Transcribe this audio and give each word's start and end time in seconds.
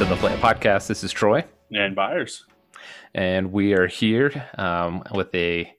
to 0.00 0.06
the 0.06 0.14
Phileo 0.14 0.38
Podcast. 0.38 0.86
This 0.86 1.04
is 1.04 1.12
Troy. 1.12 1.44
And 1.72 1.94
Byers. 1.94 2.46
And 3.12 3.52
we 3.52 3.74
are 3.74 3.86
here 3.86 4.48
um, 4.56 5.02
with 5.14 5.34
a, 5.34 5.70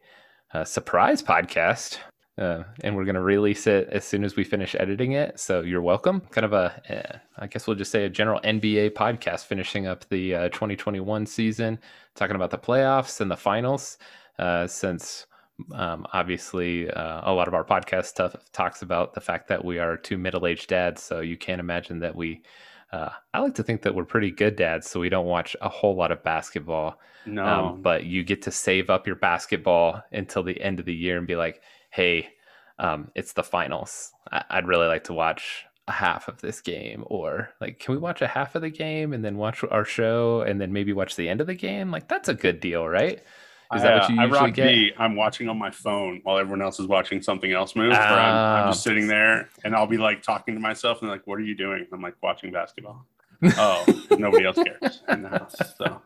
a, 0.54 0.64
surprise 0.64 1.24
podcast. 1.24 1.98
Uh, 2.38 2.62
and 2.84 2.96
we're 2.96 3.06
going 3.06 3.16
to 3.16 3.22
release 3.22 3.66
it 3.66 3.90
as 3.90 4.06
soon 4.06 4.24
as 4.24 4.36
we 4.36 4.44
finish 4.44 4.76
editing 4.76 5.14
it. 5.14 5.40
So 5.40 5.62
you're 5.62 5.82
welcome. 5.82 6.20
Kind 6.30 6.46
of 6.46 6.54
a, 6.54 6.82
uh, 6.88 7.18
I 7.40 7.48
guess 7.48 7.66
we'll 7.66 7.76
just 7.76 7.92
say 7.92 8.06
a 8.06 8.10
general 8.10 8.40
NBA 8.42 8.92
podcast, 8.92 9.46
finishing 9.46 9.88
up 9.88 10.08
the 10.10 10.36
uh, 10.36 10.50
2021 10.50 11.26
season, 11.26 11.80
talking 12.14 12.36
about 12.36 12.52
the 12.52 12.60
playoffs 12.60 13.22
and 13.22 13.32
the 13.32 13.38
finals. 13.38 13.98
Uh, 14.38 14.68
since 14.68 15.26
um, 15.74 16.06
obviously, 16.14 16.92
uh, 16.92 17.22
a 17.24 17.34
lot 17.34 17.48
of 17.48 17.56
our 17.56 17.64
podcast 17.66 18.06
stuff 18.06 18.36
talks 18.54 18.84
about 18.84 19.16
the 19.16 19.22
fact 19.22 19.48
that 19.48 19.66
we 19.66 19.80
are 19.80 19.98
two 19.98 20.20
middle 20.20 20.46
aged 20.46 20.70
dads. 20.70 21.02
So 21.02 21.22
you 21.22 21.38
can't 21.38 21.60
imagine 21.60 21.98
that 22.02 22.16
we, 22.16 22.44
uh, 22.92 23.10
I 23.34 23.40
like 23.40 23.56
to 23.56 23.64
think 23.64 23.82
that 23.84 23.96
we're 23.96 24.06
pretty 24.06 24.32
good 24.32 24.56
dads. 24.56 24.90
So 24.90 25.00
we 25.00 25.10
don't 25.10 25.26
watch 25.26 25.56
a 25.62 25.70
whole 25.70 25.96
lot 25.96 26.12
of 26.12 26.24
basketball. 26.24 27.00
No. 27.26 27.46
Um, 27.46 27.82
but 27.82 28.06
you 28.06 28.24
get 28.24 28.42
to 28.44 28.52
save 28.52 28.90
up 28.90 29.08
your 29.08 29.16
basketball 29.16 30.04
until 30.12 30.44
the 30.44 30.60
end 30.62 30.80
of 30.80 30.86
the 30.86 30.94
year 30.94 31.18
and 31.18 31.28
be 31.28 31.36
like, 31.36 31.62
hey, 31.92 32.30
um, 32.80 33.12
it's 33.16 33.34
the 33.34 33.44
finals. 33.44 34.12
I- 34.32 34.44
I'd 34.50 34.68
really 34.68 34.88
like 34.88 35.04
to 35.06 35.14
watch 35.14 35.66
a 35.88 35.92
half 35.92 36.28
of 36.28 36.40
this 36.42 36.62
game 36.62 37.04
or 37.08 37.50
like 37.60 37.80
can 37.80 37.94
we 37.96 38.00
watch 38.00 38.22
a 38.22 38.28
half 38.28 38.54
of 38.56 38.62
the 38.62 38.70
game 38.70 39.14
and 39.14 39.26
then 39.26 39.36
watch 39.38 39.64
our 39.72 39.84
show 39.84 40.42
and 40.42 40.62
then 40.62 40.72
maybe 40.72 40.94
watch 40.94 41.16
the 41.16 41.28
end 41.28 41.42
of 41.42 41.48
the 41.48 41.56
game 41.56 41.90
like 41.90 42.08
that's 42.08 42.30
a 42.30 42.36
good 42.36 42.60
deal 42.60 42.88
right 42.88 43.24
is 43.76 43.82
that 43.84 44.02
what 44.02 44.10
you 44.10 44.22
usually 44.22 44.40
I 44.40 44.44
rock 44.44 44.54
get? 44.54 44.66
The, 44.66 44.94
I'm 44.98 45.16
watching 45.16 45.48
on 45.50 45.58
my 45.58 45.72
phone 45.72 46.20
while 46.24 46.38
everyone 46.38 46.62
else 46.62 46.80
is 46.80 46.88
watching 46.88 47.22
something 47.22 47.52
else 47.52 47.76
move. 47.76 47.94
Uh, 47.94 47.96
I'm, 47.96 48.64
I'm, 48.64 48.72
just 48.72 48.84
sitting 48.84 49.08
there 49.08 49.50
and 49.64 49.76
I'll 49.76 49.88
be 49.88 49.98
like 49.98 50.22
talking 50.22 50.54
to 50.56 50.60
myself 50.60 51.02
and 51.02 51.10
like, 51.10 51.26
"What 51.26 51.36
are 51.36 51.44
you 51.44 51.56
doing?" 51.56 51.88
I'm 51.92 52.02
like 52.02 52.16
watching 52.22 52.52
basketball. 52.52 53.06
oh, 53.58 53.86
nobody 54.12 54.46
else 54.46 54.58
cares 54.58 55.02
in 55.10 55.24
the 55.24 55.30
house. 55.30 55.56
So 55.78 56.02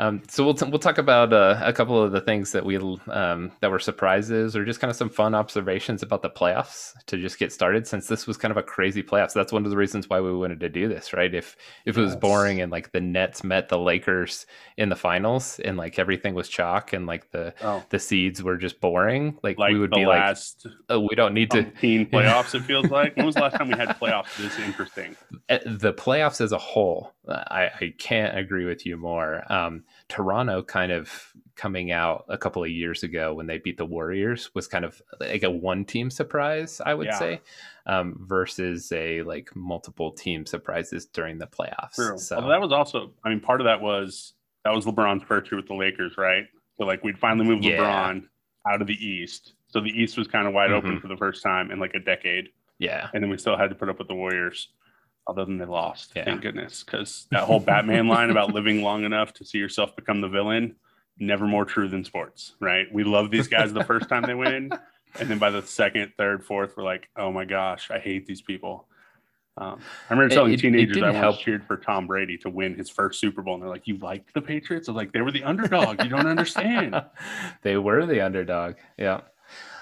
um, 0.00 0.22
so 0.28 0.44
we'll 0.44 0.54
t- 0.54 0.66
we'll 0.66 0.78
talk 0.78 0.98
about 0.98 1.32
uh, 1.32 1.60
a 1.62 1.72
couple 1.72 2.00
of 2.00 2.12
the 2.12 2.20
things 2.20 2.52
that 2.52 2.64
we 2.64 2.76
um, 3.08 3.50
that 3.60 3.70
were 3.70 3.80
surprises 3.80 4.54
or 4.54 4.64
just 4.64 4.78
kind 4.78 4.90
of 4.90 4.96
some 4.96 5.08
fun 5.10 5.34
observations 5.34 6.04
about 6.04 6.22
the 6.22 6.30
playoffs 6.30 6.92
to 7.06 7.16
just 7.16 7.38
get 7.38 7.52
started. 7.52 7.84
Since 7.84 8.06
this 8.06 8.24
was 8.24 8.36
kind 8.36 8.52
of 8.52 8.56
a 8.56 8.62
crazy 8.62 9.02
playoffs, 9.02 9.32
that's 9.32 9.52
one 9.52 9.64
of 9.64 9.70
the 9.70 9.76
reasons 9.76 10.08
why 10.08 10.20
we 10.20 10.32
wanted 10.32 10.60
to 10.60 10.68
do 10.68 10.86
this, 10.86 11.12
right? 11.12 11.34
If 11.34 11.56
if 11.84 11.98
it 11.98 12.00
was 12.00 12.14
boring 12.14 12.60
and 12.60 12.70
like 12.70 12.92
the 12.92 13.00
Nets 13.00 13.42
met 13.42 13.68
the 13.68 13.78
Lakers 13.78 14.46
in 14.76 14.88
the 14.88 14.96
finals 14.96 15.58
and 15.64 15.76
like 15.76 15.98
everything 15.98 16.32
was 16.34 16.48
chalk 16.48 16.92
and 16.92 17.06
like 17.06 17.32
the 17.32 17.52
oh. 17.62 17.82
the 17.90 17.98
seeds 17.98 18.40
were 18.40 18.56
just 18.56 18.80
boring, 18.80 19.36
like, 19.42 19.58
like 19.58 19.72
we 19.72 19.80
would 19.80 19.90
be 19.90 20.06
last, 20.06 20.64
like, 20.64 20.74
oh, 20.90 21.00
we 21.00 21.16
don't 21.16 21.34
need 21.34 21.50
to 21.50 21.64
playoffs. 21.82 22.54
it 22.54 22.62
feels 22.62 22.86
like 22.86 23.16
when 23.16 23.26
was 23.26 23.34
the 23.34 23.40
last 23.40 23.56
time 23.56 23.66
we 23.66 23.76
had 23.76 23.88
playoffs 24.00 24.36
this 24.36 24.56
interesting? 24.60 25.16
Eh, 25.48 25.58
the 25.66 25.92
playoffs 25.92 26.40
as 26.40 26.52
a 26.52 26.58
whole, 26.58 27.14
I, 27.26 27.70
I 27.80 27.94
can't 27.98 28.38
agree 28.38 28.64
with 28.64 28.86
you 28.86 28.96
more. 28.96 29.42
Um, 29.52 29.82
Toronto 30.08 30.62
kind 30.62 30.92
of 30.92 31.32
coming 31.54 31.90
out 31.90 32.24
a 32.28 32.38
couple 32.38 32.62
of 32.62 32.70
years 32.70 33.02
ago 33.02 33.34
when 33.34 33.46
they 33.46 33.58
beat 33.58 33.76
the 33.76 33.84
Warriors 33.84 34.54
was 34.54 34.68
kind 34.68 34.84
of 34.84 35.02
like 35.20 35.42
a 35.42 35.50
one 35.50 35.84
team 35.84 36.10
surprise, 36.10 36.80
I 36.84 36.94
would 36.94 37.08
yeah. 37.08 37.18
say, 37.18 37.40
um, 37.86 38.16
versus 38.20 38.90
a 38.92 39.22
like 39.22 39.54
multiple 39.54 40.12
team 40.12 40.46
surprises 40.46 41.06
during 41.06 41.38
the 41.38 41.46
playoffs. 41.46 41.94
True. 41.94 42.16
So 42.16 42.36
that 42.36 42.60
was 42.60 42.72
also, 42.72 43.12
I 43.24 43.28
mean, 43.28 43.40
part 43.40 43.60
of 43.60 43.66
that 43.66 43.80
was 43.80 44.34
that 44.64 44.72
was 44.72 44.86
LeBron's 44.86 45.24
first 45.24 45.50
year 45.50 45.60
with 45.60 45.68
the 45.68 45.74
Lakers, 45.74 46.16
right? 46.16 46.44
So 46.76 46.84
like 46.84 47.02
we'd 47.02 47.18
finally 47.18 47.46
moved 47.46 47.64
yeah. 47.64 47.78
LeBron 47.78 48.22
out 48.70 48.80
of 48.80 48.86
the 48.86 48.94
East. 48.94 49.54
So 49.66 49.80
the 49.80 49.90
East 49.90 50.16
was 50.16 50.28
kind 50.28 50.46
of 50.46 50.54
wide 50.54 50.70
mm-hmm. 50.70 50.86
open 50.86 51.00
for 51.00 51.08
the 51.08 51.16
first 51.16 51.42
time 51.42 51.70
in 51.70 51.78
like 51.78 51.94
a 51.94 52.00
decade. 52.00 52.48
Yeah. 52.78 53.08
And 53.12 53.22
then 53.22 53.30
we 53.30 53.36
still 53.36 53.56
had 53.56 53.68
to 53.70 53.74
put 53.74 53.88
up 53.88 53.98
with 53.98 54.08
the 54.08 54.14
Warriors 54.14 54.68
other 55.28 55.44
than 55.44 55.58
they 55.58 55.66
lost. 55.66 56.12
Yeah. 56.16 56.24
Thank 56.24 56.40
goodness, 56.40 56.82
because 56.82 57.26
that 57.30 57.44
whole 57.44 57.60
Batman 57.60 58.08
line 58.08 58.30
about 58.30 58.54
living 58.54 58.82
long 58.82 59.04
enough 59.04 59.32
to 59.34 59.44
see 59.44 59.58
yourself 59.58 59.94
become 59.94 60.20
the 60.20 60.28
villain, 60.28 60.74
never 61.18 61.46
more 61.46 61.64
true 61.64 61.88
than 61.88 62.04
sports, 62.04 62.54
right? 62.60 62.86
We 62.92 63.04
love 63.04 63.30
these 63.30 63.46
guys 63.46 63.72
the 63.72 63.84
first 63.84 64.08
time 64.08 64.22
they 64.22 64.34
win, 64.34 64.70
and 65.20 65.28
then 65.28 65.38
by 65.38 65.50
the 65.50 65.62
second, 65.62 66.12
third, 66.16 66.44
fourth, 66.44 66.76
we're 66.76 66.84
like, 66.84 67.08
oh 67.16 67.30
my 67.30 67.44
gosh, 67.44 67.90
I 67.90 67.98
hate 67.98 68.26
these 68.26 68.40
people. 68.40 68.88
Um, 69.58 69.80
I 70.08 70.14
remember 70.14 70.32
telling 70.32 70.52
it, 70.52 70.60
teenagers 70.60 70.96
it 70.96 71.02
I 71.02 71.10
once 71.10 71.18
help. 71.18 71.38
cheered 71.40 71.64
for 71.66 71.76
Tom 71.76 72.06
Brady 72.06 72.38
to 72.38 72.48
win 72.48 72.76
his 72.76 72.88
first 72.88 73.20
Super 73.20 73.42
Bowl, 73.42 73.54
and 73.54 73.62
they're 73.62 73.68
like, 73.68 73.88
"You 73.88 73.98
like 73.98 74.32
the 74.32 74.40
Patriots?" 74.40 74.88
I 74.88 74.92
was 74.92 74.96
like, 74.96 75.12
"They 75.12 75.20
were 75.20 75.32
the 75.32 75.42
underdog. 75.42 76.02
You 76.04 76.08
don't 76.08 76.28
understand." 76.28 76.94
they 77.62 77.76
were 77.76 78.06
the 78.06 78.24
underdog. 78.24 78.76
Yeah. 78.96 79.22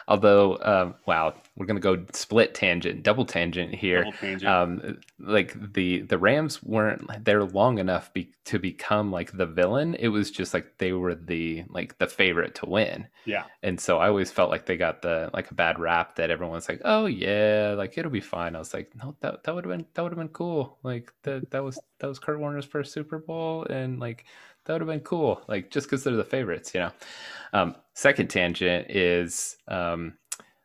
Although, 0.09 0.59
um, 0.62 0.94
wow, 1.06 1.34
we're 1.56 1.67
gonna 1.67 1.81
go 1.81 2.05
split 2.12 2.55
tangent, 2.55 3.03
double 3.03 3.25
tangent 3.25 3.75
here. 3.75 4.05
Double 4.05 4.17
tangent. 4.19 4.50
Um, 4.50 4.99
like 5.19 5.72
the 5.72 6.03
the 6.03 6.17
Rams 6.17 6.62
weren't 6.62 7.25
there 7.25 7.43
long 7.43 7.78
enough 7.78 8.12
be, 8.12 8.31
to 8.44 8.61
become 8.61 9.11
like 9.11 9.37
the 9.37 9.47
villain. 9.47 9.94
It 9.97 10.09
was 10.09 10.31
just 10.31 10.55
like 10.55 10.78
they 10.78 10.93
were 10.93 11.17
the 11.17 11.65
like 11.69 11.99
the 11.99 12.06
favorite 12.06 12.55
to 12.56 12.67
win. 12.67 13.09
Yeah. 13.25 13.44
And 13.65 13.81
so 13.81 13.99
I 13.99 14.06
always 14.06 14.31
felt 14.31 14.50
like 14.50 14.67
they 14.67 14.77
got 14.77 15.03
the 15.03 15.28
like 15.33 15.50
a 15.50 15.55
bad 15.55 15.81
rap 15.81 16.15
that 16.17 16.31
everyone's 16.31 16.69
like, 16.69 16.83
oh 16.84 17.06
yeah, 17.06 17.75
like 17.77 17.99
it'll 17.99 18.11
be 18.12 18.21
fine. 18.21 18.55
I 18.55 18.61
was 18.61 18.73
like, 18.73 18.93
no, 19.03 19.17
that 19.21 19.43
that 19.43 19.55
would 19.55 19.65
have 19.65 19.77
been 19.77 19.87
that 19.94 20.03
would 20.03 20.12
have 20.12 20.19
been 20.19 20.28
cool. 20.28 20.78
Like 20.84 21.12
that 21.25 21.50
that 21.50 21.65
was 21.65 21.81
that 21.99 22.06
was 22.06 22.21
Kurt 22.21 22.38
Warner's 22.38 22.65
first 22.65 22.93
Super 22.93 23.19
Bowl, 23.19 23.65
and 23.65 23.99
like 23.99 24.25
that 24.66 24.72
would 24.72 24.82
have 24.82 24.88
been 24.88 25.00
cool. 25.00 25.43
Like 25.49 25.71
just 25.71 25.87
because 25.87 26.04
they're 26.04 26.16
the 26.16 26.25
favorites, 26.25 26.72
you 26.75 26.81
know. 26.81 26.91
Um, 27.53 27.77
second 27.94 28.28
tangent 28.28 28.91
is 28.91 29.56
um, 29.69 30.15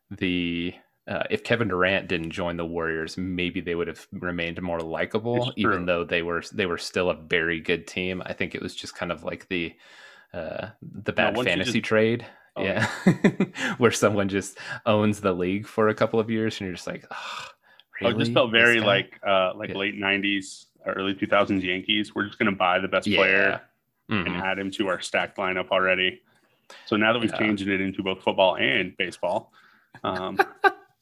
the 0.09 0.73
uh, 1.07 1.23
if 1.29 1.43
Kevin 1.43 1.67
Durant 1.67 2.07
didn't 2.07 2.31
join 2.31 2.57
the 2.57 2.65
Warriors, 2.65 3.17
maybe 3.17 3.59
they 3.59 3.75
would 3.75 3.87
have 3.87 4.07
remained 4.11 4.61
more 4.61 4.79
likable, 4.79 5.51
even 5.55 5.85
though 5.85 6.03
they 6.03 6.21
were 6.21 6.43
they 6.53 6.65
were 6.65 6.77
still 6.77 7.09
a 7.09 7.15
very 7.15 7.59
good 7.59 7.87
team. 7.87 8.21
I 8.25 8.33
think 8.33 8.55
it 8.55 8.61
was 8.61 8.75
just 8.75 8.95
kind 8.95 9.11
of 9.11 9.23
like 9.23 9.47
the 9.49 9.73
uh, 10.33 10.67
the 10.81 11.13
bad 11.13 11.35
no, 11.35 11.43
fantasy 11.43 11.79
just... 11.79 11.85
trade. 11.85 12.25
Oh. 12.55 12.63
Yeah, 12.63 12.85
where 13.77 13.91
someone 13.91 14.27
just 14.27 14.57
owns 14.85 15.21
the 15.21 15.31
league 15.31 15.65
for 15.65 15.87
a 15.87 15.95
couple 15.95 16.19
of 16.19 16.29
years, 16.29 16.59
and 16.59 16.67
you're 16.67 16.75
just 16.75 16.87
like, 16.87 17.05
oh, 17.09 17.47
really? 18.01 18.13
Oh, 18.13 18.17
this 18.17 18.27
felt 18.29 18.51
very 18.51 18.81
like 18.81 19.19
uh, 19.25 19.53
like 19.55 19.69
yeah. 19.69 19.77
late 19.77 19.95
'90s, 19.95 20.65
early 20.85 21.13
2000s 21.13 21.63
Yankees. 21.63 22.13
We're 22.13 22.25
just 22.25 22.37
gonna 22.37 22.51
buy 22.51 22.79
the 22.79 22.89
best 22.89 23.07
yeah. 23.07 23.17
player 23.17 23.61
mm-hmm. 24.11 24.27
and 24.27 24.35
add 24.35 24.59
him 24.59 24.69
to 24.71 24.87
our 24.87 24.99
stacked 24.99 25.37
lineup 25.37 25.69
already. 25.69 26.21
So 26.85 26.95
now 26.95 27.13
that 27.13 27.19
we've 27.19 27.31
yeah. 27.31 27.39
changed 27.39 27.67
it 27.67 27.81
into 27.81 28.03
both 28.03 28.21
football 28.21 28.55
and 28.55 28.95
baseball. 28.97 29.51
Um, 30.03 30.39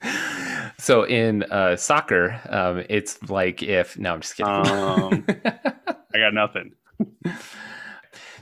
so 0.77 1.03
in 1.03 1.43
uh, 1.43 1.75
soccer, 1.75 2.39
um, 2.49 2.83
it's 2.89 3.29
like 3.29 3.63
if 3.63 3.97
no, 3.97 4.13
I'm 4.13 4.21
just 4.21 4.37
kidding. 4.37 4.51
Um, 4.51 5.25
I 6.13 6.17
got 6.17 6.33
nothing. 6.33 6.73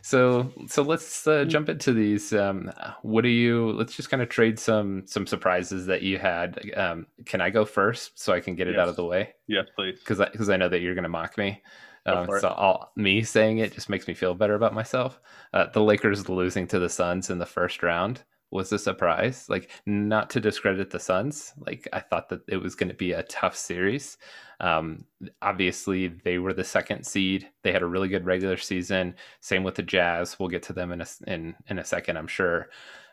So 0.07 0.53
so 0.67 0.83
let's 0.83 1.27
uh, 1.27 1.43
jump 1.43 1.67
into 1.67 1.91
these. 1.91 2.31
Um, 2.31 2.71
what 3.01 3.23
do 3.23 3.27
you? 3.27 3.73
Let's 3.73 3.93
just 3.93 4.09
kind 4.09 4.23
of 4.23 4.29
trade 4.29 4.57
some 4.57 5.03
some 5.05 5.27
surprises 5.27 5.85
that 5.87 6.01
you 6.01 6.17
had. 6.17 6.61
Um, 6.77 7.07
can 7.25 7.41
I 7.41 7.49
go 7.49 7.65
first 7.65 8.17
so 8.17 8.31
I 8.31 8.39
can 8.39 8.55
get 8.55 8.69
it 8.69 8.75
yes. 8.75 8.79
out 8.79 8.87
of 8.87 8.95
the 8.95 9.03
way? 9.03 9.33
Yes, 9.47 9.65
please. 9.75 9.99
Because 9.99 10.19
because 10.31 10.47
I, 10.47 10.53
I, 10.53 10.57
know 10.57 10.69
that 10.69 10.79
you're 10.79 10.95
going 10.95 11.03
to 11.03 11.09
mock 11.09 11.37
me. 11.37 11.61
Um, 12.07 12.27
so 12.39 12.49
all, 12.49 12.91
me 12.95 13.21
saying 13.23 13.59
it 13.59 13.73
just 13.73 13.89
makes 13.89 14.07
me 14.07 14.13
feel 14.13 14.33
better 14.33 14.55
about 14.55 14.73
myself. 14.73 15.19
Uh, 15.53 15.67
the 15.67 15.83
Lakers 15.83 16.29
losing 16.29 16.67
to 16.67 16.79
the 16.79 16.89
Suns 16.89 17.29
in 17.29 17.37
the 17.37 17.45
first 17.45 17.83
round 17.83 18.23
was 18.49 18.71
a 18.71 18.79
surprise. 18.79 19.47
Like 19.49 19.69
not 19.85 20.29
to 20.31 20.39
discredit 20.39 20.89
the 20.89 20.99
Suns, 20.99 21.53
like 21.57 21.87
I 21.91 21.99
thought 21.99 22.29
that 22.29 22.41
it 22.47 22.57
was 22.57 22.75
going 22.75 22.89
to 22.89 22.95
be 22.95 23.11
a 23.11 23.23
tough 23.23 23.55
series. 23.55 24.17
Um, 24.59 25.05
obviously, 25.41 26.07
they 26.07 26.37
were 26.39 26.53
the 26.53 26.63
second 26.63 27.05
seed. 27.05 27.49
They 27.63 27.71
had 27.71 27.83
a 27.83 27.87
really 27.87 28.07
good 28.07 28.25
regular 28.25 28.57
season. 28.57 29.15
Same 29.41 29.63
with 29.63 29.75
the 29.75 29.83
Jazz. 29.83 30.39
We'll 30.39 30.49
get 30.49 30.63
to 30.63 30.73
them 30.73 30.91
in 30.91 31.01
a 31.01 31.07
in 31.27 31.55
in 31.67 31.79
a 31.79 31.85
second, 31.85 32.17
I'm 32.17 32.27
sure. 32.27 32.69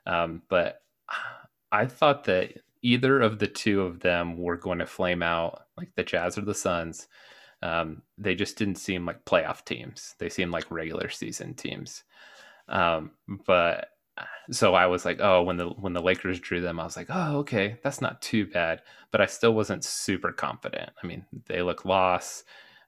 Um, 0.06 0.42
but 0.48 0.82
I 1.72 1.86
thought 1.86 2.24
that 2.24 2.52
either 2.82 3.20
of 3.20 3.38
the 3.38 3.48
two 3.48 3.80
of 3.80 4.00
them 4.00 4.38
were 4.38 4.56
going 4.56 4.78
to 4.78 4.86
flame 4.86 5.22
out, 5.22 5.64
like 5.76 5.90
the 5.96 6.04
Jazz 6.04 6.38
or 6.38 6.42
the 6.42 6.54
Suns. 6.54 7.08
Um, 7.64 8.02
they 8.18 8.34
just 8.34 8.58
didn't 8.58 8.76
seem 8.76 9.06
like 9.06 9.24
playoff 9.24 9.64
teams. 9.64 10.14
They 10.18 10.28
seemed 10.28 10.52
like 10.52 10.70
regular 10.70 11.08
season 11.08 11.54
teams. 11.54 12.04
Um, 12.68 13.12
but 13.46 13.88
so 14.50 14.74
I 14.74 14.86
was 14.86 15.06
like, 15.06 15.18
oh, 15.20 15.42
when 15.42 15.56
the 15.56 15.70
when 15.70 15.94
the 15.94 16.02
Lakers 16.02 16.38
drew 16.40 16.60
them, 16.60 16.78
I 16.78 16.84
was 16.84 16.96
like, 16.96 17.08
oh, 17.08 17.38
okay, 17.38 17.78
that's 17.82 18.02
not 18.02 18.20
too 18.20 18.46
bad. 18.46 18.82
But 19.10 19.22
I 19.22 19.26
still 19.26 19.54
wasn't 19.54 19.82
super 19.82 20.30
confident. 20.30 20.90
I 21.02 21.06
mean, 21.06 21.24
they 21.46 21.62
look 21.62 21.86
lost. 21.86 22.44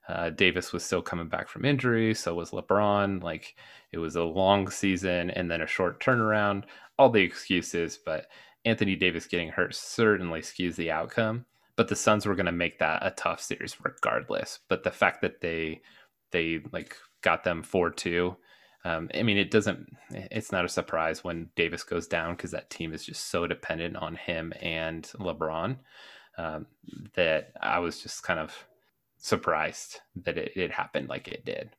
Uh, 0.07 0.29
Davis 0.29 0.71
was 0.71 0.85
still 0.85 1.01
coming 1.01 1.27
back 1.27 1.49
from 1.49 1.65
injury, 1.65 2.13
so 2.13 2.35
was 2.35 2.51
LeBron. 2.51 3.23
Like 3.23 3.55
it 3.91 3.97
was 3.97 4.15
a 4.15 4.23
long 4.23 4.69
season 4.69 5.31
and 5.31 5.49
then 5.49 5.61
a 5.61 5.67
short 5.67 5.99
turnaround. 5.99 6.65
All 6.99 7.09
the 7.09 7.21
excuses, 7.21 7.97
but 7.97 8.27
Anthony 8.63 8.95
Davis 8.95 9.25
getting 9.25 9.49
hurt 9.49 9.73
certainly 9.73 10.41
skews 10.41 10.75
the 10.75 10.91
outcome 10.91 11.45
but 11.77 11.87
the 11.87 11.95
Suns 11.95 12.25
were 12.25 12.35
going 12.35 12.47
to 12.47 12.51
make 12.51 12.79
that 12.79 13.05
a 13.05 13.11
tough 13.11 13.41
series 13.41 13.77
regardless. 13.81 14.59
But 14.67 14.83
the 14.83 14.91
fact 14.91 15.21
that 15.21 15.39
they 15.39 15.81
they 16.31 16.59
like 16.73 16.97
got 17.21 17.45
them 17.45 17.63
four 17.63 17.89
two, 17.91 18.35
um, 18.83 19.09
I 19.13 19.23
mean, 19.23 19.37
it 19.37 19.51
doesn't. 19.51 19.87
It's 20.11 20.51
not 20.51 20.65
a 20.65 20.69
surprise 20.69 21.23
when 21.23 21.49
Davis 21.55 21.83
goes 21.83 22.07
down 22.07 22.35
because 22.35 22.51
that 22.51 22.69
team 22.69 22.93
is 22.93 23.05
just 23.05 23.29
so 23.29 23.47
dependent 23.47 23.95
on 23.95 24.15
him 24.15 24.51
and 24.61 25.03
LeBron 25.19 25.77
um, 26.37 26.65
that 27.15 27.51
I 27.61 27.79
was 27.79 28.01
just 28.01 28.23
kind 28.23 28.39
of 28.39 28.53
surprised 29.19 29.99
that 30.23 30.37
it, 30.37 30.51
it 30.55 30.71
happened 30.71 31.09
like 31.09 31.27
it 31.27 31.45
did. 31.45 31.69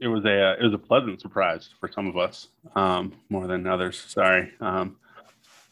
It 0.00 0.08
was 0.08 0.24
a 0.24 0.56
it 0.58 0.64
was 0.64 0.74
a 0.74 0.78
pleasant 0.78 1.20
surprise 1.20 1.68
for 1.78 1.90
some 1.92 2.06
of 2.06 2.16
us, 2.16 2.48
um, 2.74 3.12
more 3.28 3.46
than 3.46 3.66
others. 3.66 4.02
Sorry, 4.08 4.50
um, 4.60 4.96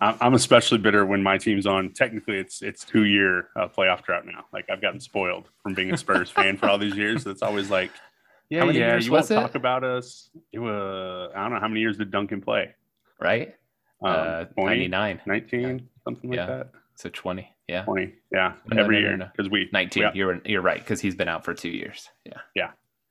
I'm 0.01 0.35
especially 0.35 0.79
bitter 0.79 1.05
when 1.05 1.23
my 1.23 1.39
team's 1.39 1.67
on. 1.67 1.93
Technically, 1.93 2.39
it's 2.39 2.63
it's 2.63 2.85
two 2.85 3.05
year 3.05 3.49
uh, 3.57 3.67
playoff 3.67 4.05
drought 4.05 4.27
now. 4.27 4.45
Like 4.53 4.71
I've 4.71 4.81
gotten 4.81 5.01
spoiled 5.01 5.49
from 5.63 5.75
being 5.75 5.93
a 5.93 5.97
Spurs 5.97 6.31
fan 6.31 6.57
for 6.57 6.69
all 6.69 6.79
these 6.79 6.97
years. 6.97 7.25
That's 7.25 7.43
always 7.43 7.69
like, 7.69 7.91
yeah, 8.51 8.65
yeah, 8.71 8.97
you 8.97 9.11
won't 9.11 9.29
it? 9.29 9.35
talk 9.35 9.57
about 9.57 9.83
us. 9.83 10.31
It 10.53 10.61
was 10.61 11.33
I 11.35 11.43
don't 11.43 11.55
know 11.55 11.61
how 11.61 11.67
many 11.67 11.81
years 11.81 11.99
did 11.99 12.13
Duncan 12.13 12.41
play? 12.41 12.75
Right, 13.21 13.57
um, 14.01 14.15
uh, 14.15 14.45
99, 14.57 15.21
19, 15.27 15.61
yeah. 15.61 15.79
something 16.05 16.31
like 16.31 16.37
yeah. 16.37 16.47
that. 16.47 16.71
So 16.95 17.09
20, 17.09 17.49
yeah, 17.67 17.83
20, 17.83 18.15
yeah, 18.33 18.53
no, 18.69 18.81
every 18.81 19.03
no, 19.03 19.09
no, 19.11 19.17
year 19.17 19.33
because 19.37 19.51
we 19.51 19.69
19. 19.73 20.05
We, 20.13 20.19
you're 20.19 20.41
you're 20.45 20.63
right 20.63 20.79
because 20.79 21.01
he's 21.01 21.17
been 21.17 21.29
out 21.29 21.45
for 21.45 21.55
two 21.55 21.71
years. 21.71 22.09
Yeah, 22.25 22.39
yeah, 22.55 22.71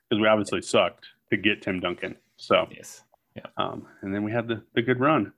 because 0.10 0.22
we 0.22 0.28
obviously 0.28 0.62
sucked 0.62 1.06
to 1.32 1.38
get 1.38 1.62
Tim 1.62 1.82
Duncan. 1.82 2.16
So 2.38 2.66
yes, 2.72 3.04
yeah, 3.36 3.44
um, 3.58 3.86
and 4.02 4.16
then 4.16 4.24
we 4.24 4.32
had 4.32 4.48
the 4.48 4.64
the 4.74 4.82
good 4.82 5.02
run. 5.02 5.34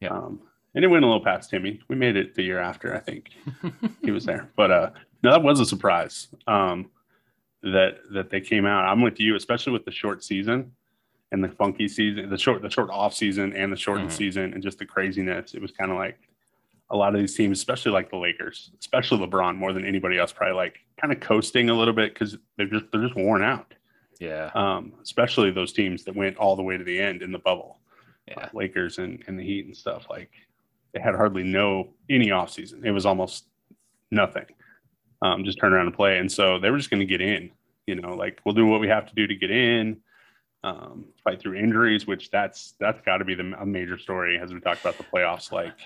Yeah. 0.00 0.10
Um, 0.10 0.40
and 0.74 0.84
it 0.84 0.88
went 0.88 1.04
a 1.04 1.08
little 1.08 1.24
past 1.24 1.50
Timmy. 1.50 1.80
We 1.88 1.96
made 1.96 2.16
it 2.16 2.34
the 2.34 2.42
year 2.42 2.58
after, 2.58 2.94
I 2.94 3.00
think 3.00 3.30
he 4.02 4.10
was 4.10 4.24
there. 4.24 4.50
But 4.56 4.70
uh, 4.70 4.90
no, 5.22 5.32
that 5.32 5.42
was 5.42 5.60
a 5.60 5.66
surprise 5.66 6.28
um, 6.46 6.90
that 7.62 7.98
that 8.12 8.30
they 8.30 8.40
came 8.40 8.66
out. 8.66 8.84
I'm 8.86 9.02
with 9.02 9.20
you, 9.20 9.36
especially 9.36 9.72
with 9.72 9.84
the 9.84 9.92
short 9.92 10.24
season 10.24 10.72
and 11.32 11.42
the 11.42 11.48
funky 11.48 11.88
season, 11.88 12.28
the 12.30 12.38
short 12.38 12.62
the 12.62 12.70
short 12.70 12.90
off 12.90 13.14
season 13.14 13.52
and 13.54 13.72
the 13.72 13.76
shortened 13.76 14.08
mm-hmm. 14.08 14.16
season, 14.16 14.54
and 14.54 14.62
just 14.62 14.78
the 14.78 14.86
craziness. 14.86 15.54
It 15.54 15.62
was 15.62 15.72
kind 15.72 15.90
of 15.90 15.96
like 15.96 16.18
a 16.90 16.96
lot 16.96 17.14
of 17.14 17.20
these 17.20 17.36
teams, 17.36 17.58
especially 17.58 17.92
like 17.92 18.10
the 18.10 18.16
Lakers, 18.16 18.70
especially 18.80 19.24
LeBron, 19.26 19.56
more 19.56 19.72
than 19.72 19.84
anybody 19.84 20.18
else, 20.18 20.32
probably 20.32 20.56
like 20.56 20.78
kind 21.00 21.12
of 21.12 21.20
coasting 21.20 21.70
a 21.70 21.74
little 21.74 21.94
bit 21.94 22.14
because 22.14 22.36
they're 22.56 22.66
just 22.66 22.86
they're 22.92 23.02
just 23.02 23.16
worn 23.16 23.42
out. 23.42 23.74
Yeah. 24.18 24.50
Um, 24.54 24.92
especially 25.02 25.50
those 25.50 25.72
teams 25.72 26.04
that 26.04 26.14
went 26.14 26.36
all 26.36 26.54
the 26.54 26.62
way 26.62 26.76
to 26.76 26.84
the 26.84 27.00
end 27.00 27.22
in 27.22 27.32
the 27.32 27.38
bubble. 27.38 27.78
Yeah. 28.28 28.48
Lakers 28.52 28.98
and, 28.98 29.24
and 29.26 29.38
the 29.38 29.42
Heat 29.42 29.66
and 29.66 29.76
stuff. 29.76 30.06
Like 30.10 30.30
they 30.92 31.00
had 31.00 31.14
hardly 31.14 31.42
no 31.42 31.90
any 32.08 32.28
offseason. 32.28 32.84
It 32.84 32.92
was 32.92 33.06
almost 33.06 33.46
nothing. 34.10 34.46
Um, 35.22 35.44
just 35.44 35.58
turn 35.58 35.72
around 35.72 35.86
and 35.86 35.94
play. 35.94 36.18
And 36.18 36.30
so 36.30 36.58
they 36.58 36.70
were 36.70 36.78
just 36.78 36.90
going 36.90 37.00
to 37.00 37.06
get 37.06 37.20
in. 37.20 37.50
You 37.86 37.96
know, 37.96 38.14
like 38.14 38.40
we'll 38.44 38.54
do 38.54 38.66
what 38.66 38.80
we 38.80 38.88
have 38.88 39.06
to 39.06 39.14
do 39.14 39.26
to 39.26 39.34
get 39.34 39.50
in, 39.50 39.98
um, 40.62 41.06
fight 41.24 41.40
through 41.40 41.56
injuries, 41.56 42.06
which 42.06 42.30
that's 42.30 42.74
that's 42.78 43.00
got 43.00 43.18
to 43.18 43.24
be 43.24 43.34
the 43.34 43.54
a 43.60 43.66
major 43.66 43.98
story 43.98 44.38
as 44.38 44.52
we 44.52 44.60
talk 44.60 44.80
about 44.80 44.96
the 44.96 45.04
playoffs. 45.04 45.50
Like 45.50 45.76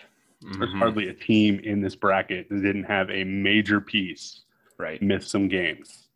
mm-hmm. 0.42 0.58
there's 0.58 0.74
hardly 0.74 1.08
a 1.08 1.14
team 1.14 1.60
in 1.64 1.80
this 1.80 1.94
bracket 1.94 2.48
that 2.50 2.62
didn't 2.62 2.84
have 2.84 3.10
a 3.10 3.24
major 3.24 3.80
piece 3.80 4.42
right 4.78 5.00
miss 5.00 5.28
some 5.28 5.48
games. 5.48 6.08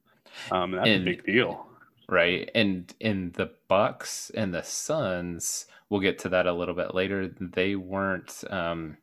Um, 0.50 0.72
that's 0.72 0.88
and, 0.88 1.02
a 1.02 1.04
big 1.04 1.24
deal. 1.24 1.66
Right. 2.08 2.50
And 2.54 2.92
in 3.00 3.32
the 3.32 3.50
Bucks 3.68 4.30
and 4.34 4.54
the 4.54 4.62
Suns, 4.62 5.66
we'll 5.90 6.00
get 6.00 6.18
to 6.20 6.28
that 6.30 6.46
a 6.46 6.52
little 6.52 6.74
bit 6.74 6.94
later. 6.94 7.28
They 7.40 7.76
weren't 7.76 8.44
um, 8.50 8.96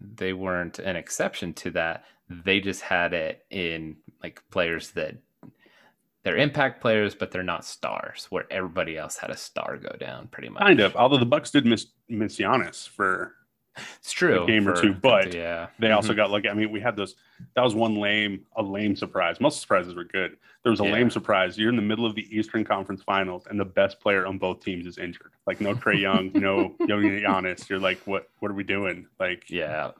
they 0.00 0.32
weren't 0.32 0.78
an 0.78 0.96
exception 0.96 1.52
to 1.54 1.70
that. 1.72 2.04
They 2.28 2.60
just 2.60 2.82
had 2.82 3.12
it 3.12 3.44
in 3.50 3.96
like 4.22 4.42
players 4.50 4.90
that 4.92 5.16
they're 6.22 6.36
impact 6.36 6.80
players, 6.80 7.14
but 7.14 7.30
they're 7.30 7.42
not 7.42 7.64
stars. 7.64 8.26
Where 8.30 8.46
everybody 8.50 8.98
else 8.98 9.16
had 9.16 9.30
a 9.30 9.36
star 9.36 9.76
go 9.76 9.94
down, 9.98 10.28
pretty 10.28 10.48
much. 10.48 10.62
Kind 10.62 10.80
of. 10.80 10.96
Although 10.96 11.18
the 11.18 11.26
Bucks 11.26 11.50
did 11.50 11.66
miss 11.66 11.86
miss 12.08 12.36
Giannis 12.36 12.88
for 12.88 13.34
it's 13.98 14.12
true. 14.12 14.44
A 14.44 14.46
game 14.46 14.64
for, 14.64 14.72
or 14.72 14.80
two, 14.80 14.94
but 14.94 15.34
yeah, 15.34 15.68
they 15.78 15.90
also 15.90 16.10
mm-hmm. 16.10 16.16
got 16.16 16.30
lucky. 16.30 16.48
I 16.48 16.54
mean, 16.54 16.70
we 16.70 16.80
had 16.80 16.96
those. 16.96 17.14
That 17.54 17.62
was 17.62 17.74
one 17.74 17.96
lame, 17.96 18.44
a 18.56 18.62
lame 18.62 18.96
surprise. 18.96 19.40
Most 19.40 19.60
surprises 19.60 19.94
were 19.94 20.04
good. 20.04 20.36
There 20.62 20.70
was 20.70 20.80
a 20.80 20.84
yeah. 20.84 20.92
lame 20.92 21.10
surprise. 21.10 21.58
You're 21.58 21.68
in 21.70 21.76
the 21.76 21.82
middle 21.82 22.06
of 22.06 22.14
the 22.14 22.26
Eastern 22.36 22.64
Conference 22.64 23.02
Finals, 23.02 23.46
and 23.48 23.58
the 23.58 23.64
best 23.64 24.00
player 24.00 24.26
on 24.26 24.38
both 24.38 24.60
teams 24.64 24.86
is 24.86 24.98
injured. 24.98 25.32
Like 25.46 25.60
no 25.60 25.74
Trae 25.74 26.00
Young, 26.00 26.30
no 26.34 26.74
Yogi 26.86 27.22
Giannis. 27.22 27.68
You're 27.68 27.78
like, 27.78 28.00
what? 28.04 28.28
What 28.40 28.50
are 28.50 28.54
we 28.54 28.64
doing? 28.64 29.06
Like, 29.20 29.48
yeah. 29.48 29.92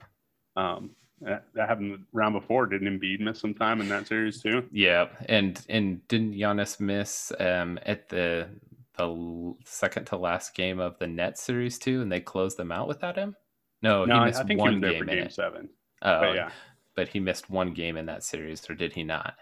Um, 0.55 0.91
that, 1.21 1.45
that 1.53 1.69
happened 1.69 1.93
the 1.93 1.99
round 2.13 2.33
before. 2.33 2.65
Didn't 2.65 2.99
Embiid 2.99 3.19
miss 3.19 3.39
some 3.39 3.53
time 3.53 3.81
in 3.81 3.89
that 3.89 4.07
series 4.07 4.41
too? 4.41 4.67
Yeah, 4.71 5.07
and 5.27 5.59
and 5.69 6.07
didn't 6.07 6.33
Giannis 6.33 6.79
miss 6.79 7.31
um 7.39 7.79
at 7.85 8.09
the 8.09 8.49
the 8.97 9.55
second 9.63 10.05
to 10.05 10.17
last 10.17 10.53
game 10.53 10.79
of 10.79 10.97
the 10.99 11.07
net 11.07 11.37
series 11.37 11.79
too, 11.79 12.01
and 12.01 12.11
they 12.11 12.19
closed 12.19 12.57
them 12.57 12.71
out 12.71 12.87
without 12.87 13.15
him? 13.15 13.35
No, 13.81 14.05
no, 14.05 14.19
he 14.19 14.25
missed 14.25 14.39
I 14.39 14.43
think 14.43 14.59
one 14.59 14.69
he 14.69 14.75
was 14.75 14.81
there 14.81 14.91
game 14.91 14.99
for 14.99 15.05
game 15.05 15.29
seven. 15.29 15.69
Oh, 16.01 16.19
but 16.19 16.35
yeah, 16.35 16.49
but 16.95 17.07
he 17.07 17.19
missed 17.19 17.49
one 17.49 17.73
game 17.73 17.97
in 17.97 18.05
that 18.07 18.23
series, 18.23 18.67
or 18.69 18.73
did 18.73 18.93
he 18.93 19.03
not? 19.03 19.35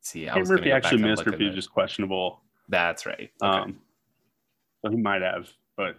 See, 0.00 0.28
I, 0.28 0.34
I 0.34 0.38
remember 0.38 0.58
if 0.58 0.64
he 0.64 0.72
actually 0.72 1.02
missed, 1.02 1.26
or 1.26 1.34
if 1.34 1.40
he 1.40 1.46
was 1.46 1.54
just 1.54 1.72
questionable. 1.72 2.42
That's 2.68 3.06
right. 3.06 3.30
Okay. 3.42 3.58
Um, 3.58 3.80
so 4.84 4.90
he 4.90 4.96
might 4.96 5.22
have, 5.22 5.48
but 5.76 5.96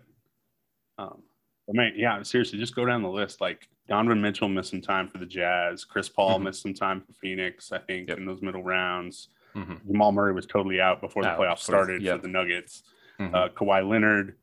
um, 0.98 1.22
but 1.66 1.76
man, 1.76 1.94
yeah, 1.96 2.22
seriously, 2.24 2.60
just 2.60 2.76
go 2.76 2.86
down 2.86 3.02
the 3.02 3.10
list. 3.10 3.42
Like 3.42 3.68
Donovan 3.88 4.22
Mitchell 4.22 4.50
missed 4.50 4.72
some 4.72 4.82
time 4.82 5.08
for 5.08 5.18
the 5.18 5.26
Jazz. 5.26 5.84
Chris 5.84 6.10
Paul 6.10 6.36
mm-hmm. 6.36 6.46
missed 6.46 6.62
some 6.62 6.74
time 6.74 7.02
for 7.02 7.14
Phoenix. 7.14 7.72
I 7.72 7.80
think 7.80 8.10
yep. 8.10 8.18
in 8.18 8.26
those 8.26 8.42
middle 8.42 8.64
rounds. 8.64 9.30
Mm-hmm. 9.56 9.92
Jamal 9.92 10.12
Murray 10.12 10.34
was 10.34 10.46
totally 10.46 10.80
out 10.80 11.02
before 11.02 11.24
the 11.24 11.30
playoffs 11.30 11.60
started 11.60 12.02
yep. 12.02 12.18
for 12.18 12.22
the 12.22 12.28
Nuggets. 12.28 12.84
Mm-hmm. 13.20 13.34
Uh, 13.34 13.50
Kawhi 13.50 13.88
Leonard 13.88 14.36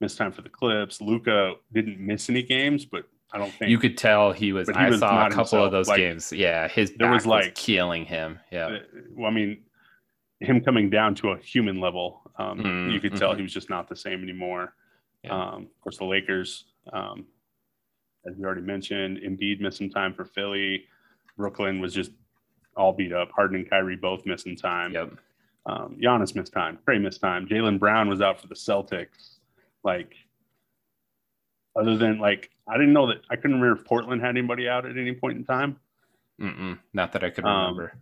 missed 0.00 0.18
time 0.18 0.32
for 0.32 0.42
the 0.42 0.48
Clips. 0.48 1.00
Luka 1.00 1.54
didn't 1.72 1.98
miss 1.98 2.28
any 2.28 2.42
games, 2.42 2.84
but 2.84 3.04
I 3.32 3.38
don't 3.38 3.52
think 3.52 3.70
you 3.70 3.78
could 3.78 3.98
tell 3.98 4.32
he 4.32 4.52
was. 4.52 4.68
He 4.68 4.74
I 4.74 4.90
was 4.90 5.00
saw 5.00 5.26
a 5.26 5.30
couple 5.30 5.44
himself. 5.44 5.66
of 5.66 5.72
those 5.72 5.88
like, 5.88 5.98
games. 5.98 6.32
Yeah, 6.32 6.68
his 6.68 6.92
there 6.96 7.10
was 7.10 7.26
like 7.26 7.44
was 7.44 7.52
killing 7.54 8.04
him. 8.04 8.38
Yeah. 8.50 8.66
Uh, 8.66 8.78
well, 9.12 9.30
I 9.30 9.34
mean, 9.34 9.58
him 10.40 10.60
coming 10.60 10.90
down 10.90 11.14
to 11.16 11.30
a 11.30 11.38
human 11.38 11.80
level, 11.80 12.22
um, 12.38 12.58
mm-hmm. 12.58 12.90
you 12.90 13.00
could 13.00 13.16
tell 13.16 13.30
mm-hmm. 13.30 13.38
he 13.38 13.42
was 13.42 13.52
just 13.52 13.70
not 13.70 13.88
the 13.88 13.96
same 13.96 14.22
anymore. 14.22 14.74
Yeah. 15.24 15.32
Um, 15.32 15.62
of 15.62 15.80
course, 15.80 15.98
the 15.98 16.04
Lakers, 16.04 16.66
um, 16.92 17.26
as 18.28 18.36
we 18.36 18.44
already 18.44 18.60
mentioned, 18.60 19.18
Embiid 19.18 19.60
missing 19.60 19.90
time 19.90 20.14
for 20.14 20.24
Philly. 20.24 20.84
Brooklyn 21.36 21.80
was 21.80 21.92
just 21.92 22.12
all 22.76 22.92
beat 22.92 23.12
up. 23.12 23.30
Harden 23.34 23.56
and 23.56 23.68
Kyrie 23.68 23.96
both 23.96 24.24
missing 24.26 24.56
time. 24.56 24.92
Yep. 24.92 25.12
Um, 25.66 25.98
Giannis 26.00 26.34
missed 26.34 26.52
time. 26.52 26.78
Trae 26.86 27.00
missed 27.00 27.20
time. 27.20 27.46
Jaylen 27.46 27.78
Brown 27.78 28.08
was 28.08 28.20
out 28.20 28.40
for 28.40 28.46
the 28.46 28.54
Celtics. 28.54 29.35
Like, 29.86 30.12
other 31.74 31.96
than 31.96 32.18
like, 32.18 32.50
I 32.68 32.74
didn't 32.74 32.92
know 32.92 33.06
that 33.06 33.22
I 33.30 33.36
couldn't 33.36 33.60
remember 33.60 33.80
if 33.80 33.86
Portland 33.86 34.20
had 34.20 34.30
anybody 34.30 34.68
out 34.68 34.84
at 34.84 34.98
any 34.98 35.14
point 35.14 35.38
in 35.38 35.44
time. 35.44 35.78
Mm-mm, 36.40 36.78
not 36.92 37.12
that 37.12 37.24
I 37.24 37.30
could 37.30 37.44
um, 37.44 37.60
remember. 37.60 37.92
Um, 37.94 38.00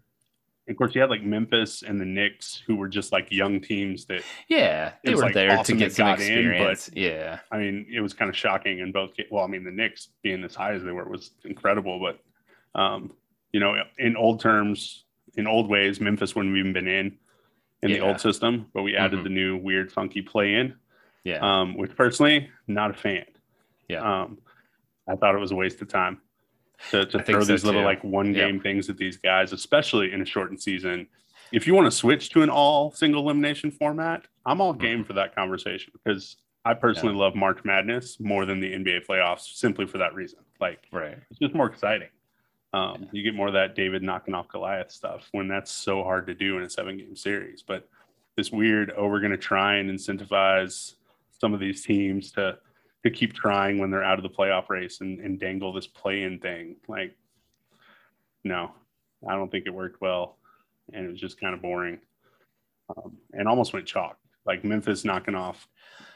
of 0.67 0.77
course, 0.79 0.95
you 0.95 1.03
had 1.03 1.11
like 1.11 1.23
Memphis 1.23 1.83
and 1.83 2.01
the 2.01 2.07
Knicks, 2.07 2.63
who 2.67 2.77
were 2.77 2.89
just 2.89 3.13
like 3.13 3.31
young 3.31 3.61
teams 3.61 4.07
that. 4.07 4.23
Yeah, 4.49 4.93
they 5.05 5.15
were 5.15 5.23
like 5.23 5.35
there 5.35 5.59
awesome 5.59 5.77
to 5.77 5.85
get 5.85 5.93
some 5.93 6.09
experience. 6.09 6.89
In, 6.89 6.95
but, 6.95 7.01
yeah, 7.01 7.41
I 7.53 7.59
mean, 7.59 7.87
it 7.93 8.01
was 8.01 8.15
kind 8.15 8.31
of 8.31 8.37
shocking 8.37 8.79
in 8.79 8.91
both. 8.91 9.11
Well, 9.31 9.45
I 9.45 9.47
mean, 9.47 9.63
the 9.63 9.71
Knicks 9.71 10.09
being 10.23 10.43
as 10.43 10.55
high 10.55 10.73
as 10.73 10.83
they 10.83 10.91
were 10.91 11.07
was 11.07 11.33
incredible, 11.45 12.01
but 12.01 12.81
um, 12.81 13.13
you 13.53 13.61
know, 13.61 13.75
in 13.99 14.17
old 14.17 14.41
terms, 14.41 15.05
in 15.37 15.47
old 15.47 15.69
ways, 15.69 16.01
Memphis 16.01 16.35
wouldn't 16.35 16.57
have 16.57 16.61
even 16.61 16.73
been 16.73 16.89
in 16.89 17.19
in 17.83 17.91
yeah. 17.91 17.99
the 17.99 18.01
old 18.01 18.19
system, 18.19 18.67
but 18.73 18.83
we 18.83 18.97
added 18.97 19.17
mm-hmm. 19.17 19.25
the 19.25 19.31
new 19.31 19.59
weird, 19.59 19.93
funky 19.93 20.23
play 20.23 20.55
in. 20.55 20.75
Yeah. 21.25 21.39
Um, 21.41 21.77
which 21.77 21.97
personally, 21.97 22.51
not 22.67 22.91
a 22.91 22.95
fan. 22.95 23.25
Yeah. 23.89 24.23
Um, 24.23 24.39
I 25.09 25.17
thought 25.17 25.35
it 25.35 25.39
was 25.39 25.51
a 25.51 25.57
waste 25.57 25.81
of 25.83 25.89
time 25.89 26.21
to, 26.91 27.05
to 27.07 27.23
throw 27.23 27.41
so 27.41 27.53
these 27.53 27.65
little 27.65 27.83
like 27.83 28.03
one 28.05 28.33
game 28.33 28.57
yep. 28.57 28.63
things 28.63 28.89
at 28.89 28.97
these 28.97 29.17
guys, 29.17 29.53
especially 29.53 30.13
in 30.13 30.21
a 30.23 30.25
shortened 30.25 30.63
season. 30.63 31.07
If 31.53 31.67
you 31.67 31.75
want 31.75 31.87
to 31.87 31.91
switch 31.91 32.31
to 32.31 32.43
an 32.43 32.51
all 32.51 32.91
single 32.91 33.23
elimination 33.23 33.71
format, 33.71 34.27
I'm 34.47 34.61
all 34.61 34.73
game 34.73 34.99
mm-hmm. 34.99 35.07
for 35.07 35.13
that 35.15 35.35
conversation 35.35 35.93
because 35.93 36.37
I 36.65 36.75
personally 36.75 37.15
yeah. 37.15 37.21
love 37.21 37.35
March 37.35 37.61
Madness 37.65 38.19
more 38.19 38.47
than 38.47 38.61
the 38.61 38.73
NBA 38.73 39.07
playoffs 39.07 39.55
simply 39.55 39.87
for 39.87 39.99
that 39.99 40.15
reason. 40.15 40.41
Like, 40.61 40.81
right. 40.93 41.19
it's 41.31 41.39
just 41.39 41.55
more 41.55 41.67
exciting. 41.67 42.09
Um, 42.73 43.03
yeah. 43.03 43.09
You 43.13 43.23
get 43.23 43.35
more 43.35 43.49
of 43.49 43.53
that 43.55 43.77
David 43.77 44.03
knocking 44.03 44.35
off 44.35 44.49
Goliath 44.49 44.91
stuff 44.91 45.29
when 45.33 45.47
that's 45.47 45.71
so 45.71 46.03
hard 46.03 46.27
to 46.27 46.35
do 46.35 46.57
in 46.57 46.65
a 46.65 46.71
seven 46.71 46.97
game 46.97 47.15
series. 47.15 47.63
But 47.63 47.89
this 48.37 48.51
weird, 48.51 48.93
oh, 48.97 49.07
we're 49.07 49.21
going 49.21 49.33
to 49.33 49.39
try 49.39 49.77
and 49.77 49.91
incentivize 49.91 50.95
some 51.41 51.55
of 51.55 51.61
these 51.61 51.85
teams 51.85 52.33
to 52.33 52.59
to 53.05 53.11
keep 53.11 53.35
trying 53.35 53.79
when 53.79 53.91
they're 53.91 54.03
out 54.03 54.19
of 54.19 54.23
the 54.23 54.31
playoff 54.31 54.71
race 54.71 55.01
and, 55.01 55.21
and 55.21 55.39
dangle 55.39 55.73
this 55.73 55.87
play-in 55.87 56.39
thing. 56.39 56.77
Like, 56.89 57.15
no, 58.45 58.73
I 59.29 59.35
don't 59.35 59.51
think 59.51 59.67
it 59.67 59.75
worked 59.75 60.01
well, 60.01 60.39
and 60.93 61.05
it 61.05 61.11
was 61.11 61.21
just 61.21 61.39
kind 61.39 61.55
of 61.55 61.61
boring, 61.61 61.99
um, 62.97 63.19
and 63.33 63.47
almost 63.47 63.73
went 63.73 63.87
chalk. 63.87 64.19
Like 64.47 64.63
Memphis 64.63 65.05
knocking 65.07 65.35
off 65.35 65.67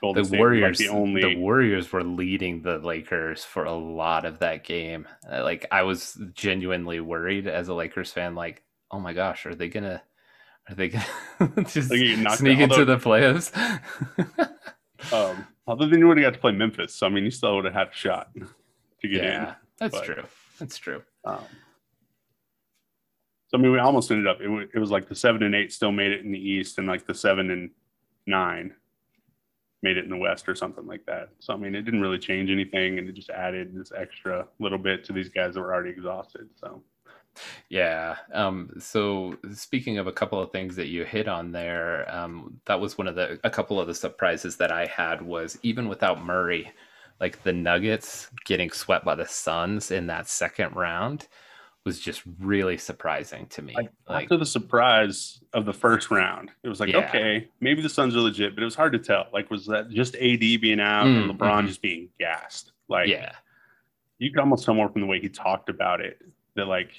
Golden 0.02 0.22
the 0.22 0.28
State 0.28 0.38
Warriors. 0.38 0.80
Like 0.80 0.88
the 0.88 0.94
only 0.94 1.22
the 1.22 1.36
Warriors 1.36 1.90
were 1.92 2.04
leading 2.04 2.60
the 2.60 2.78
Lakers 2.78 3.44
for 3.44 3.64
a 3.64 3.74
lot 3.74 4.26
of 4.26 4.40
that 4.40 4.64
game. 4.64 5.08
Uh, 5.30 5.42
like 5.42 5.66
I 5.70 5.82
was 5.82 6.20
genuinely 6.34 7.00
worried 7.00 7.46
as 7.46 7.68
a 7.68 7.74
Lakers 7.74 8.12
fan. 8.12 8.34
Like, 8.34 8.62
oh 8.90 9.00
my 9.00 9.14
gosh, 9.14 9.46
are 9.46 9.54
they 9.54 9.68
gonna? 9.68 10.02
Are 10.68 10.74
they 10.74 10.88
gonna 10.88 11.06
just 11.64 11.88
sneak 11.88 12.58
into 12.58 12.84
the 12.84 12.98
playoffs? 12.98 13.50
Um, 15.12 15.46
other 15.66 15.86
than 15.86 16.00
you 16.00 16.08
would 16.08 16.18
have 16.18 16.24
got 16.26 16.34
to 16.34 16.40
play 16.40 16.52
Memphis, 16.52 16.94
so 16.94 17.06
I 17.06 17.10
mean, 17.10 17.24
you 17.24 17.30
still 17.30 17.56
would 17.56 17.64
have 17.64 17.74
had 17.74 17.88
a 17.88 17.94
shot 17.94 18.30
to 18.34 19.08
get 19.08 19.20
in. 19.20 19.24
yeah, 19.24 19.48
in. 19.50 19.54
That's 19.78 19.94
but, 19.94 20.04
true. 20.04 20.24
That's 20.58 20.76
true. 20.76 21.02
Um, 21.24 21.44
So 23.48 23.58
I 23.58 23.60
mean, 23.60 23.72
we 23.72 23.78
almost 23.78 24.10
ended 24.10 24.26
up. 24.26 24.40
It, 24.40 24.44
w- 24.44 24.68
it 24.72 24.78
was 24.78 24.90
like 24.90 25.08
the 25.08 25.14
seven 25.14 25.42
and 25.42 25.54
eight 25.54 25.72
still 25.72 25.92
made 25.92 26.12
it 26.12 26.24
in 26.24 26.32
the 26.32 26.38
East, 26.38 26.78
and 26.78 26.86
like 26.86 27.06
the 27.06 27.14
seven 27.14 27.50
and 27.50 27.70
nine 28.26 28.74
made 29.82 29.96
it 29.96 30.04
in 30.04 30.10
the 30.10 30.16
West 30.16 30.48
or 30.48 30.54
something 30.56 30.86
like 30.86 31.06
that. 31.06 31.28
So 31.38 31.54
I 31.54 31.56
mean, 31.56 31.74
it 31.74 31.82
didn't 31.82 32.00
really 32.00 32.18
change 32.18 32.50
anything, 32.50 32.98
and 32.98 33.08
it 33.08 33.12
just 33.14 33.30
added 33.30 33.74
this 33.74 33.92
extra 33.96 34.46
little 34.58 34.78
bit 34.78 35.04
to 35.04 35.12
these 35.12 35.28
guys 35.28 35.54
that 35.54 35.60
were 35.60 35.72
already 35.72 35.90
exhausted. 35.90 36.48
So. 36.56 36.82
Yeah. 37.68 38.16
Um, 38.32 38.70
so 38.78 39.36
speaking 39.52 39.98
of 39.98 40.06
a 40.06 40.12
couple 40.12 40.40
of 40.40 40.50
things 40.50 40.76
that 40.76 40.88
you 40.88 41.04
hit 41.04 41.28
on 41.28 41.52
there, 41.52 42.10
um, 42.14 42.60
that 42.66 42.80
was 42.80 42.98
one 42.98 43.06
of 43.06 43.14
the 43.14 43.38
a 43.44 43.50
couple 43.50 43.80
of 43.80 43.86
the 43.86 43.94
surprises 43.94 44.56
that 44.56 44.72
I 44.72 44.86
had 44.86 45.22
was 45.22 45.58
even 45.62 45.88
without 45.88 46.24
Murray, 46.24 46.70
like 47.20 47.42
the 47.42 47.52
Nuggets 47.52 48.28
getting 48.44 48.70
swept 48.70 49.04
by 49.04 49.14
the 49.14 49.26
Suns 49.26 49.90
in 49.90 50.06
that 50.06 50.28
second 50.28 50.74
round 50.74 51.28
was 51.84 51.98
just 51.98 52.22
really 52.38 52.76
surprising 52.76 53.46
to 53.46 53.62
me. 53.62 53.74
Like, 53.74 53.90
like 54.08 54.24
after 54.24 54.36
the 54.36 54.46
surprise 54.46 55.40
of 55.54 55.64
the 55.64 55.72
first 55.72 56.10
round, 56.10 56.50
it 56.62 56.68
was 56.68 56.80
like, 56.80 56.90
yeah. 56.90 57.08
okay, 57.08 57.48
maybe 57.60 57.80
the 57.80 57.88
Suns 57.88 58.14
are 58.14 58.20
legit, 58.20 58.54
but 58.54 58.62
it 58.62 58.64
was 58.64 58.74
hard 58.74 58.92
to 58.92 58.98
tell. 58.98 59.26
Like, 59.32 59.50
was 59.50 59.66
that 59.66 59.88
just 59.88 60.14
AD 60.16 60.40
being 60.40 60.80
out 60.80 61.06
mm, 61.06 61.22
and 61.22 61.30
LeBron 61.30 61.58
mm-hmm. 61.58 61.66
just 61.68 61.80
being 61.80 62.10
gassed? 62.18 62.72
Like, 62.88 63.08
yeah, 63.08 63.32
you 64.18 64.30
could 64.30 64.40
almost 64.40 64.64
tell 64.64 64.74
more 64.74 64.88
from 64.90 65.00
the 65.00 65.06
way 65.06 65.20
he 65.20 65.28
talked 65.28 65.68
about 65.68 66.00
it 66.00 66.20
that 66.56 66.66
like 66.66 66.90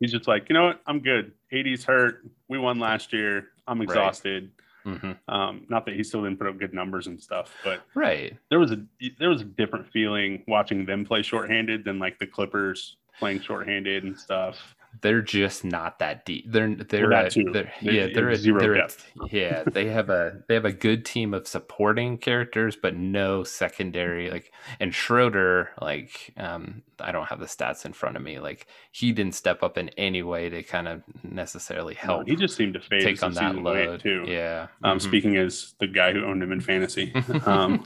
he's 0.00 0.12
just 0.12 0.28
like, 0.28 0.48
you 0.48 0.54
know 0.54 0.64
what, 0.64 0.80
I'm 0.86 1.00
good. 1.00 1.32
AD's 1.52 1.84
hurt. 1.84 2.24
We 2.48 2.58
won 2.58 2.78
last 2.78 3.12
year. 3.12 3.48
I'm 3.66 3.80
exhausted. 3.80 4.50
Right. 4.84 4.94
Mm-hmm. 4.94 5.34
Um, 5.34 5.66
not 5.68 5.84
that 5.86 5.96
he 5.96 6.04
still 6.04 6.22
didn't 6.22 6.38
put 6.38 6.46
up 6.46 6.58
good 6.58 6.72
numbers 6.72 7.08
and 7.08 7.20
stuff, 7.20 7.52
but 7.64 7.82
right 7.94 8.36
there 8.50 8.60
was 8.60 8.70
a 8.70 8.80
there 9.18 9.30
was 9.30 9.40
a 9.40 9.44
different 9.44 9.90
feeling 9.90 10.44
watching 10.46 10.86
them 10.86 11.04
play 11.04 11.22
shorthanded 11.22 11.84
than 11.84 11.98
like 11.98 12.20
the 12.20 12.26
Clippers 12.26 12.96
playing 13.18 13.40
shorthanded 13.40 14.04
and 14.04 14.16
stuff 14.16 14.76
they're 15.00 15.22
just 15.22 15.64
not 15.64 15.98
that 15.98 16.24
deep. 16.24 16.44
They're 16.48 16.74
they're, 16.74 17.10
a, 17.10 17.30
they're 17.52 17.72
yeah 17.80 18.08
they're 18.12 18.30
a, 18.30 18.36
zero 18.36 18.60
they're 18.60 18.74
depth. 18.74 19.04
A, 19.20 19.36
yeah 19.36 19.62
they 19.66 19.86
have 19.88 20.10
a 20.10 20.42
they 20.48 20.54
have 20.54 20.64
a 20.64 20.72
good 20.72 21.04
team 21.04 21.34
of 21.34 21.46
supporting 21.46 22.18
characters 22.18 22.76
but 22.76 22.96
no 22.96 23.44
secondary 23.44 24.30
like 24.30 24.52
and 24.80 24.94
Schroeder 24.94 25.70
like 25.80 26.32
um 26.36 26.82
I 27.00 27.12
don't 27.12 27.26
have 27.26 27.40
the 27.40 27.46
stats 27.46 27.84
in 27.84 27.92
front 27.92 28.16
of 28.16 28.22
me 28.22 28.38
like 28.38 28.66
he 28.92 29.12
didn't 29.12 29.34
step 29.34 29.62
up 29.62 29.76
in 29.76 29.88
any 29.90 30.22
way 30.22 30.48
to 30.48 30.62
kind 30.62 30.88
of 30.88 31.02
necessarily 31.22 31.94
help. 31.94 32.26
No, 32.26 32.32
he 32.32 32.36
just 32.36 32.56
seemed 32.56 32.74
to 32.74 32.80
fade 32.80 33.02
take 33.02 33.22
on 33.22 33.34
that 33.34 33.56
load 33.56 34.00
too. 34.00 34.24
Yeah. 34.26 34.68
Um, 34.82 34.98
mm-hmm. 34.98 35.08
Speaking 35.08 35.36
as 35.36 35.74
the 35.78 35.86
guy 35.86 36.12
who 36.12 36.24
owned 36.24 36.42
him 36.42 36.52
in 36.52 36.60
fantasy. 36.60 37.12
Um, 37.46 37.84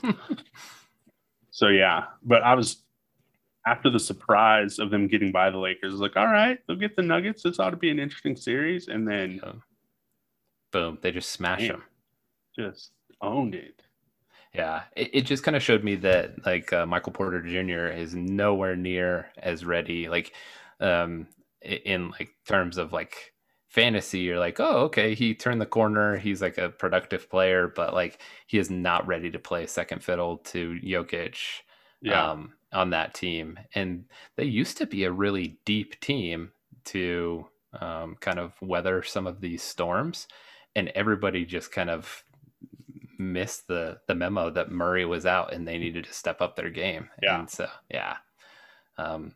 so 1.51 1.67
yeah, 1.67 2.05
but 2.23 2.41
I 2.41 2.55
was 2.55 2.83
after 3.65 3.89
the 3.89 3.99
surprise 3.99 4.79
of 4.79 4.89
them 4.89 5.07
getting 5.07 5.31
by 5.31 5.49
the 5.49 5.57
Lakers, 5.57 5.93
like, 5.95 6.17
all 6.17 6.27
right, 6.27 6.59
they'll 6.67 6.75
get 6.75 6.95
the 6.95 7.01
Nuggets. 7.01 7.43
This 7.43 7.59
ought 7.59 7.69
to 7.71 7.77
be 7.77 7.89
an 7.89 7.99
interesting 7.99 8.35
series. 8.35 8.87
And 8.87 9.07
then, 9.07 9.39
yeah. 9.43 9.53
boom, 10.71 10.97
they 11.01 11.11
just 11.11 11.31
smash 11.31 11.67
them. 11.67 11.83
Just 12.57 12.91
owned 13.21 13.55
it. 13.55 13.81
Yeah, 14.53 14.83
it, 14.95 15.09
it 15.13 15.21
just 15.21 15.43
kind 15.43 15.55
of 15.55 15.63
showed 15.63 15.83
me 15.83 15.95
that 15.97 16.45
like 16.45 16.73
uh, 16.73 16.85
Michael 16.85 17.13
Porter 17.13 17.41
Jr. 17.41 17.93
is 17.93 18.13
nowhere 18.13 18.75
near 18.75 19.29
as 19.37 19.63
ready. 19.63 20.09
Like, 20.09 20.33
um, 20.81 21.27
in 21.61 22.09
like 22.09 22.31
terms 22.45 22.77
of 22.77 22.91
like 22.91 23.33
fantasy, 23.67 24.19
you're 24.19 24.39
like, 24.39 24.59
oh, 24.59 24.79
okay, 24.85 25.15
he 25.15 25.33
turned 25.33 25.61
the 25.61 25.65
corner. 25.65 26.17
He's 26.17 26.41
like 26.41 26.57
a 26.57 26.69
productive 26.69 27.29
player, 27.29 27.71
but 27.73 27.93
like 27.93 28.19
he 28.47 28.57
is 28.57 28.69
not 28.69 29.07
ready 29.07 29.31
to 29.31 29.39
play 29.39 29.65
second 29.67 30.03
fiddle 30.03 30.37
to 30.37 30.77
Jokic. 30.83 31.37
Yeah. 32.01 32.31
Um, 32.31 32.53
on 32.73 32.91
that 32.91 33.13
team, 33.13 33.59
and 33.75 34.05
they 34.37 34.45
used 34.45 34.77
to 34.77 34.85
be 34.85 35.03
a 35.03 35.11
really 35.11 35.59
deep 35.65 35.99
team 35.99 36.51
to 36.85 37.45
um, 37.79 38.15
kind 38.19 38.39
of 38.39 38.53
weather 38.61 39.03
some 39.03 39.27
of 39.27 39.41
these 39.41 39.61
storms, 39.61 40.27
and 40.75 40.89
everybody 40.89 41.45
just 41.45 41.71
kind 41.71 41.89
of 41.89 42.23
missed 43.21 43.67
the 43.67 43.99
the 44.07 44.15
memo 44.15 44.49
that 44.49 44.71
Murray 44.71 45.05
was 45.05 45.25
out 45.25 45.53
and 45.53 45.67
they 45.67 45.77
needed 45.77 46.05
to 46.05 46.13
step 46.13 46.41
up 46.41 46.55
their 46.55 46.71
game. 46.71 47.09
Yeah. 47.21 47.39
And 47.39 47.49
so 47.49 47.67
yeah. 47.89 48.17
Um, 48.97 49.33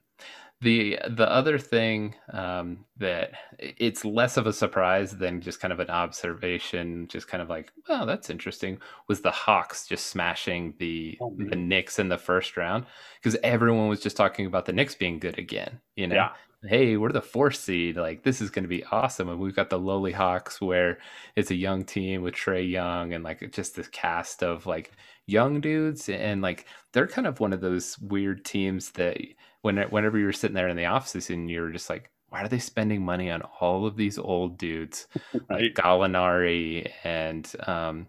the 0.62 0.98
the 1.10 1.30
other 1.30 1.60
thing 1.60 2.16
um, 2.32 2.86
that 2.98 3.32
it's 3.60 4.06
less 4.06 4.38
of 4.38 4.48
a 4.48 4.54
surprise 4.54 5.12
than 5.12 5.42
just 5.42 5.60
kind 5.60 5.74
of 5.74 5.80
an 5.80 5.90
observation, 5.90 7.08
just 7.10 7.28
kind 7.28 7.44
of 7.44 7.50
like, 7.50 7.72
oh, 7.90 8.06
that's 8.06 8.30
interesting, 8.30 8.80
was 9.08 9.22
the 9.22 9.32
Hawks 9.32 9.86
just 9.86 10.08
smashing 10.08 10.74
the 10.80 11.18
oh, 11.22 11.36
the 11.38 11.58
Knicks 11.58 12.00
in 12.00 12.08
the 12.08 12.18
first 12.18 12.56
round 12.56 12.86
because 13.22 13.38
everyone 13.44 13.90
was 13.90 14.00
just 14.00 14.16
talking 14.18 14.46
about 14.46 14.66
the 14.66 14.74
Knicks 14.74 14.96
being 14.96 15.20
good 15.20 15.38
again. 15.38 15.82
You 15.96 16.08
know, 16.08 16.16
yeah. 16.16 16.30
hey, 16.64 16.96
we're 16.96 17.12
the 17.12 17.22
fourth 17.22 17.58
seed, 17.58 17.98
like 17.98 18.24
this 18.24 18.40
is 18.40 18.50
going 18.50 18.64
to 18.64 18.70
be 18.70 18.86
awesome, 18.86 19.28
and 19.28 19.40
we've 19.40 19.56
got 19.56 19.70
the 19.70 19.80
lowly 19.80 20.14
Hawks 20.14 20.62
where 20.62 21.00
it's 21.36 21.52
a 21.52 21.56
young 21.56 21.84
team 21.84 22.22
with 22.22 22.34
Trae 22.34 22.68
Young 22.70 23.14
and 23.14 23.26
like 23.26 23.52
just 23.52 23.76
this 23.76 23.90
cast 23.90 24.42
of 24.42 24.66
like 24.66 24.94
young 25.28 25.60
dudes, 25.60 26.08
and 26.08 26.42
like 26.42 26.66
they're 26.94 27.08
kind 27.08 27.28
of 27.28 27.42
one 27.42 27.52
of 27.52 27.60
those 27.62 28.00
weird 28.00 28.46
teams 28.46 28.92
that 28.92 29.18
when 29.66 29.78
whenever 29.90 30.20
you 30.20 30.26
were 30.26 30.32
sitting 30.32 30.54
there 30.54 30.68
in 30.68 30.78
the 30.78 30.86
offices 30.86 31.32
and 31.32 31.50
you're 31.50 31.72
just 31.72 31.90
like, 31.90 32.12
why 32.30 32.44
are 32.44 32.48
they 32.48 32.60
spending 32.60 33.04
money 33.04 33.32
on 33.32 33.42
all 33.60 33.88
of 33.88 33.98
these 33.98 34.20
old 34.20 34.60
dudes 34.60 35.08
right. 35.34 35.44
like 35.50 35.74
Gallinari 35.74 36.92
and 37.04 37.52
um, 37.66 38.06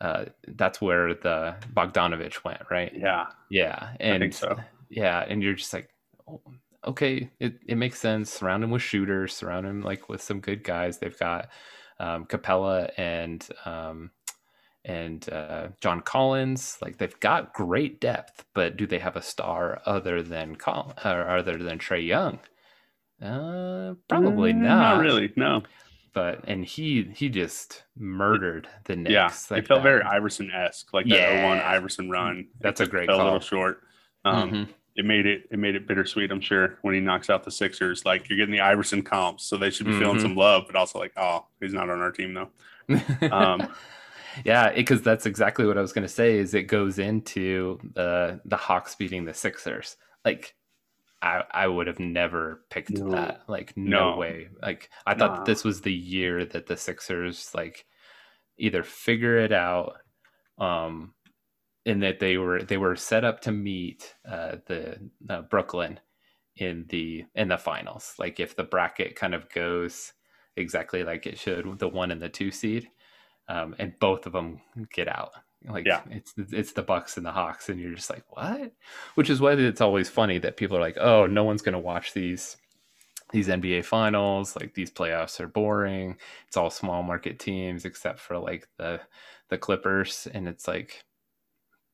uh, 0.00 0.24
that's 0.48 0.80
where 0.80 1.12
the 1.12 1.54
Bogdanovich 1.74 2.42
went, 2.44 2.62
right? 2.70 2.92
Yeah, 2.96 3.26
yeah, 3.50 3.90
and 4.00 4.34
so. 4.34 4.56
yeah, 4.88 5.22
and 5.28 5.42
you're 5.42 5.52
just 5.52 5.74
like, 5.74 5.90
oh, 6.26 6.40
okay, 6.86 7.28
it, 7.40 7.58
it 7.66 7.76
makes 7.76 8.00
sense. 8.00 8.30
Surround 8.30 8.64
him 8.64 8.70
with 8.70 8.80
shooters, 8.80 9.34
surround 9.34 9.66
him 9.66 9.82
like 9.82 10.08
with 10.08 10.22
some 10.22 10.40
good 10.40 10.64
guys. 10.64 10.96
They've 10.96 11.18
got 11.18 11.50
um, 12.00 12.24
Capela 12.24 12.90
and 12.96 13.46
um, 13.66 14.12
and 14.86 15.28
uh, 15.30 15.68
John 15.80 16.00
Collins. 16.00 16.78
Like 16.80 16.96
they've 16.96 17.20
got 17.20 17.52
great 17.52 18.00
depth, 18.00 18.44
but 18.54 18.76
do 18.76 18.86
they 18.86 19.00
have 19.00 19.16
a 19.16 19.22
star 19.22 19.82
other 19.84 20.22
than 20.22 20.56
Col- 20.56 20.94
or 21.04 21.28
other 21.28 21.58
than 21.58 21.78
Trae 21.78 22.06
Young? 22.06 22.38
Uh, 23.20 23.94
probably 24.08 24.52
mm, 24.52 24.58
not. 24.58 24.96
Not 24.96 25.02
really. 25.02 25.32
No. 25.36 25.62
But 26.14 26.44
and 26.46 26.64
he 26.64 27.10
he 27.14 27.28
just 27.28 27.82
murdered 27.98 28.68
the 28.84 28.96
Knicks. 28.96 29.12
Yeah, 29.12 29.30
like 29.50 29.64
it 29.64 29.68
felt 29.68 29.82
that. 29.82 29.88
very 29.88 30.02
Iverson 30.02 30.50
esque, 30.50 30.94
like 30.94 31.06
that 31.08 31.14
yeah. 31.14 31.46
01 31.46 31.58
Iverson 31.58 32.08
run. 32.08 32.46
That's 32.60 32.80
a 32.80 32.86
great. 32.86 33.06
Fell 33.06 33.18
call. 33.18 33.24
a 33.24 33.26
little 33.26 33.40
short. 33.40 33.82
Um, 34.24 34.50
mm-hmm. 34.50 34.72
It 34.94 35.04
made 35.04 35.26
it 35.26 35.42
it 35.50 35.58
made 35.58 35.74
it 35.74 35.86
bittersweet. 35.86 36.30
I'm 36.30 36.40
sure 36.40 36.78
when 36.80 36.94
he 36.94 37.00
knocks 37.00 37.28
out 37.28 37.44
the 37.44 37.50
Sixers, 37.50 38.06
like 38.06 38.30
you're 38.30 38.38
getting 38.38 38.54
the 38.54 38.62
Iverson 38.62 39.02
comps, 39.02 39.44
so 39.44 39.58
they 39.58 39.68
should 39.68 39.84
be 39.84 39.92
mm-hmm. 39.92 40.00
feeling 40.00 40.20
some 40.20 40.36
love, 40.36 40.62
but 40.66 40.76
also 40.76 40.98
like, 40.98 41.12
oh, 41.18 41.44
he's 41.60 41.74
not 41.74 41.90
on 41.90 42.00
our 42.00 42.12
team 42.12 42.32
though. 42.32 42.48
Um, 43.30 43.68
yeah, 44.44 44.72
because 44.72 45.02
that's 45.02 45.26
exactly 45.26 45.66
what 45.66 45.78
I 45.78 45.80
was 45.80 45.92
going 45.92 46.06
to 46.06 46.12
say. 46.12 46.38
Is 46.38 46.54
it 46.54 46.64
goes 46.64 46.98
into 46.98 47.78
the 47.94 48.40
the 48.44 48.56
Hawks 48.56 48.94
beating 48.94 49.24
the 49.24 49.34
Sixers? 49.34 49.96
Like, 50.24 50.54
I 51.22 51.42
I 51.50 51.66
would 51.66 51.86
have 51.86 52.00
never 52.00 52.64
picked 52.70 52.98
no. 52.98 53.10
that. 53.10 53.42
Like, 53.48 53.76
no, 53.76 54.12
no, 54.12 54.16
way. 54.16 54.48
Like, 54.60 54.90
I 55.06 55.14
nah. 55.14 55.18
thought 55.18 55.46
this 55.46 55.64
was 55.64 55.80
the 55.80 55.92
year 55.92 56.44
that 56.44 56.66
the 56.66 56.76
Sixers 56.76 57.50
like 57.54 57.86
either 58.58 58.82
figure 58.82 59.38
it 59.38 59.52
out, 59.52 59.94
um, 60.58 61.14
and 61.84 62.02
that 62.02 62.20
they 62.20 62.36
were 62.36 62.62
they 62.62 62.76
were 62.76 62.96
set 62.96 63.24
up 63.24 63.40
to 63.42 63.52
meet 63.52 64.14
uh, 64.28 64.56
the 64.66 65.10
uh, 65.28 65.42
Brooklyn 65.42 66.00
in 66.56 66.86
the 66.88 67.24
in 67.34 67.48
the 67.48 67.58
finals. 67.58 68.14
Like, 68.18 68.40
if 68.40 68.56
the 68.56 68.64
bracket 68.64 69.16
kind 69.16 69.34
of 69.34 69.48
goes 69.50 70.12
exactly 70.56 71.04
like 71.04 71.26
it 71.26 71.38
should, 71.38 71.78
the 71.78 71.88
one 71.88 72.10
and 72.10 72.22
the 72.22 72.28
two 72.28 72.50
seed 72.50 72.88
um, 73.48 73.74
and 73.78 73.98
both 73.98 74.26
of 74.26 74.32
them 74.32 74.60
get 74.92 75.08
out. 75.08 75.32
Like 75.68 75.86
yeah. 75.86 76.02
it's 76.10 76.32
it's 76.36 76.72
the 76.72 76.82
Bucks 76.82 77.16
and 77.16 77.26
the 77.26 77.32
Hawks, 77.32 77.68
and 77.68 77.80
you're 77.80 77.94
just 77.94 78.10
like, 78.10 78.24
what? 78.28 78.72
Which 79.14 79.30
is 79.30 79.40
why 79.40 79.52
it's 79.52 79.80
always 79.80 80.08
funny 80.08 80.38
that 80.38 80.56
people 80.56 80.76
are 80.76 80.80
like, 80.80 80.98
oh, 81.00 81.26
no 81.26 81.44
one's 81.44 81.62
gonna 81.62 81.78
watch 81.78 82.12
these 82.12 82.56
these 83.32 83.48
NBA 83.48 83.84
finals. 83.84 84.54
Like 84.54 84.74
these 84.74 84.90
playoffs 84.90 85.40
are 85.40 85.48
boring. 85.48 86.16
It's 86.46 86.56
all 86.56 86.70
small 86.70 87.02
market 87.02 87.38
teams 87.38 87.84
except 87.84 88.20
for 88.20 88.38
like 88.38 88.68
the 88.78 89.00
the 89.48 89.58
Clippers, 89.58 90.28
and 90.32 90.46
it's 90.46 90.68
like 90.68 91.04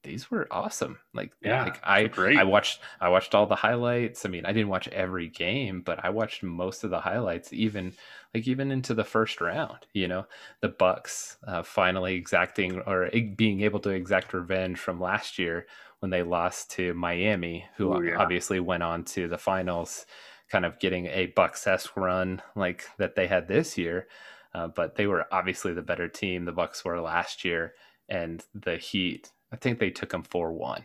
these 0.03 0.31
were 0.31 0.49
awesome. 0.51 0.99
Like, 1.15 1.33
yeah, 1.43 1.65
like 1.65 1.81
I 1.85 2.05
great. 2.05 2.39
I 2.39 2.45
watched 2.45 2.81
I 3.01 3.09
watched 3.09 3.35
all 3.35 3.47
the 3.47 3.55
highlights. 3.55 4.27
I 4.27 4.29
mean, 4.29 4.45
I 4.45 4.53
didn't 4.53 4.69
watch 4.69 4.89
every 4.89 5.29
game, 5.29 5.83
but 5.83 6.05
I 6.05 6.11
watched 6.11 6.43
most 6.43 6.85
of 6.85 6.91
the 6.91 7.01
highlights, 7.01 7.53
even 7.53 7.93
like 8.35 8.47
even 8.49 8.71
into 8.73 8.95
the 8.95 9.05
first 9.05 9.41
round. 9.41 9.79
You 9.93 10.09
know, 10.09 10.27
the 10.61 10.69
Bucks 10.69 11.37
uh, 11.47 11.63
finally 11.63 12.15
exacting 12.15 12.81
or 12.81 13.11
being 13.37 13.63
able 13.63 13.81
to 13.81 13.91
exact 13.91 14.35
revenge 14.35 14.79
from 14.79 15.01
last 15.01 15.39
year 15.39 15.67
when 16.01 16.11
they 16.11 16.23
lost 16.23 16.71
to 16.73 16.95
Miami, 16.95 17.65
who 17.77 17.95
Ooh, 17.95 18.03
yeah. 18.03 18.17
obviously 18.17 18.59
went 18.59 18.83
on 18.83 19.05
to 19.05 19.29
the 19.29 19.39
finals, 19.39 20.05
kind 20.51 20.65
of 20.65 20.81
getting 20.81 21.07
a 21.07 21.27
Bucks 21.27 21.67
esque 21.67 21.97
run 21.97 22.43
like 22.57 22.85
that 22.99 23.15
they 23.15 23.29
had 23.29 23.47
this 23.47 23.79
year. 23.79 24.09
Uh, 24.53 24.67
but 24.67 24.97
they 24.97 25.07
were 25.07 25.27
obviously 25.33 25.73
the 25.73 25.81
better 25.81 26.09
team. 26.09 26.45
The 26.45 26.53
Bucks 26.53 26.85
were 26.85 27.01
last 27.01 27.45
year, 27.45 27.75
and 28.09 28.45
the 28.53 28.77
Heat 28.77 29.31
I 29.53 29.57
think 29.57 29.79
they 29.79 29.91
took 29.91 30.11
them 30.11 30.23
4 30.23 30.53
1. 30.53 30.85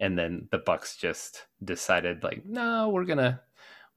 And 0.00 0.18
then 0.18 0.48
the 0.50 0.58
Bucks 0.58 0.96
just 0.96 1.46
decided, 1.62 2.24
like, 2.24 2.44
no, 2.44 2.88
we're 2.88 3.04
going 3.04 3.18
to. 3.18 3.40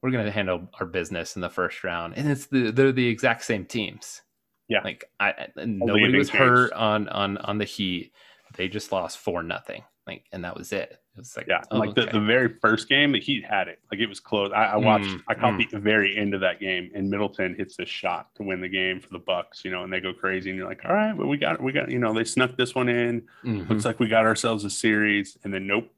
we're 0.00 0.10
going 0.10 0.24
to 0.24 0.30
handle 0.30 0.68
our 0.78 0.86
business 0.86 1.34
in 1.34 1.42
the 1.42 1.50
first 1.50 1.82
round, 1.82 2.14
and 2.16 2.30
it's 2.30 2.46
the 2.46 2.70
they're 2.70 2.92
the 2.92 3.08
exact 3.08 3.44
same 3.44 3.64
teams. 3.64 4.22
Yeah, 4.68 4.80
like 4.84 5.04
I 5.18 5.48
nobody 5.56 6.16
was 6.16 6.30
hurt 6.30 6.72
on 6.72 7.08
on 7.08 7.38
on 7.38 7.58
the 7.58 7.64
Heat. 7.64 8.12
They 8.56 8.68
just 8.68 8.92
lost 8.92 9.18
four 9.18 9.42
nothing. 9.42 9.82
Like, 10.08 10.24
and 10.32 10.42
that 10.42 10.56
was 10.56 10.72
it. 10.72 10.90
It 10.90 11.18
was 11.18 11.36
like, 11.36 11.48
yeah, 11.48 11.60
oh, 11.70 11.78
like 11.78 11.90
okay. 11.90 12.06
the, 12.06 12.12
the 12.12 12.24
very 12.24 12.48
first 12.62 12.88
game, 12.88 13.12
the 13.12 13.20
Heat 13.20 13.44
had 13.44 13.68
it. 13.68 13.78
Like 13.92 14.00
it 14.00 14.06
was 14.06 14.20
close. 14.20 14.50
I, 14.54 14.64
I 14.64 14.76
watched. 14.76 15.04
Mm, 15.04 15.22
I 15.28 15.34
caught 15.34 15.52
mm. 15.52 15.70
the 15.70 15.78
very 15.78 16.16
end 16.16 16.32
of 16.32 16.40
that 16.40 16.60
game, 16.60 16.90
and 16.94 17.10
Middleton 17.10 17.54
hits 17.54 17.76
this 17.76 17.90
shot 17.90 18.34
to 18.36 18.42
win 18.42 18.62
the 18.62 18.70
game 18.70 19.00
for 19.00 19.10
the 19.10 19.18
Bucks. 19.18 19.66
You 19.66 19.70
know, 19.70 19.84
and 19.84 19.92
they 19.92 20.00
go 20.00 20.14
crazy, 20.14 20.48
and 20.48 20.58
you're 20.58 20.66
like, 20.66 20.80
all 20.86 20.94
right, 20.94 21.14
well, 21.14 21.28
we 21.28 21.36
got, 21.36 21.62
we 21.62 21.72
got. 21.72 21.90
You 21.90 21.98
know, 21.98 22.14
they 22.14 22.24
snuck 22.24 22.56
this 22.56 22.74
one 22.74 22.88
in. 22.88 23.20
Mm-hmm. 23.44 23.70
Looks 23.70 23.84
like 23.84 24.00
we 24.00 24.08
got 24.08 24.24
ourselves 24.24 24.64
a 24.64 24.70
series, 24.70 25.36
and 25.44 25.52
then 25.52 25.66
nope. 25.66 25.92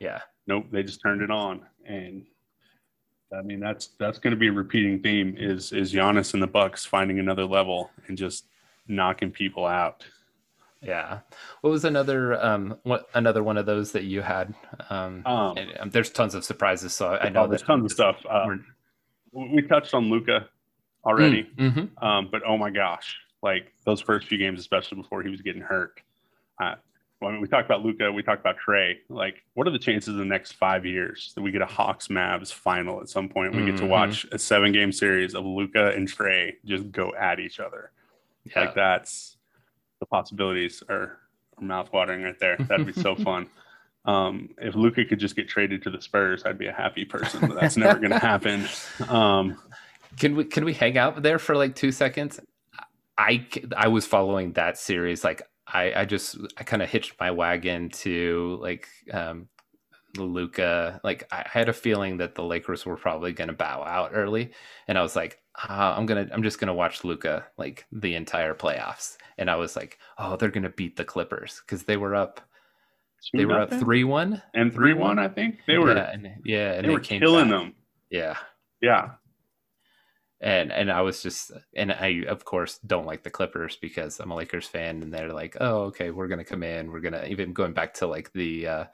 Yeah. 0.00 0.20
Nope. 0.46 0.66
They 0.70 0.82
just 0.82 1.00
turned 1.00 1.22
it 1.22 1.30
on, 1.30 1.64
and 1.86 2.26
I 3.32 3.40
mean 3.40 3.60
that's 3.60 3.88
that's 3.98 4.18
going 4.18 4.32
to 4.32 4.38
be 4.38 4.48
a 4.48 4.52
repeating 4.52 5.00
theme 5.00 5.34
is 5.38 5.72
is 5.72 5.94
Giannis 5.94 6.34
and 6.34 6.42
the 6.42 6.46
Bucks 6.46 6.84
finding 6.84 7.20
another 7.20 7.46
level 7.46 7.90
and 8.06 8.18
just 8.18 8.48
knocking 8.86 9.30
people 9.30 9.64
out. 9.64 10.04
Yeah. 10.86 11.20
What 11.60 11.70
was 11.70 11.84
another 11.84 12.42
um 12.44 12.78
what 12.84 13.08
another 13.14 13.42
one 13.42 13.58
of 13.58 13.66
those 13.66 13.92
that 13.92 14.04
you 14.04 14.22
had? 14.22 14.54
Um, 14.90 15.22
um 15.26 15.56
and, 15.56 15.72
um 15.80 15.90
there's 15.90 16.10
tons 16.10 16.34
of 16.34 16.44
surprises, 16.44 16.94
so 16.94 17.08
I, 17.08 17.26
I 17.26 17.28
know 17.28 17.44
oh, 17.44 17.46
there's 17.48 17.62
tons 17.62 17.84
of 17.84 17.92
stuff. 17.92 18.16
Uh, 18.28 18.46
we 19.32 19.62
touched 19.62 19.92
on 19.94 20.08
Luka 20.08 20.48
already, 21.04 21.48
mm, 21.56 21.72
mm-hmm. 21.72 22.04
um, 22.04 22.28
but 22.30 22.42
oh 22.46 22.56
my 22.56 22.70
gosh, 22.70 23.16
like 23.42 23.72
those 23.84 24.00
first 24.00 24.28
few 24.28 24.38
games, 24.38 24.60
especially 24.60 24.96
before 24.96 25.22
he 25.22 25.28
was 25.28 25.42
getting 25.42 25.62
hurt. 25.62 26.00
Uh, 26.60 26.76
mean, 27.20 27.40
we 27.40 27.48
talked 27.48 27.66
about 27.66 27.82
Luka, 27.84 28.10
we 28.12 28.22
talked 28.22 28.40
about 28.40 28.56
Trae. 28.64 28.96
Like, 29.08 29.42
what 29.54 29.66
are 29.66 29.70
the 29.70 29.78
chances 29.78 30.08
in 30.08 30.18
the 30.18 30.24
next 30.24 30.52
five 30.52 30.84
years 30.84 31.32
that 31.34 31.42
we 31.42 31.50
get 31.50 31.62
a 31.62 31.66
Hawks 31.66 32.08
Mavs 32.08 32.52
final 32.52 33.00
at 33.00 33.08
some 33.08 33.28
point? 33.28 33.52
We 33.52 33.58
mm-hmm. 33.58 33.66
get 33.66 33.76
to 33.76 33.82
mm-hmm. 33.82 33.90
watch 33.90 34.26
a 34.32 34.38
seven 34.38 34.72
game 34.72 34.92
series 34.92 35.34
of 35.34 35.44
Luka 35.44 35.90
and 35.90 36.10
Trae 36.10 36.54
just 36.64 36.90
go 36.90 37.12
at 37.18 37.40
each 37.40 37.60
other. 37.60 37.90
Yeah. 38.44 38.60
Like 38.60 38.74
that's 38.74 39.35
the 40.00 40.06
possibilities 40.06 40.82
are, 40.88 41.18
are 41.58 41.62
mouthwatering 41.62 42.24
right 42.24 42.38
there. 42.38 42.56
That'd 42.58 42.86
be 42.86 42.92
so 42.92 43.14
fun. 43.16 43.48
Um, 44.04 44.50
if 44.58 44.74
Luka 44.74 45.04
could 45.04 45.18
just 45.18 45.34
get 45.34 45.48
traded 45.48 45.82
to 45.82 45.90
the 45.90 46.00
Spurs, 46.00 46.44
I'd 46.44 46.58
be 46.58 46.68
a 46.68 46.72
happy 46.72 47.04
person. 47.04 47.40
But 47.40 47.60
that's 47.60 47.76
never 47.76 47.98
going 47.98 48.10
to 48.10 48.18
happen. 48.18 48.68
Um, 49.08 49.58
can 50.18 50.36
we 50.36 50.44
can 50.44 50.64
we 50.64 50.72
hang 50.72 50.96
out 50.96 51.22
there 51.22 51.38
for 51.38 51.56
like 51.56 51.74
two 51.74 51.92
seconds? 51.92 52.40
I 53.18 53.46
I 53.76 53.88
was 53.88 54.06
following 54.06 54.52
that 54.52 54.78
series. 54.78 55.24
Like 55.24 55.42
I 55.66 55.92
I 55.94 56.04
just 56.04 56.38
I 56.56 56.62
kind 56.62 56.82
of 56.82 56.88
hitched 56.88 57.14
my 57.18 57.30
wagon 57.30 57.90
to 57.90 58.58
like 58.62 58.86
um, 59.12 59.48
Luka. 60.18 61.00
Like 61.04 61.26
I 61.30 61.44
had 61.46 61.68
a 61.68 61.72
feeling 61.72 62.18
that 62.18 62.34
the 62.34 62.44
Lakers 62.44 62.84
were 62.84 62.96
probably 62.96 63.32
going 63.32 63.48
to 63.48 63.54
bow 63.54 63.82
out 63.82 64.10
early, 64.14 64.52
and 64.88 64.98
I 64.98 65.02
was 65.02 65.16
like, 65.16 65.40
uh, 65.68 65.94
I'm 65.96 66.06
gonna 66.06 66.28
I'm 66.32 66.42
just 66.42 66.58
gonna 66.58 66.74
watch 66.74 67.04
Luka 67.04 67.46
like 67.56 67.86
the 67.90 68.14
entire 68.14 68.54
playoffs, 68.54 69.16
and 69.38 69.50
I 69.50 69.56
was 69.56 69.76
like, 69.76 69.98
oh, 70.18 70.36
they're 70.36 70.50
gonna 70.50 70.70
beat 70.70 70.96
the 70.96 71.04
Clippers 71.04 71.62
because 71.64 71.84
they 71.84 71.96
were 71.96 72.14
up. 72.14 72.40
They 73.32 73.46
were 73.46 73.60
up 73.60 73.72
three 73.72 74.04
one 74.04 74.42
and 74.54 74.72
three 74.72 74.92
one. 74.92 75.18
I 75.18 75.28
think 75.28 75.60
they 75.66 75.78
were. 75.78 75.96
Yeah, 75.96 76.10
and, 76.12 76.28
yeah, 76.44 76.72
and 76.72 76.84
they, 76.84 76.88
they 76.88 76.94
were 76.94 77.00
killing 77.00 77.48
back. 77.48 77.58
them. 77.58 77.74
Yeah, 78.10 78.36
yeah. 78.82 79.10
And 80.40 80.70
and 80.70 80.92
I 80.92 81.00
was 81.00 81.22
just 81.22 81.50
and 81.74 81.90
I 81.90 82.24
of 82.28 82.44
course 82.44 82.78
don't 82.86 83.06
like 83.06 83.22
the 83.22 83.30
Clippers 83.30 83.76
because 83.80 84.20
I'm 84.20 84.30
a 84.30 84.36
Lakers 84.36 84.66
fan, 84.66 85.02
and 85.02 85.12
they're 85.12 85.32
like, 85.32 85.56
oh, 85.60 85.84
okay, 85.84 86.10
we're 86.10 86.28
gonna 86.28 86.44
come 86.44 86.62
in, 86.62 86.92
we're 86.92 87.00
gonna 87.00 87.24
even 87.28 87.54
going 87.54 87.72
back 87.72 87.94
to 87.94 88.06
like 88.06 88.32
the 88.34 88.66
uh, 88.66 88.84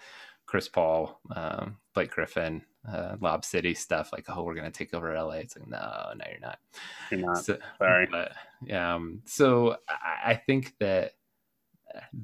Chris 0.53 0.69
Paul, 0.69 1.19
um, 1.35 1.79
Blake 1.95 2.11
Griffin, 2.11 2.61
uh, 2.87 3.17
Lob 3.23 3.43
City 3.43 3.73
stuff, 3.73 4.13
like, 4.13 4.27
oh, 4.29 4.43
we're 4.43 4.55
gonna 4.55 4.71
take 4.71 4.93
over 4.93 5.15
LA. 5.15 5.37
It's 5.37 5.57
like, 5.57 5.67
no, 5.67 6.13
no, 6.15 6.25
you're 6.31 6.41
not. 6.41 6.59
You're 7.11 7.21
not. 7.21 7.43
So, 7.43 7.57
Sorry. 7.79 8.07
But 8.11 8.33
um, 8.71 9.23
so 9.25 9.77
I, 9.89 10.33
I 10.33 10.35
think 10.35 10.75
that 10.79 11.13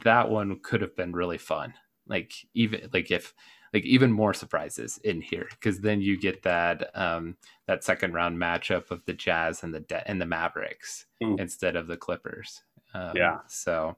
that 0.05 0.29
one 0.29 0.61
could 0.63 0.83
have 0.83 0.95
been 0.95 1.13
really 1.13 1.39
fun. 1.39 1.73
Like 2.07 2.35
even 2.53 2.91
like 2.93 3.11
if 3.11 3.33
like 3.73 3.87
even 3.87 4.13
more 4.13 4.35
surprises 4.35 5.01
in 5.03 5.23
here 5.23 5.47
because 5.49 5.81
then 5.81 6.03
you 6.03 6.21
get 6.21 6.43
that 6.43 6.91
um 6.95 7.39
that 7.67 7.83
second 7.83 8.13
round 8.13 8.37
matchup 8.37 8.91
of 8.91 9.03
the 9.07 9.15
Jazz 9.15 9.63
and 9.63 9.73
the 9.73 9.81
De- 9.81 10.07
and 10.07 10.21
the 10.21 10.27
Mavericks 10.27 11.07
mm. 11.23 11.41
instead 11.41 11.77
of 11.77 11.87
the 11.87 11.97
Clippers. 11.97 12.63
Um, 12.93 13.13
yeah. 13.17 13.39
So, 13.47 13.97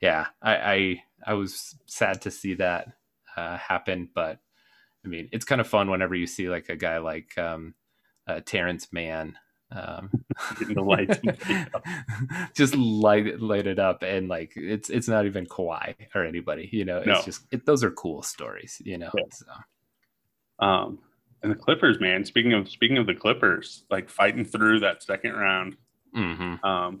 yeah, 0.00 0.26
I, 0.40 0.54
I 0.54 1.02
I 1.26 1.34
was 1.34 1.74
sad 1.86 2.20
to 2.22 2.30
see 2.30 2.54
that 2.54 2.86
uh, 3.36 3.56
happen, 3.56 4.08
but 4.14 4.38
I 5.04 5.08
mean, 5.08 5.28
it's 5.32 5.44
kind 5.44 5.60
of 5.60 5.66
fun 5.66 5.90
whenever 5.90 6.14
you 6.14 6.26
see 6.26 6.48
like 6.48 6.68
a 6.68 6.76
guy 6.76 6.98
like 6.98 7.36
um, 7.38 7.74
uh, 8.26 8.40
Terance 8.44 8.92
Mann 8.92 9.36
um, 9.74 10.10
the 10.74 10.82
lights 10.82 11.18
just 12.54 12.74
light 12.74 13.40
light 13.40 13.66
it 13.66 13.78
up 13.78 14.02
and 14.02 14.28
like 14.28 14.52
it's 14.56 14.90
it's 14.90 15.08
not 15.08 15.26
even 15.26 15.46
Kawhi 15.46 15.94
or 16.14 16.24
anybody 16.24 16.68
you 16.72 16.84
know 16.84 16.98
it's 16.98 17.06
no. 17.06 17.22
just 17.22 17.46
it, 17.50 17.64
those 17.64 17.82
are 17.82 17.90
cool 17.90 18.22
stories 18.22 18.80
you 18.84 18.98
know 18.98 19.10
yeah. 19.16 19.24
so. 19.30 20.66
um 20.66 20.98
and 21.42 21.50
the 21.50 21.56
Clippers 21.56 22.00
man 22.00 22.24
speaking 22.24 22.52
of 22.52 22.68
speaking 22.68 22.98
of 22.98 23.06
the 23.06 23.14
Clippers 23.14 23.84
like 23.90 24.10
fighting 24.10 24.44
through 24.44 24.80
that 24.80 25.02
second 25.02 25.32
round 25.32 25.76
mm-hmm. 26.16 26.64
um 26.64 27.00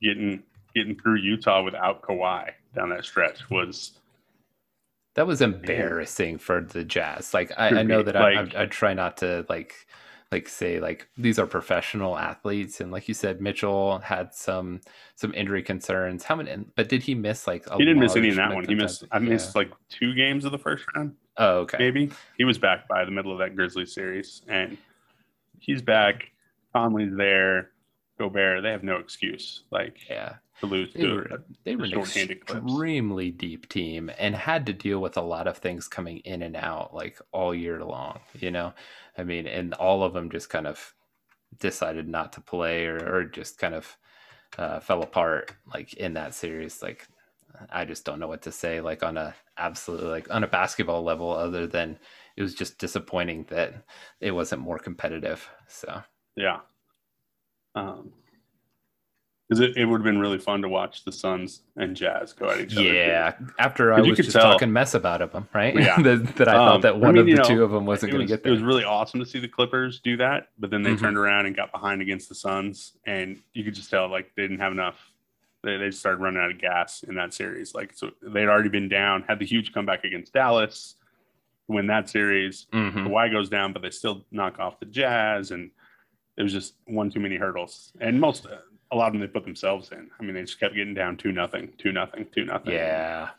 getting 0.00 0.42
getting 0.74 0.96
through 0.96 1.16
Utah 1.16 1.62
without 1.62 2.02
Kawhi 2.02 2.50
down 2.74 2.90
that 2.90 3.04
stretch 3.04 3.50
was 3.50 3.98
that 5.18 5.26
was 5.26 5.42
embarrassing 5.42 6.38
for 6.38 6.60
the 6.60 6.84
Jazz. 6.84 7.34
Like 7.34 7.50
I, 7.58 7.80
I 7.80 7.82
know 7.82 8.04
that 8.04 8.14
like, 8.14 8.54
I, 8.54 8.60
I, 8.60 8.62
I, 8.62 8.66
try 8.66 8.94
not 8.94 9.16
to 9.16 9.44
like 9.48 9.74
like 10.30 10.48
say 10.48 10.78
like 10.78 11.08
these 11.18 11.40
are 11.40 11.46
professional 11.46 12.16
athletes, 12.16 12.80
and 12.80 12.92
like 12.92 13.08
you 13.08 13.14
said, 13.14 13.40
Mitchell 13.40 13.98
had 13.98 14.32
some 14.32 14.80
some 15.16 15.34
injury 15.34 15.64
concerns. 15.64 16.22
How 16.22 16.36
many? 16.36 16.64
But 16.76 16.88
did 16.88 17.02
he 17.02 17.16
miss 17.16 17.48
like? 17.48 17.68
he 17.68 17.78
didn't 17.78 17.98
miss 17.98 18.14
any 18.14 18.28
in 18.28 18.36
that 18.36 18.54
one. 18.54 18.64
He 18.64 18.76
missed. 18.76 19.06
I 19.10 19.18
missed 19.18 19.56
like 19.56 19.72
two 19.88 20.14
games 20.14 20.44
of 20.44 20.52
the 20.52 20.58
first 20.58 20.84
round. 20.94 21.16
Oh, 21.36 21.58
okay. 21.62 21.78
Maybe 21.80 22.12
he 22.36 22.44
was 22.44 22.56
back 22.56 22.86
by 22.86 23.04
the 23.04 23.10
middle 23.10 23.32
of 23.32 23.40
that 23.40 23.56
Grizzlies 23.56 23.92
series, 23.92 24.42
and 24.46 24.78
he's 25.58 25.82
back. 25.82 26.30
Conley's 26.72 27.16
there. 27.16 27.70
Gobert. 28.20 28.62
They 28.62 28.70
have 28.70 28.84
no 28.84 28.98
excuse. 28.98 29.64
Like 29.72 29.98
yeah, 30.08 30.36
to 30.60 30.66
lose 30.66 30.92
they 30.94 31.06
were, 31.06 31.44
they 31.64 31.76
were 31.76 31.84
an 31.84 31.94
extremely 31.94 33.30
clips. 33.30 33.40
deep 33.40 33.68
team 33.68 34.10
and 34.18 34.34
had 34.34 34.66
to 34.66 34.72
deal 34.72 35.00
with 35.00 35.16
a 35.16 35.22
lot 35.22 35.46
of 35.46 35.58
things 35.58 35.88
coming 35.88 36.18
in 36.18 36.42
and 36.42 36.56
out 36.56 36.94
like 36.94 37.18
all 37.32 37.54
year 37.54 37.84
long 37.84 38.20
you 38.34 38.50
know? 38.50 38.72
I 39.16 39.24
mean 39.24 39.46
and 39.46 39.74
all 39.74 40.02
of 40.02 40.12
them 40.12 40.30
just 40.30 40.50
kind 40.50 40.66
of 40.66 40.94
decided 41.58 42.08
not 42.08 42.32
to 42.34 42.40
play 42.40 42.86
or, 42.86 42.98
or 42.98 43.24
just 43.24 43.58
kind 43.58 43.74
of 43.74 43.96
uh, 44.58 44.80
fell 44.80 45.02
apart 45.02 45.52
like 45.72 45.94
in 45.94 46.14
that 46.14 46.34
series. 46.34 46.82
Like 46.82 47.06
i 47.70 47.84
just 47.84 48.04
don't 48.04 48.20
know 48.20 48.28
what 48.28 48.42
to 48.42 48.52
say 48.52 48.80
like 48.80 49.02
on 49.02 49.16
a 49.16 49.34
absolutely 49.56 50.08
like 50.08 50.32
on 50.32 50.44
a 50.44 50.48
basketball 50.48 51.02
level 51.02 51.32
other 51.32 51.66
than 51.66 51.98
it 52.36 52.42
was 52.42 52.54
just 52.54 52.78
disappointing 52.78 53.44
that 53.48 53.84
it 54.20 54.30
wasn't 54.30 54.60
more 54.60 54.78
competitive 54.78 55.48
so. 55.66 56.02
Yeah. 56.36 56.60
Um 57.74 58.12
because 59.48 59.60
it, 59.60 59.76
it 59.76 59.86
would 59.86 60.00
have 60.00 60.04
been 60.04 60.18
really 60.18 60.38
fun 60.38 60.60
to 60.60 60.68
watch 60.68 61.04
the 61.04 61.12
Suns 61.12 61.62
and 61.76 61.96
Jazz 61.96 62.34
go 62.34 62.50
at 62.50 62.60
each 62.60 62.76
other. 62.76 62.82
Yeah, 62.82 63.34
after 63.58 63.94
I 63.94 64.00
was 64.00 64.16
just 64.16 64.32
tell, 64.32 64.42
talking 64.42 64.72
mess 64.72 64.92
about 64.94 65.32
them, 65.32 65.48
right? 65.54 65.74
Yeah, 65.74 65.96
that, 66.02 66.36
that, 66.36 66.48
I 66.48 66.52
um, 66.52 66.68
thought 66.68 66.82
that 66.82 66.98
one 66.98 67.10
I 67.10 67.12
mean, 67.12 67.20
of 67.20 67.26
the 67.26 67.34
know, 67.42 67.56
two 67.56 67.64
of 67.64 67.70
them 67.70 67.86
wasn't 67.86 68.12
going 68.12 68.26
to 68.26 68.30
get 68.30 68.42
there. 68.42 68.52
It 68.52 68.54
was 68.54 68.62
really 68.62 68.84
awesome 68.84 69.20
to 69.20 69.26
see 69.26 69.38
the 69.38 69.48
Clippers 69.48 70.00
do 70.00 70.18
that, 70.18 70.48
but 70.58 70.70
then 70.70 70.82
they 70.82 70.90
mm-hmm. 70.90 71.04
turned 71.04 71.16
around 71.16 71.46
and 71.46 71.56
got 71.56 71.72
behind 71.72 72.02
against 72.02 72.28
the 72.28 72.34
Suns, 72.34 72.92
and 73.06 73.40
you 73.54 73.64
could 73.64 73.74
just 73.74 73.90
tell 73.90 74.08
like 74.10 74.32
they 74.36 74.42
didn't 74.42 74.60
have 74.60 74.72
enough. 74.72 75.12
They 75.64 75.78
they 75.78 75.90
started 75.90 76.20
running 76.20 76.40
out 76.40 76.50
of 76.50 76.58
gas 76.58 77.02
in 77.02 77.14
that 77.14 77.32
series. 77.32 77.74
Like 77.74 77.94
so, 77.94 78.10
they'd 78.22 78.48
already 78.48 78.68
been 78.68 78.88
down, 78.88 79.24
had 79.26 79.38
the 79.38 79.46
huge 79.46 79.72
comeback 79.72 80.04
against 80.04 80.34
Dallas, 80.34 80.96
win 81.68 81.86
that 81.86 82.10
series. 82.10 82.66
Mm-hmm. 82.72 83.06
Kawhi 83.06 83.32
goes 83.32 83.48
down, 83.48 83.72
but 83.72 83.80
they 83.80 83.90
still 83.90 84.26
knock 84.30 84.58
off 84.58 84.78
the 84.78 84.86
Jazz, 84.86 85.52
and 85.52 85.70
it 86.36 86.42
was 86.42 86.52
just 86.52 86.74
one 86.84 87.10
too 87.10 87.18
many 87.18 87.36
hurdles. 87.36 87.92
And 88.00 88.20
most 88.20 88.46
a 88.90 88.96
lot 88.96 89.08
of 89.08 89.12
them 89.12 89.20
they 89.20 89.26
put 89.26 89.44
themselves 89.44 89.90
in. 89.92 90.10
I 90.18 90.22
mean, 90.22 90.34
they 90.34 90.42
just 90.42 90.60
kept 90.60 90.74
getting 90.74 90.94
down 90.94 91.16
two 91.16 91.32
nothing, 91.32 91.72
two 91.78 91.92
nothing, 91.92 92.26
two 92.34 92.44
nothing. 92.44 92.72
Yeah. 92.72 93.30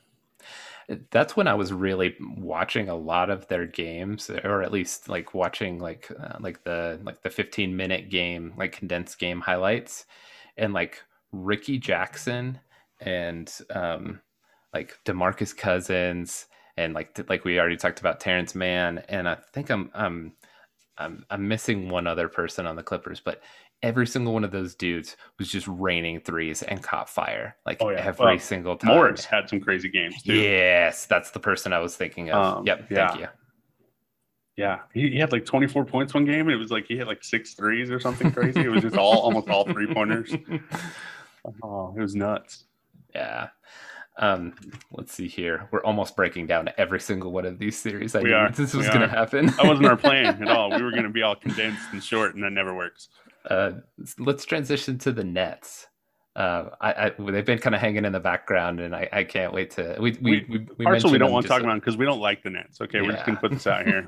That's 1.12 1.36
when 1.36 1.48
I 1.48 1.54
was 1.54 1.72
really 1.72 2.16
watching 2.20 2.90
a 2.90 2.96
lot 2.96 3.30
of 3.30 3.48
their 3.48 3.68
games, 3.68 4.30
or 4.30 4.64
at 4.64 4.72
least 4.72 5.08
like 5.08 5.36
watching 5.36 5.80
like 5.80 6.10
uh, 6.20 6.38
like 6.40 6.64
the 6.64 7.00
like 7.04 7.22
the 7.22 7.30
15 7.30 7.76
minute 7.76 8.10
game, 8.10 8.54
like 8.58 8.72
condensed 8.72 9.20
game 9.20 9.42
highlights, 9.42 10.06
and 10.58 10.74
like 10.74 11.04
Reggie 11.32 11.78
Jackson 11.78 12.60
and 13.02 13.54
um 13.70 14.20
like 14.74 14.98
Demarcus 15.06 15.56
Cousins 15.56 16.48
and 16.76 16.94
like 16.94 17.20
like 17.30 17.44
we 17.44 17.60
already 17.60 17.78
talked 17.78 18.00
about 18.00 18.20
Terance 18.20 18.56
Mann, 18.56 19.04
and 19.10 19.28
I 19.28 19.36
think 19.54 19.70
I'm 19.70 19.92
I'm 19.94 20.32
I'm 20.98 21.26
I'm 21.30 21.48
missing 21.48 21.90
one 21.90 22.08
other 22.08 22.30
person 22.30 22.66
on 22.66 22.76
the 22.76 22.84
Clippers, 22.84 23.20
but 23.20 23.42
every 23.82 24.06
single 24.08 24.34
one 24.34 24.44
of 24.44 24.52
those 24.52 24.76
dudes 24.76 25.16
was 25.38 25.50
just 25.50 25.68
raining 25.68 26.20
threes 26.20 26.64
and 26.64 26.84
caught 26.84 27.10
fire 27.10 27.56
like 27.66 27.78
oh, 27.82 27.90
yeah. 27.90 28.06
every 28.06 28.26
well, 28.26 28.40
single 28.40 28.76
time. 28.76 28.96
Morris 28.96 29.26
had 29.26 29.50
some 29.50 29.60
crazy 29.60 29.90
games 29.90 30.22
too. 30.22 30.36
Yes, 30.36 31.06
that's 31.06 31.32
the 31.32 31.40
person 31.40 31.74
I 31.74 31.80
was 31.80 31.96
thinking 31.96 32.30
of. 32.30 32.58
Um, 32.58 32.66
yep, 32.66 32.88
yeah. 32.90 33.08
thank 33.08 33.22
you. 33.22 33.28
Yeah, 34.58 34.80
he, 34.94 35.12
he, 35.12 35.18
had 35.18 35.32
like 35.32 35.46
24 35.46 35.86
points 35.86 36.14
one 36.14 36.26
game, 36.26 36.42
and 36.42 36.52
it 36.52 36.58
was 36.58 36.70
like 36.70 36.86
he 36.86 36.98
hit 36.98 37.08
like 37.08 37.24
six 37.24 37.54
threes 37.54 37.90
or 37.90 38.00
something 38.00 38.30
crazy. 38.34 38.60
It 38.60 38.68
was 38.68 38.82
just 38.82 38.98
all 38.98 39.20
almost 39.20 39.48
all 39.48 39.66
three 39.66 39.92
pointers. 39.94 40.34
Oh, 41.64 41.94
it 41.98 42.02
was 42.02 42.16
nuts. 42.16 42.66
Yeah. 43.16 43.48
Um, 44.18 44.54
let's 44.92 45.14
see 45.14 45.28
here. 45.28 45.70
We're 45.72 45.84
almost 45.84 46.16
breaking 46.16 46.48
down 46.48 46.70
every 46.78 47.00
single 47.00 47.32
one 47.32 47.46
of 47.46 47.58
these 47.58 47.78
series. 47.78 48.14
I 48.14 48.22
we 48.22 48.34
are. 48.34 48.52
This 48.52 48.74
was 48.74 48.88
going 48.88 49.02
to 49.02 49.08
happen. 49.08 49.46
that 49.46 49.66
wasn't 49.66 49.88
our 49.88 49.96
plan 49.96 50.26
at 50.44 50.50
all. 50.50 50.70
We 50.70 50.82
were 50.84 50.92
going 50.92 51.04
to 51.04 51.10
be 51.10 51.22
all 51.22 51.36
condensed 51.36 51.88
and 51.94 52.04
short, 52.04 52.36
and 52.36 52.44
that 52.44 52.52
never 52.52 52.76
works. 52.76 53.08
Uh, 53.50 53.72
let's 54.18 54.46
transition 54.46 54.98
to 55.00 55.12
the 55.12 55.24
Nets. 55.24 55.88
Uh, 56.36 56.70
I, 56.80 56.94
I, 56.94 57.32
they've 57.32 57.46
been 57.46 57.58
kind 57.58 57.76
of 57.76 57.82
hanging 57.82 58.06
in 58.06 58.14
the 58.14 58.20
background, 58.20 58.80
and 58.80 58.96
I, 58.96 59.10
I 59.12 59.24
can't 59.24 59.52
wait 59.52 59.72
to. 59.72 59.98
We 60.00 60.18
we 60.22 60.46
we, 60.48 60.68
we, 60.78 60.86
we 60.86 61.18
don't 61.18 61.32
want 61.32 61.46
to 61.46 61.50
talk 61.50 61.62
about 61.62 61.76
because 61.76 61.98
we 61.98 62.06
don't 62.06 62.22
like 62.22 62.44
the 62.44 62.52
Nets. 62.52 62.80
Okay, 62.80 63.00
yeah. 63.00 63.06
we're 63.06 63.14
just 63.14 63.26
gonna 63.26 63.40
put 63.40 63.52
this 63.52 63.68
out 63.68 63.86
here. 63.86 64.08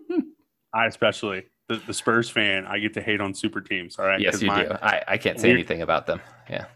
I 0.72 0.86
especially 0.86 1.44
the, 1.68 1.76
the, 1.86 1.94
Spurs 1.94 2.30
fan, 2.30 2.66
I 2.66 2.78
get 2.78 2.94
to 2.94 3.02
hate 3.02 3.20
on 3.20 3.34
super 3.34 3.60
teams. 3.60 3.98
All 3.98 4.06
right. 4.06 4.20
Yes, 4.20 4.40
you 4.40 4.48
my, 4.48 4.64
do. 4.64 4.70
I, 4.82 5.02
I 5.06 5.18
can't 5.18 5.38
say 5.38 5.50
anything 5.50 5.82
about 5.82 6.06
them. 6.06 6.20
Yeah. 6.48 6.66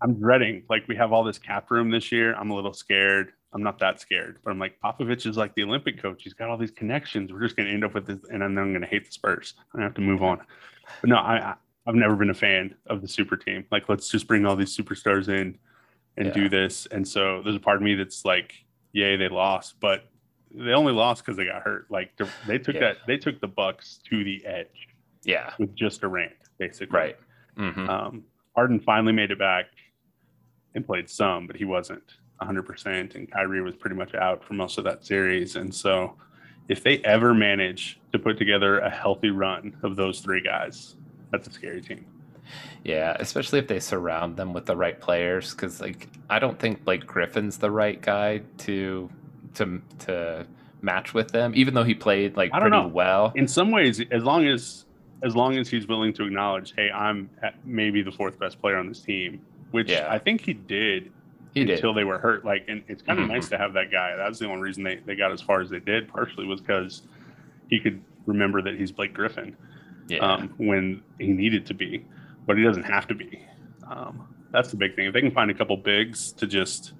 I, 0.00 0.04
I'm 0.04 0.14
dreading. 0.14 0.62
Like 0.68 0.86
we 0.88 0.96
have 0.96 1.12
all 1.12 1.24
this 1.24 1.38
cap 1.38 1.70
room 1.70 1.90
this 1.90 2.10
year. 2.12 2.34
I'm 2.34 2.50
a 2.50 2.54
little 2.54 2.74
scared. 2.74 3.32
I'm 3.52 3.62
not 3.62 3.78
that 3.80 4.00
scared, 4.00 4.38
but 4.44 4.50
I'm 4.50 4.58
like 4.58 4.78
Popovich 4.82 5.26
is 5.26 5.36
like 5.36 5.54
the 5.54 5.64
Olympic 5.64 6.00
coach. 6.00 6.22
He's 6.22 6.34
got 6.34 6.48
all 6.48 6.56
these 6.56 6.70
connections. 6.70 7.32
We're 7.32 7.42
just 7.42 7.56
gonna 7.56 7.70
end 7.70 7.84
up 7.84 7.94
with 7.94 8.06
this, 8.06 8.18
and 8.30 8.42
then 8.42 8.56
I'm 8.56 8.72
gonna 8.72 8.86
hate 8.86 9.06
the 9.06 9.12
Spurs. 9.12 9.54
I 9.76 9.82
have 9.82 9.94
to 9.94 10.00
move 10.00 10.22
on. 10.22 10.40
But 11.00 11.10
no, 11.10 11.16
I, 11.16 11.54
I've 11.86 11.94
never 11.94 12.14
been 12.14 12.30
a 12.30 12.34
fan 12.34 12.74
of 12.86 13.02
the 13.02 13.08
super 13.08 13.36
team. 13.36 13.64
Like, 13.70 13.88
let's 13.88 14.08
just 14.08 14.28
bring 14.28 14.46
all 14.46 14.54
these 14.54 14.76
superstars 14.76 15.28
in 15.28 15.58
and 16.16 16.26
yeah. 16.26 16.32
do 16.32 16.48
this. 16.48 16.86
And 16.86 17.06
so 17.06 17.42
there's 17.42 17.56
a 17.56 17.60
part 17.60 17.76
of 17.76 17.82
me 17.82 17.94
that's 17.94 18.24
like, 18.24 18.54
yay, 18.92 19.16
they 19.16 19.28
lost, 19.28 19.76
but 19.80 20.04
they 20.52 20.72
only 20.72 20.92
lost 20.92 21.24
because 21.24 21.36
they 21.36 21.44
got 21.44 21.62
hurt. 21.62 21.86
Like 21.90 22.12
they 22.46 22.58
took 22.58 22.74
yeah. 22.74 22.80
that, 22.80 22.96
they 23.06 23.16
took 23.16 23.40
the 23.40 23.48
Bucks 23.48 24.00
to 24.10 24.24
the 24.24 24.44
edge. 24.44 24.88
Yeah, 25.22 25.52
with 25.58 25.74
just 25.74 26.00
Durant, 26.00 26.32
basically. 26.58 26.98
Right. 26.98 27.16
Mm-hmm. 27.58 27.90
Um, 27.90 28.24
Harden 28.54 28.80
finally 28.80 29.12
made 29.12 29.30
it 29.30 29.38
back 29.38 29.66
and 30.74 30.86
played 30.86 31.08
some, 31.08 31.46
but 31.46 31.56
he 31.56 31.64
wasn't 31.64 32.02
100%. 32.40 33.14
And 33.14 33.30
Kyrie 33.30 33.62
was 33.62 33.74
pretty 33.76 33.96
much 33.96 34.14
out 34.14 34.44
for 34.44 34.54
most 34.54 34.78
of 34.78 34.84
that 34.84 35.04
series. 35.04 35.56
And 35.56 35.74
so, 35.74 36.16
if 36.68 36.84
they 36.84 36.98
ever 36.98 37.34
manage 37.34 37.98
to 38.12 38.18
put 38.18 38.38
together 38.38 38.78
a 38.78 38.90
healthy 38.90 39.30
run 39.30 39.76
of 39.82 39.96
those 39.96 40.20
three 40.20 40.40
guys, 40.40 40.94
that's 41.32 41.48
a 41.48 41.52
scary 41.52 41.80
team. 41.80 42.06
Yeah, 42.84 43.16
especially 43.18 43.58
if 43.58 43.66
they 43.66 43.80
surround 43.80 44.36
them 44.36 44.52
with 44.52 44.66
the 44.66 44.76
right 44.76 44.98
players. 44.98 45.52
Because 45.52 45.80
like, 45.80 46.08
I 46.28 46.38
don't 46.38 46.58
think 46.58 46.84
Blake 46.84 47.06
Griffin's 47.06 47.58
the 47.58 47.70
right 47.70 48.00
guy 48.00 48.42
to 48.58 49.10
to 49.54 49.82
to 50.00 50.46
match 50.82 51.12
with 51.12 51.32
them, 51.32 51.52
even 51.54 51.74
though 51.74 51.84
he 51.84 51.94
played 51.94 52.36
like 52.36 52.52
pretty 52.52 52.70
know. 52.70 52.86
well. 52.86 53.32
In 53.34 53.48
some 53.48 53.70
ways, 53.70 54.00
as 54.10 54.22
long 54.22 54.46
as 54.46 54.84
as 55.22 55.36
long 55.36 55.58
as 55.58 55.68
he's 55.68 55.86
willing 55.86 56.12
to 56.14 56.24
acknowledge, 56.24 56.72
hey, 56.76 56.90
I'm 56.90 57.28
maybe 57.64 58.02
the 58.02 58.12
fourth 58.12 58.38
best 58.38 58.60
player 58.60 58.76
on 58.76 58.88
this 58.88 59.00
team, 59.00 59.40
which 59.70 59.90
yeah. 59.90 60.08
I 60.10 60.18
think 60.18 60.42
he 60.42 60.52
did 60.52 61.12
he 61.54 61.62
until 61.62 61.92
did. 61.92 62.00
they 62.00 62.04
were 62.04 62.18
hurt. 62.18 62.44
Like, 62.44 62.64
and 62.68 62.82
it's 62.88 63.02
kind 63.02 63.18
of 63.18 63.24
mm-hmm. 63.24 63.34
nice 63.34 63.48
to 63.48 63.58
have 63.58 63.72
that 63.74 63.90
guy. 63.90 64.16
That 64.16 64.28
was 64.28 64.38
the 64.38 64.46
only 64.46 64.62
reason 64.62 64.82
they, 64.82 64.96
they 64.96 65.16
got 65.16 65.32
as 65.32 65.40
far 65.40 65.60
as 65.60 65.70
they 65.70 65.80
did. 65.80 66.08
Partially 66.08 66.46
was 66.46 66.60
because 66.60 67.02
he 67.68 67.80
could 67.80 68.02
remember 68.26 68.62
that 68.62 68.76
he's 68.76 68.92
Blake 68.92 69.14
Griffin 69.14 69.56
yeah. 70.08 70.18
um, 70.18 70.54
when 70.58 71.02
he 71.18 71.28
needed 71.28 71.66
to 71.66 71.74
be, 71.74 72.04
but 72.46 72.56
he 72.56 72.62
doesn't 72.62 72.84
have 72.84 73.06
to 73.08 73.14
be. 73.14 73.42
Um, 73.88 74.28
that's 74.52 74.70
the 74.70 74.76
big 74.76 74.96
thing. 74.96 75.06
If 75.06 75.14
they 75.14 75.20
can 75.20 75.30
find 75.30 75.50
a 75.50 75.54
couple 75.54 75.76
bigs 75.76 76.32
to 76.32 76.46
just 76.46 76.92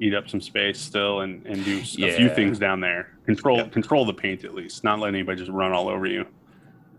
eat 0.00 0.14
up 0.14 0.28
some 0.28 0.40
space 0.40 0.80
still 0.80 1.20
and, 1.20 1.44
and 1.46 1.64
do 1.64 1.82
yeah. 1.92 2.08
a 2.08 2.16
few 2.16 2.28
things 2.28 2.58
down 2.58 2.80
there, 2.80 3.12
control 3.26 3.58
yep. 3.58 3.72
control 3.72 4.04
the 4.04 4.12
paint 4.12 4.44
at 4.44 4.54
least, 4.54 4.84
not 4.84 4.98
let 4.98 5.08
anybody 5.08 5.38
just 5.38 5.50
run 5.50 5.72
all 5.72 5.88
over 5.88 6.06
you. 6.06 6.26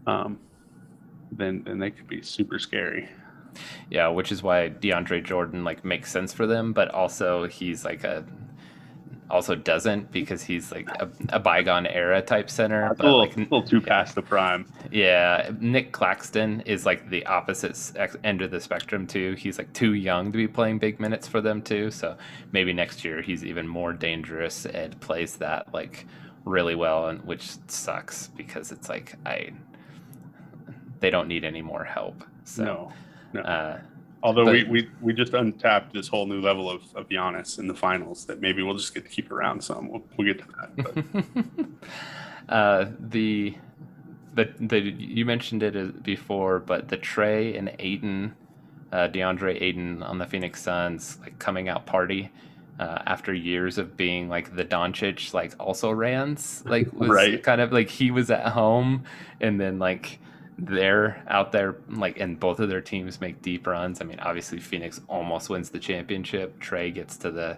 Um, 0.08 0.40
then 1.32 1.64
then 1.66 1.80
they 1.80 1.92
could 1.92 2.08
be 2.08 2.22
super 2.22 2.60
scary. 2.60 3.10
Yeah, 3.90 4.08
which 4.08 4.32
is 4.32 4.44
why 4.44 4.70
DeAndre 4.70 5.24
Jordan 5.24 5.64
like 5.64 5.84
makes 5.86 6.12
sense 6.12 6.34
for 6.34 6.48
them, 6.48 6.74
but 6.74 6.90
also 6.90 7.48
he's 7.48 7.86
like 7.86 8.04
a 8.04 8.26
also 9.30 9.56
doesn't 9.56 10.12
because 10.12 10.44
he's 10.44 10.72
like 10.72 10.88
a, 11.00 11.10
a 11.30 11.40
bygone 11.40 11.88
era 11.88 12.22
type 12.22 12.50
center. 12.50 12.94
but 12.96 13.04
a 13.04 13.08
little, 13.08 13.20
like, 13.20 13.36
a 13.36 13.40
little 13.40 13.64
too 13.64 13.82
past 13.82 14.16
the 14.16 14.22
prime. 14.22 14.72
Yeah, 14.92 15.52
Nic 15.60 15.92
Claxton 15.92 16.62
is 16.62 16.86
like 16.86 17.10
the 17.10 17.26
opposite 17.26 17.92
end 18.24 18.42
of 18.42 18.52
the 18.52 18.60
spectrum 18.60 19.08
too. 19.08 19.34
He's 19.34 19.58
like 19.58 19.72
too 19.74 19.94
young 19.94 20.32
to 20.32 20.38
be 20.38 20.48
playing 20.48 20.80
big 20.80 21.00
minutes 21.00 21.28
for 21.28 21.42
them 21.42 21.62
too. 21.62 21.92
So 21.92 22.18
maybe 22.52 22.74
next 22.74 23.04
year 23.04 23.22
he's 23.22 23.44
even 23.44 23.68
more 23.68 23.94
dangerous 23.94 24.66
and 24.66 25.00
plays 25.02 25.38
that 25.38 25.74
like 25.74 26.06
really 26.44 26.76
well, 26.76 27.08
and 27.08 27.24
which 27.26 27.52
sucks 27.68 28.28
because 28.30 28.72
it's 28.72 28.90
like 28.90 29.16
I 29.26 29.52
they 31.00 31.10
don't 31.10 31.28
need 31.28 31.44
any 31.44 31.62
more 31.62 31.84
help. 31.84 32.24
So, 32.44 32.64
no, 32.64 32.94
no. 33.36 33.42
Uh, 33.42 33.80
Although 34.26 34.46
but, 34.46 34.54
we, 34.54 34.64
we 34.64 34.90
we 35.02 35.14
just 35.14 35.36
untapped 35.36 35.94
this 35.94 36.08
whole 36.08 36.26
new 36.26 36.42
level 36.42 36.68
of, 36.68 36.82
of 36.96 37.08
Giannis 37.10 37.60
in 37.60 37.68
the 37.68 37.76
finals 37.76 38.26
that 38.26 38.42
maybe 38.42 38.64
we'll 38.64 38.74
just 38.76 38.96
get 38.96 39.04
to 39.04 39.10
keep 39.10 39.30
around 39.30 39.64
some. 39.64 39.88
We'll, 39.88 40.04
we'll 40.18 40.34
get 40.34 40.40
to 40.40 40.48
that. 40.58 41.68
uh, 42.50 42.86
the 43.00 43.56
the 44.34 44.52
the 44.60 44.80
you 44.80 45.26
mentioned 45.26 45.62
it 45.62 46.02
before, 46.02 46.60
but 46.60 46.88
the 46.88 46.98
Trae 46.98 47.56
and 47.56 47.76
Ayton, 47.78 48.34
uh, 48.92 49.10
DeAndre 49.10 49.62
Ayton 49.62 50.02
on 50.02 50.18
the 50.18 50.26
Phoenix 50.26 50.60
Suns 50.60 51.20
like 51.22 51.38
coming 51.38 51.70
out 51.70 51.86
party. 51.86 52.32
Uh, 52.78 53.02
after 53.06 53.34
years 53.34 53.78
of 53.78 53.96
being 53.96 54.28
like 54.28 54.54
the 54.54 54.66
Doncic, 54.66 55.34
like 55.34 55.54
also 55.60 55.92
rans, 55.92 56.62
like 56.66 56.92
was 56.92 57.10
right. 57.12 57.42
kind 57.42 57.62
of 57.62 57.72
like 57.72 57.90
he 57.90 58.12
was 58.12 58.30
at 58.30 58.48
home, 58.48 59.06
and 59.40 59.62
then 59.62 59.80
like 59.80 60.20
they're 60.58 61.24
out 61.28 61.52
there 61.52 61.76
like 61.90 62.20
and 62.20 62.40
both 62.40 62.60
of 62.60 62.70
their 62.70 62.82
teams 62.82 63.20
make 63.20 63.42
deep 63.42 63.68
runs. 63.68 64.02
I 64.02 64.06
mean, 64.06 64.20
obviously 64.20 64.60
Phoenix 64.60 65.02
almost 65.08 65.50
wins 65.50 65.70
the 65.70 65.80
championship. 65.80 66.60
Trae 66.60 66.94
gets 66.94 67.18
to 67.18 67.32
the 67.32 67.58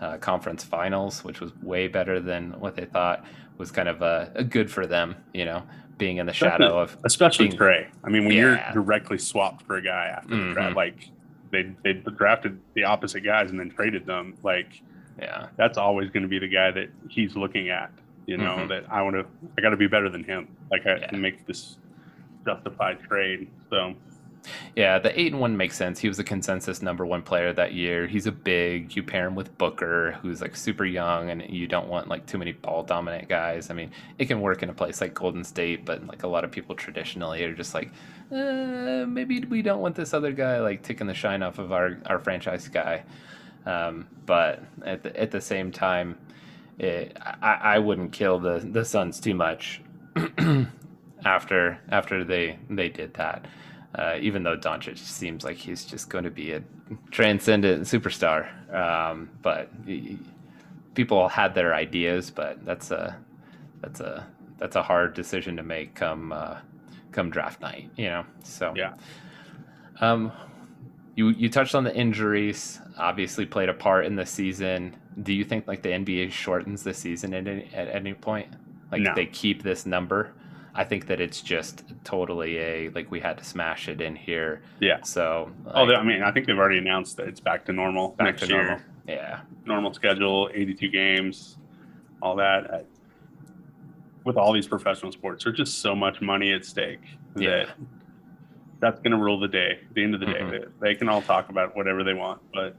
uh, 0.00 0.18
conference 0.18 0.62
finals, 0.62 1.24
which 1.24 1.40
was 1.40 1.54
way 1.62 1.88
better 1.88 2.20
than 2.20 2.58
what 2.60 2.76
they 2.76 2.84
thought 2.84 3.24
was 3.58 3.70
kind 3.70 3.88
of 3.88 4.02
a, 4.02 4.30
a 4.34 4.44
good 4.44 4.70
for 4.70 4.86
them. 4.86 5.16
You 5.34 5.44
know, 5.46 5.62
being 5.98 6.18
in 6.18 6.26
the 6.26 6.32
shadow 6.32 6.78
of 6.78 6.96
especially 7.04 7.48
being, 7.48 7.58
Trae. 7.58 7.86
I 8.04 8.10
mean, 8.10 8.24
when 8.24 8.34
yeah. 8.34 8.40
you're 8.40 8.72
directly 8.72 9.18
swapped 9.18 9.62
for 9.62 9.76
a 9.76 9.82
guy 9.82 10.12
after 10.16 10.34
mm-hmm. 10.34 10.48
the 10.48 10.54
draft, 10.54 10.76
like 10.76 11.10
they 11.50 11.74
they 11.82 11.94
drafted 11.94 12.60
the 12.74 12.84
opposite 12.84 13.22
guys 13.22 13.50
and 13.50 13.58
then 13.58 13.70
traded 13.70 14.06
them, 14.06 14.36
like 14.42 14.82
yeah, 15.18 15.48
that's 15.56 15.78
always 15.78 16.10
going 16.10 16.22
to 16.22 16.28
be 16.28 16.38
the 16.38 16.48
guy 16.48 16.70
that 16.70 16.90
he's 17.08 17.36
looking 17.36 17.70
at. 17.70 17.90
You 18.26 18.36
know, 18.36 18.56
mm-hmm. 18.56 18.68
that 18.68 18.84
I 18.90 19.02
want 19.02 19.14
to, 19.14 19.24
I 19.56 19.60
got 19.60 19.70
to 19.70 19.76
be 19.76 19.86
better 19.86 20.08
than 20.08 20.24
him. 20.24 20.48
Like 20.70 20.84
I 20.84 20.96
yeah. 20.96 21.08
can 21.08 21.20
make 21.20 21.46
this 21.46 21.76
justified 22.46 22.98
trade. 23.08 23.48
So 23.70 23.94
yeah, 24.74 24.98
the 24.98 25.18
Ayton 25.18 25.38
one 25.38 25.56
makes 25.56 25.76
sense. 25.76 25.98
He 25.98 26.08
was 26.08 26.18
a 26.18 26.24
consensus 26.24 26.82
number 26.82 27.04
one 27.04 27.22
player 27.22 27.52
that 27.52 27.72
year. 27.72 28.06
He's 28.06 28.26
a 28.26 28.32
big. 28.32 28.94
You 28.94 29.02
pair 29.02 29.26
him 29.26 29.34
with 29.34 29.56
Booker, 29.58 30.12
who's 30.22 30.40
like 30.40 30.56
super 30.56 30.84
young, 30.84 31.30
and 31.30 31.42
you 31.48 31.66
don't 31.66 31.88
want 31.88 32.08
like 32.08 32.26
too 32.26 32.38
many 32.38 32.52
ball 32.52 32.82
dominant 32.82 33.28
guys. 33.28 33.70
I 33.70 33.74
mean, 33.74 33.90
it 34.18 34.26
can 34.26 34.40
work 34.40 34.62
in 34.62 34.70
a 34.70 34.74
place 34.74 35.00
like 35.00 35.14
Golden 35.14 35.44
State, 35.44 35.84
but 35.84 36.06
like 36.06 36.22
a 36.22 36.28
lot 36.28 36.44
of 36.44 36.50
people 36.50 36.74
traditionally 36.74 37.42
are 37.44 37.54
just 37.54 37.74
like, 37.74 37.90
uh, 38.32 39.04
maybe 39.06 39.40
we 39.40 39.62
don't 39.62 39.80
want 39.80 39.94
this 39.94 40.14
other 40.14 40.32
guy 40.32 40.60
like 40.60 40.82
taking 40.82 41.06
the 41.06 41.14
shine 41.14 41.42
off 41.42 41.58
of 41.58 41.72
our 41.72 41.98
our 42.06 42.18
franchise 42.18 42.68
guy. 42.68 43.04
Um, 43.64 44.06
but 44.26 44.62
at 44.84 45.02
the, 45.02 45.20
at 45.20 45.30
the 45.32 45.40
same 45.40 45.72
time, 45.72 46.18
it, 46.78 47.16
I, 47.20 47.58
I 47.62 47.78
wouldn't 47.78 48.12
kill 48.12 48.38
the 48.38 48.60
the 48.60 48.84
Suns 48.84 49.20
too 49.20 49.34
much. 49.34 49.82
after 51.26 51.78
after 51.90 52.24
they 52.24 52.58
they 52.70 52.88
did 52.88 53.12
that. 53.14 53.44
Uh, 53.94 54.18
even 54.20 54.42
though 54.42 54.56
Doncic 54.56 54.98
seems 54.98 55.42
like 55.42 55.56
he's 55.56 55.84
just 55.84 56.10
going 56.10 56.24
to 56.24 56.30
be 56.30 56.52
a 56.52 56.62
transcendent 57.10 57.84
superstar, 57.84 58.74
um, 58.74 59.30
but 59.40 59.70
he, 59.86 60.18
people 60.94 61.28
had 61.28 61.54
their 61.54 61.74
ideas, 61.74 62.30
but 62.30 62.62
that's 62.64 62.90
a 62.90 63.16
that's 63.80 64.00
a 64.00 64.26
that's 64.58 64.76
a 64.76 64.82
hard 64.82 65.14
decision 65.14 65.56
to 65.56 65.62
make 65.62 65.94
come 65.94 66.32
uh, 66.32 66.58
come 67.10 67.30
draft 67.30 67.60
night, 67.60 67.90
you 67.96 68.06
know. 68.06 68.26
So 68.44 68.74
yeah. 68.76 68.94
Um, 70.00 70.30
you 71.14 71.30
you 71.30 71.48
touched 71.48 71.74
on 71.74 71.84
the 71.84 71.94
injuries, 71.96 72.80
obviously 72.98 73.46
played 73.46 73.70
a 73.70 73.74
part 73.74 74.04
in 74.04 74.14
the 74.14 74.26
season. 74.26 74.94
Do 75.22 75.32
you 75.32 75.44
think 75.44 75.66
like 75.66 75.80
the 75.82 75.90
NBA 75.90 76.32
shortens 76.32 76.82
the 76.82 76.92
season 76.92 77.32
at 77.32 77.48
any, 77.48 77.70
at 77.72 77.88
any 77.88 78.12
point? 78.12 78.52
Like 78.92 79.00
no. 79.00 79.14
they 79.14 79.24
keep 79.24 79.62
this 79.62 79.86
number? 79.86 80.34
I 80.76 80.84
think 80.84 81.06
that 81.06 81.20
it's 81.20 81.40
just 81.40 81.84
totally 82.04 82.58
a 82.58 82.90
like 82.90 83.10
we 83.10 83.18
had 83.18 83.38
to 83.38 83.44
smash 83.44 83.88
it 83.88 84.00
in 84.00 84.14
here. 84.14 84.62
Yeah. 84.80 85.02
So. 85.02 85.50
Like, 85.64 85.74
oh, 85.74 85.94
I 85.94 86.02
mean, 86.04 86.22
I 86.22 86.30
think 86.30 86.46
they've 86.46 86.58
already 86.58 86.78
announced 86.78 87.16
that 87.16 87.28
it's 87.28 87.40
back 87.40 87.64
to 87.66 87.72
normal 87.72 88.10
back 88.10 88.26
next 88.26 88.40
to 88.42 88.48
year. 88.48 88.66
Normal. 88.66 88.84
Yeah. 89.08 89.40
Normal 89.64 89.94
schedule, 89.94 90.50
82 90.52 90.88
games, 90.88 91.56
all 92.20 92.36
that. 92.36 92.86
With 94.24 94.36
all 94.36 94.52
these 94.52 94.66
professional 94.66 95.12
sports, 95.12 95.44
there's 95.44 95.56
just 95.56 95.78
so 95.78 95.94
much 95.94 96.20
money 96.20 96.52
at 96.52 96.64
stake 96.64 97.00
yeah. 97.36 97.48
that 97.48 97.68
that's 98.80 99.00
going 99.00 99.12
to 99.12 99.16
rule 99.16 99.38
the 99.38 99.48
day. 99.48 99.78
At 99.88 99.94
the 99.94 100.02
end 100.02 100.14
of 100.14 100.20
the 100.20 100.26
mm-hmm. 100.26 100.50
day, 100.50 100.58
they, 100.58 100.88
they 100.88 100.94
can 100.94 101.08
all 101.08 101.22
talk 101.22 101.48
about 101.48 101.76
whatever 101.76 102.04
they 102.04 102.12
want, 102.12 102.42
but 102.52 102.76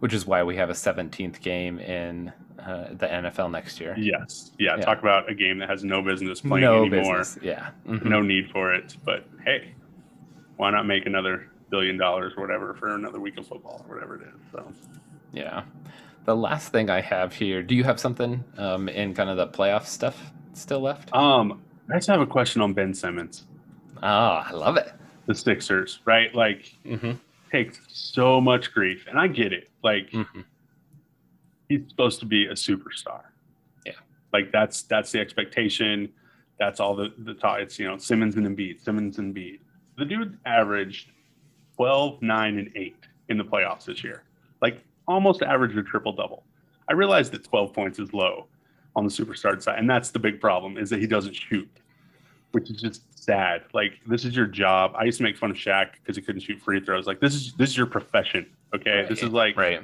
which 0.00 0.12
is 0.12 0.26
why 0.26 0.42
we 0.42 0.56
have 0.56 0.70
a 0.70 0.74
17th 0.74 1.40
game 1.40 1.78
in 1.78 2.32
uh, 2.58 2.88
the 2.90 3.06
NFL 3.06 3.50
next 3.50 3.80
year. 3.80 3.94
Yes, 3.98 4.52
yeah, 4.58 4.76
yeah, 4.76 4.84
Talk 4.84 4.98
about 4.98 5.30
a 5.30 5.34
game 5.34 5.58
that 5.58 5.68
has 5.68 5.84
no 5.84 6.02
business 6.02 6.40
playing 6.40 6.64
no 6.64 6.84
anymore. 6.84 7.18
Business. 7.18 7.38
Yeah, 7.42 7.70
mm-hmm. 7.86 8.08
no 8.08 8.22
need 8.22 8.50
for 8.50 8.72
it. 8.74 8.96
But 9.04 9.24
hey, 9.44 9.74
why 10.56 10.70
not 10.70 10.86
make 10.86 11.06
another 11.06 11.50
billion 11.70 11.96
dollars 11.96 12.32
or 12.36 12.42
whatever 12.42 12.74
for 12.74 12.94
another 12.94 13.20
week 13.20 13.38
of 13.38 13.46
football 13.46 13.84
or 13.88 13.94
whatever 13.94 14.16
it 14.16 14.22
is? 14.22 14.40
So, 14.52 14.72
yeah. 15.32 15.64
The 16.24 16.34
last 16.34 16.72
thing 16.72 16.90
I 16.90 17.00
have 17.02 17.34
here. 17.34 17.62
Do 17.62 17.76
you 17.76 17.84
have 17.84 18.00
something 18.00 18.42
um, 18.58 18.88
in 18.88 19.14
kind 19.14 19.30
of 19.30 19.36
the 19.36 19.46
playoff 19.46 19.84
stuff 19.84 20.32
still 20.54 20.80
left? 20.80 21.14
Um, 21.14 21.62
I 21.88 21.94
just 21.94 22.08
have 22.08 22.20
a 22.20 22.26
question 22.26 22.62
on 22.62 22.72
Ben 22.72 22.92
Simmons. 22.94 23.44
Oh, 24.02 24.08
I 24.08 24.50
love 24.50 24.76
it. 24.76 24.92
The 25.26 25.34
Sixers, 25.34 26.00
right? 26.04 26.34
Like, 26.34 26.76
mm-hmm. 26.84 27.12
Takes 27.50 27.80
so 27.88 28.40
much 28.40 28.72
grief, 28.72 29.06
and 29.08 29.18
I 29.18 29.28
get 29.28 29.52
it. 29.52 29.70
Like, 29.82 30.10
mm-hmm. 30.10 30.40
he's 31.68 31.82
supposed 31.88 32.20
to 32.20 32.26
be 32.26 32.46
a 32.46 32.52
superstar. 32.52 33.22
Yeah, 33.84 33.92
like 34.32 34.52
that's 34.52 34.82
that's 34.82 35.12
the 35.12 35.20
expectation. 35.20 36.12
That's 36.58 36.80
all 36.80 36.94
the 36.94 37.12
the 37.18 37.34
talk. 37.34 37.60
It's 37.60 37.78
you 37.78 37.86
know 37.86 37.98
Simmons 37.98 38.36
and 38.36 38.46
Embiid, 38.46 38.82
Simmons 38.82 39.18
and 39.18 39.34
Embiid. 39.34 39.60
The 39.98 40.04
dude 40.04 40.38
averaged 40.44 41.10
12, 41.76 42.20
9, 42.22 42.58
and 42.58 42.70
8 42.74 42.96
in 43.28 43.38
the 43.38 43.44
playoffs 43.44 43.84
this 43.84 44.04
year. 44.04 44.24
Like 44.60 44.84
almost 45.08 45.42
averaged 45.42 45.76
a 45.78 45.82
triple 45.82 46.12
double. 46.12 46.44
I 46.88 46.92
realize 46.92 47.30
that 47.30 47.44
12 47.44 47.72
points 47.72 47.98
is 47.98 48.12
low 48.12 48.46
on 48.94 49.04
the 49.04 49.10
superstar 49.10 49.60
side, 49.62 49.78
and 49.78 49.88
that's 49.88 50.10
the 50.10 50.18
big 50.18 50.40
problem 50.40 50.78
is 50.78 50.90
that 50.90 51.00
he 51.00 51.06
doesn't 51.06 51.34
shoot, 51.34 51.68
which 52.52 52.70
is 52.70 52.80
just 52.80 53.02
sad. 53.26 53.64
Like 53.74 54.00
this 54.06 54.24
is 54.24 54.34
your 54.34 54.46
job. 54.46 54.92
I 54.96 55.04
used 55.04 55.18
to 55.18 55.24
make 55.24 55.36
fun 55.36 55.50
of 55.50 55.56
Shaq 55.56 55.92
because 55.92 56.16
he 56.16 56.22
couldn't 56.22 56.40
shoot 56.40 56.60
free 56.60 56.80
throws. 56.80 57.06
Like 57.06 57.20
this 57.20 57.34
is 57.34 57.52
this 57.54 57.70
is 57.70 57.76
your 57.76 57.86
profession. 57.86 58.46
Okay, 58.74 59.00
right. 59.00 59.08
this 59.08 59.22
is 59.22 59.30
like 59.30 59.56
right. 59.56 59.82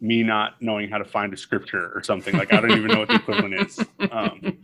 me 0.00 0.22
not 0.22 0.60
knowing 0.60 0.88
how 0.88 0.98
to 0.98 1.04
find 1.04 1.32
a 1.32 1.36
scripture 1.36 1.92
or 1.94 2.02
something. 2.02 2.36
Like 2.36 2.52
I 2.52 2.60
don't 2.60 2.72
even 2.72 2.88
know 2.88 3.00
what 3.00 3.08
the 3.08 3.16
equivalent 3.16 3.54
is. 3.54 3.78
Um, 4.10 4.58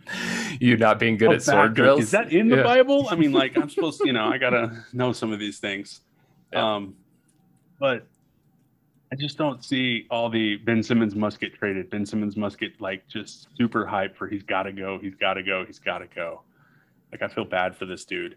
you 0.60 0.76
not 0.76 0.98
being 0.98 1.16
good 1.16 1.32
at 1.32 1.42
sword 1.42 1.74
drills. 1.74 2.00
Is 2.00 2.10
that 2.10 2.32
in 2.32 2.48
the 2.48 2.56
yeah. 2.56 2.62
Bible? 2.62 3.08
I 3.10 3.16
mean, 3.16 3.32
like 3.32 3.56
I'm 3.56 3.70
supposed 3.70 4.00
to, 4.00 4.06
you 4.06 4.12
know, 4.12 4.24
I 4.24 4.38
gotta 4.38 4.84
know 4.92 5.12
some 5.12 5.32
of 5.32 5.38
these 5.38 5.58
things. 5.58 6.00
Yeah. 6.52 6.74
Um, 6.74 6.96
but 7.78 8.06
I 9.12 9.16
just 9.16 9.36
don't 9.38 9.64
see 9.64 10.06
all 10.10 10.30
the 10.30 10.56
Ben 10.56 10.82
Simmons 10.82 11.16
must 11.16 11.40
get 11.40 11.54
traded. 11.54 11.90
Ben 11.90 12.06
Simmons 12.06 12.36
must 12.36 12.58
get 12.58 12.80
like 12.80 13.06
just 13.08 13.48
super 13.56 13.84
hype 13.84 14.16
for 14.16 14.28
he's 14.28 14.44
got 14.44 14.64
to 14.64 14.72
go, 14.72 14.98
he's 15.00 15.16
got 15.16 15.34
to 15.34 15.42
go, 15.42 15.64
he's 15.64 15.80
got 15.80 15.98
to 15.98 16.06
go. 16.14 16.42
Like 17.12 17.22
I 17.22 17.28
feel 17.28 17.44
bad 17.44 17.76
for 17.76 17.86
this 17.86 18.04
dude. 18.04 18.36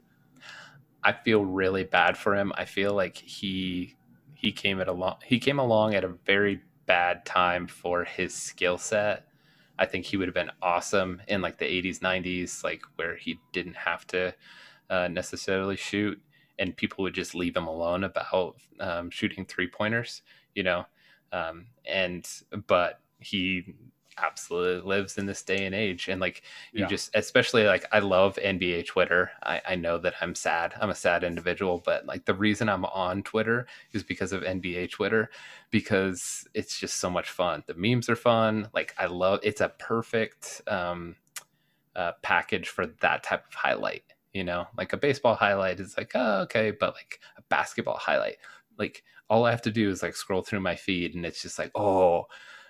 I 1.03 1.11
feel 1.11 1.43
really 1.43 1.83
bad 1.83 2.17
for 2.17 2.35
him. 2.35 2.53
I 2.55 2.65
feel 2.65 2.93
like 2.93 3.17
he 3.17 3.95
he 4.35 4.51
came 4.51 4.79
at 4.81 4.87
a 4.87 4.93
long 4.93 5.15
he 5.23 5.39
came 5.39 5.59
along 5.59 5.95
at 5.95 6.03
a 6.03 6.15
very 6.25 6.61
bad 6.85 7.25
time 7.25 7.67
for 7.67 8.03
his 8.03 8.33
skill 8.33 8.77
set. 8.77 9.27
I 9.77 9.85
think 9.85 10.05
he 10.05 10.17
would 10.17 10.27
have 10.27 10.35
been 10.35 10.51
awesome 10.61 11.21
in 11.27 11.41
like 11.41 11.57
the 11.57 11.65
80s, 11.65 11.99
90s, 11.99 12.63
like 12.63 12.83
where 12.95 13.15
he 13.15 13.39
didn't 13.51 13.75
have 13.75 14.05
to 14.07 14.33
uh, 14.89 15.07
necessarily 15.07 15.75
shoot 15.75 16.21
and 16.59 16.77
people 16.77 17.03
would 17.03 17.13
just 17.13 17.35
leave 17.35 17.55
him 17.55 17.67
alone 17.67 18.03
about 18.03 18.57
um, 18.79 19.09
shooting 19.09 19.45
three 19.45 19.67
pointers, 19.67 20.21
you 20.53 20.63
know. 20.63 20.85
Um, 21.31 21.67
and 21.85 22.27
but 22.67 22.99
he 23.19 23.73
absolutely 24.17 24.87
lives 24.87 25.17
in 25.17 25.25
this 25.25 25.41
day 25.41 25.65
and 25.65 25.75
age. 25.75 26.07
And 26.07 26.19
like 26.21 26.43
you 26.71 26.81
yeah. 26.81 26.87
just 26.87 27.11
especially 27.15 27.63
like 27.65 27.85
i 27.91 27.99
love 27.99 28.37
nba 28.43 28.85
twitter. 28.85 29.31
I, 29.43 29.61
I 29.69 29.75
know 29.75 29.97
that 29.99 30.15
i'm 30.21 30.35
sad. 30.35 30.73
I'm 30.79 30.89
a 30.89 30.95
sad 30.95 31.23
individual 31.23 31.81
but 31.85 32.05
like 32.05 32.25
the 32.25 32.33
reason 32.33 32.69
i'm 32.69 32.85
on 32.85 33.23
twitter 33.23 33.67
is 33.91 34.03
because 34.03 34.31
of 34.33 34.41
nba 34.41 34.89
twitter 34.89 35.29
because 35.71 36.47
it's 36.53 36.79
just 36.79 36.97
so 36.97 37.09
much 37.09 37.29
fun. 37.29 37.63
The 37.67 37.75
memes 37.75 38.09
are 38.09 38.15
fun. 38.15 38.69
Like 38.73 38.93
i 38.97 39.05
love 39.05 39.39
it's 39.43 39.61
a 39.61 39.69
perfect 39.69 40.61
um 40.67 41.15
uh, 41.95 42.13
package 42.23 42.69
for 42.69 42.87
that 43.01 43.23
type 43.23 43.45
of 43.47 43.53
highlight 43.53 44.03
you 44.33 44.43
know? 44.43 44.65
Like 44.75 44.93
a 44.93 44.97
baseball 44.97 45.35
highlight 45.35 45.79
is 45.79 45.95
like 45.95 46.11
oh, 46.15 46.41
okay 46.41 46.71
but 46.71 46.95
like 46.95 47.19
a 47.37 47.41
basketball 47.49 47.97
highlight. 47.97 48.37
Like 48.77 49.03
all 49.29 49.45
i 49.45 49.51
have 49.51 49.61
to 49.61 49.71
do 49.71 49.89
is 49.89 50.03
like 50.03 50.15
scroll 50.15 50.41
through 50.41 50.59
my 50.59 50.75
feed 50.75 51.15
and 51.15 51.25
it's 51.25 51.41
just 51.41 51.57
like 51.57 51.71
oh 51.75 52.25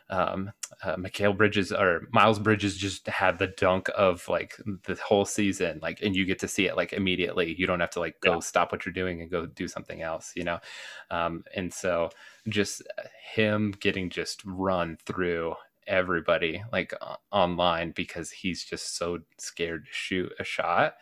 um 0.10 0.52
uh, 0.84 0.96
Mikal 0.96 1.36
Bridges 1.38 1.72
or 1.72 2.08
Miles 2.12 2.40
Bridges 2.40 2.76
just 2.76 3.08
had 3.08 3.40
the 3.40 3.48
dunk 3.48 3.90
of 3.96 4.28
like 4.28 4.58
the 4.86 4.96
whole 4.96 5.26
season, 5.26 5.80
like, 5.82 6.02
and 6.02 6.16
you 6.16 6.26
get 6.26 6.40
to 6.40 6.48
see 6.48 6.66
it 6.66 6.76
like 6.76 6.94
immediately. 6.94 7.56
You 7.58 7.68
don't 7.68 7.80
have 7.80 7.92
to 7.92 8.00
like 8.00 8.20
go 8.22 8.34
yeah. 8.34 8.40
stop 8.40 8.72
what 8.72 8.86
you're 8.86 8.94
doing 8.94 9.22
and 9.22 9.32
go 9.32 9.46
do 9.46 9.68
something 9.68 10.02
else, 10.02 10.34
you 10.36 10.44
know. 10.44 10.60
Um, 11.12 11.44
and 11.56 11.74
so 11.74 12.10
just 12.48 12.82
him 13.34 13.74
getting 13.80 14.10
just 14.10 14.42
run 14.46 14.98
through 15.06 15.56
everybody 15.88 16.64
like 16.72 16.94
uh, 17.02 17.16
online 17.32 17.92
because 17.92 18.32
he's 18.32 18.64
just 18.64 18.98
so 18.98 19.20
scared 19.38 19.86
to 19.86 19.92
shoot 19.92 20.32
a 20.40 20.44
shot 20.44 20.96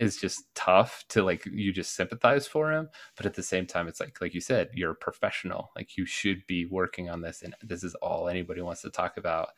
is 0.00 0.16
just 0.16 0.44
tough 0.56 1.04
to 1.08 1.22
like 1.22 1.46
you 1.46 1.72
just 1.72 1.94
sympathize 1.94 2.46
for 2.46 2.72
him 2.72 2.88
but 3.16 3.26
at 3.26 3.34
the 3.34 3.42
same 3.42 3.66
time 3.66 3.86
it's 3.86 4.00
like 4.00 4.20
like 4.20 4.34
you 4.34 4.40
said 4.40 4.68
you're 4.74 4.92
a 4.92 4.96
professional. 4.96 5.70
Like 5.76 5.96
you 5.96 6.06
should 6.06 6.46
be 6.46 6.66
working 6.66 7.10
on 7.10 7.20
this 7.20 7.42
and 7.42 7.54
this 7.62 7.84
is 7.84 7.94
all 7.96 8.28
anybody 8.28 8.62
wants 8.62 8.82
to 8.82 8.90
talk 8.90 9.16
about. 9.16 9.48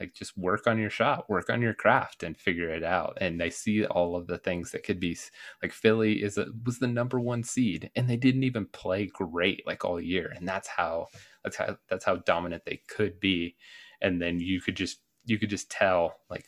Like 0.00 0.12
just 0.12 0.36
work 0.36 0.66
on 0.66 0.78
your 0.78 0.90
shot 0.90 1.30
work 1.30 1.48
on 1.50 1.62
your 1.62 1.74
craft 1.74 2.24
and 2.24 2.36
figure 2.36 2.70
it 2.70 2.82
out. 2.82 3.16
And 3.20 3.42
i 3.42 3.48
see 3.48 3.84
all 3.86 4.16
of 4.16 4.26
the 4.26 4.38
things 4.38 4.72
that 4.72 4.82
could 4.82 4.98
be 4.98 5.16
like 5.62 5.72
philly 5.72 6.22
is 6.22 6.36
a, 6.38 6.46
was 6.64 6.78
the 6.78 6.88
number 6.88 7.20
one 7.20 7.44
seed 7.44 7.90
and 7.94 8.08
they 8.08 8.16
didn't 8.16 8.44
even 8.44 8.66
play 8.66 9.06
great 9.06 9.64
like 9.66 9.84
all 9.84 10.00
year 10.00 10.32
and 10.36 10.48
that's 10.48 10.68
how 10.68 11.06
that's 11.44 11.56
how 11.56 11.76
that's 11.88 12.04
how 12.04 12.16
dominant 12.16 12.64
they 12.64 12.80
could 12.88 13.20
be. 13.20 13.56
And 14.00 14.20
then 14.20 14.40
you 14.40 14.60
could 14.60 14.76
just 14.76 14.98
you 15.26 15.38
could 15.38 15.50
just 15.50 15.70
tell 15.70 16.16
like 16.28 16.46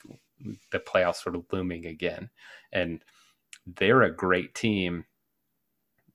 the 0.71 0.81
playoffs 0.81 1.23
sort 1.23 1.37
of 1.37 1.45
looming 1.53 1.87
again. 1.87 2.31
And 2.73 3.03
they're 3.67 4.03
a 4.03 4.15
great 4.15 4.55
team 4.55 5.05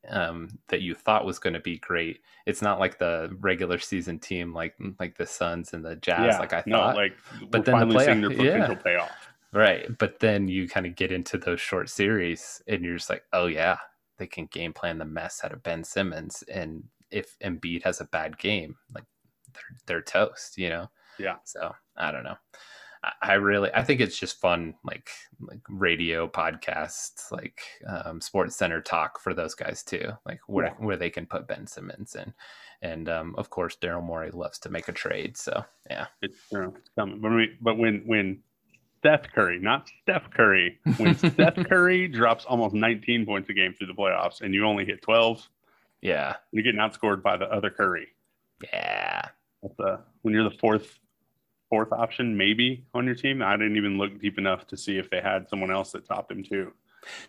um, 0.10 0.60
that 0.70 0.82
you 0.82 0.96
thought 0.96 1.26
was 1.26 1.40
going 1.40 1.54
to 1.54 1.60
be 1.60 1.78
great. 1.78 2.22
It's 2.46 2.62
not 2.62 2.80
like 2.80 2.98
the 2.98 3.36
regular 3.40 3.78
season 3.78 4.20
team, 4.20 4.54
like 4.54 4.76
like 5.00 5.18
the 5.18 5.26
Suns 5.26 5.74
and 5.74 5.86
the 5.86 5.96
Jazz, 5.96 6.34
yeah, 6.34 6.40
like 6.40 6.54
I 6.54 6.62
thought. 6.62 6.96
No, 6.96 7.02
like 7.02 7.16
but 7.50 7.66
then 7.66 7.88
the 7.88 7.94
play- 7.94 8.06
their 8.06 8.30
potential 8.30 8.76
yeah. 8.76 8.82
payoff. 8.84 9.28
Right, 9.54 9.86
but 9.98 10.20
then 10.20 10.48
you 10.48 10.70
kind 10.70 10.86
of 10.86 10.96
get 10.96 11.12
into 11.12 11.38
those 11.38 11.60
short 11.60 11.90
series, 11.90 12.62
and 12.68 12.84
you're 12.84 12.98
just 12.98 13.10
like, 13.10 13.24
oh 13.34 13.48
yeah, 13.48 13.78
they 14.18 14.26
can 14.26 14.46
game 14.46 14.72
plan 14.72 14.98
the 14.98 15.06
mess 15.06 15.42
out 15.44 15.52
of 15.52 15.62
Ben 15.62 15.84
Simmons, 15.84 16.44
and 16.48 16.86
if 17.12 17.38
Embiid 17.40 17.84
has 17.84 18.00
a 18.00 18.06
bad 18.06 18.38
game, 18.38 18.78
like 18.96 19.04
they're 19.54 19.78
they're 19.86 20.02
toast, 20.02 20.58
you 20.58 20.70
know. 20.70 20.90
Yeah. 21.20 21.36
So 21.44 21.76
I 21.98 22.12
don't 22.12 22.24
know. 22.24 22.38
I 23.22 23.34
really 23.34 23.70
I 23.74 23.84
think 23.84 24.00
it's 24.00 24.18
just 24.18 24.40
fun 24.40 24.76
like 24.84 25.10
like 25.40 25.62
radio 25.70 26.28
podcasts 26.28 27.32
like 27.32 27.62
um, 27.88 28.22
Sports 28.22 28.56
Center 28.56 28.82
talk 28.82 29.20
for 29.20 29.34
those 29.34 29.56
guys 29.56 29.84
too 29.84 30.12
like 30.26 30.40
where 30.48 30.68
yeah. 30.68 30.74
where 30.86 30.98
they 30.98 31.10
can 31.10 31.26
put 31.26 31.48
Ben 31.48 31.66
Simmons 31.66 32.16
in. 32.16 32.34
And 32.84 33.10
um, 33.10 33.36
of 33.38 33.50
course 33.50 33.76
Daryl 33.76 34.04
Morey 34.04 34.32
loves 34.32 34.60
to 34.60 34.70
make 34.70 34.88
a 34.88 34.94
trade 34.94 35.36
so 35.36 35.64
yeah. 35.90 36.08
It's, 36.22 36.38
uh, 36.54 36.68
coming 36.96 37.20
but, 37.22 37.32
but 37.60 37.78
when 37.78 38.04
when 38.06 38.40
Steph 39.00 39.32
Curry 39.34 39.58
not 39.60 39.90
Steph 40.04 40.30
Curry 40.30 40.80
when 40.98 41.16
Steph 41.32 41.56
Curry 41.68 42.08
drops 42.08 42.46
almost 42.46 42.76
19 42.76 43.26
points 43.26 43.50
a 43.50 43.54
game 43.54 43.74
through 43.74 43.88
the 43.88 43.94
playoffs 43.94 44.42
and 44.42 44.54
you 44.54 44.64
only 44.66 44.86
hit 44.86 45.02
12 45.02 45.48
yeah. 46.02 46.36
you're 46.52 46.64
getting 46.64 46.80
outscored 46.80 47.24
by 47.24 47.38
the 47.38 47.46
other 47.46 47.70
Curry. 47.70 48.08
Yeah. 48.72 49.22
That's, 49.62 49.80
uh, 49.80 49.98
when 50.22 50.34
you're 50.34 50.50
the 50.50 50.58
fourth 50.58 51.00
fourth 51.72 51.92
option 51.94 52.38
maybe 52.38 52.84
on 52.94 53.06
your 53.06 53.16
team. 53.16 53.42
I 53.42 53.54
didn't 53.54 53.78
even 53.78 53.98
look 53.98 54.20
deep 54.22 54.38
enough 54.38 54.68
to 54.68 54.78
see 54.78 54.98
if 54.98 55.10
they 55.10 55.22
had 55.22 55.50
someone 55.50 55.72
else 55.72 55.94
that 55.94 56.06
topped 56.06 56.32
him 56.32 56.44
too. 56.44 56.74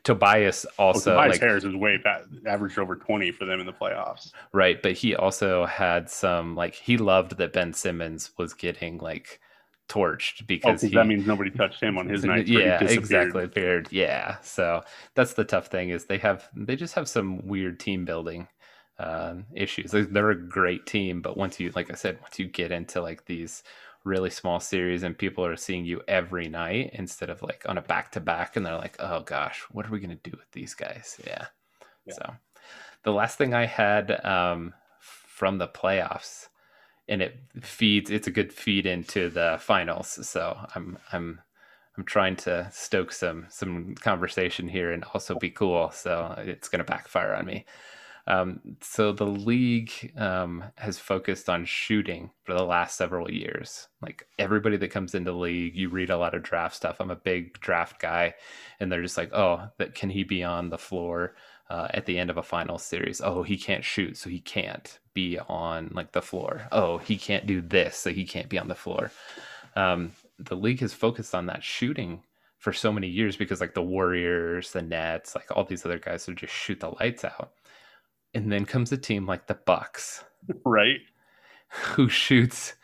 Tobias 0.02 0.66
also 0.78 1.14
well, 1.14 1.22
Tobias 1.22 1.34
like, 1.34 1.40
Harris 1.40 1.64
is 1.64 1.74
way 1.74 1.96
past, 1.96 2.28
averaged 2.46 2.78
over 2.78 2.96
20 2.96 3.30
for 3.30 3.46
them 3.46 3.60
in 3.60 3.66
the 3.66 3.72
playoffs. 3.72 4.32
Right, 4.52 4.82
but 4.82 4.92
he 4.92 5.14
also 5.14 5.64
had 5.64 6.10
some 6.10 6.56
like 6.56 6.74
he 6.74 6.98
loved 6.98 7.38
that 7.38 7.52
Ben 7.52 7.72
Simmons 7.72 8.32
was 8.36 8.52
getting 8.52 8.98
like 8.98 9.40
torched 9.88 10.46
because 10.46 10.82
oh, 10.82 10.88
he, 10.88 10.94
that 10.94 11.06
means 11.06 11.26
nobody 11.26 11.50
touched 11.50 11.82
him 11.82 11.96
on 11.96 12.08
his 12.08 12.24
night. 12.24 12.48
Yeah, 12.48 12.82
exactly. 12.82 13.46
Paired. 13.46 13.88
Yeah. 13.90 14.36
So 14.42 14.82
that's 15.14 15.34
the 15.34 15.44
tough 15.44 15.68
thing 15.68 15.90
is 15.90 16.06
they 16.06 16.18
have 16.18 16.48
they 16.54 16.76
just 16.76 16.94
have 16.94 17.08
some 17.08 17.46
weird 17.46 17.78
team 17.78 18.04
building 18.04 18.48
uh, 18.98 19.34
issues. 19.54 19.92
They're 19.92 20.30
a 20.30 20.36
great 20.36 20.86
team, 20.86 21.22
but 21.22 21.36
once 21.36 21.58
you 21.60 21.72
like 21.74 21.90
I 21.90 21.94
said, 21.94 22.18
once 22.20 22.38
you 22.38 22.46
get 22.46 22.72
into 22.72 23.00
like 23.00 23.26
these 23.26 23.62
really 24.04 24.30
small 24.30 24.58
series 24.58 25.02
and 25.02 25.16
people 25.16 25.44
are 25.44 25.56
seeing 25.56 25.84
you 25.84 26.00
every 26.08 26.48
night 26.48 26.90
instead 26.94 27.30
of 27.30 27.42
like 27.42 27.64
on 27.68 27.78
a 27.78 27.82
back 27.82 28.10
to 28.10 28.20
back 28.20 28.56
and 28.56 28.66
they're 28.66 28.76
like 28.76 28.96
oh 28.98 29.20
gosh 29.20 29.64
what 29.70 29.86
are 29.86 29.90
we 29.90 30.00
going 30.00 30.16
to 30.16 30.30
do 30.30 30.36
with 30.36 30.50
these 30.52 30.74
guys 30.74 31.20
yeah. 31.26 31.46
yeah. 32.06 32.14
so 32.14 32.34
the 33.04 33.12
last 33.12 33.38
thing 33.38 33.54
i 33.54 33.64
had 33.64 34.24
um, 34.24 34.74
from 34.98 35.58
the 35.58 35.68
playoffs 35.68 36.48
and 37.08 37.22
it 37.22 37.38
feeds 37.60 38.10
it's 38.10 38.26
a 38.26 38.32
good 38.32 38.52
feed 38.52 38.86
into 38.86 39.28
the 39.30 39.56
finals 39.60 40.26
so 40.26 40.56
i'm 40.74 40.98
i'm 41.12 41.40
i'm 41.96 42.04
trying 42.04 42.34
to 42.34 42.66
stoke 42.72 43.12
some 43.12 43.46
some 43.50 43.94
conversation 43.96 44.68
here 44.68 44.92
and 44.92 45.04
also 45.14 45.38
be 45.38 45.50
cool 45.50 45.90
so 45.90 46.34
it's 46.38 46.68
going 46.68 46.78
to 46.78 46.84
backfire 46.84 47.34
on 47.34 47.44
me 47.44 47.64
Um, 48.26 48.60
so 48.80 49.12
the 49.12 49.26
league 49.26 50.12
um, 50.16 50.64
has 50.76 50.98
focused 50.98 51.48
on 51.48 51.64
shooting 51.64 52.30
for 52.44 52.54
the 52.54 52.64
last 52.64 52.96
several 52.96 53.30
years. 53.30 53.88
Like 54.00 54.26
everybody 54.38 54.76
that 54.76 54.90
comes 54.90 55.14
into 55.14 55.32
league, 55.32 55.74
you 55.74 55.88
read 55.88 56.10
a 56.10 56.18
lot 56.18 56.34
of 56.34 56.42
draft 56.42 56.76
stuff. 56.76 57.00
I'm 57.00 57.10
a 57.10 57.16
big 57.16 57.58
draft 57.60 58.00
guy, 58.00 58.34
and 58.78 58.90
they're 58.90 59.02
just 59.02 59.16
like, 59.16 59.32
oh, 59.32 59.68
that 59.78 59.94
can 59.94 60.10
he 60.10 60.22
be 60.24 60.44
on 60.44 60.70
the 60.70 60.78
floor 60.78 61.34
uh, 61.68 61.88
at 61.90 62.06
the 62.06 62.18
end 62.18 62.30
of 62.30 62.36
a 62.36 62.42
final 62.42 62.78
series? 62.78 63.20
Oh, 63.20 63.42
he 63.42 63.56
can't 63.56 63.84
shoot, 63.84 64.16
so 64.16 64.30
he 64.30 64.40
can't 64.40 64.98
be 65.14 65.38
on 65.38 65.90
like 65.92 66.12
the 66.12 66.22
floor. 66.22 66.68
Oh, 66.70 66.98
he 66.98 67.16
can't 67.16 67.46
do 67.46 67.60
this, 67.60 67.96
so 67.96 68.10
he 68.10 68.24
can't 68.24 68.48
be 68.48 68.58
on 68.58 68.68
the 68.68 68.74
floor. 68.74 69.10
Um, 69.74 70.12
the 70.38 70.56
league 70.56 70.80
has 70.80 70.92
focused 70.92 71.34
on 71.34 71.46
that 71.46 71.64
shooting 71.64 72.22
for 72.58 72.72
so 72.72 72.92
many 72.92 73.08
years 73.08 73.36
because 73.36 73.60
like 73.60 73.74
the 73.74 73.82
Warriors, 73.82 74.70
the 74.70 74.82
Nets, 74.82 75.34
like 75.34 75.46
all 75.50 75.64
these 75.64 75.84
other 75.84 75.98
guys 75.98 76.26
would 76.28 76.36
just 76.36 76.54
shoot 76.54 76.78
the 76.78 76.94
lights 77.00 77.24
out. 77.24 77.52
And 78.34 78.50
then 78.50 78.64
comes 78.64 78.92
a 78.92 78.96
team 78.96 79.26
like 79.26 79.46
the 79.46 79.54
Bucks, 79.54 80.24
right? 80.64 81.00
Who 81.68 82.08
shoots 82.08 82.74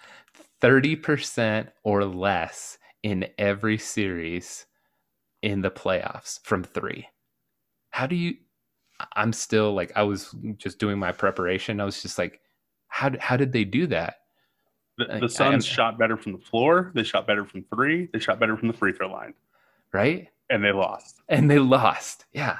30% 0.60 1.68
or 1.84 2.04
less 2.04 2.78
in 3.02 3.28
every 3.38 3.78
series 3.78 4.66
in 5.42 5.62
the 5.62 5.70
playoffs 5.70 6.40
from 6.44 6.64
3. 6.64 7.06
How 7.90 8.06
do 8.06 8.16
you 8.16 8.36
I'm 9.14 9.32
still 9.32 9.74
like 9.74 9.92
I 9.94 10.02
was 10.02 10.34
just 10.56 10.80
doing 10.80 10.98
my 10.98 11.12
preparation. 11.12 11.80
I 11.80 11.84
was 11.84 12.02
just 12.02 12.18
like 12.18 12.40
how 12.88 13.12
how 13.20 13.36
did 13.36 13.52
they 13.52 13.64
do 13.64 13.86
that? 13.86 14.16
The, 14.96 15.18
the 15.20 15.28
Suns 15.28 15.64
shot 15.64 15.98
better 15.98 16.16
from 16.16 16.32
the 16.32 16.38
floor. 16.38 16.90
They 16.94 17.04
shot 17.04 17.26
better 17.26 17.44
from 17.44 17.64
three. 17.72 18.08
They 18.12 18.18
shot 18.18 18.40
better 18.40 18.56
from 18.56 18.66
the 18.66 18.74
free 18.74 18.92
throw 18.92 19.08
line 19.08 19.34
right? 19.92 20.28
And 20.50 20.64
they 20.64 20.72
lost. 20.72 21.20
And 21.28 21.50
they 21.50 21.58
lost. 21.58 22.26
Yeah. 22.32 22.58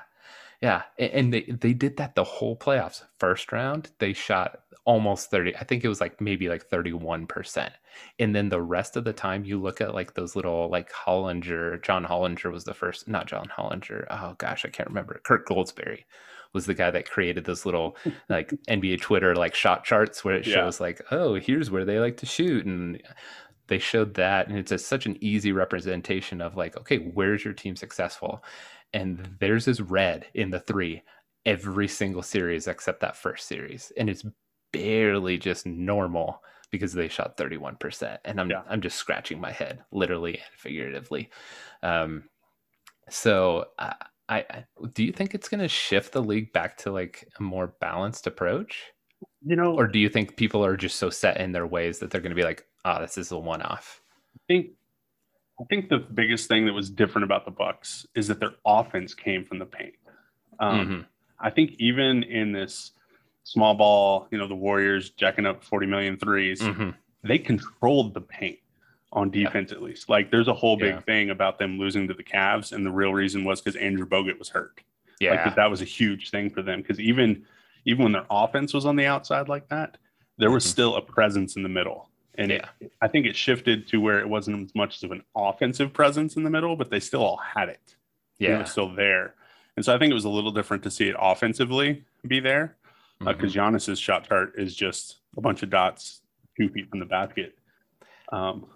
Yeah. 0.61 0.83
And 0.99 1.33
they, 1.33 1.43
they 1.43 1.73
did 1.73 1.97
that 1.99 2.15
the 2.15 2.25
whole 2.25 2.57
playoffs. 2.57 3.05
First 3.19 3.53
round, 3.53 3.91
they 3.99 4.13
shot 4.13 4.61
almost 4.85 5.31
30. 5.31 5.55
I 5.57 5.65
think 5.65 5.85
it 5.85 5.89
was 5.89 6.01
like 6.01 6.21
maybe 6.21 6.49
like 6.49 6.69
31%. 6.69 7.71
And 8.19 8.35
then 8.35 8.49
the 8.49 8.63
rest 8.63 8.97
of 8.97 9.05
the 9.05 9.13
time, 9.13 9.45
you 9.45 9.61
look 9.61 9.81
at 9.81 9.95
like 9.95 10.15
those 10.15 10.35
little 10.35 10.69
like 10.71 10.91
Hollinger, 10.93 11.83
John 11.83 12.05
Hollinger 12.05 12.51
was 12.51 12.65
the 12.65 12.75
first, 12.75 13.07
not 13.07 13.27
John 13.27 13.51
Hollinger. 13.57 14.07
Oh 14.11 14.35
gosh, 14.39 14.65
I 14.65 14.69
can't 14.69 14.89
remember. 14.89 15.21
Kirk 15.25 15.47
Goldsberry 15.47 16.05
was 16.55 16.65
the 16.65 16.75
guy 16.75 16.91
that 16.91 17.11
created 17.11 17.45
those 17.45 17.67
little 17.67 17.97
like 18.29 18.51
NBA 18.69 19.03
Twitter 19.03 19.37
like 19.37 19.55
shot 19.55 19.85
charts 19.85 20.25
where 20.25 20.37
it 20.37 20.47
yeah. 20.47 20.55
shows 20.55 20.81
like, 20.81 21.03
oh, 21.11 21.35
here's 21.35 21.71
where 21.71 21.85
they 21.85 21.99
like 21.99 22.17
to 22.19 22.27
shoot. 22.27 22.65
And 22.65 23.01
they 23.69 23.79
showed 23.79 24.15
that 24.15 24.49
and 24.49 24.57
it's 24.57 24.73
a, 24.73 24.79
such 24.79 25.05
an 25.05 25.17
easy 25.21 25.53
representation 25.53 26.41
of 26.41 26.57
like 26.57 26.75
okay 26.79 26.97
where's 26.97 27.45
your 27.45 27.53
team 27.53 27.77
successful 27.77 28.43
and 28.93 29.37
theirs 29.41 29.69
is 29.69 29.81
red 29.81 30.27
in 30.35 30.51
the 30.51 30.61
three 30.61 31.03
every 31.47 31.89
single 31.89 32.23
series 32.23 32.67
except 32.67 33.01
that 33.01 33.17
first 33.17 33.47
series 33.47 33.93
and 33.97 34.11
it's 34.11 34.25
barely 34.73 35.39
just 35.39 35.67
normal 35.67 36.43
because 36.71 36.93
they 36.93 37.09
shot 37.09 37.37
31% 37.37 38.19
and 38.25 38.41
i'm 38.41 38.51
yeah. 38.51 38.63
i'm 38.69 38.81
just 38.81 38.97
scratching 38.97 39.41
my 39.41 39.51
head 39.51 39.83
literally 39.93 40.35
and 40.35 40.55
figuratively 40.57 41.31
um 41.83 42.25
so 43.09 43.65
I, 43.79 43.95
I 44.29 44.65
do 44.93 45.03
you 45.03 45.13
think 45.13 45.35
it's 45.35 45.49
going 45.49 45.61
to 45.61 45.69
shift 45.69 46.13
the 46.13 46.23
league 46.23 46.53
back 46.53 46.77
to 46.79 46.93
like 46.93 47.27
a 47.39 47.43
more 47.43 47.75
balanced 47.81 48.27
approach 48.27 48.85
you 49.43 49.57
know 49.57 49.75
or 49.75 49.87
do 49.87 49.99
you 49.99 50.11
think 50.11 50.37
people 50.37 50.63
are 50.63 50.77
just 50.77 50.97
so 50.97 51.09
set 51.09 51.39
in 51.39 51.53
their 51.53 51.67
ways 51.67 51.99
that 51.99 52.11
they're 52.11 52.21
going 52.21 52.31
to 52.31 52.37
be 52.37 52.45
like 52.45 52.69
oh, 52.85 53.01
this 53.01 53.19
is 53.19 53.33
a 53.33 53.39
one 53.39 53.63
off. 53.63 54.03
I 54.37 54.41
think 54.49 54.71
I 55.61 55.65
think 55.65 55.89
the 55.89 55.99
biggest 55.99 56.49
thing 56.49 56.67
that 56.67 56.73
was 56.73 56.89
different 56.89 57.25
about 57.25 57.45
the 57.45 57.51
Bucks 57.51 58.07
is 58.15 58.29
that 58.29 58.39
their 58.39 58.55
offense 58.65 59.15
came 59.15 59.45
from 59.45 59.59
the 59.59 59.67
paint. 59.67 59.95
Um, 60.61 60.81
mm-hmm. 60.81 61.01
I 61.41 61.51
think 61.51 61.73
even 61.79 62.23
in 62.23 62.53
this 62.53 62.93
small 63.45 63.75
ball, 63.75 64.29
you 64.31 64.39
know, 64.39 64.47
the 64.47 64.55
Warriors 64.55 65.11
jacking 65.11 65.47
up 65.47 65.65
40 65.65 65.87
million 65.87 66.17
threes, 66.17 66.61
mm-hmm. 66.61 66.91
they 67.25 67.39
controlled 67.39 68.15
the 68.15 68.21
paint 68.21 68.59
on 69.13 69.31
defense 69.31 69.71
yeah. 69.71 69.77
at 69.77 69.83
least. 69.83 70.09
Like 70.09 70.31
there's 70.31 70.49
a 70.49 70.55
whole 70.55 70.77
big 70.77 70.95
yeah. 70.95 71.01
thing 71.01 71.31
about 71.31 71.59
them 71.59 71.79
losing 71.79 72.07
to 72.09 72.15
the 72.15 72.25
Cavs, 72.25 72.73
and 72.73 72.85
the 72.85 72.91
real 72.91 73.13
reason 73.13 73.45
was 73.45 73.61
because 73.61 73.77
Andrew 73.81 74.07
Bogut 74.07 74.39
was 74.39 74.49
hurt. 74.49 74.81
Yeah, 75.21 75.45
like, 75.45 75.57
that 75.57 75.71
was 75.71 75.81
a 75.81 75.87
huge 75.87 76.31
thing 76.31 76.51
for 76.51 76.63
them 76.63 76.81
because 76.81 77.01
even 77.01 77.45
even 77.85 78.05
when 78.05 78.13
their 78.13 78.27
offense 78.31 78.75
was 78.75 78.87
on 78.87 78.97
the 78.97 79.07
outside 79.07 79.49
like 79.49 79.69
that, 79.69 79.97
there 80.37 80.51
was 80.51 80.65
mm-hmm. 80.65 80.71
still 80.71 80.97
a 80.97 81.03
presence 81.03 81.57
in 81.57 81.63
the 81.63 81.69
middle. 81.69 82.08
And 82.39 82.53
yeah. 82.53 82.69
it, 82.81 82.93
I 83.03 83.09
think 83.09 83.27
it 83.27 83.37
shifted 83.37 83.89
to 83.89 84.01
where 84.01 84.21
it 84.21 84.29
wasn't 84.29 84.65
as 84.65 84.75
much 84.75 85.03
of 85.03 85.11
an 85.11 85.23
offensive 85.37 85.93
presence 85.93 86.37
in 86.37 86.45
the 86.45 86.51
middle, 86.51 86.77
but 86.77 86.89
they 86.89 87.01
still 87.01 87.23
all 87.23 87.37
had 87.37 87.69
it. 87.69 87.97
Yeah. 88.39 88.57
It 88.57 88.59
was 88.61 88.71
still 88.71 88.95
there. 88.95 89.35
And 89.77 89.85
so 89.85 89.95
I 89.95 89.99
think 89.99 90.11
it 90.11 90.15
was 90.15 90.25
a 90.25 90.31
little 90.31 90.53
different 90.53 90.83
to 90.85 90.91
see 90.91 91.09
it 91.09 91.17
offensively 91.19 92.05
be 92.27 92.41
there 92.41 92.77
because 93.19 93.35
uh, 93.57 93.61
mm-hmm. 93.61 93.75
Giannis's 93.75 93.99
shot 93.99 94.29
chart 94.29 94.55
is 94.57 94.75
just 94.75 95.19
a 95.37 95.41
bunch 95.41 95.63
of 95.63 95.71
dots 95.71 96.23
two 96.57 96.69
feet 96.69 96.89
from 96.89 97.01
the 97.01 97.07
basket, 97.07 97.59
um, 98.33 98.67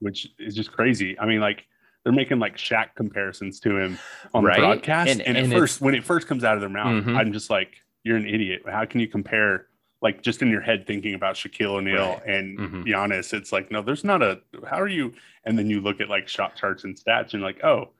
which 0.00 0.28
is 0.38 0.54
just 0.54 0.72
crazy. 0.72 1.18
I 1.18 1.26
mean, 1.26 1.40
like 1.40 1.66
they're 2.04 2.12
making 2.12 2.38
like 2.38 2.56
Shaq 2.56 2.94
comparisons 2.96 3.60
to 3.60 3.76
him 3.76 3.98
on 4.34 4.44
right? 4.44 4.56
the 4.56 4.66
broadcast. 4.66 5.10
And, 5.10 5.20
and, 5.22 5.36
and 5.36 5.52
at 5.52 5.58
first, 5.58 5.80
when 5.80 5.94
it 5.94 6.04
first 6.04 6.26
comes 6.26 6.44
out 6.44 6.54
of 6.54 6.60
their 6.60 6.70
mouth, 6.70 7.04
mm-hmm. 7.04 7.16
I'm 7.16 7.32
just 7.32 7.50
like, 7.50 7.76
you're 8.04 8.16
an 8.16 8.26
idiot. 8.26 8.62
How 8.66 8.84
can 8.84 9.00
you 9.00 9.08
compare 9.08 9.66
like 10.00 10.22
just 10.22 10.42
in 10.42 10.48
your 10.48 10.60
head 10.60 10.86
thinking 10.86 11.14
about 11.14 11.34
Shaquille 11.34 11.76
O'Neal 11.76 11.96
right. 11.96 12.26
and 12.26 12.58
mm-hmm. 12.58 12.82
Giannis, 12.82 13.32
it's 13.32 13.52
like, 13.52 13.70
no, 13.70 13.82
there's 13.82 14.04
not 14.04 14.22
a 14.22 14.40
how 14.68 14.80
are 14.80 14.88
you? 14.88 15.12
And 15.44 15.58
then 15.58 15.68
you 15.68 15.80
look 15.80 16.00
at 16.00 16.08
like 16.08 16.28
shot 16.28 16.56
charts 16.56 16.84
and 16.84 16.96
stats 16.96 17.34
and 17.34 17.42
like, 17.42 17.64
oh, 17.64 17.90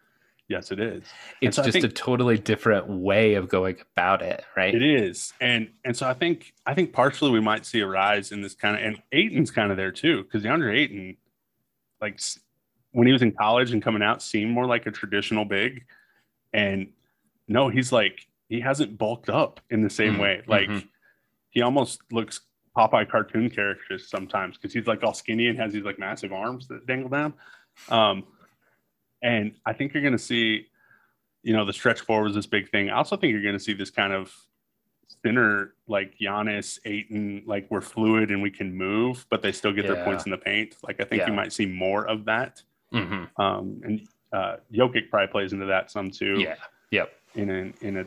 yes, 0.48 0.70
it 0.70 0.78
is. 0.78 1.04
It's 1.40 1.56
so 1.56 1.64
just 1.64 1.72
think, 1.72 1.84
a 1.84 1.88
totally 1.88 2.38
different 2.38 2.88
way 2.88 3.34
of 3.34 3.48
going 3.48 3.78
about 3.92 4.22
it, 4.22 4.44
right? 4.56 4.74
It 4.74 4.82
is. 4.82 5.32
And 5.40 5.70
and 5.84 5.96
so 5.96 6.08
I 6.08 6.14
think 6.14 6.54
I 6.66 6.74
think 6.74 6.92
partially 6.92 7.30
we 7.30 7.40
might 7.40 7.66
see 7.66 7.80
a 7.80 7.86
rise 7.86 8.30
in 8.30 8.42
this 8.42 8.54
kind 8.54 8.76
of 8.76 8.82
and 8.82 9.02
Ayton's 9.10 9.50
kind 9.50 9.72
of 9.72 9.76
there 9.76 9.92
too, 9.92 10.22
because 10.22 10.44
DeAndre 10.44 10.76
Ayton, 10.76 11.16
like 12.00 12.20
when 12.92 13.08
he 13.08 13.12
was 13.12 13.22
in 13.22 13.32
college 13.32 13.72
and 13.72 13.82
coming 13.82 14.02
out, 14.02 14.22
seemed 14.22 14.52
more 14.52 14.66
like 14.66 14.86
a 14.86 14.92
traditional 14.92 15.44
big. 15.44 15.84
And 16.52 16.92
no, 17.48 17.70
he's 17.70 17.90
like 17.90 18.28
he 18.48 18.60
hasn't 18.60 18.98
bulked 18.98 19.28
up 19.28 19.60
in 19.68 19.82
the 19.82 19.90
same 19.90 20.12
mm-hmm. 20.12 20.22
way. 20.22 20.42
Like 20.46 20.68
mm-hmm 20.68 20.86
he 21.58 21.62
almost 21.62 22.00
looks 22.12 22.42
Popeye 22.76 23.10
cartoon 23.10 23.50
characters 23.50 24.08
sometimes 24.08 24.56
because 24.56 24.72
he's 24.72 24.86
like 24.86 25.02
all 25.02 25.12
skinny 25.12 25.48
and 25.48 25.58
has 25.58 25.72
these 25.72 25.82
like 25.82 25.98
massive 25.98 26.32
arms 26.32 26.68
that 26.68 26.86
dangle 26.86 27.10
down. 27.10 27.34
Um, 27.88 28.22
and 29.20 29.56
I 29.66 29.72
think 29.72 29.92
you're 29.92 30.04
going 30.04 30.12
to 30.12 30.20
see, 30.20 30.68
you 31.42 31.52
know, 31.52 31.64
the 31.64 31.72
stretch 31.72 32.00
forward 32.02 32.28
is 32.28 32.36
this 32.36 32.46
big 32.46 32.70
thing. 32.70 32.90
I 32.90 32.96
also 32.98 33.16
think 33.16 33.32
you're 33.32 33.42
going 33.42 33.58
to 33.58 33.60
see 33.60 33.72
this 33.72 33.90
kind 33.90 34.12
of 34.12 34.32
thinner, 35.24 35.74
like 35.88 36.16
Giannis, 36.20 36.78
Ayton, 36.84 37.42
like 37.44 37.66
we're 37.70 37.80
fluid 37.80 38.30
and 38.30 38.40
we 38.40 38.52
can 38.52 38.72
move, 38.72 39.26
but 39.30 39.42
they 39.42 39.50
still 39.50 39.72
get 39.72 39.84
yeah. 39.84 39.94
their 39.94 40.04
points 40.04 40.26
in 40.26 40.30
the 40.30 40.38
paint. 40.38 40.76
Like 40.84 41.00
I 41.00 41.04
think 41.04 41.22
yeah. 41.22 41.26
you 41.26 41.32
might 41.32 41.52
see 41.52 41.66
more 41.66 42.06
of 42.06 42.24
that. 42.26 42.62
Mm-hmm. 42.94 43.42
Um, 43.42 43.80
and 43.82 44.08
uh, 44.32 44.56
Jokic 44.72 45.10
probably 45.10 45.26
plays 45.26 45.52
into 45.52 45.66
that 45.66 45.90
some 45.90 46.12
too. 46.12 46.38
Yeah. 46.38 46.54
Yep. 46.92 47.12
In 47.34 47.50
a 47.50 47.84
in 47.84 47.96
a 47.96 48.04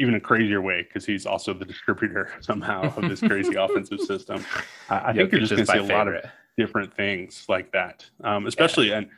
even 0.00 0.14
a 0.14 0.20
crazier 0.20 0.62
way 0.62 0.82
because 0.82 1.04
he's 1.04 1.26
also 1.26 1.52
the 1.52 1.64
distributor 1.64 2.32
somehow 2.40 2.92
of 2.96 3.08
this 3.08 3.20
crazy 3.20 3.54
offensive 3.58 4.00
system. 4.00 4.44
I, 4.88 5.10
I 5.10 5.12
think 5.12 5.30
you're 5.30 5.40
just 5.40 5.52
going 5.52 5.66
to 5.66 5.70
see 5.70 5.78
a 5.78 5.82
favorite. 5.82 5.94
lot 5.94 6.08
of 6.08 6.24
different 6.56 6.96
things 6.96 7.44
like 7.48 7.70
that, 7.72 8.04
um, 8.24 8.46
especially 8.46 8.88
yeah. 8.88 8.98
and 8.98 9.08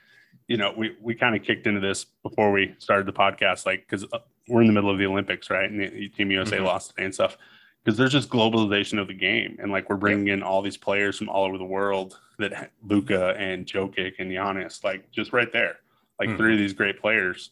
you 0.49 0.57
know 0.57 0.75
we 0.77 0.97
we 1.01 1.15
kind 1.15 1.37
of 1.37 1.43
kicked 1.43 1.67
into 1.67 1.81
this 1.81 2.05
before 2.23 2.51
we 2.51 2.75
started 2.79 3.07
the 3.07 3.13
podcast, 3.13 3.65
like 3.65 3.87
because 3.89 4.05
uh, 4.13 4.19
we're 4.49 4.61
in 4.61 4.67
the 4.67 4.73
middle 4.73 4.91
of 4.91 4.99
the 4.99 5.07
Olympics, 5.07 5.51
right? 5.51 5.71
And 5.71 5.81
the, 5.81 6.09
Team 6.09 6.33
USA 6.33 6.57
mm-hmm. 6.57 6.67
lost 6.67 6.91
today 6.91 7.05
and 7.05 7.15
stuff. 7.15 7.39
Because 7.85 7.99
there's 7.99 8.13
just 8.13 8.29
globalization 8.29 9.01
of 9.01 9.09
the 9.09 9.15
game, 9.15 9.57
and 9.61 9.73
like 9.73 9.91
we're 9.91 9.97
bringing 9.97 10.29
yeah. 10.29 10.35
in 10.35 10.43
all 10.43 10.63
these 10.63 10.77
players 10.77 11.19
from 11.19 11.29
all 11.29 11.45
over 11.45 11.59
the 11.59 11.65
world 11.65 12.21
that 12.39 12.71
Luka 12.85 13.35
and 13.37 13.67
Jokic 13.67 14.15
and 14.21 14.31
Giannis, 14.31 14.85
like 14.85 15.11
just 15.11 15.33
right 15.33 15.53
there, 15.53 15.77
like 16.21 16.29
mm-hmm. 16.29 16.39
three 16.39 16.53
of 16.53 16.59
these 16.59 16.73
great 16.73 17.01
players. 17.01 17.51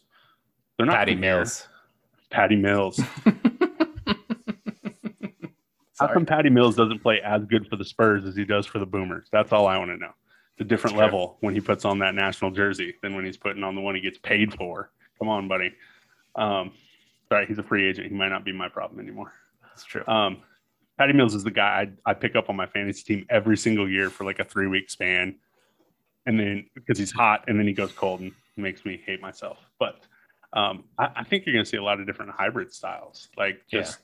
They're 0.77 0.85
not 0.85 0.95
Patty 0.95 1.15
Mills. 1.15 1.67
Patty 2.31 2.55
Mills. 2.55 2.99
How 5.99 6.07
come 6.11 6.25
Patty 6.25 6.49
Mills 6.49 6.75
doesn't 6.75 7.03
play 7.03 7.21
as 7.23 7.45
good 7.45 7.67
for 7.67 7.75
the 7.75 7.85
Spurs 7.85 8.25
as 8.25 8.35
he 8.35 8.43
does 8.43 8.65
for 8.65 8.79
the 8.79 8.87
Boomers? 8.87 9.27
That's 9.31 9.51
all 9.51 9.67
I 9.67 9.77
want 9.77 9.91
to 9.91 9.97
know. 9.97 10.09
It's 10.53 10.61
a 10.61 10.63
different 10.63 10.97
level 10.97 11.37
when 11.41 11.53
he 11.53 11.61
puts 11.61 11.85
on 11.85 11.99
that 11.99 12.15
national 12.15 12.49
jersey 12.49 12.95
than 13.03 13.13
when 13.15 13.23
he's 13.23 13.37
putting 13.37 13.63
on 13.63 13.75
the 13.75 13.81
one 13.81 13.93
he 13.93 14.01
gets 14.01 14.17
paid 14.17 14.51
for. 14.55 14.89
Come 15.19 15.29
on, 15.29 15.47
buddy. 15.47 15.71
Um, 16.35 16.71
sorry, 17.29 17.45
he's 17.45 17.59
a 17.59 17.63
free 17.63 17.87
agent. 17.87 18.07
He 18.07 18.15
might 18.15 18.29
not 18.29 18.43
be 18.43 18.51
my 18.51 18.67
problem 18.67 18.99
anymore. 18.99 19.31
That's 19.61 19.83
true. 19.83 20.03
Um, 20.07 20.37
Patty 20.97 21.13
Mills 21.13 21.35
is 21.35 21.43
the 21.43 21.51
guy 21.51 21.87
I, 22.05 22.11
I 22.11 22.13
pick 22.15 22.35
up 22.35 22.49
on 22.49 22.55
my 22.55 22.65
fantasy 22.65 23.03
team 23.03 23.25
every 23.29 23.57
single 23.57 23.87
year 23.87 24.09
for 24.09 24.23
like 24.23 24.39
a 24.39 24.43
three 24.43 24.67
week 24.67 24.89
span. 24.89 25.35
And 26.25 26.39
then 26.39 26.65
because 26.73 26.97
he's 26.97 27.11
hot 27.11 27.45
and 27.47 27.59
then 27.59 27.67
he 27.67 27.73
goes 27.73 27.91
cold 27.91 28.21
and 28.21 28.31
makes 28.57 28.85
me 28.85 29.01
hate 29.05 29.21
myself. 29.21 29.59
But 29.79 30.01
um, 30.53 30.83
I, 30.97 31.09
I, 31.17 31.23
think 31.23 31.45
you're 31.45 31.53
going 31.53 31.63
to 31.63 31.69
see 31.69 31.77
a 31.77 31.83
lot 31.83 31.99
of 31.99 32.05
different 32.05 32.31
hybrid 32.31 32.73
styles. 32.73 33.29
Like 33.37 33.61
just 33.69 33.99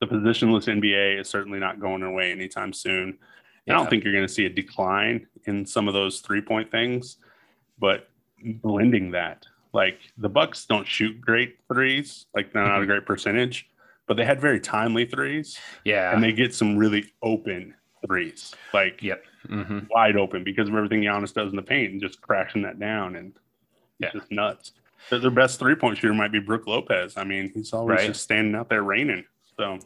yeah. 0.00 0.06
the 0.06 0.14
positionless 0.14 0.66
NBA 0.66 1.20
is 1.20 1.28
certainly 1.28 1.58
not 1.58 1.80
going 1.80 2.02
away 2.02 2.30
anytime 2.30 2.72
soon. 2.72 3.18
Yeah. 3.66 3.74
I 3.74 3.76
don't 3.78 3.90
think 3.90 4.04
you're 4.04 4.12
going 4.12 4.26
to 4.26 4.32
see 4.32 4.46
a 4.46 4.50
decline 4.50 5.26
in 5.46 5.66
some 5.66 5.88
of 5.88 5.94
those 5.94 6.20
three 6.20 6.40
point 6.40 6.70
things, 6.70 7.16
but 7.78 8.08
blending 8.44 9.10
that. 9.12 9.46
Like 9.72 9.98
the 10.18 10.28
Bucks 10.28 10.66
don't 10.66 10.86
shoot 10.86 11.20
great 11.20 11.56
threes, 11.72 12.26
like 12.34 12.52
they're 12.52 12.62
not 12.62 12.76
a 12.76 12.78
mm-hmm. 12.78 12.90
great 12.90 13.06
percentage, 13.06 13.68
but 14.06 14.16
they 14.16 14.24
had 14.24 14.40
very 14.40 14.60
timely 14.60 15.04
threes. 15.06 15.58
Yeah. 15.84 16.14
And 16.14 16.22
they 16.22 16.32
get 16.32 16.54
some 16.54 16.76
really 16.76 17.12
open 17.22 17.74
threes, 18.06 18.54
like 18.72 19.02
yep. 19.02 19.24
Mm-hmm. 19.48 19.80
wide 19.90 20.16
open 20.16 20.44
because 20.44 20.68
of 20.68 20.74
everything 20.74 21.02
Giannis 21.02 21.34
does 21.34 21.50
in 21.50 21.56
the 21.56 21.62
paint 21.62 21.92
and 21.92 22.00
just 22.00 22.20
crashing 22.20 22.62
that 22.62 22.78
down 22.78 23.16
and 23.16 23.32
yeah. 23.98 24.10
just 24.12 24.30
nuts. 24.30 24.72
Their 25.10 25.30
best 25.30 25.58
three 25.58 25.74
point 25.74 25.98
shooter 25.98 26.14
might 26.14 26.32
be 26.32 26.40
Brook 26.40 26.66
Lopez. 26.66 27.16
I 27.16 27.24
mean, 27.24 27.50
he's 27.54 27.72
always 27.72 27.98
right. 27.98 28.06
just 28.06 28.22
standing 28.22 28.54
out 28.54 28.68
there 28.68 28.82
raining. 28.82 29.24
So 29.56 29.78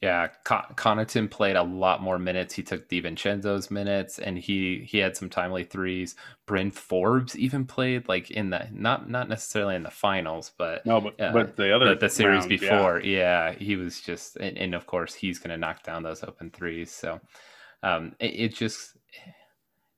yeah, 0.00 0.28
Con- 0.44 0.74
Connaughton 0.76 1.28
played 1.28 1.56
a 1.56 1.62
lot 1.62 2.00
more 2.00 2.20
minutes. 2.20 2.54
He 2.54 2.62
took 2.62 2.88
DiVincenzo's 2.88 3.68
minutes, 3.68 4.20
and 4.20 4.38
he 4.38 4.86
he 4.88 4.98
had 4.98 5.16
some 5.16 5.28
timely 5.28 5.64
threes. 5.64 6.14
Bryn 6.46 6.70
Forbes 6.70 7.36
even 7.36 7.64
played 7.64 8.08
like 8.08 8.30
in 8.30 8.50
the 8.50 8.68
not 8.70 9.10
not 9.10 9.28
necessarily 9.28 9.74
in 9.74 9.82
the 9.82 9.90
finals, 9.90 10.52
but 10.56 10.86
no, 10.86 11.00
but 11.00 11.20
uh, 11.20 11.32
but 11.32 11.56
the 11.56 11.74
other 11.74 11.94
the, 11.94 11.96
the 11.96 12.08
series 12.08 12.40
round, 12.40 12.48
before, 12.48 13.00
yeah. 13.00 13.50
yeah. 13.50 13.52
he 13.58 13.74
was 13.74 14.00
just, 14.00 14.36
and, 14.36 14.56
and, 14.56 14.74
of 14.74 14.86
course 14.86 15.14
he's 15.14 15.40
going 15.40 15.50
to 15.50 15.56
knock 15.56 15.82
down 15.82 16.04
those 16.04 16.22
open 16.22 16.50
threes. 16.50 16.92
So 16.92 17.20
um, 17.82 18.14
it, 18.20 18.34
it 18.40 18.54
just 18.54 18.96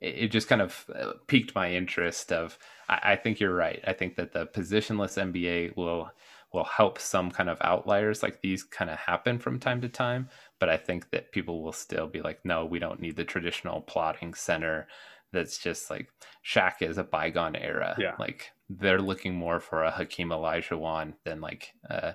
it 0.01 0.29
just 0.29 0.49
kind 0.49 0.63
of 0.63 0.87
uh, 0.99 1.13
piqued 1.27 1.55
my 1.55 1.73
interest. 1.73 2.33
Of 2.33 2.59
I, 2.91 3.13
I 3.13 3.17
think 3.17 3.41
you're 3.41 3.55
right. 3.55 3.81
I 3.87 3.95
think 3.95 4.17
that 4.17 4.33
the 4.33 4.47
positionless 4.47 5.17
NBA 5.17 5.77
will 5.77 6.11
will 6.53 6.65
help 6.65 6.99
some 6.99 7.31
kind 7.31 7.49
of 7.49 7.59
outliers 7.61 8.25
like 8.25 8.41
these 8.41 8.65
kind 8.65 8.91
of 8.91 8.99
happen 8.99 9.39
from 9.39 9.61
time 9.61 9.81
to 9.81 9.89
time. 9.89 10.29
But 10.59 10.69
I 10.69 10.77
think 10.77 11.11
that 11.11 11.31
people 11.31 11.63
will 11.63 11.73
still 11.73 12.09
be 12.09 12.21
like, 12.21 12.45
no, 12.45 12.65
we 12.65 12.81
don't 12.81 13.01
need 13.01 13.15
the 13.15 13.25
traditional 13.25 13.81
plotting 13.81 14.35
center 14.35 14.89
that's 15.33 15.59
just 15.59 15.91
like 15.91 16.09
Shaq 16.45 16.83
is 16.83 16.99
a 16.99 17.05
bygone 17.05 17.57
era. 17.57 17.95
Yeah. 17.99 18.17
Like 18.19 18.51
they're 18.69 19.01
looking 19.01 19.35
more 19.35 19.61
for 19.61 19.85
a 19.85 19.91
Hakeem 19.91 20.31
Olajuwon 20.31 21.15
than 21.25 21.41
like 21.41 21.73
uh, 21.89 22.13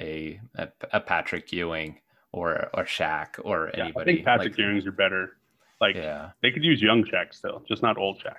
a, 0.00 0.40
a, 0.56 0.68
a 0.92 1.00
Patrick 1.00 1.52
Ewing 1.52 2.00
or 2.32 2.68
or 2.74 2.84
Shaq 2.84 3.38
or 3.44 3.70
yeah, 3.74 3.84
anybody. 3.84 4.10
I 4.10 4.14
think 4.14 4.26
Patrick 4.26 4.52
like, 4.52 4.58
Ewing's 4.58 4.86
are 4.86 4.92
better. 4.92 5.36
Like 5.80 5.94
yeah. 5.94 6.30
they 6.42 6.50
could 6.50 6.64
use 6.64 6.82
young 6.82 7.04
Shaq 7.04 7.32
still, 7.34 7.62
just 7.68 7.82
not 7.82 7.98
old 7.98 8.18
Shaq. 8.18 8.36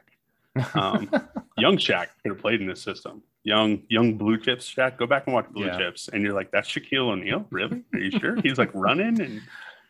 Um, 0.73 1.09
young 1.57 1.77
Shaq 1.77 2.07
could 2.21 2.33
have 2.33 2.39
played 2.39 2.61
in 2.61 2.67
this 2.67 2.81
system 2.81 3.23
young 3.47 3.81
young 3.87 4.17
blue 4.17 4.37
chips 4.37 4.71
Shaq. 4.71 4.97
Go 4.97 5.07
back 5.07 5.23
and 5.25 5.33
watch 5.33 5.47
blue 5.51 5.65
yeah. 5.65 5.77
chips, 5.77 6.09
and 6.09 6.21
you're 6.21 6.33
like, 6.33 6.51
that's 6.51 6.69
Shaquille 6.69 7.09
O'Neal, 7.11 7.47
really? 7.49 7.83
Are 7.93 7.99
you 7.99 8.11
sure? 8.11 8.35
He's 8.41 8.57
like 8.57 8.69
running 8.73 9.19
and 9.21 9.41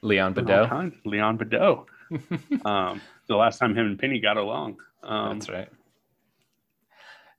Neon 0.04 0.34
Boudeaux. 0.34 0.94
Neon 1.04 1.38
Boudeaux. 1.38 1.86
um, 2.66 3.02
the 3.28 3.36
last 3.36 3.58
time 3.58 3.76
him 3.76 3.88
and 3.88 4.00
Penny 4.00 4.20
got 4.20 4.38
along. 4.38 4.78
Um, 5.04 5.40
that's 5.40 5.50
right. 5.50 5.70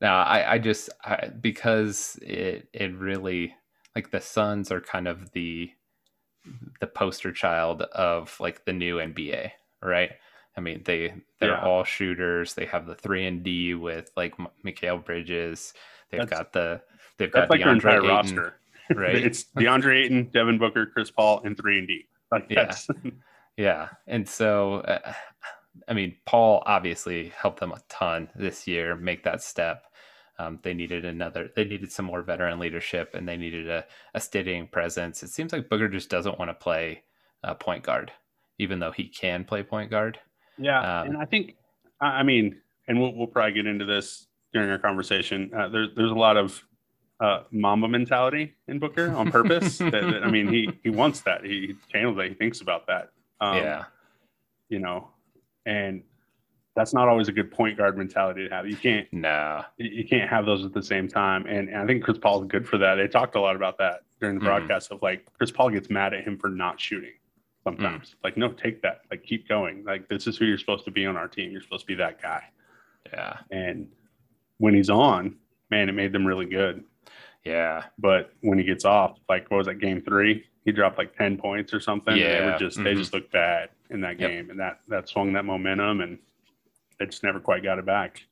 Now 0.00 0.22
I, 0.22 0.54
I 0.54 0.58
just 0.58 0.90
I, 1.04 1.28
because 1.28 2.18
it 2.20 2.68
it 2.72 2.94
really 2.96 3.54
like 3.94 4.10
the 4.10 4.20
Suns 4.20 4.72
are 4.72 4.80
kind 4.80 5.06
of 5.06 5.30
the 5.32 5.70
the 6.80 6.86
poster 6.86 7.30
child 7.30 7.82
of 7.82 8.36
like 8.40 8.64
the 8.64 8.72
new 8.72 8.96
NBA, 8.96 9.52
right? 9.82 10.12
I 10.58 10.60
mean, 10.60 10.82
they 10.84 11.14
they're 11.38 11.52
yeah. 11.52 11.64
all 11.64 11.84
shooters. 11.84 12.54
They 12.54 12.66
have 12.66 12.84
the 12.84 12.96
three 12.96 13.26
and 13.26 13.44
D 13.44 13.74
with 13.74 14.10
like 14.16 14.34
Mikal 14.66 15.04
Bridges. 15.04 15.72
They've 16.10 16.18
that's, 16.18 16.30
got 16.30 16.52
the 16.52 16.82
they've 17.16 17.30
got 17.30 17.48
like 17.48 17.60
DeAndre 17.60 17.98
Ayton, 17.98 18.08
roster, 18.08 18.54
right? 18.94 19.14
it's 19.14 19.44
DeAndre 19.56 20.04
Ayton, 20.04 20.30
Devin 20.32 20.58
Booker, 20.58 20.86
Chris 20.86 21.12
Paul, 21.12 21.42
and 21.44 21.56
three 21.56 21.78
and 21.78 21.86
D. 21.86 22.06
Like 22.32 22.46
yeah, 22.50 22.74
yeah. 23.56 23.88
And 24.08 24.28
so, 24.28 24.80
uh, 24.80 25.12
I 25.86 25.94
mean, 25.94 26.16
Paul 26.26 26.64
obviously 26.66 27.28
helped 27.28 27.60
them 27.60 27.70
a 27.70 27.80
ton 27.88 28.28
this 28.34 28.66
year 28.66 28.96
make 28.96 29.22
that 29.22 29.40
step. 29.40 29.84
Um, 30.40 30.58
they 30.64 30.74
needed 30.74 31.04
another. 31.04 31.50
They 31.54 31.66
needed 31.66 31.92
some 31.92 32.06
more 32.06 32.22
veteran 32.22 32.58
leadership, 32.58 33.14
and 33.14 33.28
they 33.28 33.36
needed 33.36 33.70
a, 33.70 33.84
a 34.12 34.20
steadying 34.20 34.66
presence. 34.66 35.22
It 35.22 35.28
seems 35.28 35.52
like 35.52 35.68
Booker 35.68 35.88
just 35.88 36.10
doesn't 36.10 36.36
want 36.40 36.48
to 36.48 36.54
play 36.54 37.04
uh, 37.44 37.54
point 37.54 37.84
guard, 37.84 38.10
even 38.58 38.80
though 38.80 38.90
he 38.90 39.06
can 39.06 39.44
play 39.44 39.62
point 39.62 39.88
guard. 39.88 40.18
Yeah, 40.58 41.00
um, 41.00 41.08
and 41.08 41.16
I 41.16 41.24
think, 41.24 41.56
I 42.00 42.22
mean, 42.22 42.60
and 42.88 43.00
we'll, 43.00 43.14
we'll 43.14 43.26
probably 43.26 43.52
get 43.52 43.66
into 43.66 43.84
this 43.84 44.26
during 44.52 44.70
our 44.70 44.78
conversation. 44.78 45.50
Uh, 45.54 45.68
there's 45.68 45.88
there's 45.94 46.10
a 46.10 46.14
lot 46.14 46.36
of 46.36 46.62
uh, 47.20 47.42
Mamba 47.50 47.88
mentality 47.88 48.54
in 48.66 48.78
Booker 48.78 49.14
on 49.14 49.30
purpose. 49.32 49.78
that, 49.78 49.92
that, 49.92 50.22
I 50.24 50.30
mean, 50.30 50.48
he 50.48 50.70
he 50.82 50.90
wants 50.90 51.20
that. 51.22 51.44
He 51.44 51.76
channels 51.92 52.16
that. 52.16 52.28
He 52.28 52.34
thinks 52.34 52.60
about 52.60 52.86
that. 52.86 53.10
Um, 53.40 53.56
yeah. 53.56 53.84
You 54.68 54.78
know, 54.80 55.08
and 55.66 56.02
that's 56.76 56.94
not 56.94 57.08
always 57.08 57.28
a 57.28 57.32
good 57.32 57.50
point 57.50 57.76
guard 57.76 57.96
mentality 57.96 58.48
to 58.48 58.54
have. 58.54 58.66
You 58.66 58.76
can't. 58.76 59.10
No. 59.12 59.64
You 59.78 60.06
can't 60.06 60.28
have 60.28 60.46
those 60.46 60.64
at 60.64 60.72
the 60.72 60.82
same 60.82 61.08
time. 61.08 61.46
And, 61.46 61.68
and 61.68 61.78
I 61.78 61.86
think 61.86 62.04
Chris 62.04 62.18
Paul's 62.18 62.46
good 62.46 62.68
for 62.68 62.78
that. 62.78 62.96
They 62.96 63.08
talked 63.08 63.34
a 63.34 63.40
lot 63.40 63.56
about 63.56 63.78
that 63.78 64.02
during 64.20 64.36
the 64.36 64.40
mm-hmm. 64.40 64.46
broadcast 64.46 64.90
mm. 64.90 64.96
of 64.96 65.02
like 65.02 65.26
Chris 65.36 65.50
Paul 65.50 65.70
gets 65.70 65.90
mad 65.90 66.14
at 66.14 66.24
him 66.24 66.38
for 66.38 66.48
not 66.48 66.80
shooting 66.80 67.12
sometimes. 67.68 68.10
Mm. 68.10 68.14
Like, 68.24 68.36
no, 68.36 68.52
take 68.52 68.82
that. 68.82 69.02
Like, 69.10 69.24
keep 69.24 69.48
going. 69.48 69.84
Like, 69.84 70.08
this 70.08 70.26
is 70.26 70.36
who 70.36 70.44
you're 70.44 70.58
supposed 70.58 70.84
to 70.86 70.90
be 70.90 71.06
on 71.06 71.16
our 71.16 71.28
team. 71.28 71.50
You're 71.50 71.62
supposed 71.62 71.82
to 71.82 71.86
be 71.86 71.94
that 71.96 72.20
guy. 72.20 72.42
Yeah. 73.12 73.36
And 73.50 73.88
when 74.58 74.74
he's 74.74 74.90
on, 74.90 75.36
man, 75.70 75.88
it 75.88 75.92
made 75.92 76.12
them 76.12 76.26
really 76.26 76.46
good. 76.46 76.84
Yeah. 77.44 77.84
But 77.98 78.32
when 78.40 78.58
he 78.58 78.64
gets 78.64 78.84
off, 78.84 79.18
like 79.28 79.50
what 79.50 79.58
was 79.58 79.66
that 79.66 79.80
game 79.80 80.02
three? 80.02 80.44
He 80.64 80.72
dropped 80.72 80.98
like 80.98 81.16
ten 81.16 81.38
points 81.38 81.72
or 81.72 81.80
something. 81.80 82.16
Yeah. 82.16 82.40
They 82.40 82.46
were 82.46 82.58
just 82.58 82.76
mm-hmm. 82.76 82.84
they 82.84 82.94
just 82.94 83.14
looked 83.14 83.32
bad 83.32 83.70
in 83.90 84.02
that 84.02 84.18
game, 84.18 84.44
yep. 84.46 84.50
and 84.50 84.60
that 84.60 84.80
that 84.88 85.08
swung 85.08 85.32
that 85.32 85.46
momentum, 85.46 86.02
and 86.02 86.18
they 86.98 87.06
just 87.06 87.24
never 87.24 87.40
quite 87.40 87.62
got 87.62 87.78
it 87.78 87.86
back. 87.86 88.22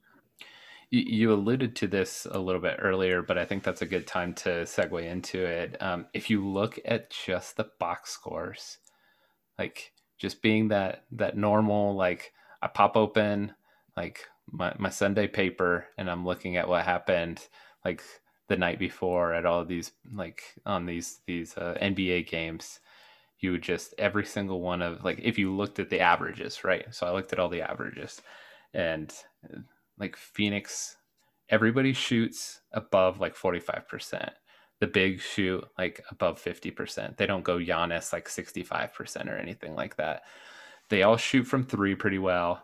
You 0.91 1.33
alluded 1.33 1.75
to 1.77 1.87
this 1.89 2.27
a 2.31 2.39
little 2.39 2.61
bit 2.61 2.77
earlier, 2.79 3.23
but 3.23 3.39
I 3.39 3.45
think 3.45 3.63
that's 3.63 3.83
a 3.83 3.87
good 3.87 4.07
time 4.07 4.35
to 4.35 4.51
segue 4.65 5.03
into 5.03 5.45
it. 5.45 5.81
Um, 5.81 6.07
if 6.13 6.29
you 6.31 6.47
look 6.47 6.79
at 6.85 7.11
just 7.11 7.57
the 7.57 7.69
box 7.81 8.11
scores, 8.11 8.79
like 9.59 9.93
just 10.19 10.43
being 10.43 10.69
that 10.69 11.05
that 11.13 11.37
normal, 11.37 11.95
like 11.95 12.33
I 12.63 12.69
pop 12.69 12.97
open, 12.97 13.55
like 13.97 14.27
my, 14.51 14.75
my 14.79 14.91
Sunday 14.91 15.27
paper 15.27 15.87
and 15.99 16.11
I'm 16.11 16.25
looking 16.25 16.57
at 16.57 16.69
what 16.69 16.85
happened 16.85 17.47
like 17.85 18.03
the 18.49 18.57
night 18.57 18.79
before 18.79 19.35
at 19.35 19.47
all 19.47 19.65
these 19.65 19.93
like 20.13 20.43
on 20.65 20.87
these 20.87 21.21
these 21.27 21.57
uh, 21.57 21.77
NBA 21.81 22.29
games 22.29 22.81
you 23.41 23.53
would 23.53 23.63
just 23.63 23.95
every 23.99 24.25
single 24.25 24.61
one 24.61 24.83
of 24.83 25.05
like 25.05 25.19
if 25.23 25.39
you 25.39 25.55
looked 25.55 25.79
at 25.79 25.91
the 25.91 26.01
averages 26.01 26.65
right? 26.65 26.87
So 26.95 27.07
I 27.07 27.13
looked 27.13 27.33
at 27.33 27.39
all 27.39 27.49
the 27.49 27.63
averages 27.63 28.21
and 28.73 29.13
like 29.99 30.17
Phoenix 30.17 30.97
everybody 31.49 31.93
shoots 31.93 32.61
above 32.73 33.21
like 33.21 33.37
45% 33.37 34.31
the 34.81 34.87
big 34.87 35.21
shoot 35.21 35.65
like 35.79 36.05
above 36.11 36.43
50% 36.43 37.17
they 37.17 37.27
don't 37.27 37.45
go 37.45 37.59
Giannis 37.59 38.13
like 38.13 38.29
65% 38.29 39.29
or 39.29 39.37
anything 39.37 39.75
like 39.75 39.97
that 39.97 40.23
they 40.89 41.03
all 41.03 41.17
shoot 41.17 41.45
from 41.45 41.65
three 41.65 41.95
pretty 41.95 42.19
well 42.19 42.63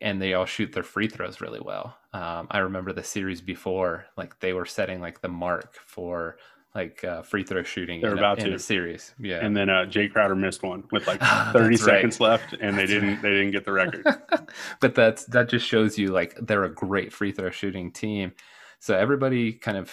and 0.00 0.20
they 0.20 0.34
all 0.34 0.46
shoot 0.46 0.72
their 0.72 0.82
free 0.82 1.08
throws 1.08 1.40
really 1.40 1.60
well. 1.60 1.96
Um, 2.12 2.46
I 2.50 2.58
remember 2.58 2.92
the 2.92 3.04
series 3.04 3.40
before, 3.40 4.06
like 4.16 4.38
they 4.40 4.52
were 4.52 4.66
setting 4.66 5.00
like 5.00 5.20
the 5.20 5.28
mark 5.28 5.76
for 5.86 6.38
like 6.74 7.02
uh, 7.04 7.22
free 7.22 7.44
throw 7.44 7.62
shooting. 7.62 8.00
They're 8.00 8.14
about 8.14 8.38
a, 8.40 8.44
to 8.44 8.50
the 8.50 8.58
series, 8.58 9.14
yeah. 9.18 9.44
And 9.44 9.56
then 9.56 9.68
uh, 9.68 9.84
Jae 9.84 10.10
Crowder 10.10 10.34
missed 10.34 10.62
one 10.62 10.84
with 10.90 11.06
like 11.06 11.20
30 11.52 11.76
seconds 11.76 12.20
right. 12.20 12.28
left, 12.28 12.54
and 12.60 12.78
they 12.78 12.86
didn't 12.86 13.14
right. 13.14 13.22
they 13.22 13.30
didn't 13.30 13.50
get 13.52 13.64
the 13.64 13.72
record. 13.72 14.06
but 14.80 14.94
that's 14.94 15.24
that 15.26 15.48
just 15.48 15.66
shows 15.66 15.98
you 15.98 16.08
like 16.08 16.34
they're 16.40 16.64
a 16.64 16.74
great 16.74 17.12
free 17.12 17.32
throw 17.32 17.50
shooting 17.50 17.90
team. 17.90 18.32
So 18.80 18.96
everybody 18.96 19.52
kind 19.52 19.76
of 19.76 19.92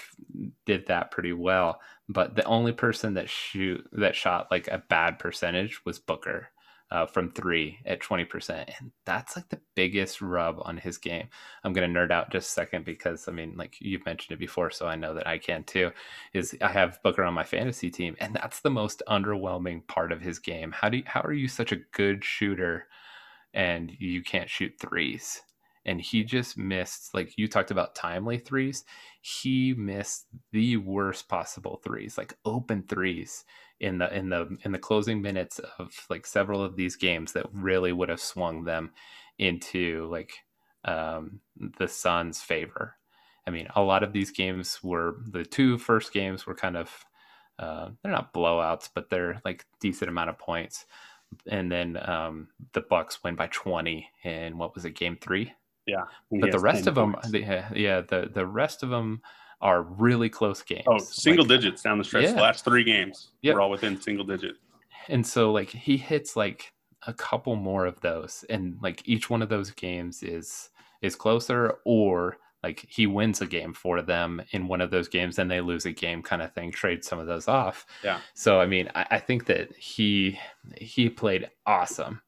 did 0.66 0.88
that 0.88 1.12
pretty 1.12 1.34
well. 1.34 1.82
But 2.08 2.36
the 2.36 2.44
only 2.44 2.72
person 2.72 3.16
that 3.16 3.30
shoot 3.30 3.88
that 3.94 4.16
shot 4.16 4.48
like 4.52 4.68
a 4.68 4.84
bad 4.90 5.18
percentage 5.18 5.84
was 5.86 6.00
Booker 6.00 6.50
uh, 6.92 7.06
from 7.06 7.32
three 7.32 7.80
at 7.86 8.00
20%. 8.00 8.50
And 8.80 8.92
that's 9.06 9.36
like 9.36 9.50
the 9.50 9.60
biggest 9.76 10.22
rub 10.22 10.58
on 10.62 10.78
his 10.78 10.98
game. 10.98 11.28
I'm 11.64 11.74
going 11.74 11.92
to 11.92 12.00
nerd 12.00 12.12
out 12.12 12.32
just 12.32 12.50
a 12.50 12.52
second 12.52 12.86
because 12.86 13.28
I 13.28 13.32
mean, 13.32 13.56
like 13.58 13.76
you've 13.80 14.06
mentioned 14.06 14.36
it 14.36 14.40
before, 14.40 14.70
so 14.70 14.88
I 14.88 14.96
know 14.96 15.14
that 15.16 15.28
I 15.28 15.38
can 15.38 15.64
too. 15.64 15.92
Is 16.34 16.56
I 16.62 16.70
have 16.70 17.02
Booker 17.04 17.24
on 17.24 17.34
my 17.34 17.44
fantasy 17.44 17.90
team, 17.90 18.16
and 18.20 18.36
that's 18.36 18.60
the 18.60 18.70
most 18.70 19.02
underwhelming 19.10 19.86
part 19.88 20.12
of 20.12 20.22
his 20.22 20.40
game. 20.40 20.72
How 20.72 20.90
do 20.90 20.98
you, 20.98 21.04
how 21.06 21.22
are 21.22 21.34
you 21.34 21.48
such 21.48 21.72
a 21.72 21.82
good 21.92 22.24
shooter 22.24 22.88
and 23.54 23.92
you 24.00 24.22
can't 24.22 24.50
shoot 24.50 24.74
threes? 24.80 25.42
And 25.86 26.02
he 26.02 26.24
just 26.24 26.58
missed, 26.58 27.14
like 27.14 27.38
you 27.38 27.48
talked 27.48 27.70
about 27.70 27.94
timely 27.94 28.40
threes. 28.40 28.84
He 29.22 29.74
missed 29.76 30.26
the 30.52 30.78
worst 30.78 31.28
possible 31.30 31.80
threes, 31.84 32.18
like 32.18 32.38
open 32.44 32.84
threes 32.84 33.46
in 33.80 34.00
the 34.00 34.12
in 34.16 34.30
the 34.30 34.58
in 34.64 34.72
the 34.72 34.80
closing 34.80 35.22
minutes 35.22 35.60
of 35.80 35.92
like 36.10 36.26
several 36.26 36.64
of 36.64 36.76
these 36.76 36.96
games 36.96 37.34
that 37.34 37.46
really 37.52 37.92
would 37.92 38.10
have 38.10 38.20
swung 38.22 38.64
them 38.64 38.92
into 39.38 40.08
like 40.10 40.34
um, 40.86 41.40
the 41.78 41.88
Suns' 41.88 42.42
favor. 42.42 42.96
I 43.48 43.52
mean, 43.52 43.68
a 43.76 43.82
lot 43.82 44.02
of 44.02 44.12
these 44.12 44.32
games 44.32 44.80
were 44.82 45.18
the 45.30 45.46
two 45.46 45.78
first 45.78 46.14
games 46.14 46.48
were 46.48 46.56
kind 46.56 46.78
of 46.78 47.06
uh, 47.60 47.90
they're 48.02 48.12
not 48.12 48.34
blowouts, 48.34 48.90
but 48.94 49.10
they're 49.10 49.42
like 49.46 49.66
decent 49.80 50.10
amount 50.10 50.30
of 50.30 50.40
points. 50.40 50.86
And 51.48 51.72
then 51.72 51.98
um, 52.10 52.48
the 52.74 52.82
Bucks 52.82 53.24
win 53.24 53.36
by 53.36 53.48
twenty 53.52 54.10
in 54.24 54.58
what 54.58 54.74
was 54.74 54.86
it, 54.86 54.96
game 54.96 55.18
three? 55.22 55.54
Yeah, 55.86 56.04
but 56.32 56.52
the 56.52 56.60
rest 56.60 56.88
of 56.88 56.96
them, 56.96 57.16
the, 57.30 57.40
yeah, 57.76 58.02
the 58.02 58.30
the 58.34 58.46
rest 58.46 58.82
of 58.82 58.90
them 58.90 59.22
are 59.62 59.84
really 59.84 60.30
close 60.30 60.62
games. 60.62 60.84
Oh, 60.88 60.98
single 60.98 61.46
like, 61.46 61.62
digits 61.62 61.82
down 61.82 61.98
the 61.98 62.04
stretch. 62.04 62.26
Yeah. 62.26 62.34
The 62.34 62.42
last 62.42 62.66
three 62.66 62.84
games, 62.84 63.30
yep. 63.42 63.56
we're 63.56 63.62
all 63.62 63.70
within 63.70 64.00
single 64.00 64.26
digit. 64.26 64.56
And 65.08 65.26
so, 65.26 65.52
like, 65.52 65.70
he 65.70 65.98
hits 65.98 66.36
like 66.36 66.74
a 67.08 67.14
couple 67.14 67.56
more 67.56 67.86
of 67.86 68.00
those, 68.02 68.44
and 68.50 68.78
like 68.82 69.08
each 69.08 69.30
one 69.30 69.42
of 69.42 69.50
those 69.50 69.72
games 69.72 70.24
is 70.24 70.70
is 71.02 71.16
closer, 71.16 71.78
or 71.86 72.38
like 72.64 72.86
he 72.90 73.06
wins 73.06 73.42
a 73.42 73.46
game 73.46 73.74
for 73.74 74.02
them 74.02 74.42
in 74.52 74.68
one 74.68 74.82
of 74.82 74.90
those 74.90 75.08
games, 75.08 75.38
and 75.38 75.52
they 75.52 75.62
lose 75.62 75.86
a 75.86 75.92
game, 75.92 76.24
kind 76.24 76.42
of 76.42 76.52
thing. 76.54 76.72
Trade 76.72 77.06
some 77.06 77.20
of 77.20 77.28
those 77.28 77.48
off. 77.48 77.86
Yeah. 78.04 78.20
So, 78.34 78.60
I 78.60 78.66
mean, 78.66 78.90
I, 78.96 79.06
I 79.12 79.20
think 79.20 79.46
that 79.46 79.76
he 79.76 80.40
he 80.76 81.10
played 81.10 81.50
awesome. 81.68 82.22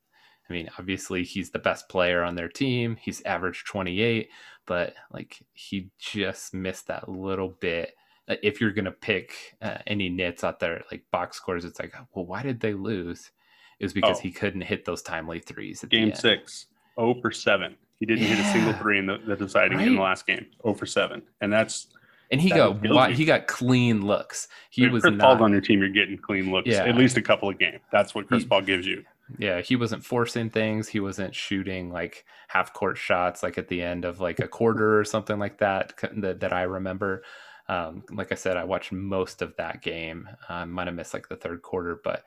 I 0.49 0.53
mean, 0.53 0.69
obviously 0.77 1.23
he's 1.23 1.49
the 1.49 1.59
best 1.59 1.89
player 1.89 2.23
on 2.23 2.35
their 2.35 2.47
team. 2.47 2.97
He's 2.99 3.21
averaged 3.23 3.67
28, 3.67 4.29
but 4.65 4.95
like 5.11 5.39
he 5.53 5.89
just 5.97 6.53
missed 6.53 6.87
that 6.87 7.09
little 7.09 7.49
bit. 7.59 7.95
Uh, 8.29 8.35
if 8.43 8.59
you're 8.59 8.71
gonna 8.71 8.91
pick 8.91 9.55
uh, 9.61 9.77
any 9.87 10.09
nits 10.09 10.43
out 10.43 10.59
there, 10.59 10.83
like 10.91 11.03
box 11.11 11.37
scores, 11.37 11.65
it's 11.65 11.79
like, 11.79 11.93
well, 12.13 12.25
why 12.25 12.43
did 12.43 12.59
they 12.59 12.73
lose? 12.73 13.31
It 13.79 13.85
was 13.85 13.93
because 13.93 14.17
oh. 14.17 14.21
he 14.21 14.31
couldn't 14.31 14.61
hit 14.61 14.85
those 14.85 15.01
timely 15.01 15.39
threes. 15.39 15.85
game 15.89 16.13
six, 16.13 16.67
0 16.99 17.15
for 17.21 17.31
7. 17.31 17.75
He 17.99 18.05
didn't 18.05 18.23
yeah. 18.23 18.35
hit 18.35 18.45
a 18.45 18.51
single 18.51 18.73
three 18.73 18.99
in 18.99 19.05
the, 19.05 19.19
the 19.25 19.35
deciding 19.35 19.77
right? 19.77 19.87
in 19.87 19.95
the 19.95 20.01
last 20.01 20.25
game. 20.25 20.45
0 20.63 20.73
for 20.75 20.85
7. 20.85 21.21
And 21.41 21.53
that's 21.53 21.87
and 22.31 22.41
he 22.41 22.49
got 22.49 22.81
why, 22.83 23.13
he 23.13 23.25
got 23.25 23.47
clean 23.47 24.05
looks. 24.05 24.47
He 24.69 24.85
if 24.85 24.91
was 24.91 25.01
Chris 25.01 25.15
not, 25.15 25.23
Paul's 25.23 25.41
on 25.41 25.51
your 25.51 25.61
team. 25.61 25.79
You're 25.79 25.89
getting 25.89 26.17
clean 26.17 26.51
looks. 26.51 26.67
Yeah. 26.67 26.83
at 26.83 26.95
least 26.95 27.17
a 27.17 27.21
couple 27.21 27.49
of 27.49 27.57
games. 27.57 27.79
That's 27.91 28.13
what 28.13 28.27
Chris 28.27 28.43
he, 28.43 28.49
Paul 28.49 28.61
gives 28.61 28.85
you. 28.85 29.03
Yeah, 29.37 29.59
he 29.61 29.75
wasn't 29.75 30.05
forcing 30.05 30.49
things. 30.49 30.87
He 30.87 30.99
wasn't 31.01 31.35
shooting 31.35 31.91
like 31.91 32.25
half 32.47 32.73
court 32.73 32.97
shots 32.97 33.43
like 33.43 33.57
at 33.57 33.67
the 33.67 33.81
end 33.81 34.05
of 34.05 34.21
like 34.21 34.39
a 34.39 34.47
quarter 34.47 34.97
or 34.97 35.03
something 35.03 35.37
like 35.37 35.57
that 35.57 35.93
that, 36.15 36.39
that 36.39 36.53
I 36.53 36.63
remember. 36.63 37.23
Um, 37.67 38.03
like 38.09 38.31
I 38.31 38.35
said, 38.35 38.55
I 38.55 38.63
watched 38.63 38.93
most 38.93 39.41
of 39.41 39.53
that 39.57 39.81
game. 39.81 40.29
I 40.47 40.63
might 40.63 40.87
have 40.87 40.95
missed 40.95 41.13
like 41.13 41.27
the 41.27 41.35
third 41.35 41.61
quarter, 41.61 41.99
but 42.01 42.23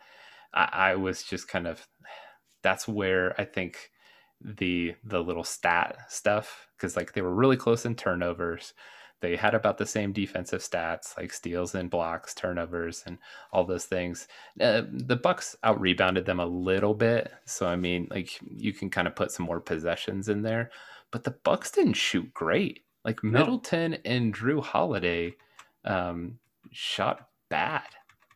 I, 0.52 0.68
I 0.72 0.94
was 0.96 1.22
just 1.22 1.48
kind 1.48 1.66
of 1.66 1.86
that's 2.62 2.86
where 2.86 3.40
I 3.40 3.44
think 3.44 3.90
the 4.42 4.94
the 5.04 5.22
little 5.22 5.44
stat 5.44 5.98
stuff 6.08 6.68
because 6.76 6.96
like 6.96 7.12
they 7.12 7.22
were 7.22 7.34
really 7.34 7.56
close 7.56 7.86
in 7.86 7.94
turnovers 7.94 8.74
they 9.20 9.36
had 9.36 9.54
about 9.54 9.78
the 9.78 9.86
same 9.86 10.12
defensive 10.12 10.60
stats 10.60 11.16
like 11.16 11.32
steals 11.32 11.74
and 11.74 11.90
blocks 11.90 12.34
turnovers 12.34 13.02
and 13.06 13.18
all 13.52 13.64
those 13.64 13.84
things 13.84 14.28
uh, 14.60 14.82
the 14.90 15.16
bucks 15.16 15.56
out 15.62 15.80
rebounded 15.80 16.26
them 16.26 16.40
a 16.40 16.46
little 16.46 16.94
bit 16.94 17.32
so 17.44 17.66
i 17.66 17.76
mean 17.76 18.06
like 18.10 18.38
you 18.56 18.72
can 18.72 18.90
kind 18.90 19.06
of 19.06 19.14
put 19.14 19.30
some 19.30 19.46
more 19.46 19.60
possessions 19.60 20.28
in 20.28 20.42
there 20.42 20.70
but 21.10 21.24
the 21.24 21.30
bucks 21.44 21.70
didn't 21.70 21.94
shoot 21.94 22.32
great 22.34 22.84
like 23.04 23.22
no. 23.24 23.38
middleton 23.38 23.94
and 24.04 24.34
Jrue 24.34 24.62
holiday 24.62 25.34
um, 25.84 26.38
shot 26.72 27.28
bad 27.48 27.82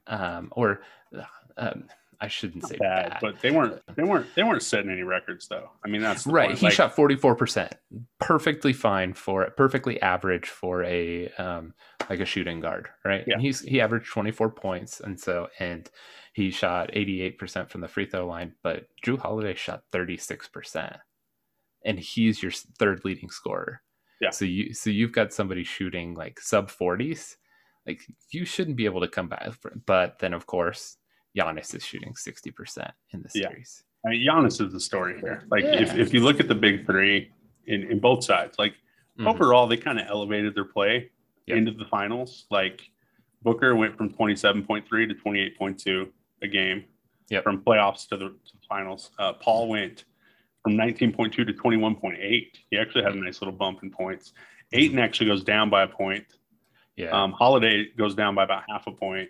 um, 0.06 0.48
or 0.52 0.82
uh, 1.16 1.22
um, 1.56 1.84
I 2.20 2.28
shouldn't 2.28 2.66
say 2.66 2.76
bad, 2.76 3.10
bad, 3.10 3.18
but 3.20 3.40
they 3.40 3.50
weren't 3.50 3.80
they 3.96 4.02
weren't 4.02 4.26
they 4.34 4.42
weren't 4.42 4.62
setting 4.62 4.90
any 4.90 5.02
records 5.02 5.48
though. 5.48 5.70
I 5.84 5.88
mean 5.88 6.02
that's 6.02 6.26
right. 6.26 6.48
Point. 6.48 6.58
He 6.58 6.66
like, 6.66 6.74
shot 6.74 6.94
forty 6.94 7.16
four 7.16 7.34
percent, 7.34 7.74
perfectly 8.20 8.72
fine 8.72 9.14
for 9.14 9.48
perfectly 9.50 10.00
average 10.02 10.48
for 10.48 10.84
a 10.84 11.28
um 11.38 11.74
like 12.08 12.20
a 12.20 12.24
shooting 12.24 12.60
guard, 12.60 12.88
right? 13.04 13.24
Yeah. 13.26 13.34
And 13.34 13.42
he's 13.42 13.60
he 13.60 13.80
averaged 13.80 14.10
twenty 14.10 14.30
four 14.30 14.50
points, 14.50 15.00
and 15.00 15.18
so 15.18 15.48
and 15.58 15.90
he 16.32 16.50
shot 16.50 16.90
eighty 16.92 17.22
eight 17.22 17.38
percent 17.38 17.70
from 17.70 17.80
the 17.80 17.88
free 17.88 18.06
throw 18.06 18.26
line, 18.26 18.54
but 18.62 18.86
Jrue 19.04 19.18
Holiday 19.18 19.54
shot 19.54 19.84
thirty 19.92 20.16
six 20.16 20.48
percent, 20.48 20.96
and 21.84 21.98
he's 21.98 22.42
your 22.42 22.52
third 22.78 23.04
leading 23.04 23.30
scorer. 23.30 23.82
Yeah. 24.20 24.30
So 24.30 24.44
you 24.44 24.74
so 24.74 24.90
you've 24.90 25.12
got 25.12 25.32
somebody 25.32 25.64
shooting 25.64 26.14
like 26.14 26.40
sub 26.40 26.70
forties, 26.70 27.36
like 27.86 28.00
you 28.30 28.44
shouldn't 28.44 28.76
be 28.76 28.84
able 28.84 29.00
to 29.00 29.08
come 29.08 29.28
back. 29.28 29.52
But 29.86 30.18
then 30.18 30.34
of 30.34 30.46
course 30.46 30.96
Giannis 31.36 31.74
is 31.74 31.84
shooting 31.84 32.12
60% 32.12 32.90
in 33.12 33.22
the 33.22 33.28
series. 33.28 33.82
Yeah. 34.04 34.08
I 34.08 34.12
mean, 34.12 34.26
Giannis 34.26 34.60
is 34.64 34.72
the 34.72 34.80
story 34.80 35.18
here. 35.20 35.44
Like, 35.50 35.64
yeah. 35.64 35.82
if, 35.82 35.94
if 35.96 36.14
you 36.14 36.20
look 36.20 36.40
at 36.40 36.48
the 36.48 36.54
big 36.54 36.86
three 36.86 37.32
in, 37.66 37.82
in 37.90 37.98
both 37.98 38.24
sides, 38.24 38.58
like, 38.58 38.72
mm-hmm. 39.18 39.26
overall, 39.26 39.66
they 39.66 39.76
kind 39.76 39.98
of 39.98 40.06
elevated 40.08 40.54
their 40.54 40.66
play 40.66 41.10
yep. 41.46 41.58
into 41.58 41.72
the 41.72 41.86
finals. 41.86 42.46
Like, 42.50 42.82
Booker 43.42 43.74
went 43.74 43.96
from 43.96 44.10
27.3 44.10 44.88
to 44.88 45.14
28.2 45.14 46.08
a 46.42 46.48
game 46.48 46.84
yep. 47.30 47.42
from 47.42 47.62
playoffs 47.62 48.08
to 48.08 48.16
the, 48.16 48.28
to 48.28 48.52
the 48.52 48.66
finals. 48.68 49.10
Uh, 49.18 49.32
Paul 49.32 49.68
went 49.68 50.04
from 50.62 50.74
19.2 50.74 51.32
to 51.32 51.44
21.8. 51.44 52.16
He 52.70 52.78
actually 52.78 53.04
had 53.04 53.14
a 53.14 53.22
nice 53.22 53.40
little 53.40 53.52
bump 53.52 53.80
in 53.82 53.90
points. 53.90 54.32
Ayton 54.72 54.98
actually 54.98 55.26
goes 55.26 55.44
down 55.44 55.70
by 55.70 55.82
a 55.82 55.88
point. 55.88 56.24
Yeah. 56.96 57.10
Um, 57.10 57.32
Holiday 57.32 57.88
goes 57.96 58.14
down 58.14 58.34
by 58.34 58.44
about 58.44 58.62
half 58.68 58.86
a 58.86 58.92
point. 58.92 59.28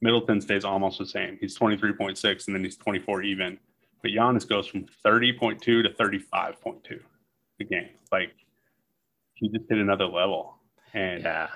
Middleton 0.00 0.40
stays 0.40 0.64
almost 0.64 0.98
the 0.98 1.06
same. 1.06 1.38
He's 1.40 1.58
23.6 1.58 2.46
and 2.46 2.56
then 2.56 2.64
he's 2.64 2.76
24 2.76 3.22
even. 3.22 3.58
But 4.02 4.12
Giannis 4.12 4.48
goes 4.48 4.66
from 4.66 4.86
30.2 5.04 5.60
to 5.60 5.82
35.2 5.98 7.00
a 7.60 7.64
game. 7.64 7.88
Like 8.12 8.32
he 9.34 9.48
just 9.48 9.64
hit 9.68 9.78
another 9.78 10.06
level. 10.06 10.54
And 10.94 11.22
yeah, 11.22 11.48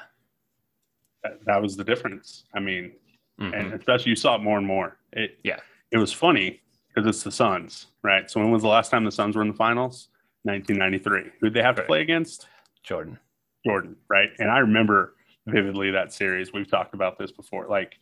that, 1.23 1.39
that 1.47 1.63
was 1.63 1.77
the 1.77 1.85
difference. 1.85 2.45
I 2.55 2.61
mean, 2.61 2.93
mm-hmm. 3.41 3.55
and 3.55 3.73
especially 3.75 4.11
you 4.11 4.17
saw 4.17 4.37
it 4.37 4.43
more 4.43 4.59
and 4.59 4.67
more. 4.67 4.97
It 5.13 5.39
yeah, 5.45 5.61
it 5.91 5.99
was 5.99 6.13
funny 6.13 6.61
because 6.89 7.09
it's 7.09 7.23
the 7.23 7.33
Suns, 7.33 7.87
right? 8.03 8.31
So 8.31 8.41
when 8.41 8.51
was 8.51 8.63
the 8.63 8.69
last 8.69 8.91
time 8.91 9.05
the 9.05 9.13
Suns 9.13 9.37
were 9.37 9.43
in 9.43 9.49
the 9.49 9.55
finals? 9.55 10.09
1993. 10.45 11.31
Who'd 11.41 11.55
they 11.55 11.63
have 11.63 11.77
to 11.77 11.83
play 11.83 12.03
against? 12.03 12.49
Jordan. 12.83 13.19
Jordan, 13.65 13.97
right? 14.09 14.31
And 14.39 14.51
I 14.51 14.59
remember 14.59 15.15
vividly 15.47 15.93
that 15.93 16.13
series. 16.13 16.53
We've 16.53 16.69
talked 16.69 16.95
about 16.95 17.17
this 17.17 17.31
before. 17.31 17.69
Like 17.69 17.95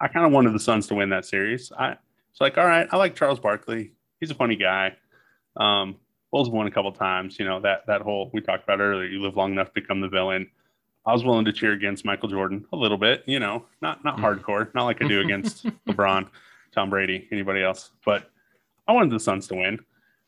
I 0.00 0.08
kind 0.08 0.24
of 0.24 0.32
wanted 0.32 0.52
the 0.52 0.60
Suns 0.60 0.86
to 0.88 0.94
win 0.94 1.10
that 1.10 1.24
series. 1.24 1.72
I 1.76 1.96
it's 2.30 2.40
like, 2.40 2.56
all 2.56 2.66
right, 2.66 2.86
I 2.90 2.96
like 2.96 3.16
Charles 3.16 3.40
Barkley. 3.40 3.92
He's 4.20 4.30
a 4.30 4.34
funny 4.34 4.56
guy. 4.56 4.96
Um, 5.56 5.96
Bulls 6.30 6.50
won 6.50 6.66
a 6.66 6.70
couple 6.70 6.92
times. 6.92 7.38
You 7.38 7.46
know 7.46 7.60
that 7.60 7.86
that 7.86 8.02
whole 8.02 8.30
we 8.32 8.40
talked 8.40 8.64
about 8.64 8.80
earlier. 8.80 9.08
You 9.08 9.20
live 9.22 9.36
long 9.36 9.52
enough 9.52 9.68
to 9.68 9.80
become 9.80 10.00
the 10.00 10.08
villain. 10.08 10.48
I 11.06 11.12
was 11.12 11.24
willing 11.24 11.46
to 11.46 11.52
cheer 11.52 11.72
against 11.72 12.04
Michael 12.04 12.28
Jordan 12.28 12.66
a 12.72 12.76
little 12.76 12.98
bit. 12.98 13.24
You 13.26 13.40
know, 13.40 13.64
not 13.80 14.04
not 14.04 14.18
mm. 14.18 14.22
hardcore, 14.22 14.72
not 14.74 14.84
like 14.84 15.02
I 15.02 15.08
do 15.08 15.20
against 15.20 15.64
LeBron, 15.88 16.28
Tom 16.72 16.90
Brady, 16.90 17.26
anybody 17.32 17.62
else. 17.62 17.90
But 18.04 18.30
I 18.86 18.92
wanted 18.92 19.10
the 19.10 19.20
Suns 19.20 19.48
to 19.48 19.54
win. 19.54 19.78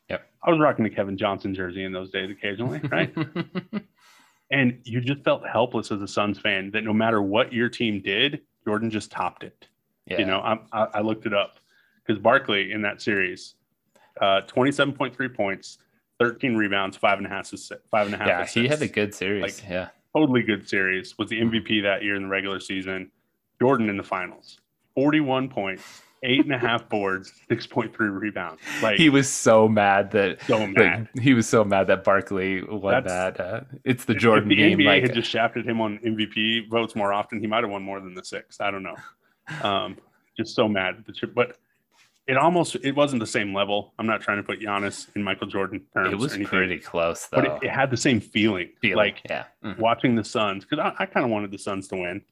Yep. 0.09 0.27
I 0.43 0.51
was 0.51 0.59
rocking 0.59 0.85
the 0.85 0.91
Kevin 0.91 1.16
Johnson 1.16 1.55
jersey 1.55 1.85
in 1.85 1.93
those 1.93 2.11
days 2.11 2.31
occasionally, 2.31 2.81
right? 2.91 3.14
and 4.51 4.81
you 4.85 5.01
just 5.01 5.23
felt 5.23 5.47
helpless 5.47 5.93
as 5.93 6.01
a 6.03 6.09
Suns 6.09 6.39
fan 6.39 6.71
that 6.73 6.83
no 6.83 6.93
matter 6.93 7.23
what 7.23 7.53
your 7.53 7.68
team 7.68 8.01
did, 8.03 8.41
Jordan 8.64 8.90
just 8.90 9.11
topped 9.11 9.44
it. 9.44 9.68
Yeah. 10.06 10.18
You 10.18 10.26
know, 10.26 10.40
I, 10.40 10.58
I, 10.72 10.86
I 10.94 11.00
looked 11.00 11.26
it 11.26 11.34
up 11.34 11.58
because 12.04 12.20
Barkley 12.20 12.72
in 12.72 12.82
that 12.82 13.00
series, 13.00 13.54
uh, 14.20 14.42
27.3 14.46 15.34
points, 15.34 15.78
13 16.18 16.56
rebounds, 16.56 16.96
five 16.96 17.18
and 17.18 17.26
a 17.26 17.30
half, 17.30 17.48
five 17.90 18.06
and 18.06 18.14
a 18.14 18.18
half. 18.18 18.26
Yeah, 18.26 18.40
assists. 18.40 18.54
he 18.54 18.68
had 18.68 18.82
a 18.82 18.88
good 18.88 19.14
series. 19.14 19.42
Like, 19.42 19.70
yeah. 19.70 19.88
Totally 20.14 20.42
good 20.42 20.68
series. 20.68 21.16
Was 21.18 21.30
the 21.30 21.40
MVP 21.40 21.82
that 21.82 22.02
year 22.02 22.16
in 22.16 22.24
the 22.24 22.28
regular 22.28 22.58
season. 22.61 23.11
Jordan 23.61 23.90
in 23.90 23.96
the 23.96 24.02
finals, 24.02 24.58
41 24.94 25.50
points, 25.50 26.02
eight 26.23 26.45
and 26.45 26.53
a 26.53 26.59
half 26.59 26.89
boards, 26.89 27.33
6.3 27.51 27.93
rebounds. 27.99 28.61
Like 28.83 28.97
he 28.97 29.09
was 29.09 29.29
so 29.29 29.68
mad 29.68 30.11
that 30.12 30.43
so 30.43 30.66
mad. 30.66 31.09
he 31.21 31.35
was 31.35 31.49
so 31.49 31.64
mad 31.64 31.87
that 31.87 32.05
Barkley 32.05 32.62
won 32.62 33.05
That's, 33.05 33.39
that. 33.39 33.41
Uh, 33.41 33.61
it's 33.85 34.05
the 34.05 34.14
Jordan 34.14 34.49
the 34.49 34.57
game. 34.57 34.79
NBA 34.79 34.85
like, 34.85 35.03
had 35.03 35.14
just 35.14 35.31
shafted 35.31 35.66
him 35.66 35.81
on 35.81 35.99
MVP 35.99 36.68
votes 36.68 36.95
more 36.95 37.12
often, 37.12 37.41
he 37.41 37.47
might 37.47 37.64
have 37.64 37.71
won 37.71 37.83
more 37.83 38.01
than 38.01 38.14
the 38.14 38.25
six. 38.25 38.61
I 38.61 38.71
don't 38.71 38.83
know. 38.83 38.97
Um, 39.62 39.97
just 40.37 40.55
so 40.55 40.68
mad. 40.68 41.05
But 41.35 41.57
it 42.27 42.37
almost 42.37 42.77
it 42.83 42.95
wasn't 42.95 43.21
the 43.21 43.27
same 43.27 43.55
level. 43.55 43.93
I'm 43.99 44.07
not 44.07 44.21
trying 44.21 44.37
to 44.37 44.43
put 44.43 44.61
Giannis 44.61 45.09
in 45.16 45.23
Michael 45.23 45.49
Jordan 45.49 45.85
terms. 45.93 46.12
It 46.12 46.18
was 46.18 46.37
pretty 46.45 46.79
close 46.79 47.27
though. 47.27 47.39
But 47.39 47.45
it, 47.47 47.64
it, 47.64 47.71
had 47.71 47.91
the 47.91 47.97
same 47.97 48.21
feeling. 48.21 48.71
feeling 48.81 48.97
like 48.97 49.23
yeah. 49.29 49.45
Mm-hmm. 49.64 49.81
watching 49.81 50.14
the 50.14 50.25
Suns 50.25 50.64
because 50.64 50.79
I, 50.79 51.03
I 51.03 51.07
kind 51.07 51.25
of 51.25 51.31
wanted 51.31 51.51
the 51.51 51.59
Suns 51.59 51.89
to 51.89 51.97
win 51.97 52.23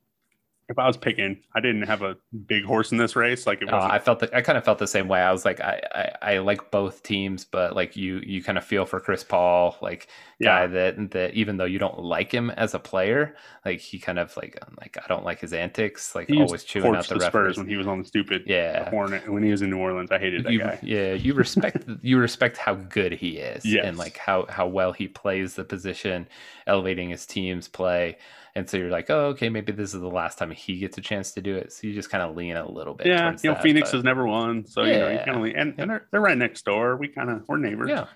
if 0.68 0.78
I 0.78 0.86
was 0.86 0.98
picking, 0.98 1.40
I 1.54 1.60
didn't 1.60 1.82
have 1.82 2.02
a 2.02 2.16
big 2.46 2.62
horse 2.62 2.92
in 2.92 2.98
this 2.98 3.16
race. 3.16 3.46
Like 3.46 3.62
it 3.62 3.66
was. 3.66 3.74
Oh, 3.74 3.88
I 3.88 3.98
felt 3.98 4.18
that 4.20 4.34
I 4.34 4.42
kind 4.42 4.58
of 4.58 4.64
felt 4.64 4.78
the 4.78 4.86
same 4.86 5.08
way. 5.08 5.20
I 5.20 5.32
was 5.32 5.46
like, 5.46 5.60
I, 5.60 5.80
I, 5.94 6.34
I 6.34 6.38
like 6.38 6.70
both 6.70 7.02
teams, 7.02 7.46
but 7.46 7.74
like 7.74 7.96
you, 7.96 8.20
you 8.22 8.42
kind 8.42 8.58
of 8.58 8.64
feel 8.64 8.84
for 8.84 9.00
Chris 9.00 9.24
Paul, 9.24 9.78
like 9.80 10.08
yeah. 10.38 10.48
guy 10.48 10.66
that 10.66 11.10
that 11.12 11.34
even 11.34 11.56
though 11.56 11.64
you 11.64 11.78
don't 11.78 11.98
like 11.98 12.30
him 12.30 12.50
as 12.50 12.74
a 12.74 12.78
player, 12.78 13.34
like 13.64 13.80
he 13.80 13.98
kind 13.98 14.18
of 14.18 14.36
like 14.36 14.62
like 14.78 14.98
I 15.02 15.06
don't 15.08 15.24
like 15.24 15.40
his 15.40 15.54
antics, 15.54 16.14
like 16.14 16.28
he 16.28 16.38
always 16.38 16.64
chewing 16.64 16.94
out 16.94 17.08
the, 17.08 17.14
the 17.14 17.24
Spurs 17.24 17.56
when 17.56 17.66
he 17.66 17.76
was 17.76 17.86
on 17.86 18.00
the 18.00 18.04
stupid 18.04 18.42
yeah 18.46 18.90
Hornet 18.90 19.26
when 19.26 19.42
he 19.42 19.50
was 19.50 19.62
in 19.62 19.70
New 19.70 19.78
Orleans. 19.78 20.12
I 20.12 20.18
hated 20.18 20.44
that 20.44 20.52
you, 20.52 20.58
guy. 20.58 20.78
Yeah, 20.82 21.14
you 21.14 21.32
respect 21.32 21.86
you 22.02 22.18
respect 22.18 22.58
how 22.58 22.74
good 22.74 23.12
he 23.12 23.38
is, 23.38 23.64
yes. 23.64 23.86
and 23.86 23.96
like 23.96 24.18
how 24.18 24.44
how 24.50 24.66
well 24.66 24.92
he 24.92 25.08
plays 25.08 25.54
the 25.54 25.64
position, 25.64 26.28
elevating 26.66 27.08
his 27.08 27.24
team's 27.24 27.68
play 27.68 28.18
and 28.58 28.68
so 28.68 28.76
you're 28.76 28.90
like, 28.90 29.08
oh, 29.08 29.26
okay, 29.26 29.48
maybe 29.48 29.70
this 29.70 29.94
is 29.94 30.00
the 30.00 30.08
last 30.08 30.36
time 30.36 30.50
he 30.50 30.80
gets 30.80 30.98
a 30.98 31.00
chance 31.00 31.30
to 31.30 31.40
do 31.40 31.54
it. 31.54 31.72
So 31.72 31.86
you 31.86 31.94
just 31.94 32.10
kind 32.10 32.24
of 32.24 32.34
lean 32.34 32.56
a 32.56 32.68
little 32.68 32.92
bit. 32.92 33.06
Yeah, 33.06 33.36
you 33.40 33.50
know, 33.50 33.54
that, 33.54 33.62
Phoenix 33.62 33.92
but... 33.92 33.98
has 33.98 34.04
never 34.04 34.26
won, 34.26 34.66
so 34.66 34.82
yeah. 34.82 34.92
you 34.92 34.98
know, 34.98 35.10
you 35.10 35.18
kind 35.18 35.36
of 35.36 35.42
lean, 35.42 35.56
and, 35.56 35.74
and 35.78 35.90
they're, 35.90 36.06
they're 36.10 36.20
right 36.20 36.36
next 36.36 36.64
door. 36.64 36.96
We 36.96 37.06
kind 37.06 37.30
of 37.30 37.46
we're 37.46 37.58
neighbors. 37.58 37.88
Yeah. 37.88 38.06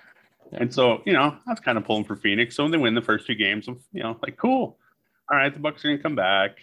yeah. 0.50 0.58
And 0.60 0.74
so 0.74 1.00
you 1.06 1.12
know, 1.12 1.36
I 1.46 1.50
was 1.50 1.60
kind 1.60 1.78
of 1.78 1.84
pulling 1.84 2.02
for 2.02 2.16
Phoenix. 2.16 2.56
So 2.56 2.64
when 2.64 2.72
they 2.72 2.78
win 2.78 2.96
the 2.96 3.02
first 3.02 3.24
two 3.24 3.36
games, 3.36 3.68
I'm 3.68 3.78
you 3.92 4.02
know 4.02 4.18
like 4.20 4.36
cool. 4.36 4.78
all 5.30 5.38
right, 5.38 5.54
the 5.54 5.60
Bucks 5.60 5.84
are 5.84 5.90
gonna 5.90 6.02
come 6.02 6.16
back. 6.16 6.58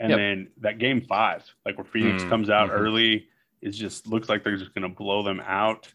And 0.00 0.10
yep. 0.10 0.18
then 0.18 0.48
that 0.62 0.78
game 0.78 1.02
five, 1.02 1.44
like 1.64 1.78
where 1.78 1.84
Phoenix 1.84 2.24
mm, 2.24 2.28
comes 2.28 2.50
out 2.50 2.70
mm-hmm. 2.70 2.80
early, 2.80 3.28
it 3.60 3.70
just 3.70 4.08
looks 4.08 4.28
like 4.28 4.42
they're 4.42 4.56
just 4.56 4.74
gonna 4.74 4.88
blow 4.88 5.22
them 5.22 5.40
out. 5.46 5.86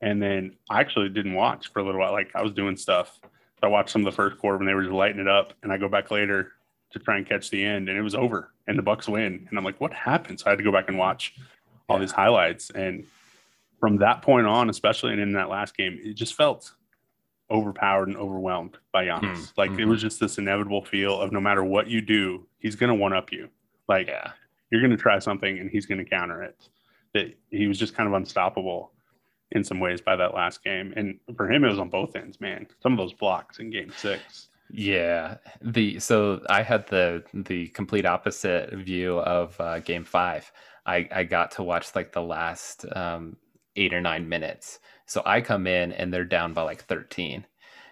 And 0.00 0.22
then 0.22 0.56
I 0.70 0.80
actually 0.80 1.10
didn't 1.10 1.34
watch 1.34 1.70
for 1.70 1.80
a 1.80 1.84
little 1.84 2.00
while. 2.00 2.12
Like 2.12 2.30
I 2.34 2.40
was 2.40 2.52
doing 2.52 2.78
stuff. 2.78 3.20
So 3.22 3.66
I 3.66 3.66
watched 3.66 3.90
some 3.90 4.00
of 4.00 4.06
the 4.06 4.16
first 4.16 4.38
quarter 4.38 4.56
when 4.56 4.66
they 4.66 4.72
were 4.72 4.84
just 4.84 4.94
lighting 4.94 5.20
it 5.20 5.28
up, 5.28 5.52
and 5.62 5.70
I 5.70 5.76
go 5.76 5.86
back 5.86 6.10
later 6.10 6.52
to 6.92 6.98
try 6.98 7.16
and 7.16 7.26
catch 7.26 7.50
the 7.50 7.64
end, 7.64 7.88
and 7.88 7.98
it 7.98 8.02
was 8.02 8.14
over, 8.14 8.52
and 8.66 8.78
the 8.78 8.82
Bucks 8.82 9.08
win. 9.08 9.46
And 9.48 9.58
I'm 9.58 9.64
like, 9.64 9.80
what 9.80 9.92
happened? 9.92 10.40
So 10.40 10.46
I 10.46 10.50
had 10.50 10.58
to 10.58 10.64
go 10.64 10.72
back 10.72 10.88
and 10.88 10.98
watch 10.98 11.34
all 11.88 11.98
these 11.98 12.12
highlights. 12.12 12.70
And 12.70 13.04
from 13.80 13.96
that 13.98 14.22
point 14.22 14.46
on, 14.46 14.70
especially 14.70 15.12
and 15.12 15.20
in 15.20 15.32
that 15.32 15.48
last 15.48 15.76
game, 15.76 15.98
it 16.02 16.14
just 16.14 16.34
felt 16.34 16.72
overpowered 17.50 18.08
and 18.08 18.16
overwhelmed 18.16 18.78
by 18.92 19.06
Giannis. 19.06 19.20
Mm-hmm. 19.20 19.60
Like 19.60 19.70
it 19.72 19.84
was 19.84 19.98
mm-hmm. 19.98 20.06
just 20.06 20.20
this 20.20 20.38
inevitable 20.38 20.84
feel 20.84 21.20
of 21.20 21.32
no 21.32 21.40
matter 21.40 21.62
what 21.62 21.88
you 21.88 22.00
do, 22.00 22.46
he's 22.58 22.76
going 22.76 22.88
to 22.88 22.94
one 22.94 23.12
up 23.12 23.30
you. 23.30 23.48
Like 23.88 24.06
yeah. 24.06 24.30
you're 24.70 24.80
going 24.80 24.90
to 24.90 24.96
try 24.96 25.18
something 25.18 25.58
and 25.58 25.70
he's 25.70 25.86
going 25.86 25.98
to 25.98 26.08
counter 26.08 26.42
it. 26.42 26.56
That 27.12 27.36
he 27.50 27.66
was 27.66 27.78
just 27.78 27.94
kind 27.94 28.08
of 28.08 28.14
unstoppable 28.14 28.92
in 29.50 29.62
some 29.62 29.80
ways 29.80 30.00
by 30.00 30.16
that 30.16 30.32
last 30.32 30.64
game. 30.64 30.94
And 30.96 31.18
for 31.36 31.50
him, 31.50 31.62
it 31.64 31.68
was 31.68 31.78
on 31.78 31.90
both 31.90 32.16
ends, 32.16 32.40
man. 32.40 32.66
Some 32.82 32.92
of 32.92 32.98
those 32.98 33.12
blocks 33.12 33.58
in 33.58 33.70
game 33.70 33.92
six. 33.94 34.48
Yeah, 34.74 35.36
the 35.60 36.00
so 36.00 36.42
I 36.48 36.62
had 36.62 36.86
the 36.88 37.24
the 37.34 37.68
complete 37.68 38.06
opposite 38.06 38.72
view 38.72 39.18
of 39.20 39.60
uh, 39.60 39.80
Game 39.80 40.04
Five. 40.04 40.50
I 40.86 41.08
I 41.12 41.24
got 41.24 41.50
to 41.52 41.62
watch 41.62 41.94
like 41.94 42.12
the 42.12 42.22
last 42.22 42.86
um, 42.96 43.36
eight 43.76 43.92
or 43.92 44.00
nine 44.00 44.28
minutes. 44.28 44.78
So 45.06 45.22
I 45.26 45.42
come 45.42 45.66
in 45.66 45.92
and 45.92 46.12
they're 46.12 46.24
down 46.24 46.54
by 46.54 46.62
like 46.62 46.84
thirteen, 46.84 47.44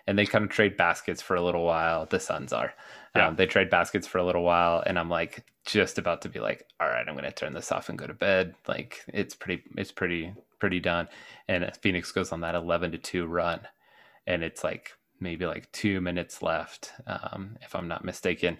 and 0.07 0.19
they 0.19 0.25
kind 0.25 0.43
of 0.45 0.51
trade 0.51 0.77
baskets 0.79 1.21
for 1.21 1.37
a 1.37 1.43
little 1.43 1.65
while. 1.65 2.07
The 2.07 2.19
Suns 2.19 2.53
are. 2.53 2.73
Yeah. 3.15 3.29
Um, 3.29 3.37
they 3.37 3.47
trade 3.47 3.69
baskets 3.71 4.07
for 4.07 4.19
a 4.19 4.25
little 4.25 4.43
while, 4.45 4.83
and 4.87 4.99
I'm 4.99 5.11
like 5.11 5.45
just 5.67 5.99
about 5.99 6.23
to 6.23 6.31
be 6.31 6.41
like, 6.41 6.67
all 6.81 6.89
right, 6.89 7.07
I'm 7.07 7.15
gonna 7.15 7.31
turn 7.31 7.53
this 7.53 7.73
off 7.73 7.91
and 7.91 7.99
go 7.99 8.07
to 8.07 8.15
bed. 8.15 8.55
Like 8.67 9.05
it's 9.09 9.35
pretty, 9.35 9.65
it's 9.77 9.93
pretty, 9.93 10.33
pretty 10.59 10.81
done. 10.81 11.09
And 11.47 11.71
Phoenix 11.83 12.11
goes 12.13 12.33
on 12.33 12.41
that 12.41 12.55
11 12.55 12.93
to 12.93 12.99
two 12.99 13.27
run, 13.27 13.61
and 14.27 14.43
it's 14.43 14.65
like 14.65 14.93
maybe 15.21 15.47
like 15.47 15.71
two 15.73 16.01
minutes 16.01 16.43
left, 16.43 16.93
um, 17.07 17.57
if 17.63 17.75
I'm 17.75 17.89
not 17.89 18.05
mistaken. 18.05 18.59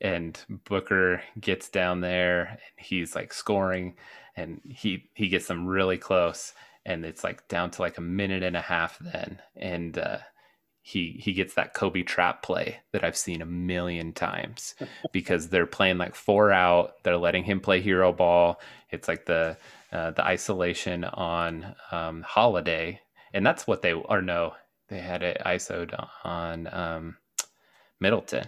And 0.00 0.38
Booker 0.64 1.22
gets 1.40 1.68
down 1.68 2.00
there 2.00 2.44
and 2.46 2.58
he's 2.76 3.14
like 3.14 3.32
scoring 3.32 3.94
and 4.36 4.60
he 4.64 5.08
he 5.14 5.28
gets 5.28 5.46
them 5.46 5.66
really 5.66 5.98
close 5.98 6.52
and 6.84 7.04
it's 7.04 7.22
like 7.22 7.46
down 7.48 7.70
to 7.70 7.82
like 7.82 7.98
a 7.98 8.02
minute 8.02 8.42
and 8.42 8.56
a 8.56 8.60
half 8.60 8.98
then 8.98 9.40
and 9.56 9.98
uh, 9.98 10.18
he 10.80 11.20
he 11.20 11.32
gets 11.32 11.54
that 11.54 11.74
Kobe 11.74 12.02
trap 12.02 12.42
play 12.42 12.80
that 12.92 13.04
I've 13.04 13.16
seen 13.16 13.42
a 13.42 13.46
million 13.46 14.12
times 14.12 14.74
because 15.12 15.48
they're 15.48 15.66
playing 15.66 15.98
like 15.98 16.14
four 16.14 16.50
out 16.50 17.02
they're 17.04 17.16
letting 17.16 17.44
him 17.44 17.60
play 17.60 17.80
hero 17.80 18.12
ball 18.12 18.60
it's 18.90 19.08
like 19.08 19.26
the 19.26 19.56
uh, 19.92 20.10
the 20.12 20.24
isolation 20.24 21.04
on 21.04 21.74
um, 21.90 22.22
holiday 22.22 23.00
and 23.34 23.46
that's 23.46 23.66
what 23.66 23.82
they 23.82 23.92
are. 23.92 24.22
no 24.22 24.54
they 24.92 25.00
had 25.00 25.22
it 25.22 25.40
ISO'd 25.44 25.94
on 26.24 26.68
um, 26.72 27.16
Middleton. 28.00 28.46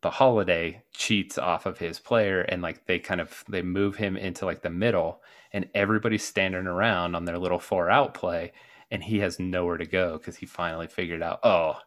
But 0.00 0.10
Holiday 0.10 0.82
cheats 0.92 1.38
off 1.38 1.64
of 1.64 1.78
his 1.78 1.98
player 1.98 2.42
and 2.42 2.60
like 2.60 2.84
they 2.86 2.98
kind 2.98 3.20
of 3.20 3.42
they 3.48 3.62
move 3.62 3.96
him 3.96 4.16
into 4.18 4.44
like 4.44 4.60
the 4.60 4.68
middle 4.68 5.22
and 5.52 5.68
everybody's 5.74 6.24
standing 6.24 6.66
around 6.66 7.14
on 7.14 7.24
their 7.24 7.38
little 7.38 7.58
four 7.58 7.88
out 7.88 8.12
play 8.12 8.52
and 8.90 9.02
he 9.02 9.20
has 9.20 9.38
nowhere 9.38 9.78
to 9.78 9.86
go 9.86 10.18
because 10.18 10.36
he 10.36 10.46
finally 10.46 10.86
figured 10.86 11.22
out, 11.22 11.40
oh, 11.42 11.78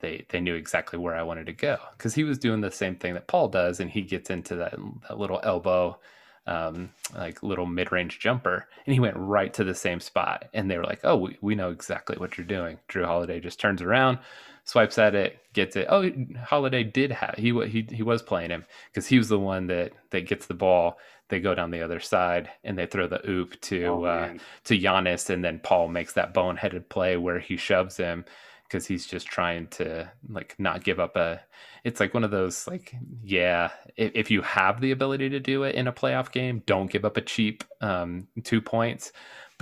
they 0.00 0.26
they 0.30 0.40
knew 0.40 0.54
exactly 0.54 0.98
where 0.98 1.14
I 1.14 1.22
wanted 1.22 1.46
to 1.46 1.52
go 1.52 1.78
because 1.96 2.14
he 2.14 2.24
was 2.24 2.38
doing 2.38 2.60
the 2.60 2.70
same 2.70 2.96
thing 2.96 3.14
that 3.14 3.28
Paul 3.28 3.48
does, 3.48 3.80
and 3.80 3.90
he 3.90 4.02
gets 4.02 4.28
into 4.30 4.56
that, 4.56 4.74
that 5.08 5.18
little 5.18 5.40
elbow 5.44 5.98
um, 6.46 6.90
like 7.14 7.42
little 7.42 7.66
mid-range 7.66 8.18
jumper, 8.18 8.66
and 8.86 8.94
he 8.94 9.00
went 9.00 9.16
right 9.16 9.52
to 9.54 9.64
the 9.64 9.74
same 9.74 10.00
spot. 10.00 10.48
And 10.52 10.70
they 10.70 10.76
were 10.76 10.84
like, 10.84 11.00
"Oh, 11.04 11.16
we, 11.16 11.38
we 11.40 11.54
know 11.54 11.70
exactly 11.70 12.16
what 12.16 12.36
you're 12.36 12.46
doing." 12.46 12.78
Jrue 12.88 13.04
Holiday 13.04 13.40
just 13.40 13.60
turns 13.60 13.82
around, 13.82 14.18
swipes 14.64 14.98
at 14.98 15.14
it, 15.14 15.38
gets 15.52 15.76
it. 15.76 15.86
Oh, 15.88 16.10
Holiday 16.44 16.84
did 16.84 17.12
have 17.12 17.34
he 17.36 17.52
he 17.68 17.86
he 17.90 18.02
was 18.02 18.22
playing 18.22 18.50
him 18.50 18.64
because 18.90 19.06
he 19.06 19.18
was 19.18 19.28
the 19.28 19.38
one 19.38 19.66
that 19.68 19.92
that 20.10 20.26
gets 20.26 20.46
the 20.46 20.54
ball. 20.54 20.98
They 21.28 21.40
go 21.40 21.54
down 21.54 21.70
the 21.70 21.82
other 21.82 22.00
side 22.00 22.50
and 22.62 22.76
they 22.76 22.86
throw 22.86 23.06
the 23.06 23.26
oop 23.28 23.58
to 23.62 23.84
oh, 23.86 24.04
uh, 24.04 24.34
to 24.64 24.78
Giannis, 24.78 25.30
and 25.30 25.44
then 25.44 25.60
Paul 25.60 25.88
makes 25.88 26.12
that 26.14 26.34
boneheaded 26.34 26.88
play 26.88 27.16
where 27.16 27.38
he 27.38 27.56
shoves 27.56 27.96
him 27.96 28.24
because 28.72 28.86
he's 28.86 29.06
just 29.06 29.26
trying 29.26 29.66
to 29.66 30.10
like 30.30 30.54
not 30.58 30.82
give 30.82 30.98
up 30.98 31.14
a 31.14 31.38
it's 31.84 32.00
like 32.00 32.14
one 32.14 32.24
of 32.24 32.30
those 32.30 32.66
like 32.66 32.94
yeah 33.22 33.70
if, 33.96 34.10
if, 34.14 34.30
you 34.30 34.40
have 34.40 34.80
the 34.80 34.92
ability 34.92 35.28
to 35.28 35.38
do 35.38 35.64
it 35.64 35.74
in 35.74 35.86
a 35.86 35.92
playoff 35.92 36.32
game 36.32 36.62
don't 36.64 36.90
give 36.90 37.04
up 37.04 37.18
a 37.18 37.20
cheap 37.20 37.64
um, 37.82 38.26
two 38.44 38.62
points 38.62 39.12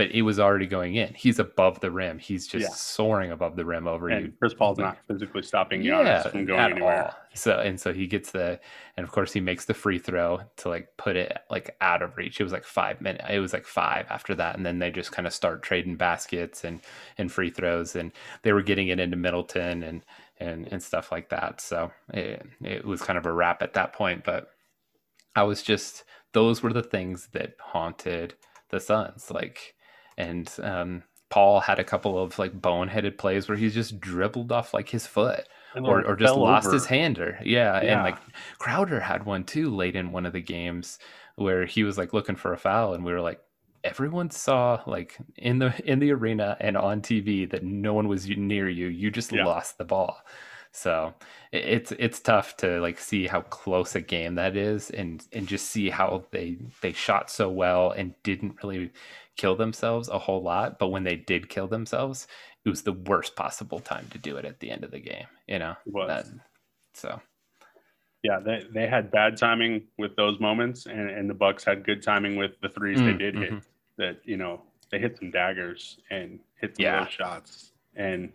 but 0.01 0.13
it 0.13 0.23
was 0.23 0.41
already 0.41 0.67
going 0.67 0.95
in. 0.95 1.13
He's 1.13 1.39
above 1.39 1.81
the 1.81 1.91
rim. 1.91 2.19
He's 2.19 2.47
just 2.47 2.63
yeah. 2.63 2.75
soaring 2.75 3.33
above 3.33 3.55
the 3.55 3.67
rim 3.67 3.87
over 3.87 4.09
and 4.09 4.29
you. 4.29 4.33
Chris 4.39 4.55
Paul's 4.55 4.79
not 4.79 4.97
physically 5.07 5.43
stopping 5.43 5.83
Giannis 5.83 6.05
yeah, 6.07 6.23
from 6.23 6.47
going 6.47 6.59
anywhere. 6.59 7.05
All. 7.09 7.15
So 7.35 7.59
and 7.59 7.79
so 7.79 7.93
he 7.93 8.07
gets 8.07 8.31
the 8.31 8.59
and 8.97 9.05
of 9.05 9.13
course 9.13 9.31
he 9.31 9.41
makes 9.41 9.67
the 9.67 9.75
free 9.75 9.99
throw 9.99 10.41
to 10.57 10.71
like 10.71 10.97
put 10.97 11.17
it 11.17 11.37
like 11.51 11.77
out 11.83 12.01
of 12.01 12.17
reach. 12.17 12.41
It 12.41 12.45
was 12.45 12.53
like 12.55 12.65
five 12.65 13.03
minutes. 13.03 13.27
It 13.29 13.41
was 13.41 13.53
like 13.53 13.67
five 13.67 14.07
after 14.09 14.35
that, 14.37 14.57
and 14.57 14.65
then 14.65 14.79
they 14.79 14.91
just 14.91 15.13
kind 15.13 15.27
of 15.27 15.35
start 15.35 15.63
trading 15.63 15.97
baskets 15.97 16.65
and 16.65 16.81
and 17.19 17.31
free 17.31 17.51
throws, 17.51 17.95
and 17.95 18.11
they 18.41 18.55
were 18.55 18.63
getting 18.63 18.89
it 18.89 19.01
into 19.01 19.19
Middleton 19.19 19.83
and 19.83 20.03
and 20.39 20.67
and 20.73 20.83
stuff 20.83 21.13
like 21.13 21.29
that. 21.29 21.61
So 21.61 21.91
it, 22.15 22.47
it 22.63 22.87
was 22.87 23.03
kind 23.03 23.19
of 23.19 23.27
a 23.27 23.33
wrap 23.33 23.61
at 23.61 23.75
that 23.75 23.93
point. 23.93 24.25
But 24.25 24.49
I 25.37 25.43
was 25.43 25.63
just 25.63 26.05
those 26.33 26.63
were 26.63 26.73
the 26.73 26.83
things 26.83 27.29
that 27.33 27.57
haunted 27.61 28.33
the 28.71 28.81
Suns. 28.81 29.31
Like 29.31 29.75
and 30.21 30.53
um, 30.62 31.03
Paul 31.31 31.61
had 31.61 31.79
a 31.79 31.85
couple 31.85 32.18
of 32.18 32.39
like 32.39 32.61
boneheaded 32.61 33.16
plays 33.16 33.49
where 33.49 33.57
he's 33.57 33.75
just 33.75 34.01
dribbled 34.01 34.53
off 34.53 34.75
like 34.75 34.89
his 34.89 35.07
foot 35.07 35.49
or, 35.77 36.05
or 36.05 36.16
just 36.16 36.35
lost 36.35 36.66
over. 36.66 36.75
his 36.75 36.87
hander. 36.87 37.39
Yeah. 37.45 37.81
yeah. 37.83 37.93
And 37.93 38.03
like 38.03 38.18
Crowder 38.59 39.01
had 39.01 39.25
one 39.25 39.45
too 39.45 39.75
late 39.75 39.97
in 39.97 40.12
one 40.12 40.27
of 40.27 40.33
the 40.33 40.41
games 40.41 40.99
where 41.37 41.64
he 41.64 41.85
was 41.85 41.97
like 41.97 42.12
looking 42.12 42.37
for 42.37 42.53
a 42.53 42.59
foul 42.59 42.95
and 42.95 43.05
we 43.05 43.12
were 43.12 43.21
like, 43.21 43.41
everyone 43.83 44.31
saw 44.31 44.83
like 44.87 45.16
in 45.37 45.59
the 45.59 45.73
in 45.91 46.01
the 46.01 46.12
arena 46.12 46.57
and 46.61 46.77
on 46.77 47.01
TV 47.01 47.49
that 47.51 47.62
no 47.62 47.95
one 47.95 48.09
was 48.09 48.29
near 48.29 48.68
you. 48.68 48.89
You 48.89 49.11
just 49.11 49.33
yeah. 49.33 49.45
lost 49.45 49.79
the 49.79 49.85
ball. 49.85 50.18
So 50.73 51.14
it's 51.53 51.93
it's 51.93 52.21
tough 52.21 52.57
to 52.59 52.81
like 52.81 52.99
see 52.99 53.27
how 53.27 53.41
close 53.43 53.95
a 53.95 54.01
game 54.01 54.37
that 54.37 54.57
is 54.57 54.91
and 54.91 55.25
and 55.33 55.49
just 55.49 55.66
see 55.66 55.91
how 55.91 56.25
they 56.31 56.59
they 56.81 56.93
shot 56.93 57.31
so 57.31 57.49
well 57.49 57.91
and 57.91 58.14
didn't 58.23 58.62
really 58.62 58.93
kill 59.41 59.57
themselves 59.57 60.09
a 60.09 60.18
whole 60.18 60.43
lot, 60.43 60.78
but 60.78 60.88
when 60.88 61.05
they 61.05 61.16
did 61.16 61.49
kill 61.49 61.66
themselves, 61.66 62.26
it 62.64 62.68
was 62.68 62.82
the 62.82 62.93
worst 62.93 63.36
possible 63.36 63.80
time 63.80 64.07
to 64.11 64.18
do 64.18 64.36
it 64.36 64.45
at 64.45 64.61
the 64.61 64.70
end 64.70 64.84
of 64.84 64.91
the 64.91 65.01
game. 65.01 65.26
You 65.49 65.59
know, 65.59 65.76
that, 66.07 66.26
so 66.93 67.20
yeah, 68.22 68.38
they 68.45 68.64
they 68.72 68.86
had 68.86 69.11
bad 69.11 69.38
timing 69.38 69.84
with 69.99 70.14
those 70.16 70.38
moments, 70.41 70.84
and 70.84 71.09
and 71.09 71.28
the 71.30 71.34
Bucks 71.34 71.64
had 71.64 71.84
good 71.84 72.03
timing 72.03 72.36
with 72.36 72.53
the 72.61 72.68
threes 72.68 72.99
mm, 72.99 73.07
they 73.07 73.16
did 73.16 73.34
mm-hmm. 73.34 73.55
hit. 73.55 73.64
That 73.97 74.20
you 74.24 74.36
know 74.36 74.62
they 74.91 74.99
hit 74.99 75.16
some 75.18 75.30
daggers 75.30 75.99
and 76.11 76.38
hit 76.61 76.76
some 76.76 76.84
yeah. 76.84 77.07
shots, 77.07 77.72
and 77.97 78.32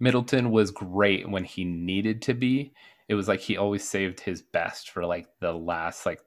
Middleton 0.00 0.50
was 0.50 0.72
great 0.72 1.28
when 1.28 1.44
he 1.44 1.64
needed 1.64 2.20
to 2.22 2.34
be. 2.34 2.72
It 3.08 3.14
was 3.14 3.28
like 3.28 3.40
he 3.40 3.56
always 3.56 3.88
saved 3.88 4.20
his 4.20 4.42
best 4.42 4.90
for 4.90 5.06
like 5.06 5.28
the 5.40 5.52
last 5.52 6.04
like 6.04 6.20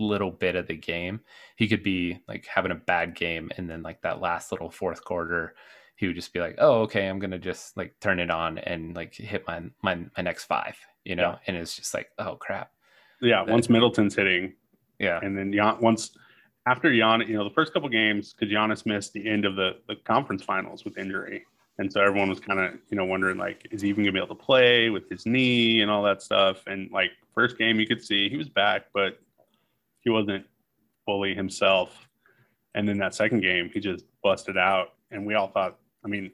little 0.00 0.30
bit 0.30 0.56
of 0.56 0.66
the 0.66 0.76
game. 0.76 1.20
He 1.56 1.68
could 1.68 1.82
be 1.82 2.18
like 2.28 2.46
having 2.46 2.72
a 2.72 2.76
bad 2.76 3.14
game 3.14 3.50
and 3.56 3.68
then 3.68 3.82
like 3.82 4.02
that 4.02 4.20
last 4.20 4.52
little 4.52 4.70
fourth 4.70 5.04
quarter 5.04 5.54
he 6.02 6.08
would 6.08 6.16
just 6.16 6.32
be 6.32 6.40
like, 6.40 6.56
"Oh, 6.58 6.80
okay, 6.82 7.08
I'm 7.08 7.20
going 7.20 7.30
to 7.30 7.38
just 7.38 7.76
like 7.76 7.94
turn 8.00 8.18
it 8.18 8.28
on 8.28 8.58
and 8.58 8.96
like 8.96 9.14
hit 9.14 9.46
my 9.46 9.62
my 9.82 10.00
my 10.16 10.22
next 10.22 10.44
5." 10.46 10.76
You 11.04 11.14
know? 11.14 11.30
Yeah. 11.30 11.38
And 11.46 11.56
it's 11.56 11.76
just 11.76 11.94
like, 11.94 12.10
"Oh, 12.18 12.34
crap." 12.34 12.72
Yeah, 13.20 13.42
once 13.42 13.68
Middleton's 13.68 14.16
hitting. 14.16 14.54
Yeah. 14.98 15.20
And 15.22 15.38
then 15.38 15.52
Jan, 15.52 15.76
once 15.80 16.16
after 16.66 16.90
Giannis, 16.90 17.28
you 17.28 17.36
know, 17.36 17.44
the 17.44 17.54
first 17.54 17.72
couple 17.72 17.88
games 17.88 18.32
cuz 18.32 18.48
Giannis 18.48 18.84
missed 18.84 19.12
the 19.12 19.28
end 19.28 19.44
of 19.44 19.54
the 19.54 19.76
the 19.86 19.94
conference 19.94 20.42
finals 20.42 20.84
with 20.84 20.98
injury. 20.98 21.44
And 21.78 21.90
so 21.92 22.00
everyone 22.00 22.28
was 22.28 22.40
kind 22.40 22.58
of, 22.58 22.74
you 22.90 22.96
know, 22.96 23.04
wondering 23.04 23.38
like, 23.38 23.66
is 23.70 23.82
he 23.82 23.88
even 23.88 24.02
gonna 24.02 24.12
be 24.12 24.18
able 24.18 24.34
to 24.34 24.42
play 24.42 24.90
with 24.90 25.08
his 25.08 25.24
knee 25.24 25.82
and 25.82 25.90
all 25.90 26.02
that 26.02 26.20
stuff? 26.20 26.66
And 26.66 26.90
like 26.90 27.12
first 27.32 27.58
game, 27.58 27.78
you 27.78 27.86
could 27.86 28.02
see 28.02 28.28
he 28.28 28.36
was 28.36 28.48
back, 28.48 28.86
but 28.92 29.20
he 30.02 30.10
wasn't 30.10 30.44
fully 31.06 31.34
himself. 31.34 32.08
And 32.74 32.88
then 32.88 32.98
that 32.98 33.14
second 33.14 33.40
game, 33.40 33.70
he 33.72 33.80
just 33.80 34.04
busted 34.22 34.56
out, 34.56 34.94
and 35.10 35.26
we 35.26 35.34
all 35.34 35.48
thought, 35.48 35.78
I 36.04 36.08
mean, 36.08 36.30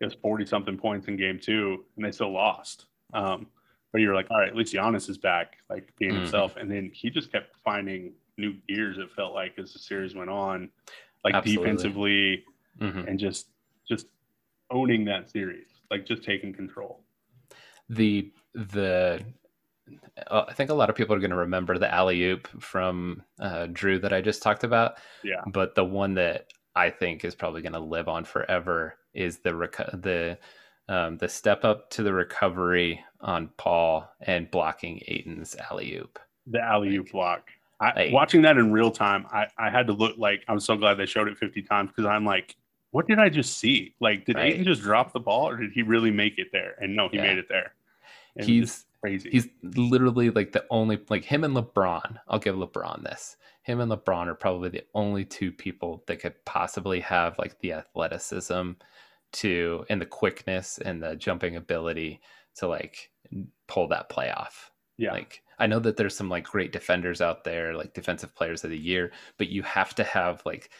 it 0.00 0.04
was 0.04 0.14
forty 0.14 0.46
something 0.46 0.76
points 0.76 1.06
in 1.08 1.16
game 1.16 1.38
two, 1.38 1.84
and 1.96 2.04
they 2.04 2.10
still 2.10 2.32
lost. 2.32 2.86
Um, 3.12 3.46
but 3.92 4.00
you're 4.00 4.14
like, 4.14 4.30
all 4.30 4.38
right, 4.38 4.48
at 4.48 4.56
least 4.56 4.74
Giannis 4.74 5.08
is 5.10 5.18
back, 5.18 5.58
like 5.68 5.92
being 5.98 6.12
mm. 6.12 6.20
himself. 6.20 6.56
And 6.56 6.70
then 6.70 6.90
he 6.94 7.10
just 7.10 7.30
kept 7.30 7.56
finding 7.62 8.14
new 8.38 8.54
gears. 8.66 8.98
It 8.98 9.10
felt 9.12 9.34
like 9.34 9.58
as 9.58 9.74
the 9.74 9.78
series 9.78 10.14
went 10.14 10.30
on, 10.30 10.70
like 11.24 11.34
Absolutely. 11.34 11.64
defensively, 11.64 12.44
mm-hmm. 12.80 13.06
and 13.06 13.18
just 13.18 13.48
just 13.86 14.06
owning 14.70 15.04
that 15.04 15.30
series, 15.30 15.68
like 15.90 16.06
just 16.06 16.22
taking 16.24 16.54
control. 16.54 17.04
The 17.90 18.32
the 18.54 19.22
I 20.30 20.52
think 20.52 20.70
a 20.70 20.74
lot 20.74 20.90
of 20.90 20.96
people 20.96 21.14
are 21.14 21.20
going 21.20 21.30
to 21.30 21.36
remember 21.36 21.78
the 21.78 21.92
alley 21.92 22.22
oop 22.24 22.48
from 22.60 23.22
uh, 23.40 23.66
Jrue 23.70 24.00
that 24.02 24.12
I 24.12 24.20
just 24.20 24.42
talked 24.42 24.64
about. 24.64 24.98
Yeah. 25.24 25.42
But 25.46 25.74
the 25.74 25.84
one 25.84 26.14
that 26.14 26.52
I 26.74 26.90
think 26.90 27.24
is 27.24 27.34
probably 27.34 27.62
going 27.62 27.72
to 27.72 27.80
live 27.80 28.08
on 28.08 28.24
forever 28.24 28.96
is 29.14 29.38
the 29.38 29.50
reco- 29.50 30.00
the 30.02 30.38
um, 30.88 31.16
the 31.18 31.28
step 31.28 31.64
up 31.64 31.90
to 31.90 32.02
the 32.02 32.12
recovery 32.12 33.02
on 33.20 33.50
Paul 33.56 34.10
and 34.20 34.50
blocking 34.50 35.00
Ayton's 35.06 35.56
alley 35.70 35.94
oop. 35.96 36.18
The 36.46 36.60
alley 36.60 36.94
oop 36.96 37.06
like, 37.06 37.12
block. 37.12 37.50
I, 37.80 37.92
like, 37.94 38.12
watching 38.12 38.42
that 38.42 38.58
in 38.58 38.72
real 38.72 38.90
time, 38.90 39.26
I, 39.32 39.46
I 39.58 39.70
had 39.70 39.86
to 39.86 39.92
look 39.92 40.18
like 40.18 40.44
I'm 40.48 40.60
so 40.60 40.76
glad 40.76 40.94
they 40.94 41.06
showed 41.06 41.28
it 41.28 41.38
50 41.38 41.62
times 41.62 41.90
because 41.94 42.06
I'm 42.06 42.24
like, 42.24 42.56
what 42.90 43.06
did 43.06 43.18
I 43.18 43.28
just 43.28 43.58
see? 43.58 43.94
Like, 44.00 44.26
did 44.26 44.36
right. 44.36 44.52
Ayton 44.52 44.64
just 44.64 44.82
drop 44.82 45.12
the 45.12 45.20
ball 45.20 45.48
or 45.48 45.56
did 45.56 45.72
he 45.72 45.82
really 45.82 46.10
make 46.10 46.38
it 46.38 46.48
there? 46.52 46.74
And 46.80 46.94
no, 46.94 47.08
he 47.08 47.16
yeah. 47.16 47.22
made 47.22 47.38
it 47.38 47.48
there. 47.48 47.74
And 48.36 48.46
he's 48.46 48.84
crazy. 49.02 49.30
He's 49.30 49.48
literally 49.62 50.30
like 50.30 50.52
the 50.52 50.64
only 50.70 51.00
like 51.08 51.24
him 51.24 51.44
and 51.44 51.56
LeBron. 51.56 52.18
I'll 52.28 52.38
give 52.38 52.56
LeBron 52.56 53.02
this. 53.02 53.36
Him 53.62 53.80
and 53.80 53.90
LeBron 53.90 54.26
are 54.28 54.34
probably 54.34 54.68
the 54.70 54.84
only 54.94 55.24
two 55.24 55.52
people 55.52 56.02
that 56.06 56.20
could 56.20 56.44
possibly 56.44 57.00
have 57.00 57.38
like 57.38 57.58
the 57.60 57.72
athleticism 57.74 58.72
to 59.32 59.84
and 59.88 60.00
the 60.00 60.06
quickness 60.06 60.78
and 60.78 61.02
the 61.02 61.16
jumping 61.16 61.56
ability 61.56 62.20
to 62.56 62.68
like 62.68 63.10
pull 63.66 63.88
that 63.88 64.08
play 64.08 64.30
off. 64.30 64.70
Yeah. 64.98 65.12
Like 65.12 65.42
I 65.58 65.66
know 65.66 65.80
that 65.80 65.96
there's 65.96 66.16
some 66.16 66.28
like 66.28 66.44
great 66.44 66.72
defenders 66.72 67.20
out 67.20 67.44
there, 67.44 67.74
like 67.74 67.94
defensive 67.94 68.34
players 68.34 68.64
of 68.64 68.70
the 68.70 68.78
year, 68.78 69.12
but 69.38 69.48
you 69.48 69.62
have 69.62 69.94
to 69.96 70.04
have 70.04 70.42
like 70.44 70.70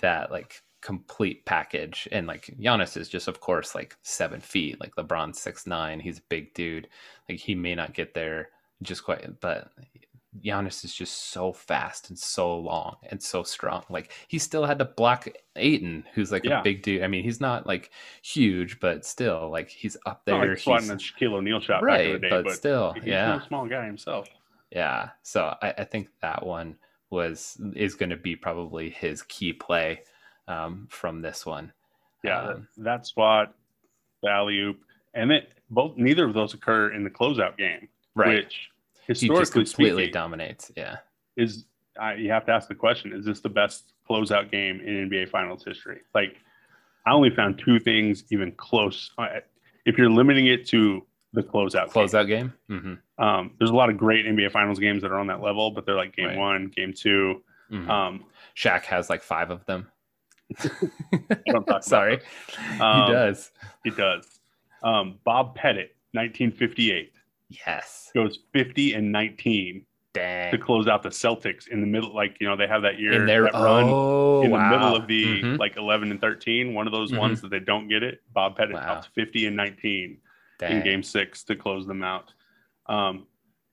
that 0.00 0.30
like 0.30 0.62
complete 0.86 1.44
package. 1.44 2.06
And 2.12 2.28
like 2.28 2.54
Giannis 2.60 2.96
is 2.96 3.08
just 3.08 3.26
of 3.26 3.40
course 3.40 3.74
like 3.74 3.96
seven 4.02 4.40
feet, 4.40 4.78
like 4.80 4.94
LeBron's 4.94 5.40
six 5.40 5.66
nine. 5.66 5.98
He's 5.98 6.18
a 6.18 6.28
big 6.28 6.54
dude. 6.54 6.86
Like 7.28 7.40
he 7.40 7.56
may 7.56 7.74
not 7.74 7.92
get 7.92 8.14
there 8.14 8.50
just 8.82 9.02
quite, 9.02 9.40
but 9.40 9.72
Giannis 10.44 10.84
is 10.84 10.94
just 10.94 11.32
so 11.32 11.52
fast 11.52 12.08
and 12.08 12.16
so 12.16 12.56
long 12.56 12.98
and 13.10 13.20
so 13.20 13.42
strong. 13.42 13.82
Like 13.90 14.12
he 14.28 14.38
still 14.38 14.64
had 14.64 14.78
to 14.78 14.84
block 14.84 15.26
Ayton, 15.56 16.04
who's 16.14 16.30
like 16.30 16.44
yeah. 16.44 16.60
a 16.60 16.62
big 16.62 16.82
dude. 16.82 17.02
I 17.02 17.08
mean, 17.08 17.24
he's 17.24 17.40
not 17.40 17.66
like 17.66 17.90
huge, 18.22 18.78
but 18.78 19.04
still, 19.04 19.50
like 19.50 19.68
he's 19.68 19.96
up 20.06 20.24
there. 20.24 20.38
Not 20.38 20.48
like 20.48 20.58
swatting 20.58 20.88
Shaquille 20.90 21.32
O'Neal 21.32 21.58
shot 21.58 21.82
right, 21.82 21.98
back 21.98 22.06
in 22.06 22.12
the 22.12 22.18
day, 22.20 22.30
but, 22.30 22.44
but 22.44 22.54
still, 22.54 22.92
he's 22.92 23.06
yeah, 23.06 23.42
a 23.42 23.46
small 23.48 23.66
guy 23.66 23.86
himself. 23.86 24.28
Yeah, 24.70 25.10
so 25.22 25.52
I, 25.60 25.74
I 25.78 25.84
think 25.84 26.10
that 26.22 26.46
one 26.46 26.76
was 27.10 27.60
is 27.74 27.96
going 27.96 28.10
to 28.10 28.16
be 28.16 28.36
probably 28.36 28.90
his 28.90 29.22
key 29.22 29.52
play 29.52 30.02
um, 30.48 30.86
from 30.90 31.22
this 31.22 31.46
one. 31.46 31.72
Yeah, 32.24 32.42
um, 32.42 32.68
that 32.78 33.06
spot, 33.06 33.54
the 34.22 34.30
alley 34.30 34.58
oop, 34.58 34.80
and 35.14 35.30
it 35.32 35.52
both 35.70 35.96
neither 35.96 36.24
of 36.24 36.34
those 36.34 36.54
occur 36.54 36.92
in 36.92 37.04
the 37.04 37.10
closeout 37.10 37.56
game, 37.56 37.88
right? 38.14 38.44
Which 38.44 38.70
historically 39.06 39.64
completely 39.64 40.04
speaking, 40.04 40.12
dominates. 40.12 40.72
Yeah, 40.76 40.96
is 41.36 41.64
uh, 42.02 42.12
you 42.12 42.30
have 42.30 42.46
to 42.46 42.52
ask 42.52 42.68
the 42.68 42.74
question: 42.74 43.12
Is 43.12 43.24
this 43.24 43.40
the 43.40 43.48
best 43.48 43.92
closeout 44.08 44.50
game 44.50 44.80
in 44.80 45.08
NBA 45.08 45.30
Finals 45.30 45.64
history? 45.64 46.00
Like, 46.14 46.36
I 47.06 47.12
only 47.12 47.30
found 47.30 47.58
two 47.58 47.78
things 47.78 48.24
even 48.30 48.52
close. 48.52 49.10
Uh, 49.18 49.40
if 49.84 49.96
you're 49.98 50.10
limiting 50.10 50.46
it 50.46 50.66
to 50.68 51.06
the 51.32 51.42
closeout 51.42 51.90
closeout 51.90 52.26
game, 52.26 52.52
game? 52.68 52.98
Mm-hmm. 53.18 53.24
Um, 53.24 53.52
there's 53.58 53.70
a 53.70 53.74
lot 53.74 53.90
of 53.90 53.96
great 53.96 54.26
NBA 54.26 54.50
Finals 54.50 54.78
games 54.78 55.02
that 55.02 55.12
are 55.12 55.18
on 55.18 55.28
that 55.28 55.40
level, 55.40 55.70
but 55.70 55.86
they're 55.86 55.96
like 55.96 56.16
game 56.16 56.26
right. 56.26 56.36
one, 56.36 56.72
game 56.74 56.92
2 56.92 57.42
mm-hmm. 57.70 57.90
Um, 57.90 58.24
Shaq 58.56 58.82
has 58.84 59.08
like 59.08 59.22
five 59.22 59.50
of 59.50 59.64
them. 59.66 59.88
Sorry, 61.80 62.20
um, 62.80 63.06
he 63.06 63.12
does. 63.12 63.50
He 63.84 63.90
does. 63.90 64.40
Um, 64.82 65.18
Bob 65.24 65.54
Pettit, 65.54 65.96
1958. 66.12 67.12
Yes. 67.48 68.10
Goes 68.14 68.38
50 68.52 68.94
and 68.94 69.12
19 69.12 69.84
Dang. 70.12 70.50
to 70.50 70.58
close 70.58 70.86
out 70.88 71.02
the 71.02 71.10
Celtics 71.10 71.68
in 71.68 71.80
the 71.80 71.86
middle. 71.86 72.14
Like, 72.14 72.36
you 72.40 72.48
know, 72.48 72.56
they 72.56 72.66
have 72.66 72.82
that 72.82 72.98
year 72.98 73.12
in 73.12 73.26
their, 73.26 73.44
that 73.44 73.54
run 73.54 73.84
oh, 73.86 74.42
in 74.42 74.50
wow. 74.50 74.70
the 74.70 74.76
middle 74.76 74.96
of 74.96 75.06
the 75.06 75.42
mm-hmm. 75.42 75.56
like 75.56 75.76
11 75.76 76.10
and 76.10 76.20
13. 76.20 76.74
One 76.74 76.86
of 76.86 76.92
those 76.92 77.10
mm-hmm. 77.10 77.20
ones 77.20 77.40
that 77.42 77.50
they 77.50 77.60
don't 77.60 77.88
get 77.88 78.02
it. 78.02 78.20
Bob 78.32 78.56
Pettit 78.56 78.74
wow. 78.74 79.02
50 79.14 79.46
and 79.46 79.56
19 79.56 80.18
Dang. 80.58 80.72
in 80.72 80.84
game 80.84 81.02
six 81.02 81.44
to 81.44 81.56
close 81.56 81.86
them 81.86 82.02
out. 82.02 82.32
Um, 82.86 83.26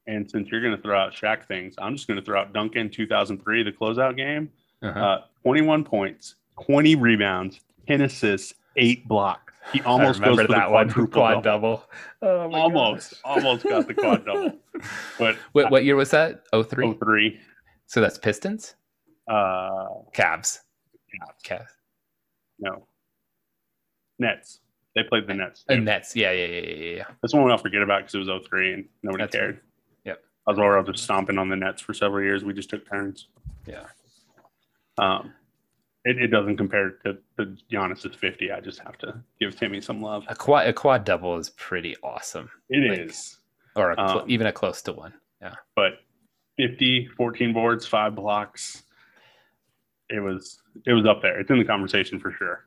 and 0.05 0.30
since 0.30 0.49
you're 0.49 0.61
going 0.61 0.76
to 0.76 0.82
throw 0.82 0.99
out 0.99 1.13
Shaq 1.13 1.47
things, 1.47 1.76
I'm 1.78 1.95
just 1.95 2.07
going 2.07 2.19
to 2.19 2.26
throw 2.26 2.41
out 2.41 2.53
Duncan 2.53 2.89
2003, 2.89 3.63
the 3.63 3.71
closeout 3.71 4.17
game. 4.17 4.49
Uh-huh. 4.82 4.99
Uh, 4.99 5.21
21 5.43 5.86
points, 5.86 6.36
20 6.62 6.95
rebounds, 6.95 7.60
10 7.88 8.01
assists, 8.01 8.54
eight 8.78 9.08
blocks. 9.08 9.54
He 9.72 9.82
almost 9.82 10.22
goes 10.22 10.41
for 10.41 10.47
that 10.47 10.68
the 10.68 10.72
one 10.72 11.08
quad 11.08 11.43
double. 11.43 11.86
Oh 12.22 12.51
almost, 12.51 13.12
gosh. 13.12 13.22
almost 13.24 13.64
got 13.64 13.88
the 13.88 13.93
quad 13.93 14.26
double. 14.26 14.54
But 15.20 15.38
what, 15.54 15.72
what 15.72 15.86
year 15.86 15.95
was 15.95 16.10
that? 16.12 16.43
03? 16.51 16.95
03. 16.95 17.39
So 17.86 18.01
that's 18.01 18.18
Pistons? 18.18 18.76
Uh, 19.28 19.88
Cavs. 20.14 20.60
Cavs. 21.14 21.43
Cavs. 21.45 21.68
No. 22.60 22.88
Nets. 24.20 24.60
They 24.95 25.04
played 25.04 25.28
the 25.28 25.34
Nets. 25.34 25.64
The 25.68 25.78
Nets. 25.78 26.16
Yeah, 26.16 26.32
yeah, 26.32 26.45
yeah, 26.45 26.62
yeah, 26.62 26.95
yeah. 26.95 27.04
This 27.22 27.34
one 27.34 27.49
I'll 27.49 27.58
forget 27.58 27.82
about 27.82 28.01
because 28.01 28.16
it 28.16 28.32
was 28.32 28.45
03 28.47 28.74
and 28.74 28.86
nobody 29.01 29.24
that's 29.24 29.36
cared. 29.36 29.56
Right. 29.56 29.64
Yep. 30.06 30.24
I 30.47 30.51
was 30.51 30.60
already 30.60 30.91
just 30.91 31.04
stomping 31.04 31.38
on 31.38 31.49
the 31.49 31.56
Nets 31.56 31.82
for 31.82 31.93
several 31.93 32.24
years. 32.24 32.43
We 32.43 32.54
just 32.54 32.70
took 32.70 32.88
turns. 32.89 33.28
Yeah. 33.66 33.86
Um, 34.97 35.34
it, 36.06 36.18
it 36.18 36.28
doesn't 36.28 36.58
compare 36.58 36.91
to, 37.06 37.18
to 37.38 37.56
Giannis's 37.72 38.16
50. 38.16 38.51
I 38.51 38.60
just 38.60 38.80
have 38.80 38.97
to 38.99 39.22
give 39.39 39.56
Timmy 39.56 39.82
some 39.82 40.01
love. 40.01 40.26
A 40.28 40.36
quad, 40.36 40.68
a 40.68 40.74
quad 40.74 41.06
double 41.06 41.38
is 41.38 41.49
pretty 41.51 41.95
awesome. 42.04 42.49
It 42.70 42.89
like, 42.89 43.10
is, 43.10 43.38
Or 43.76 43.91
a 43.91 43.99
um, 43.99 44.24
even 44.28 44.47
a 44.47 44.51
close 44.51 44.82
to 44.84 44.93
one. 44.93 45.14
Yeah. 45.41 45.56
But 45.76 45.99
50, 46.58 47.08
14 47.18 47.54
boards, 47.54 47.86
five 47.86 48.16
blocks. 48.16 48.84
It 50.10 50.20
was 50.20 50.60
it 50.86 50.93
was 50.93 51.06
up 51.06 51.22
there. 51.22 51.39
It's 51.39 51.49
in 51.49 51.58
the 51.58 51.66
conversation 51.66 52.20
for 52.20 52.32
sure. 52.32 52.66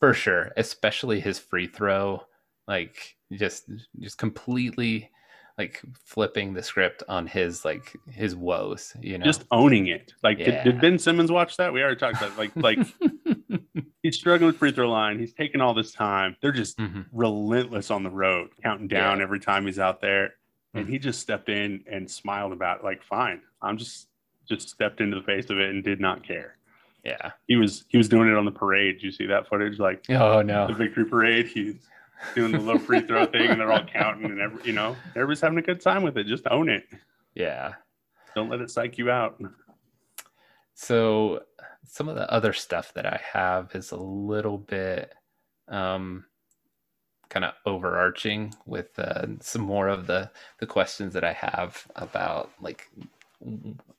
For 0.00 0.12
sure, 0.12 0.50
especially 0.56 1.20
his 1.20 1.38
free 1.38 1.68
throw, 1.68 2.24
like 2.66 3.16
just 3.32 3.70
just 4.00 4.18
completely 4.18 5.10
like 5.62 5.82
flipping 6.04 6.52
the 6.52 6.62
script 6.62 7.02
on 7.08 7.26
his 7.26 7.64
like 7.64 7.96
his 8.10 8.34
woes, 8.34 8.94
you 9.00 9.18
know, 9.18 9.24
just 9.24 9.44
owning 9.50 9.86
it. 9.86 10.12
Like, 10.22 10.38
yeah. 10.38 10.62
did, 10.62 10.64
did, 10.64 10.80
Ben 10.80 10.98
Simmons 10.98 11.30
watch 11.30 11.56
that? 11.56 11.72
We 11.72 11.82
already 11.82 11.96
talked 11.96 12.16
about 12.16 12.32
it. 12.32 12.38
like 12.38 12.56
like 12.56 13.60
he's 14.02 14.16
struggling 14.16 14.48
with 14.48 14.56
free 14.56 14.72
throw 14.72 14.90
line. 14.90 15.18
He's 15.18 15.32
taking 15.32 15.60
all 15.60 15.74
this 15.74 15.92
time. 15.92 16.36
They're 16.40 16.52
just 16.52 16.78
mm-hmm. 16.78 17.02
relentless 17.12 17.90
on 17.90 18.02
the 18.02 18.10
road, 18.10 18.50
counting 18.62 18.88
down 18.88 19.18
yeah. 19.18 19.22
every 19.22 19.40
time 19.40 19.66
he's 19.66 19.78
out 19.78 20.00
there. 20.00 20.34
And 20.74 20.84
mm-hmm. 20.84 20.92
he 20.92 20.98
just 20.98 21.20
stepped 21.20 21.48
in 21.48 21.84
and 21.86 22.10
smiled 22.10 22.52
about 22.52 22.78
it, 22.78 22.84
like, 22.84 23.02
fine, 23.02 23.42
I'm 23.60 23.76
just 23.76 24.08
just 24.48 24.68
stepped 24.68 25.00
into 25.00 25.16
the 25.16 25.22
face 25.22 25.48
of 25.50 25.58
it 25.58 25.70
and 25.70 25.84
did 25.84 26.00
not 26.00 26.26
care. 26.26 26.56
Yeah, 27.04 27.32
he 27.46 27.56
was 27.56 27.84
he 27.88 27.98
was 27.98 28.08
doing 28.08 28.28
it 28.28 28.36
on 28.36 28.44
the 28.44 28.52
parade. 28.52 29.02
You 29.02 29.10
see 29.10 29.26
that 29.26 29.48
footage? 29.48 29.78
Like, 29.78 30.04
oh 30.10 30.40
no, 30.42 30.66
the 30.66 30.74
victory 30.74 31.04
parade. 31.04 31.46
He's 31.46 31.76
doing 32.34 32.52
the 32.52 32.58
little 32.58 32.80
free 32.80 33.00
throw 33.00 33.26
thing, 33.26 33.50
and 33.50 33.60
they're 33.60 33.72
all 33.72 33.84
counting, 33.84 34.26
and 34.26 34.40
every, 34.40 34.64
you 34.64 34.72
know, 34.72 34.96
everybody's 35.10 35.40
having 35.40 35.58
a 35.58 35.62
good 35.62 35.80
time 35.80 36.02
with 36.02 36.16
it. 36.16 36.26
Just 36.26 36.46
own 36.50 36.68
it. 36.68 36.84
Yeah. 37.34 37.74
Don't 38.34 38.48
let 38.48 38.60
it 38.60 38.70
psych 38.70 38.98
you 38.98 39.10
out. 39.10 39.40
So 40.74 41.42
some 41.84 42.08
of 42.08 42.16
the 42.16 42.30
other 42.32 42.52
stuff 42.52 42.94
that 42.94 43.06
I 43.06 43.20
have 43.32 43.74
is 43.74 43.90
a 43.90 43.96
little 43.96 44.58
bit 44.58 45.12
um, 45.68 46.24
kind 47.28 47.44
of 47.44 47.54
overarching 47.66 48.54
with 48.66 48.98
uh, 48.98 49.26
some 49.40 49.62
more 49.62 49.88
of 49.88 50.06
the 50.06 50.30
the 50.58 50.66
questions 50.66 51.14
that 51.14 51.24
I 51.24 51.32
have 51.32 51.86
about 51.96 52.50
like 52.60 52.90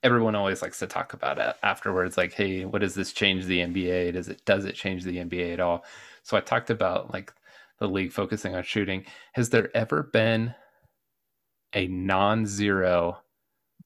everyone 0.03 0.35
always 0.35 0.61
likes 0.61 0.79
to 0.79 0.87
talk 0.87 1.13
about 1.13 1.37
it 1.37 1.55
afterwards 1.63 2.17
like 2.17 2.31
hey 2.33 2.63
what 2.65 2.79
does 2.79 2.95
this 2.95 3.11
change 3.11 3.45
the 3.45 3.59
nba 3.59 4.13
does 4.13 4.29
it 4.29 4.43
does 4.45 4.63
it 4.63 4.73
change 4.75 5.03
the 5.03 5.17
nba 5.17 5.53
at 5.53 5.59
all 5.59 5.83
so 6.21 6.37
i 6.37 6.39
talked 6.39 6.69
about 6.69 7.11
like 7.13 7.33
the 7.79 7.87
league 7.87 8.11
focusing 8.11 8.55
on 8.55 8.63
shooting. 8.63 9.05
Has 9.33 9.49
there 9.49 9.75
ever 9.75 10.03
been 10.03 10.53
a 11.73 11.87
non-zero 11.87 13.17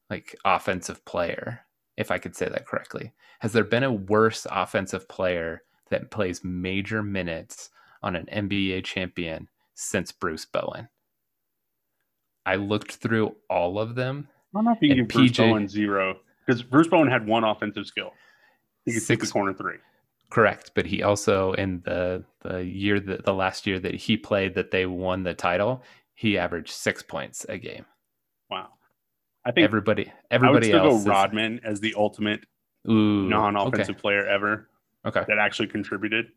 like 0.10 0.36
offensive 0.46 1.04
player, 1.06 1.62
if 1.98 2.12
I 2.12 2.18
could 2.18 2.36
say 2.36 2.48
that 2.48 2.66
correctly? 2.66 3.14
Has 3.40 3.54
there 3.54 3.64
been 3.64 3.84
a 3.84 3.92
worse 3.92 4.48
offensive 4.50 5.08
player 5.08 5.64
that 5.90 6.12
plays 6.12 6.44
major 6.44 7.04
minutes 7.04 7.70
on 8.04 8.16
an 8.16 8.28
NBA 8.32 8.84
champion 8.84 9.48
since 9.76 10.12
Bruce 10.12 10.46
Bowen? 10.46 10.90
I 12.46 12.56
looked 12.56 12.96
through 12.96 13.36
all 13.50 13.80
of 13.80 13.96
them. 13.96 14.30
I 14.54 14.58
don't 14.58 14.66
know 14.66 14.72
if 14.72 14.78
you 14.82 14.90
can 14.90 14.98
give 15.00 15.08
Bruce 15.10 15.38
Bowen 15.38 15.68
zero 15.68 16.18
because 16.46 16.64
Bruce 16.64 16.88
Bowen 16.88 17.10
had 17.10 17.28
one 17.28 17.44
offensive 17.44 17.86
skill. 17.86 18.14
He 18.86 18.94
could 18.94 19.02
six, 19.02 19.20
take 19.20 19.28
the 19.28 19.34
corner 19.34 19.54
three. 19.54 19.78
Correct, 20.30 20.72
but 20.76 20.86
he 20.86 21.04
also 21.04 21.54
in 21.54 21.82
the 21.86 22.24
the 22.42 22.64
year 22.64 23.00
that 23.00 23.24
the 23.24 23.34
last 23.34 23.66
year 23.66 23.80
that 23.80 23.96
he 23.96 24.18
played 24.18 24.56
that 24.56 24.72
they 24.72 24.86
won 24.86 25.24
the 25.24 25.34
title, 25.34 25.84
he 26.16 26.38
averaged 26.38 26.72
six 26.72 27.02
points 27.02 27.46
a 27.48 27.58
game. 27.58 27.86
Wow, 28.50 28.68
I 29.46 29.52
think 29.52 29.64
everybody 29.64 30.12
everybody 30.30 30.74
I 30.74 30.82
would 30.82 30.92
else 30.92 31.04
go 31.06 31.10
Rodman 31.10 31.62
as 31.64 31.80
the 31.80 31.94
ultimate 31.96 32.42
non-offensive 32.84 33.96
okay. 33.96 34.02
player 34.02 34.28
ever. 34.28 34.70
Okay, 35.06 35.24
that 35.28 35.38
actually 35.38 35.70
contributed. 35.70 36.28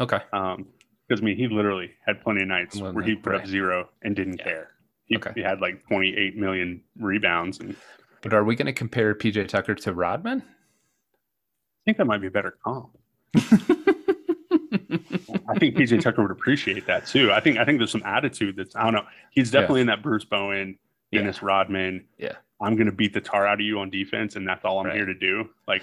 Okay, 0.00 0.20
um, 0.32 0.66
because 1.06 1.20
I 1.20 1.24
mean 1.24 1.36
he 1.36 1.46
literally 1.46 1.90
had 2.06 2.22
plenty 2.22 2.42
of 2.42 2.48
nights 2.48 2.80
well, 2.80 2.94
where 2.94 3.04
he 3.04 3.14
put 3.14 3.34
right. 3.34 3.42
up 3.42 3.46
zero 3.46 3.90
and 4.02 4.16
didn't 4.16 4.38
yeah. 4.38 4.44
care. 4.44 4.68
He, 5.06 5.16
okay. 5.16 5.32
he 5.34 5.42
had 5.42 5.60
like 5.60 5.86
28 5.86 6.36
million 6.36 6.80
rebounds. 6.98 7.60
And, 7.60 7.76
but 8.22 8.32
are 8.32 8.44
we 8.44 8.56
going 8.56 8.66
to 8.66 8.72
compare 8.72 9.14
PJ 9.14 9.48
Tucker 9.48 9.74
to 9.74 9.92
Rodman? 9.92 10.40
I 10.40 11.80
think 11.84 11.98
that 11.98 12.06
might 12.06 12.22
be 12.22 12.28
a 12.28 12.30
better 12.30 12.56
comp. 12.64 12.96
I 15.48 15.58
think 15.58 15.76
PJ 15.76 16.00
Tucker 16.00 16.22
would 16.22 16.30
appreciate 16.30 16.86
that 16.86 17.06
too. 17.06 17.32
I 17.32 17.40
think 17.40 17.58
I 17.58 17.64
think 17.64 17.78
there's 17.78 17.90
some 17.90 18.02
attitude 18.04 18.56
that's 18.56 18.74
I 18.76 18.84
don't 18.84 18.94
know. 18.94 19.04
He's 19.30 19.50
definitely 19.50 19.80
yeah. 19.80 19.82
in 19.82 19.86
that 19.88 20.02
Bruce 20.02 20.24
Bowen, 20.24 20.78
Dennis 21.12 21.38
yeah. 21.40 21.46
Rodman. 21.46 22.04
Yeah. 22.18 22.36
I'm 22.60 22.76
gonna 22.76 22.92
beat 22.92 23.12
the 23.12 23.20
tar 23.20 23.46
out 23.46 23.60
of 23.60 23.66
you 23.66 23.78
on 23.80 23.90
defense, 23.90 24.36
and 24.36 24.46
that's 24.46 24.64
all 24.64 24.78
I'm 24.78 24.86
right. 24.86 24.96
here 24.96 25.06
to 25.06 25.14
do. 25.14 25.48
Like 25.66 25.82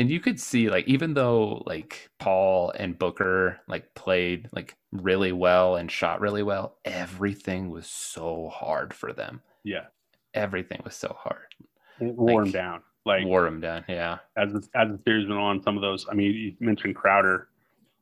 and 0.00 0.10
you 0.10 0.18
could 0.18 0.40
see 0.40 0.70
like 0.70 0.88
even 0.88 1.12
though 1.12 1.62
like 1.66 2.08
Paul 2.18 2.70
and 2.70 2.98
Booker 2.98 3.60
like 3.68 3.94
played 3.94 4.48
like 4.50 4.74
really 4.92 5.32
well 5.32 5.76
and 5.76 5.90
shot 5.90 6.22
really 6.22 6.42
well, 6.42 6.78
everything 6.86 7.68
was 7.68 7.86
so 7.86 8.48
hard 8.48 8.94
for 8.94 9.12
them. 9.12 9.42
Yeah. 9.62 9.86
Everything 10.32 10.80
was 10.84 10.96
so 10.96 11.14
hard. 11.18 11.54
It 12.00 12.14
wore 12.14 12.44
like, 12.44 12.52
them 12.52 12.62
down. 12.62 12.82
Like 13.18 13.26
wore 13.26 13.44
them 13.44 13.60
down, 13.60 13.84
yeah. 13.88 14.18
As 14.36 14.52
the, 14.52 14.68
as 14.74 14.88
the 14.88 15.00
series 15.04 15.28
went 15.28 15.40
on, 15.40 15.62
some 15.62 15.76
of 15.76 15.82
those 15.82 16.06
I 16.10 16.14
mean 16.14 16.32
you 16.32 16.54
mentioned 16.60 16.96
Crowder 16.96 17.48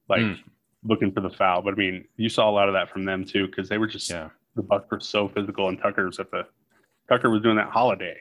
like 0.08 0.20
mm. 0.20 0.38
looking 0.84 1.12
for 1.12 1.20
the 1.20 1.30
foul, 1.30 1.62
but 1.62 1.74
I 1.74 1.76
mean 1.76 2.04
you 2.16 2.28
saw 2.28 2.48
a 2.48 2.52
lot 2.52 2.68
of 2.68 2.74
that 2.74 2.90
from 2.90 3.04
them 3.04 3.24
too, 3.24 3.46
because 3.46 3.68
they 3.68 3.78
were 3.78 3.86
just 3.86 4.10
yeah. 4.10 4.28
the 4.56 4.62
Bucks 4.62 4.90
were 4.90 5.00
so 5.00 5.28
physical 5.28 5.68
and 5.68 5.78
Tucker 5.78 6.06
was 6.06 6.18
at 6.18 6.30
the 6.30 6.46
Tucker 7.08 7.30
was 7.30 7.42
doing 7.42 7.56
that 7.56 7.70
holiday. 7.70 8.20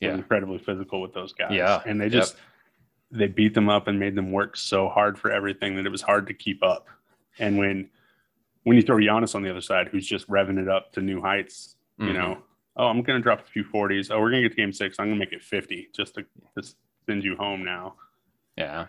Yeah. 0.00 0.14
incredibly 0.14 0.58
physical 0.58 1.00
with 1.00 1.12
those 1.12 1.32
guys. 1.32 1.50
Yeah. 1.50 1.82
And 1.84 2.00
they 2.00 2.08
just 2.08 2.34
yep 2.34 2.42
they 3.10 3.26
beat 3.26 3.54
them 3.54 3.68
up 3.68 3.88
and 3.88 3.98
made 3.98 4.14
them 4.14 4.32
work 4.32 4.56
so 4.56 4.88
hard 4.88 5.18
for 5.18 5.30
everything 5.30 5.76
that 5.76 5.86
it 5.86 5.90
was 5.90 6.02
hard 6.02 6.26
to 6.26 6.34
keep 6.34 6.62
up. 6.62 6.86
And 7.38 7.56
when 7.58 7.88
when 8.64 8.76
you 8.76 8.82
throw 8.82 8.96
Giannis 8.96 9.34
on 9.34 9.42
the 9.42 9.50
other 9.50 9.60
side, 9.60 9.88
who's 9.88 10.06
just 10.06 10.28
revving 10.28 10.60
it 10.60 10.68
up 10.68 10.92
to 10.92 11.00
new 11.00 11.22
heights, 11.22 11.76
mm-hmm. 11.98 12.08
you 12.08 12.18
know, 12.18 12.38
oh, 12.78 12.86
I'm 12.86 13.02
going 13.02 13.18
to 13.18 13.22
drop 13.22 13.40
a 13.40 13.50
few 13.50 13.64
40s. 13.64 14.10
Oh, 14.10 14.20
we're 14.20 14.30
going 14.30 14.42
to 14.42 14.48
get 14.48 14.56
to 14.56 14.62
game 14.62 14.72
six. 14.72 14.96
I'm 14.98 15.06
going 15.06 15.18
to 15.18 15.24
make 15.24 15.32
it 15.32 15.42
50 15.42 15.90
just 15.94 16.14
to 16.14 16.24
just 16.56 16.76
send 17.06 17.24
you 17.24 17.36
home 17.36 17.64
now. 17.64 17.94
Yeah. 18.56 18.86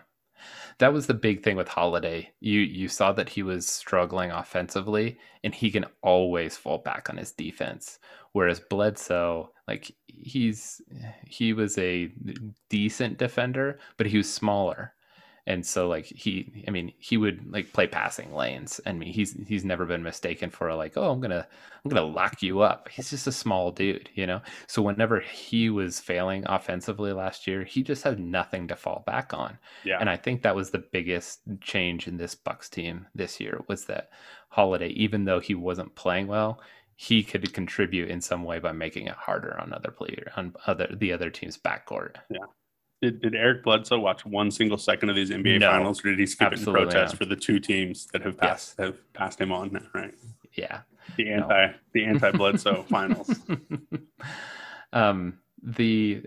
That 0.78 0.92
was 0.92 1.06
the 1.06 1.14
big 1.14 1.42
thing 1.42 1.56
with 1.56 1.68
Holiday. 1.68 2.30
You 2.40 2.60
you 2.60 2.88
saw 2.88 3.12
that 3.12 3.28
he 3.28 3.42
was 3.42 3.66
struggling 3.68 4.30
offensively 4.30 5.18
and 5.44 5.54
he 5.54 5.70
can 5.70 5.84
always 6.02 6.56
fall 6.56 6.78
back 6.78 7.10
on 7.10 7.18
his 7.18 7.32
defense. 7.32 7.98
Whereas 8.32 8.60
Bledsoe, 8.60 9.52
like 9.68 9.94
he's 10.06 10.80
he 11.26 11.52
was 11.52 11.76
a 11.76 12.10
decent 12.70 13.18
defender, 13.18 13.78
but 13.98 14.06
he 14.06 14.16
was 14.16 14.32
smaller. 14.32 14.94
And 15.50 15.66
so 15.66 15.88
like 15.88 16.04
he 16.04 16.64
I 16.68 16.70
mean, 16.70 16.92
he 17.00 17.16
would 17.16 17.52
like 17.52 17.72
play 17.72 17.88
passing 17.88 18.32
lanes. 18.32 18.80
I 18.86 18.92
mean, 18.92 19.12
he's 19.12 19.36
he's 19.48 19.64
never 19.64 19.84
been 19.84 20.04
mistaken 20.04 20.48
for 20.48 20.72
like, 20.74 20.96
oh, 20.96 21.10
I'm 21.10 21.20
gonna 21.20 21.44
I'm 21.84 21.88
gonna 21.88 22.06
lock 22.06 22.40
you 22.40 22.60
up. 22.60 22.88
He's 22.88 23.10
just 23.10 23.26
a 23.26 23.32
small 23.32 23.72
dude, 23.72 24.10
you 24.14 24.28
know? 24.28 24.42
So 24.68 24.80
whenever 24.80 25.18
he 25.18 25.68
was 25.68 25.98
failing 25.98 26.44
offensively 26.46 27.12
last 27.12 27.48
year, 27.48 27.64
he 27.64 27.82
just 27.82 28.04
had 28.04 28.20
nothing 28.20 28.68
to 28.68 28.76
fall 28.76 29.02
back 29.08 29.34
on. 29.34 29.58
Yeah. 29.82 29.98
And 29.98 30.08
I 30.08 30.16
think 30.16 30.42
that 30.42 30.54
was 30.54 30.70
the 30.70 30.84
biggest 30.92 31.40
change 31.60 32.06
in 32.06 32.16
this 32.16 32.36
Bucks 32.36 32.68
team 32.68 33.08
this 33.16 33.40
year 33.40 33.60
was 33.66 33.86
that 33.86 34.10
Holiday, 34.50 34.90
even 34.90 35.24
though 35.24 35.40
he 35.40 35.56
wasn't 35.56 35.96
playing 35.96 36.28
well, 36.28 36.60
he 36.94 37.24
could 37.24 37.52
contribute 37.52 38.08
in 38.08 38.20
some 38.20 38.44
way 38.44 38.60
by 38.60 38.70
making 38.70 39.08
it 39.08 39.14
harder 39.14 39.58
on 39.60 39.72
other 39.72 39.90
player 39.90 40.30
on 40.36 40.54
other 40.68 40.86
the 40.94 41.12
other 41.12 41.28
team's 41.28 41.58
backcourt. 41.58 42.16
Yeah. 42.30 42.46
Did, 43.02 43.22
did 43.22 43.34
Eric 43.34 43.64
Bledsoe 43.64 43.98
watch 43.98 44.26
one 44.26 44.50
single 44.50 44.76
second 44.76 45.08
of 45.08 45.16
these 45.16 45.30
NBA 45.30 45.60
no, 45.60 45.70
finals, 45.70 46.04
or 46.04 46.10
did 46.10 46.18
he 46.18 46.26
skip 46.26 46.52
it 46.52 46.58
in 46.58 46.64
protest 46.64 47.14
not. 47.14 47.18
for 47.18 47.24
the 47.24 47.36
two 47.36 47.58
teams 47.58 48.06
that 48.12 48.20
have 48.22 48.36
passed 48.36 48.74
yes. 48.78 48.86
have 48.86 49.12
passed 49.14 49.40
him 49.40 49.52
on? 49.52 49.88
Right. 49.94 50.12
Yeah. 50.52 50.80
The 51.16 51.30
anti 51.30 51.66
no. 51.66 51.74
the 51.94 52.04
anti 52.04 52.30
Bledsoe 52.32 52.84
finals. 52.88 53.30
Um. 54.92 55.38
The. 55.62 56.24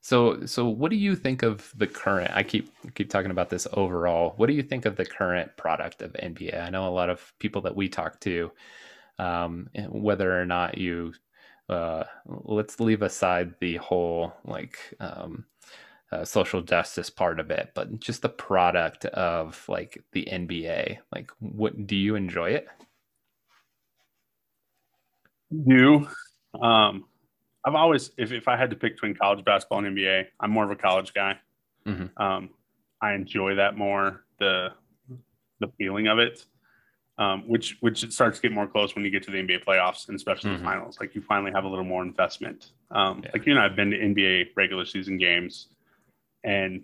So 0.00 0.46
so 0.46 0.68
what 0.68 0.92
do 0.92 0.96
you 0.96 1.16
think 1.16 1.42
of 1.42 1.72
the 1.76 1.88
current? 1.88 2.30
I 2.32 2.44
keep 2.44 2.70
keep 2.94 3.10
talking 3.10 3.32
about 3.32 3.50
this 3.50 3.66
overall. 3.72 4.34
What 4.36 4.46
do 4.46 4.52
you 4.52 4.62
think 4.62 4.86
of 4.86 4.94
the 4.94 5.04
current 5.04 5.56
product 5.56 6.00
of 6.00 6.12
NBA? 6.12 6.62
I 6.62 6.70
know 6.70 6.86
a 6.86 6.90
lot 6.90 7.10
of 7.10 7.32
people 7.40 7.60
that 7.62 7.74
we 7.74 7.88
talk 7.88 8.20
to 8.20 8.52
um, 9.18 9.68
whether 9.88 10.40
or 10.40 10.46
not 10.46 10.78
you 10.78 11.14
uh, 11.68 12.04
let's 12.26 12.80
leave 12.80 13.02
aside 13.02 13.54
the 13.60 13.76
whole 13.76 14.32
like 14.44 14.78
um, 15.00 15.44
uh, 16.10 16.24
social 16.24 16.62
justice 16.62 17.10
part 17.10 17.40
of 17.40 17.50
it, 17.50 17.70
but 17.74 18.00
just 18.00 18.22
the 18.22 18.28
product 18.28 19.04
of 19.06 19.62
like 19.68 20.02
the 20.12 20.28
NBA. 20.30 20.98
Like, 21.12 21.30
what 21.40 21.86
do 21.86 21.96
you 21.96 22.14
enjoy 22.14 22.50
it? 22.50 22.68
Do 25.66 26.08
um, 26.60 27.06
I've 27.64 27.74
always 27.74 28.10
if 28.16 28.32
if 28.32 28.48
I 28.48 28.56
had 28.56 28.70
to 28.70 28.76
pick 28.76 28.94
between 28.94 29.14
college 29.14 29.44
basketball 29.44 29.84
and 29.84 29.96
NBA, 29.96 30.26
I'm 30.40 30.50
more 30.50 30.64
of 30.64 30.70
a 30.70 30.76
college 30.76 31.12
guy. 31.14 31.38
Mm-hmm. 31.86 32.22
Um, 32.22 32.50
I 33.00 33.14
enjoy 33.14 33.56
that 33.56 33.76
more 33.76 34.24
the 34.38 34.72
the 35.60 35.68
feeling 35.78 36.06
of 36.06 36.18
it 36.18 36.44
um, 37.18 37.42
which 37.48 37.76
which 37.80 38.10
starts 38.12 38.38
to 38.38 38.42
get 38.42 38.52
more 38.52 38.66
close 38.66 38.94
when 38.94 39.04
you 39.04 39.10
get 39.10 39.24
to 39.24 39.30
the 39.30 39.38
NBA 39.38 39.64
playoffs 39.64 40.08
and 40.08 40.16
especially 40.16 40.50
mm-hmm. 40.50 40.62
the 40.62 40.70
finals. 40.70 40.98
Like 41.00 41.14
you 41.14 41.20
finally 41.20 41.50
have 41.52 41.64
a 41.64 41.68
little 41.68 41.84
more 41.84 42.02
investment. 42.02 42.72
Um, 42.92 43.22
yeah. 43.24 43.30
Like 43.32 43.44
you 43.44 43.52
and 43.52 43.60
I 43.60 43.64
have 43.64 43.76
been 43.76 43.90
to 43.90 43.98
NBA 43.98 44.50
regular 44.56 44.84
season 44.84 45.18
games, 45.18 45.68
and 46.44 46.82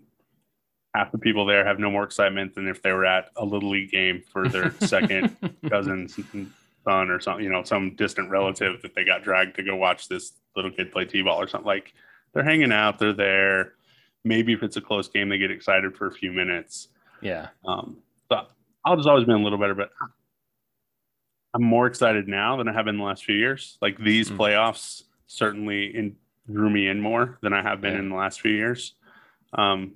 half 0.95 1.11
the 1.11 1.19
people 1.19 1.45
there 1.45 1.65
have 1.65 1.79
no 1.79 1.91
more 1.91 2.05
excitement 2.05 2.55
than 2.55 2.69
if 2.69 2.81
they 2.83 2.93
were 2.93 3.05
at 3.05 3.31
a 3.37 3.45
little 3.45 3.71
league 3.71 3.91
game 3.91 4.23
for 4.33 4.49
their 4.49 4.73
second 4.81 5.37
cousin's 5.69 6.19
son 6.85 7.11
or 7.11 7.21
something. 7.21 7.45
You 7.45 7.51
know, 7.51 7.65
some 7.65 7.97
distant 7.97 8.31
relative 8.31 8.81
that 8.83 8.95
they 8.95 9.05
got 9.05 9.23
dragged 9.23 9.57
to 9.57 9.63
go 9.63 9.77
watch 9.77 10.09
this 10.09 10.33
little 10.55 10.71
kid 10.71 10.93
play 10.93 11.05
t-ball 11.05 11.41
or 11.41 11.49
something. 11.49 11.67
Like 11.67 11.93
they're 12.33 12.45
hanging 12.45 12.73
out, 12.73 12.99
they're 12.99 13.13
there. 13.13 13.73
Maybe 14.25 14.53
if 14.53 14.63
it's 14.63 14.77
a 14.77 14.81
close 14.81 15.09
game, 15.09 15.29
they 15.29 15.39
get 15.39 15.51
excited 15.51 15.97
for 15.97 16.07
a 16.07 16.13
few 16.13 16.33
minutes. 16.33 16.89
Yeah. 17.21 17.49
Um, 17.67 17.99
but 18.29 18.51
I'll 18.85 18.97
just 18.97 19.09
always 19.09 19.25
been 19.25 19.37
a 19.37 19.43
little 19.43 19.59
better, 19.59 19.75
but 19.75 19.91
I'm 21.55 21.63
more 21.63 21.87
excited 21.87 22.27
now 22.27 22.57
than 22.57 22.69
I 22.69 22.73
have 22.73 22.87
in 22.89 22.97
the 22.97 23.05
last 23.05 23.25
few 23.25 23.37
years. 23.37 23.79
Like 23.83 23.99
these 23.99 24.31
mm. 24.31 24.37
playoffs 24.37 25.03
certainly 25.27 25.97
in, 25.97 26.17
drew 26.51 26.71
me 26.71 26.89
in 26.89 27.01
more 27.01 27.39
than 27.43 27.53
I 27.53 27.63
have 27.63 27.81
been 27.81 27.95
yeah. 27.95 28.01
in 28.01 28.09
the 28.09 28.17
last 28.17 28.41
few 28.41 28.53
years. 28.53 28.95
Um, 29.55 29.93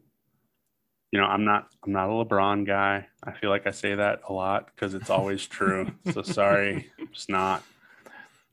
you 1.10 1.20
know, 1.20 1.26
I'm 1.26 1.44
not 1.44 1.68
I'm 1.84 1.92
not 1.92 2.08
a 2.08 2.24
LeBron 2.24 2.66
guy. 2.66 3.06
I 3.22 3.32
feel 3.32 3.50
like 3.50 3.66
I 3.66 3.70
say 3.70 3.94
that 3.94 4.20
a 4.28 4.32
lot 4.32 4.70
because 4.74 4.94
it's 4.94 5.10
always 5.10 5.46
true. 5.46 5.90
so 6.12 6.22
sorry, 6.22 6.90
I'm 6.98 7.08
just 7.12 7.30
not. 7.30 7.62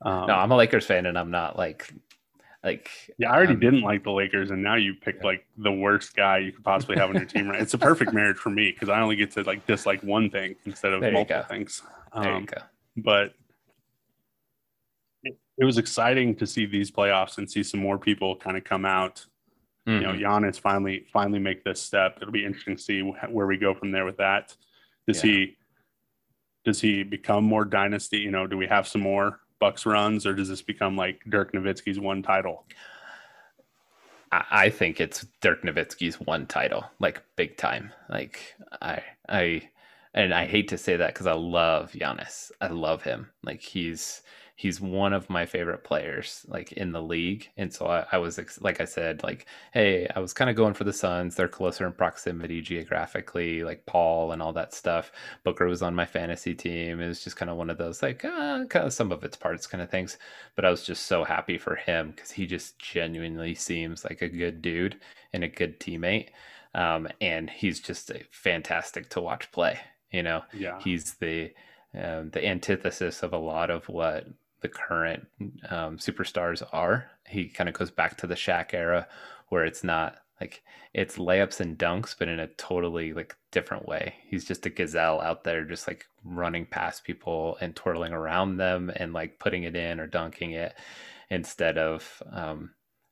Um, 0.02 0.28
no, 0.28 0.34
I'm 0.34 0.52
a 0.52 0.56
Lakers 0.56 0.86
fan, 0.86 1.06
and 1.06 1.18
I'm 1.18 1.32
not 1.32 1.58
like 1.58 1.92
like 2.64 2.90
yeah. 3.18 3.32
I 3.32 3.36
already 3.36 3.54
um, 3.54 3.60
didn't 3.60 3.82
like 3.82 4.04
the 4.04 4.12
Lakers, 4.12 4.52
and 4.52 4.64
now 4.64 4.76
you 4.76 4.94
picked 4.94 5.24
yeah. 5.24 5.28
like 5.28 5.46
the 5.58 5.72
worst 5.72 6.16
guy 6.16 6.40
you 6.40 6.52
could 6.52 6.64
possibly 6.64 6.96
have 6.98 7.10
on 7.10 7.16
your 7.16 7.26
team. 7.26 7.50
Right? 7.50 7.62
It's 7.62 7.74
a 7.74 7.78
perfect 7.78 8.14
marriage 8.14 8.38
for 8.38 8.50
me 8.50 8.72
because 8.72 8.90
I 8.90 9.02
only 9.02 9.16
get 9.16 9.32
to 9.32 9.44
like 9.44 9.66
dislike 9.68 10.02
one 10.02 10.30
thing 10.30 10.56
instead 10.66 10.94
of 10.94 11.02
multiple 11.02 11.44
things. 11.44 11.82
Um, 12.14 12.24
there 12.24 12.32
you 12.32 12.38
um, 12.38 12.46
go 12.46 12.58
but 12.98 13.34
it, 15.24 15.38
it, 15.58 15.66
was 15.66 15.78
exciting 15.78 16.36
to 16.36 16.48
see 16.48 16.66
these 16.66 16.92
playoffs 16.92 17.38
and 17.38 17.50
see 17.50 17.64
some 17.64 17.80
more 17.80 17.98
people 17.98 18.36
kind 18.36 18.58
of 18.58 18.64
come 18.64 18.86
out. 18.86 19.26
Mm-hmm. 19.88 19.92
You 19.92 20.08
know, 20.08 20.14
mm-hmm. 20.14 20.46
Giannis 20.46 20.60
finally 20.60 21.06
finally 21.12 21.40
make 21.40 21.64
this 21.64 21.82
step. 21.82 22.18
It'll 22.22 22.32
be 22.32 22.46
interesting 22.46 22.76
to 22.76 22.82
see 22.82 23.02
where 23.02 23.48
we 23.48 23.58
go 23.58 23.74
from 23.74 23.92
there 23.92 24.06
with 24.06 24.18
that. 24.18 24.56
Does 25.08 25.24
yeah. 25.24 25.32
he 25.32 25.58
does 26.64 26.82
he 26.82 27.04
become 27.04 27.44
more 27.44 27.66
dynasty? 27.66 28.18
You 28.18 28.32
know, 28.32 28.48
do 28.48 28.58
we 28.58 28.68
have 28.68 28.88
some 28.88 29.02
more 29.02 29.40
Bucks 29.60 29.86
runs, 29.86 30.26
or 30.26 30.34
does 30.34 30.50
this 30.50 30.62
become 30.62 30.98
like 30.98 31.22
Dirk 31.30 31.54
Nowitzki's 31.54 32.00
one 32.00 32.22
title? 32.22 32.66
I 34.32 34.70
think 34.70 35.00
it's 35.00 35.26
Dirk 35.42 35.62
Nowitzki's 35.62 36.20
one 36.20 36.46
title, 36.46 36.84
like 37.00 37.22
big 37.36 37.56
time. 37.58 37.94
Like 38.10 38.56
I, 38.82 39.02
I, 39.30 39.70
and 40.14 40.34
I 40.34 40.46
hate 40.46 40.68
to 40.70 40.78
say 40.78 40.98
that 40.98 41.14
because 41.14 41.28
I 41.28 41.34
love 41.34 41.92
Giannis. 41.94 42.52
I 42.60 42.68
love 42.68 43.04
him. 43.04 43.30
Like 43.44 43.62
he's 43.62 44.24
he's 44.58 44.80
one 44.80 45.12
of 45.12 45.30
my 45.30 45.46
favorite 45.46 45.84
players 45.84 46.46
like 46.48 46.72
in 46.72 46.94
the 46.94 47.02
league. 47.02 47.50
And 47.58 47.74
so 47.74 47.88
I, 47.88 48.06
I 48.14 48.18
was 48.18 48.40
like 48.62 48.80
I 48.80 48.86
said, 48.86 49.22
like, 49.22 49.46
hey, 49.74 50.08
I 50.16 50.20
was 50.20 50.34
kind 50.34 50.50
of 50.50 50.56
going 50.56 50.74
for 50.74 50.86
the 50.86 50.94
Suns. 50.94 51.36
They're 51.36 51.50
closer 51.50 51.86
in 51.86 51.92
proximity 51.92 52.62
geographically, 52.62 53.66
like 53.66 53.86
Paul 53.86 54.32
and 54.32 54.42
all 54.42 54.54
that 54.54 54.74
stuff. 54.74 55.12
Booker 55.44 55.68
was 55.68 55.82
on 55.82 55.94
my 55.94 56.06
fantasy 56.06 56.56
team. 56.56 57.02
It 57.02 57.08
was 57.08 57.24
just 57.24 57.36
kind 57.36 57.52
of 57.52 57.58
one 57.58 57.70
of 57.70 57.78
those 57.78 58.02
like 58.02 58.24
uh, 58.24 58.66
kind 58.66 58.86
of 58.86 58.94
some 58.94 59.12
of 59.12 59.24
its 59.26 59.36
parts 59.36 59.68
kind 59.68 59.82
of 59.82 59.90
things. 59.90 60.18
But 60.56 60.64
I 60.64 60.72
was 60.72 60.86
just 60.86 61.06
so 61.06 61.26
happy 61.26 61.58
for 61.58 61.76
him 61.76 62.12
because 62.12 62.32
he 62.32 62.46
just 62.46 62.80
genuinely 62.80 63.56
seems 63.56 64.06
like 64.06 64.22
a 64.22 64.30
good 64.30 64.62
dude 64.62 64.98
and 65.34 65.44
a 65.44 65.50
good 65.50 65.82
teammate. 65.82 66.30
Um, 66.74 67.08
and 67.20 67.50
he's 67.50 67.82
just 67.82 68.10
a 68.10 68.22
fantastic 68.32 69.10
to 69.10 69.22
watch 69.22 69.52
play. 69.52 69.80
You 70.12 70.24
know, 70.24 70.44
yeah. 70.54 70.80
he's 70.82 71.16
the 71.16 71.52
um, 71.94 72.30
the 72.30 72.46
antithesis 72.46 73.22
of 73.24 73.34
a 73.34 73.38
lot 73.38 73.70
of 73.70 73.88
what 73.90 74.28
the 74.62 74.70
current 74.70 75.28
um, 75.70 75.98
superstars 75.98 76.68
are. 76.72 77.10
He 77.28 77.48
kind 77.48 77.70
of 77.70 77.76
goes 77.76 77.92
back 77.92 78.18
to 78.18 78.28
the 78.28 78.36
Shaq 78.36 78.74
era, 78.74 79.08
where 79.50 79.66
it's 79.66 79.84
not 79.84 80.18
like 80.42 80.64
it's 80.94 81.18
layups 81.18 81.60
and 81.60 81.78
dunks, 81.78 82.16
but 82.18 82.28
in 82.28 82.40
a 82.40 82.48
totally 82.48 83.14
like 83.14 83.36
different 83.52 83.88
way. 83.88 84.16
He's 84.28 84.46
just 84.46 84.66
a 84.66 84.70
gazelle 84.70 85.22
out 85.22 85.44
there, 85.44 85.64
just 85.64 85.88
like 85.88 86.06
running 86.24 86.66
past 86.66 87.04
people 87.04 87.58
and 87.62 87.76
twirling 87.76 88.14
around 88.14 88.58
them 88.58 88.92
and 88.96 89.14
like 89.14 89.40
putting 89.40 89.64
it 89.64 89.76
in 89.76 90.00
or 90.00 90.08
dunking 90.08 90.52
it 90.52 90.76
instead 91.30 91.78
of 91.78 92.22
um, 92.32 92.72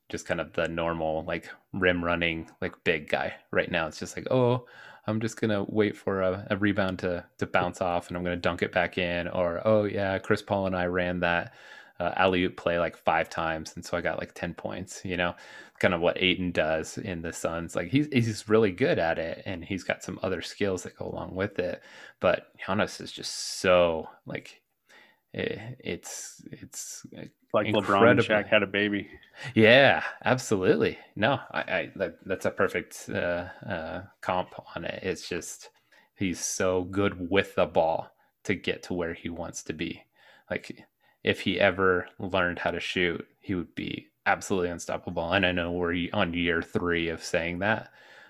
just 0.09 0.25
kind 0.25 0.41
of 0.41 0.53
the 0.53 0.67
normal 0.67 1.23
like 1.25 1.49
rim 1.73 2.03
running 2.03 2.49
like 2.61 2.83
big 2.83 3.09
guy. 3.09 3.33
Right 3.51 3.71
now, 3.71 3.87
it's 3.87 3.99
just 3.99 4.15
like 4.15 4.27
oh. 4.31 4.65
I'm 5.05 5.19
just 5.19 5.39
gonna 5.39 5.65
wait 5.67 5.97
for 5.97 6.21
a, 6.21 6.47
a 6.49 6.57
rebound 6.57 6.99
to 6.99 7.25
to 7.37 7.45
bounce 7.45 7.81
off, 7.81 8.07
and 8.07 8.17
I'm 8.17 8.23
gonna 8.23 8.37
dunk 8.37 8.61
it 8.61 8.71
back 8.71 8.97
in. 8.97 9.27
Or 9.27 9.61
oh 9.65 9.83
yeah, 9.85 10.17
Chris 10.19 10.41
Paul 10.41 10.67
and 10.67 10.75
I 10.75 10.85
ran 10.85 11.19
that 11.21 11.53
uh, 11.99 12.11
alley 12.15 12.43
oop 12.43 12.57
play 12.57 12.79
like 12.79 12.97
five 12.97 13.29
times, 13.29 13.73
and 13.75 13.85
so 13.85 13.97
I 13.97 14.01
got 14.01 14.19
like 14.19 14.33
ten 14.33 14.53
points. 14.53 15.01
You 15.03 15.17
know, 15.17 15.35
kind 15.79 15.93
of 15.93 16.01
what 16.01 16.21
Ayton 16.21 16.51
does 16.51 16.97
in 16.97 17.21
the 17.21 17.33
Suns. 17.33 17.75
Like 17.75 17.89
he's 17.89 18.07
he's 18.11 18.47
really 18.47 18.71
good 18.71 18.99
at 18.99 19.19
it, 19.19 19.43
and 19.45 19.63
he's 19.63 19.83
got 19.83 20.03
some 20.03 20.19
other 20.23 20.41
skills 20.41 20.83
that 20.83 20.97
go 20.97 21.05
along 21.05 21.35
with 21.35 21.59
it. 21.59 21.83
But 22.19 22.47
Giannis 22.65 23.01
is 23.01 23.11
just 23.11 23.59
so 23.59 24.09
like 24.25 24.61
it, 25.33 25.59
it's 25.79 26.41
it's 26.51 27.05
like. 27.53 27.67
LeBron 27.67 28.19
Shaq 28.19 28.47
had 28.47 28.63
a 28.63 28.67
baby. 28.67 29.09
Yeah, 29.55 30.03
absolutely. 30.23 30.97
No, 31.15 31.39
I, 31.51 31.59
I 31.59 31.91
that, 31.95 32.17
that's 32.25 32.45
a 32.45 32.51
perfect 32.51 33.09
uh, 33.09 33.47
uh, 33.67 34.03
comp 34.21 34.53
on 34.75 34.85
it. 34.85 34.99
It's 35.03 35.27
just 35.27 35.69
he's 36.15 36.39
so 36.39 36.83
good 36.83 37.29
with 37.29 37.55
the 37.55 37.65
ball 37.65 38.11
to 38.43 38.55
get 38.55 38.83
to 38.83 38.93
where 38.93 39.13
he 39.13 39.29
wants 39.29 39.63
to 39.63 39.73
be. 39.73 40.03
Like 40.49 40.85
if 41.23 41.41
he 41.41 41.59
ever 41.59 42.07
learned 42.19 42.59
how 42.59 42.71
to 42.71 42.79
shoot, 42.79 43.25
he 43.39 43.55
would 43.55 43.73
be 43.75 44.07
absolutely 44.25 44.69
unstoppable. 44.69 45.31
And 45.31 45.45
I 45.45 45.51
know 45.51 45.71
we're 45.71 46.09
on 46.13 46.33
year 46.33 46.61
three 46.61 47.09
of 47.09 47.23
saying 47.23 47.59
that, 47.59 47.89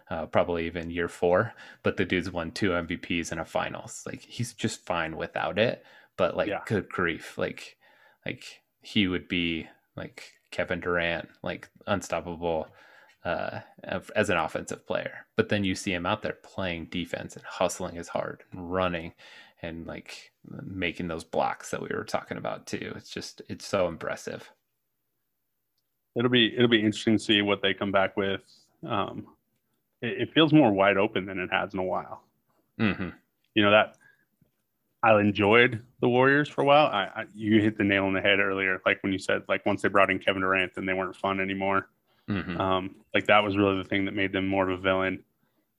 uh, 0.09 0.26
probably 0.28 0.65
even 0.65 0.89
year 0.89 1.07
four. 1.07 1.53
But 1.82 1.97
the 1.97 2.05
dude's 2.05 2.32
won 2.32 2.51
two 2.51 2.69
MVPs 2.69 3.32
and 3.32 3.41
a 3.41 3.45
finals. 3.45 4.03
Like 4.05 4.21
he's 4.21 4.53
just 4.53 4.86
fine 4.86 5.17
without 5.17 5.57
it. 5.57 5.84
But 6.17 6.38
like, 6.38 6.49
yeah. 6.49 6.61
good 6.65 6.89
grief, 6.89 7.38
like, 7.38 7.78
like 8.26 8.61
he 8.84 9.07
would 9.07 9.27
be 9.27 9.67
like 9.95 10.34
Kevin 10.51 10.79
Durant, 10.79 11.29
like 11.41 11.69
unstoppable 11.88 12.67
uh, 13.25 13.61
as 14.15 14.29
an 14.29 14.38
offensive 14.38 14.86
player. 14.86 15.25
But 15.36 15.49
then 15.49 15.63
you 15.63 15.73
see 15.73 15.93
him 15.93 16.05
out 16.05 16.21
there 16.21 16.38
playing 16.43 16.86
defense 16.86 17.36
and 17.36 17.45
hustling 17.45 17.95
his 17.95 18.09
heart 18.09 18.43
and 18.51 18.71
running 18.71 19.13
and 19.61 19.88
like 19.88 20.31
making 20.65 21.07
those 21.07 21.23
blocks 21.23 21.71
that 21.71 21.81
we 21.81 21.89
were 21.95 22.03
talking 22.03 22.38
about 22.38 22.67
too. 22.67 22.93
It's 22.95 23.09
just 23.09 23.41
it's 23.47 23.65
so 23.65 23.88
impressive. 23.88 24.51
It'll 26.15 26.29
be 26.29 26.53
it'll 26.53 26.67
be 26.67 26.84
interesting 26.84 27.17
to 27.17 27.23
see 27.23 27.41
what 27.41 27.61
they 27.61 27.73
come 27.73 27.91
back 27.91 28.17
with. 28.17 28.41
Um, 28.86 29.27
it, 30.01 30.23
it 30.23 30.34
feels 30.34 30.51
more 30.51 30.71
wide 30.71 30.97
open 30.97 31.25
than 31.25 31.39
it 31.39 31.49
has 31.51 31.73
in 31.73 31.79
a 31.79 31.84
while. 31.84 32.21
Mm-hmm. 32.79 33.09
You 33.55 33.63
know 33.63 33.71
that 33.71 33.95
I 35.03 35.19
enjoyed 35.19 35.81
the 35.99 36.07
Warriors 36.07 36.47
for 36.47 36.61
a 36.61 36.65
while. 36.65 36.87
I, 36.87 37.09
I, 37.13 37.25
you 37.35 37.61
hit 37.61 37.77
the 37.77 37.83
nail 37.83 38.05
on 38.05 38.13
the 38.13 38.21
head 38.21 38.39
earlier, 38.39 38.81
like 38.85 39.03
when 39.03 39.11
you 39.11 39.19
said 39.19 39.43
like 39.49 39.65
once 39.65 39.81
they 39.81 39.89
brought 39.89 40.09
in 40.09 40.17
Kevin 40.17 40.41
Durant, 40.41 40.73
then 40.75 40.85
they 40.85 40.93
weren't 40.93 41.15
fun 41.15 41.41
anymore. 41.41 41.89
Mm-hmm. 42.29 42.59
Um, 42.59 42.95
like 43.13 43.27
that 43.27 43.43
was 43.43 43.57
really 43.57 43.77
the 43.77 43.83
thing 43.83 44.05
that 44.05 44.13
made 44.13 44.31
them 44.31 44.47
more 44.47 44.69
of 44.69 44.79
a 44.79 44.81
villain. 44.81 45.23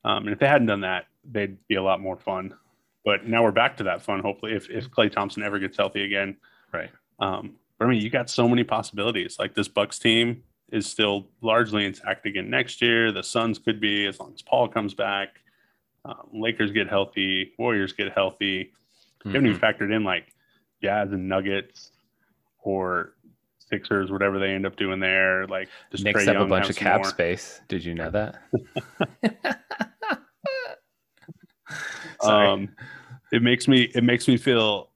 Um, 0.05 0.25
and 0.25 0.29
if 0.29 0.39
they 0.39 0.47
hadn't 0.47 0.67
done 0.67 0.83
that, 0.83 1.07
they'd 1.33 1.57
be 1.69 1.77
a 1.77 1.83
lot 1.83 2.01
more 2.01 2.19
fun. 2.19 2.55
But 3.03 3.27
now 3.27 3.43
we're 3.43 3.53
back 3.53 3.79
to 3.79 3.85
that 3.85 4.03
fun. 4.03 4.21
Hopefully, 4.21 4.53
if 4.53 4.69
if 4.71 4.91
Klay 4.91 5.11
Thompson 5.11 5.43
ever 5.43 5.59
gets 5.59 5.77
healthy 5.77 6.05
again, 6.05 6.37
right? 6.73 6.91
Um, 7.19 7.55
but 7.79 7.87
I 7.87 7.89
mean, 7.89 8.03
you 8.03 8.11
got 8.11 8.29
so 8.29 8.47
many 8.47 8.63
possibilities. 8.65 9.39
Like 9.39 9.55
this 9.55 9.69
Bucks 9.69 9.99
team 9.99 10.43
is 10.71 10.87
still 10.87 11.29
largely 11.41 11.87
intact 11.87 12.27
again 12.27 12.51
next 12.51 12.83
year. 12.83 13.13
The 13.13 13.23
Suns 13.23 13.59
could 13.59 13.81
be 13.81 14.07
as 14.07 14.21
long 14.21 14.33
as 14.35 14.43
Paul 14.43 14.69
comes 14.69 14.93
back. 14.93 15.41
Um, 16.05 16.29
Lakers 16.33 16.73
get 16.73 16.89
healthy. 16.89 17.53
Warriors 17.59 17.93
get 17.93 18.13
healthy. 18.13 18.73
Mm-hmm. 19.25 19.29
You 19.29 19.35
haven't 19.35 19.51
even 19.51 19.61
mm-hmm. 19.61 19.85
factored 19.85 19.97
in 19.97 20.05
like 20.05 20.35
Jazz 20.83 21.13
and 21.13 21.29
Nuggets 21.29 21.93
or 22.63 23.15
Sixers, 23.59 24.11
whatever 24.11 24.39
they 24.39 24.51
end 24.51 24.67
up 24.67 24.77
doing 24.77 25.01
there. 25.01 25.47
Like 25.47 25.69
just 25.91 26.05
Knicks 26.05 26.25
have 26.27 26.37
a 26.37 26.47
bunch 26.47 26.69
of 26.69 26.77
cap 26.77 27.03
more. 27.03 27.11
space. 27.11 27.61
Did 27.69 27.85
you 27.85 27.95
know 27.95 28.11
that? 28.11 28.37
um, 32.21 32.69
it 33.33 33.43
makes 33.43 33.67
me 33.67 33.83
it 33.95 34.05
makes 34.05 34.29
me 34.29 34.37
feel 34.37 34.91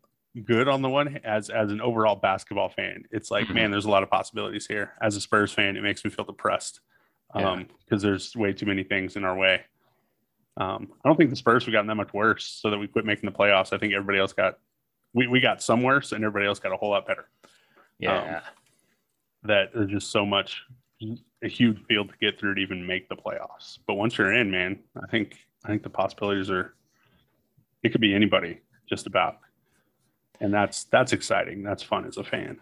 good 0.44 0.68
on 0.68 0.82
the 0.82 0.88
one 0.88 1.18
as 1.24 1.50
as 1.50 1.70
an 1.70 1.80
overall 1.80 2.16
basketball 2.16 2.68
fan. 2.68 3.04
It's 3.10 3.30
like, 3.30 3.46
mm-hmm. 3.46 3.54
man, 3.54 3.70
there's 3.70 3.86
a 3.86 3.90
lot 3.90 4.02
of 4.02 4.10
possibilities 4.10 4.66
here. 4.66 4.92
As 5.02 5.16
a 5.16 5.20
Spurs 5.20 5.52
fan, 5.52 5.76
it 5.76 5.82
makes 5.82 6.04
me 6.04 6.10
feel 6.10 6.24
depressed 6.24 6.80
um, 7.34 7.66
because 7.84 8.02
yeah. 8.02 8.10
there's 8.10 8.36
way 8.36 8.52
too 8.52 8.66
many 8.66 8.84
things 8.84 9.16
in 9.16 9.24
our 9.24 9.36
way. 9.36 9.62
Um, 10.59 10.88
I 11.04 11.09
don't 11.09 11.16
think 11.16 11.30
the 11.30 11.36
Spurs 11.36 11.64
have 11.64 11.72
gotten 11.72 11.86
that 11.86 11.94
much 11.94 12.12
worse, 12.12 12.44
so 12.44 12.70
that 12.70 12.78
we 12.78 12.88
quit 12.88 13.04
making 13.04 13.30
the 13.30 13.36
playoffs. 13.36 13.72
I 13.72 13.78
think 13.78 13.94
everybody 13.94 14.18
else 14.18 14.32
got 14.32 14.59
we 15.14 15.26
we 15.28 15.40
got 15.40 15.62
some 15.62 15.82
worse, 15.82 16.12
and 16.12 16.24
everybody 16.24 16.46
else 16.46 16.59
got 16.59 16.72
a 16.72 16.76
whole 16.76 16.90
lot 16.90 17.06
better. 17.06 17.28
Yeah, 17.98 18.36
um, 18.36 18.42
that 19.44 19.70
there's 19.72 19.90
just 19.90 20.11
so 20.11 20.26
much 20.26 20.64
a 21.42 21.48
huge 21.48 21.78
field 21.86 22.09
to 22.09 22.14
get 22.20 22.38
through 22.38 22.56
to 22.56 22.61
even 22.61 22.84
make 22.84 23.09
the 23.09 23.16
playoffs. 23.16 23.78
But 23.86 23.94
once 23.94 24.18
you're 24.18 24.32
in, 24.32 24.50
man, 24.50 24.80
I 25.00 25.06
think 25.06 25.36
I 25.64 25.68
think 25.68 25.84
the 25.84 25.90
possibilities 25.90 26.50
are 26.50 26.74
it 27.82 27.90
could 27.90 28.00
be 28.00 28.14
anybody, 28.14 28.61
just 28.88 29.06
about. 29.06 29.38
And 30.40 30.52
that's 30.52 30.84
that's 30.84 31.12
exciting. 31.12 31.62
That's 31.62 31.82
fun 31.82 32.04
as 32.04 32.16
a 32.16 32.24
fan. 32.24 32.59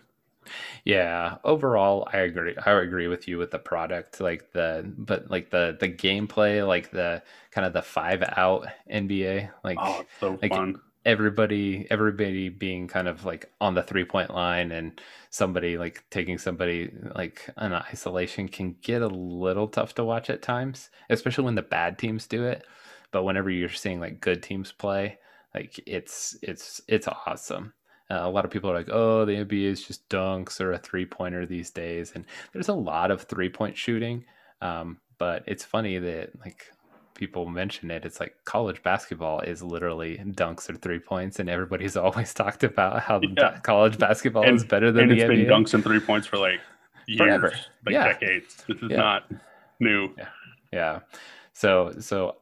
Yeah, 0.84 1.36
overall 1.44 2.09
I 2.12 2.18
agree. 2.18 2.55
I 2.64 2.72
agree 2.72 3.09
with 3.09 3.28
you 3.28 3.38
with 3.38 3.51
the 3.51 3.59
product 3.59 4.20
like 4.20 4.53
the 4.53 4.90
but 4.97 5.30
like 5.30 5.51
the 5.51 5.76
the 5.78 5.88
gameplay 5.88 6.66
like 6.66 6.90
the 6.90 7.22
kind 7.51 7.66
of 7.66 7.72
the 7.72 7.82
5 7.82 8.22
out 8.36 8.66
NBA 8.90 9.49
oh, 9.49 9.59
like 9.64 9.78
oh, 9.80 10.05
so 10.20 10.38
like 10.42 10.53
fun. 10.53 10.80
everybody 11.05 11.86
everybody 11.90 12.49
being 12.49 12.88
kind 12.88 13.09
of 13.09 13.24
like 13.24 13.51
on 13.61 13.74
the 13.74 13.82
three 13.82 14.05
point 14.05 14.32
line 14.32 14.72
and 14.72 15.01
somebody 15.30 15.78
like 15.78 16.05
taking 16.11 16.38
somebody 16.38 16.90
like 17.14 17.49
an 17.57 17.72
isolation 17.72 18.49
can 18.49 18.76
get 18.82 19.03
a 19.03 19.09
little 19.09 19.68
tough 19.68 19.94
to 19.94 20.05
watch 20.05 20.30
at 20.30 20.42
times, 20.42 20.90
especially 21.11 21.44
when 21.44 21.55
the 21.55 21.62
bad 21.62 21.99
teams 21.99 22.26
do 22.26 22.44
it 22.44 22.64
but 23.11 23.24
whenever 23.24 23.51
you're 23.51 23.68
seeing 23.68 24.01
like 24.01 24.20
good 24.20 24.42
teams 24.42 24.72
play, 24.72 25.18
like 25.55 25.80
it's 25.86 26.36
it's 26.42 26.80
it's 26.88 27.09
awesome. 27.09 27.72
Uh, 28.11 28.20
a 28.22 28.30
lot 28.30 28.44
of 28.44 28.50
people 28.50 28.70
are 28.70 28.74
like, 28.74 28.88
"Oh, 28.90 29.24
the 29.24 29.32
NBA 29.32 29.64
is 29.64 29.82
just 29.82 30.09
dunks 30.09 30.61
or 30.61 30.72
a 30.72 30.78
three 30.78 31.04
pointer 31.04 31.44
these 31.44 31.70
days," 31.70 32.12
and 32.14 32.24
there's 32.52 32.68
a 32.68 32.74
lot 32.74 33.11
of 33.11 33.22
three 33.22 33.48
point 33.48 33.76
shooting. 33.76 34.24
Um, 34.61 34.98
but 35.18 35.42
it's 35.46 35.64
funny 35.64 35.98
that 35.98 36.30
like 36.44 36.66
people 37.14 37.46
mention 37.46 37.90
it. 37.90 38.04
It's 38.04 38.20
like 38.20 38.36
college 38.44 38.82
basketball 38.82 39.40
is 39.40 39.62
literally 39.62 40.18
dunks 40.24 40.70
or 40.70 40.76
three 40.76 41.00
points, 41.00 41.40
and 41.40 41.50
everybody's 41.50 41.96
always 41.96 42.32
talked 42.32 42.62
about 42.62 43.00
how 43.00 43.20
yeah. 43.36 43.59
college 43.61 43.98
basketball 43.98 44.44
and, 44.44 44.57
is 44.57 44.64
better 44.64 44.92
than 44.92 45.04
and 45.04 45.12
the 45.12 45.16
it's 45.16 45.24
NBA. 45.24 45.28
been 45.28 45.46
dunks 45.46 45.74
and 45.74 45.82
three 45.82 46.00
points 46.00 46.26
for 46.26 46.38
like 46.38 46.61
years, 47.09 47.18
Forever. 47.18 47.52
like 47.84 47.92
yeah. 47.92 48.04
decades. 48.12 48.64
This 48.68 48.78
is 48.82 48.90
yeah. 48.90 48.96
not 48.96 49.30
new. 49.80 50.11
Yeah. 50.16 50.28
yeah. 50.72 51.00
So 51.52 51.94
so 51.98 52.36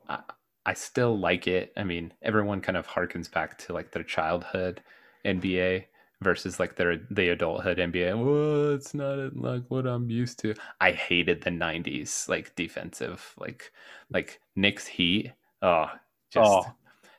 I 0.66 0.74
still 0.74 1.18
like 1.18 1.46
it. 1.46 1.72
I 1.76 1.84
mean, 1.84 2.12
everyone 2.22 2.60
kind 2.60 2.76
of 2.76 2.86
harkens 2.86 3.30
back 3.30 3.58
to 3.58 3.72
like 3.72 3.92
their 3.92 4.02
childhood 4.02 4.82
NBA 5.24 5.84
versus 6.22 6.58
like 6.58 6.76
their 6.76 6.98
the 7.10 7.30
adulthood 7.30 7.78
NBA. 7.78 8.16
Well, 8.16 8.74
it's 8.74 8.94
not 8.94 9.36
like 9.36 9.62
what 9.68 9.86
I'm 9.86 10.10
used 10.10 10.38
to. 10.40 10.54
I 10.80 10.92
hated 10.92 11.42
the 11.42 11.50
'90s 11.50 12.28
like 12.28 12.54
defensive, 12.56 13.34
like 13.38 13.72
like 14.10 14.40
Knicks 14.56 14.86
Heat. 14.86 15.32
Oh, 15.62 15.86
just 16.30 16.50
oh, 16.50 16.64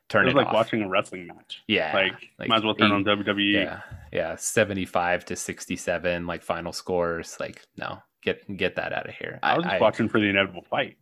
turn 0.09 0.27
it, 0.27 0.31
it 0.31 0.35
like 0.35 0.47
off. 0.47 0.53
watching 0.53 0.81
a 0.81 0.89
wrestling 0.89 1.27
match. 1.27 1.63
Yeah, 1.67 1.93
like, 1.93 2.29
like 2.39 2.49
might 2.49 2.57
as 2.57 2.63
well 2.63 2.75
turn 2.75 2.91
eight, 2.91 2.95
on 2.95 3.03
WWE. 3.05 3.53
Yeah, 3.53 3.81
yeah, 4.11 4.35
75 4.35 5.25
to 5.25 5.35
67, 5.35 6.27
like 6.27 6.43
final 6.43 6.73
scores. 6.73 7.37
Like 7.39 7.61
no, 7.77 7.99
get 8.21 8.57
get 8.57 8.75
that 8.75 8.93
out 8.93 9.07
of 9.07 9.15
here. 9.15 9.39
I 9.43 9.57
was 9.57 9.65
I, 9.65 9.79
watching 9.79 10.09
for 10.09 10.19
the 10.19 10.27
inevitable 10.27 10.65
fight. 10.69 10.97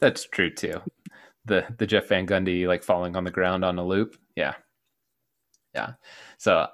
That's 0.00 0.24
true 0.24 0.50
too 0.50 0.80
the 1.46 1.64
the 1.78 1.86
Jeff 1.86 2.08
Van 2.08 2.26
Gundy 2.26 2.66
like 2.66 2.82
falling 2.82 3.16
on 3.16 3.24
the 3.24 3.30
ground 3.30 3.64
on 3.64 3.78
a 3.78 3.84
loop. 3.84 4.16
Yeah, 4.34 4.54
yeah. 5.76 5.92
So 6.38 6.66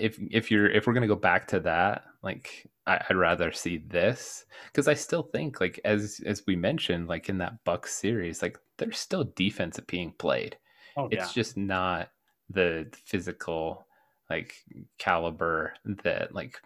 if 0.00 0.18
if 0.30 0.50
you're 0.50 0.70
if 0.70 0.86
we're 0.86 0.94
gonna 0.94 1.06
go 1.06 1.14
back 1.14 1.46
to 1.48 1.60
that, 1.60 2.04
like 2.22 2.66
I, 2.86 3.02
would 3.08 3.18
rather 3.18 3.52
see 3.52 3.78
this 3.78 4.46
because 4.72 4.88
I 4.88 4.94
still 4.94 5.22
think 5.22 5.60
like 5.60 5.78
as 5.84 6.20
as 6.24 6.42
we 6.46 6.56
mentioned, 6.56 7.08
like 7.08 7.28
in 7.28 7.38
that 7.38 7.62
Bucks 7.64 7.94
series, 7.94 8.42
like 8.42 8.58
there's 8.78 8.98
still 8.98 9.24
defense 9.36 9.78
being 9.86 10.12
played. 10.12 10.56
Oh, 10.96 11.08
it's 11.10 11.36
yeah. 11.36 11.42
just 11.42 11.56
not 11.56 12.10
the 12.50 12.88
physical 13.04 13.86
like 14.30 14.54
caliber 14.98 15.74
that 16.02 16.34
like 16.34 16.60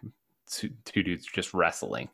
two, 0.49 0.69
two 0.85 1.03
dudes 1.03 1.25
just 1.25 1.53
wrestling 1.53 2.09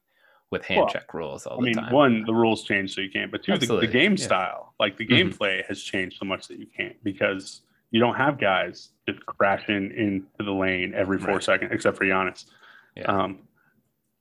with 0.49 0.65
hand 0.65 0.79
well, 0.79 0.89
check 0.89 1.13
rules 1.13 1.45
all 1.45 1.59
I 1.59 1.61
mean, 1.61 1.73
time. 1.73 1.93
One, 1.93 2.23
the 2.25 2.33
rules 2.33 2.63
change 2.63 2.95
so 2.95 3.01
you 3.01 3.11
can't, 3.11 3.31
but 3.31 3.43
two, 3.43 3.57
the, 3.57 3.79
the, 3.79 3.87
game 3.87 4.13
yeah. 4.13 4.25
style, 4.25 4.73
like 4.79 4.97
the 4.97 5.05
mm-hmm. 5.05 5.29
gameplay 5.29 5.65
has 5.67 5.81
changed 5.81 6.17
so 6.19 6.25
much 6.25 6.47
that 6.47 6.57
you 6.57 6.67
can't 6.75 7.01
because 7.03 7.61
you 7.91 7.99
don't 7.99 8.15
have 8.15 8.39
guys 8.39 8.89
just 9.07 9.25
crashing 9.25 9.91
into 9.95 10.43
the 10.43 10.51
lane 10.51 10.93
every 10.95 11.19
four 11.19 11.35
right. 11.35 11.43
seconds, 11.43 11.71
except 11.73 11.97
for 11.97 12.05
Giannis. 12.05 12.45
Yeah. 12.95 13.03
Um, 13.03 13.39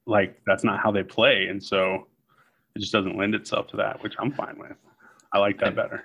like 0.07 0.41
that's 0.47 0.65
not 0.65 0.81
how 0.81 0.93
they 0.93 1.03
play, 1.03 1.47
and 1.49 1.63
so 1.63 2.07
it 2.75 2.81
just 2.81 2.93
doesn't 2.93 3.17
lend 3.17 3.35
itself 3.35 3.67
to 3.69 3.77
that, 3.79 4.03
which 4.03 4.15
I'm 4.19 4.33
fine 4.33 4.59
with. 4.59 4.77
I 5.33 5.39
like 5.39 5.59
that 5.59 5.69
and, 5.69 5.77
better. 5.77 6.05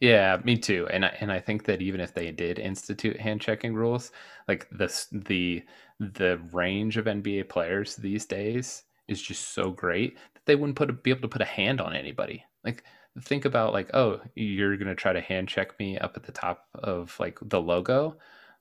Yeah, 0.00 0.38
me 0.44 0.56
too. 0.56 0.86
And 0.90 1.04
I, 1.04 1.16
and 1.20 1.32
I 1.32 1.40
think 1.40 1.64
that 1.64 1.82
even 1.82 2.00
if 2.00 2.14
they 2.14 2.30
did 2.30 2.58
institute 2.58 3.18
hand 3.18 3.40
checking 3.40 3.74
rules, 3.74 4.12
like 4.46 4.68
this 4.70 5.08
the 5.12 5.62
the 5.98 6.40
range 6.52 6.96
of 6.96 7.06
NBA 7.06 7.48
players 7.48 7.96
these 7.96 8.26
days 8.26 8.84
is 9.08 9.20
just 9.20 9.54
so 9.54 9.70
great 9.70 10.16
that 10.34 10.44
they 10.44 10.54
wouldn't 10.54 10.76
put 10.76 10.90
a, 10.90 10.92
be 10.92 11.10
able 11.10 11.22
to 11.22 11.28
put 11.28 11.42
a 11.42 11.46
hand 11.46 11.80
on 11.80 11.96
anybody. 11.96 12.44
Like 12.64 12.84
think 13.20 13.44
about 13.44 13.72
like, 13.72 13.90
oh, 13.94 14.20
you're 14.34 14.76
gonna 14.76 14.94
try 14.94 15.12
to 15.12 15.20
hand 15.20 15.48
check 15.48 15.78
me 15.78 15.98
up 15.98 16.16
at 16.16 16.24
the 16.24 16.32
top 16.32 16.66
of 16.74 17.16
like 17.18 17.38
the 17.42 17.60
logo 17.60 18.16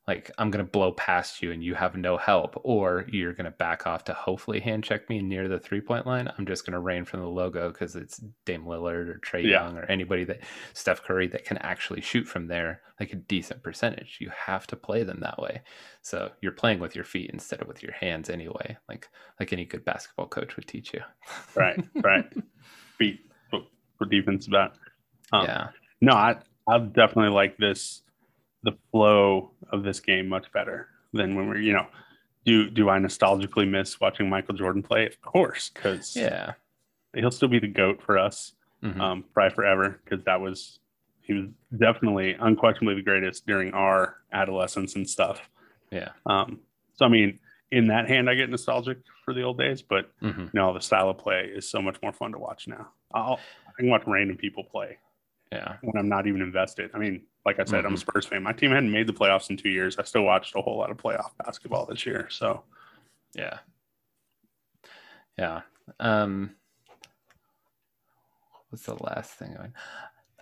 like 0.08 0.32
I'm 0.38 0.50
gonna 0.52 0.64
blow 0.64 0.93
past 0.93 1.41
you 1.41 1.52
and 1.52 1.62
you 1.62 1.76
have 1.76 1.98
no 1.98 2.16
help, 2.16 2.60
or 2.64 3.06
you're 3.12 3.34
gonna 3.34 3.52
back 3.52 3.86
off 3.86 4.06
to 4.06 4.14
hopefully 4.14 4.62
hand 4.62 4.86
check 4.86 5.10
me 5.10 5.22
near 5.22 5.50
the 5.50 5.60
three 5.60 5.82
point 5.82 6.08
line. 6.08 6.32
I'm 6.38 6.45
just 6.45 6.66
gonna 6.66 6.80
rain 6.80 7.04
from 7.04 7.20
the 7.20 7.28
logo 7.28 7.70
because 7.70 7.95
it's 7.95 8.24
Dame 8.45 8.64
Lillard 8.64 9.10
or 9.10 9.20
Trae 9.20 9.43
yeah. 9.43 9.66
Young 9.66 9.78
or 9.78 9.84
anybody 9.84 10.24
that 10.24 10.39
Steph 10.74 11.04
Curry 11.04 11.28
that 11.28 11.43
can 11.43 11.58
actually 11.58 12.00
shoot 12.00 12.26
from 12.26 12.48
there 12.48 12.82
like 13.02 13.12
a 13.12 13.18
decent 13.18 13.62
percentage. 13.64 14.18
You 14.22 14.32
have 14.45 14.66
to 14.68 14.78
play 14.78 15.04
them 15.04 15.20
that 15.20 15.39
way. 15.39 15.62
So 16.02 16.32
you're 16.41 16.54
playing 16.54 16.80
with 16.80 16.95
your 16.95 17.06
feet 17.06 17.30
instead 17.34 17.62
of 17.62 17.68
with 17.68 17.84
your 17.84 17.93
hands 17.93 18.30
anyway, 18.30 18.78
like 18.88 19.10
like 19.41 19.52
any 19.52 19.66
good 19.66 19.84
basketball 19.84 20.28
coach 20.28 20.56
would 20.56 20.68
teach 20.68 20.93
you. 20.93 21.02
right, 21.54 21.84
right. 22.02 22.26
Feet 22.98 23.26
for 23.98 24.06
defense 24.06 24.48
about. 24.48 24.74
Um, 25.32 25.45
yeah. 25.45 25.68
No, 26.02 26.14
I 26.14 26.38
I 26.68 26.80
definitely 26.80 27.32
like 27.32 27.58
this 27.58 28.02
the 28.64 28.74
flow 28.91 29.52
of 29.72 29.84
this 29.84 30.00
game 30.00 30.28
much 30.28 30.52
better 30.52 30.88
than 31.14 31.36
when 31.36 31.48
we're 31.48 31.58
you 31.58 31.74
know 31.74 31.88
do 32.48 32.70
do 32.70 32.89
I 32.89 32.98
nostalgically 32.98 33.70
miss 33.70 34.00
watching 34.00 34.30
Michael 34.30 34.56
Jordan 34.56 34.82
play? 34.82 35.06
Of 35.06 35.22
course, 35.22 35.70
because 35.70 36.16
yeah, 36.16 36.54
he'll 37.14 37.30
still 37.30 37.50
be 37.50 37.60
the 37.60 37.68
goat 37.68 38.02
for 38.02 38.18
us, 38.18 38.54
mm-hmm. 38.82 39.00
um, 39.00 39.26
probably 39.34 39.54
forever. 39.54 40.00
Because 40.04 40.24
that 40.24 40.39
was 40.39 40.80
he 41.22 41.34
was 41.34 41.48
definitely 41.78 42.38
unquestionably 42.39 42.95
the 42.95 43.02
greatest 43.02 43.45
during 43.45 43.74
our 43.74 44.16
adolescence 44.32 44.95
and 44.95 45.08
stuff. 45.08 45.41
Yeah. 45.91 46.12
Um. 46.26 46.62
So 46.93 47.06
I 47.06 47.10
mean, 47.10 47.38
in 47.72 47.88
that 47.88 48.08
hand, 48.08 48.30
I 48.30 48.36
get 48.36 48.50
nostalgic 48.50 49.00
for 49.26 49.34
the 49.34 49.41
old 49.41 49.58
days, 49.58 49.82
but 49.82 50.10
mm-hmm. 50.22 50.45
no, 50.54 50.74
the 50.74 50.80
style 50.80 51.10
of 51.10 51.18
play 51.18 51.52
is 51.54 51.70
so 51.70 51.82
much 51.82 52.02
more 52.02 52.14
fun 52.14 52.32
to 52.32 52.39
watch 52.39 52.66
now. 52.66 52.88
I'll 53.14 53.41
I 53.78 53.82
can 53.82 53.89
watch 53.89 54.03
random 54.07 54.38
people 54.38 54.63
play. 54.63 54.97
Yeah. 55.51 55.78
When 55.82 55.95
I'm 55.97 56.09
not 56.09 56.28
even 56.28 56.41
invested. 56.41 56.91
I 56.93 56.97
mean, 56.97 57.21
like 57.45 57.59
I 57.59 57.63
said, 57.63 57.78
mm-hmm. 57.78 57.88
I'm 57.88 57.93
a 57.93 57.95
mm-hmm. 57.95 58.09
Spurs 58.09 58.25
fan. 58.25 58.43
My 58.43 58.51
team 58.51 58.71
hadn't 58.71 58.91
made 58.91 59.07
the 59.07 59.13
playoffs 59.13 59.49
in 59.49 59.57
two 59.57 59.69
years. 59.69 59.97
I 59.97 60.03
still 60.03 60.23
watched 60.23 60.55
a 60.55 60.61
whole 60.61 60.78
lot 60.78 60.91
of 60.91 60.97
playoff 60.97 61.32
basketball 61.45 61.86
this 61.86 62.05
year. 62.05 62.28
So, 62.30 62.63
yeah, 63.34 63.59
yeah. 65.38 65.61
Um, 65.99 66.55
what's 68.69 68.86
the 68.86 69.01
last 69.01 69.32
thing? 69.32 69.55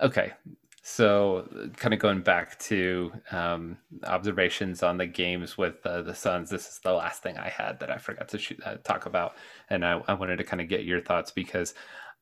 Okay, 0.01 0.33
so 0.81 1.47
kind 1.77 1.93
of 1.93 1.99
going 1.99 2.21
back 2.21 2.57
to 2.59 3.11
um, 3.31 3.77
observations 4.05 4.81
on 4.81 4.97
the 4.97 5.05
games 5.05 5.57
with 5.57 5.86
uh, 5.86 6.01
the 6.01 6.15
Suns. 6.15 6.49
This 6.49 6.67
is 6.67 6.79
the 6.83 6.93
last 6.93 7.21
thing 7.21 7.38
I 7.38 7.49
had 7.49 7.79
that 7.79 7.91
I 7.91 7.97
forgot 7.97 8.27
to 8.29 8.39
shoot, 8.39 8.59
uh, 8.65 8.77
talk 8.83 9.05
about, 9.05 9.36
and 9.69 9.86
I, 9.86 10.01
I 10.07 10.13
wanted 10.13 10.38
to 10.38 10.43
kind 10.43 10.61
of 10.61 10.67
get 10.67 10.86
your 10.86 11.01
thoughts 11.01 11.31
because 11.31 11.75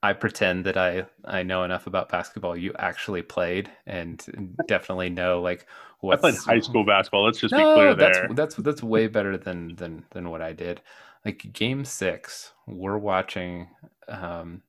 I 0.03 0.11
pretend 0.11 0.65
that 0.65 0.75
I 0.75 1.05
I 1.23 1.43
know 1.43 1.63
enough 1.63 1.87
about 1.87 2.09
basketball. 2.09 2.57
You 2.57 2.73
actually 2.77 3.21
played 3.21 3.71
and 3.87 4.21
definitely 4.67 5.09
know 5.09 5.41
like 5.41 5.65
what. 6.01 6.17
I 6.17 6.21
played 6.21 6.35
high 6.35 6.59
school 6.59 6.85
basketball. 6.85 7.23
Let's 7.23 7.39
just 7.39 7.53
no, 7.53 7.57
be 7.57 7.73
clear 7.73 7.95
that's, 7.95 8.17
there. 8.17 8.29
That's 8.33 8.55
that's 8.55 8.83
way 8.83 9.07
better 9.07 9.37
than 9.37 9.77
than 9.77 10.03
than 10.11 10.29
what 10.29 10.41
I 10.41 10.51
did. 10.51 10.81
Like 11.23 11.53
game 11.53 11.85
six, 11.85 12.51
we're 12.67 12.97
watching 12.97 13.69
um, 14.09 14.61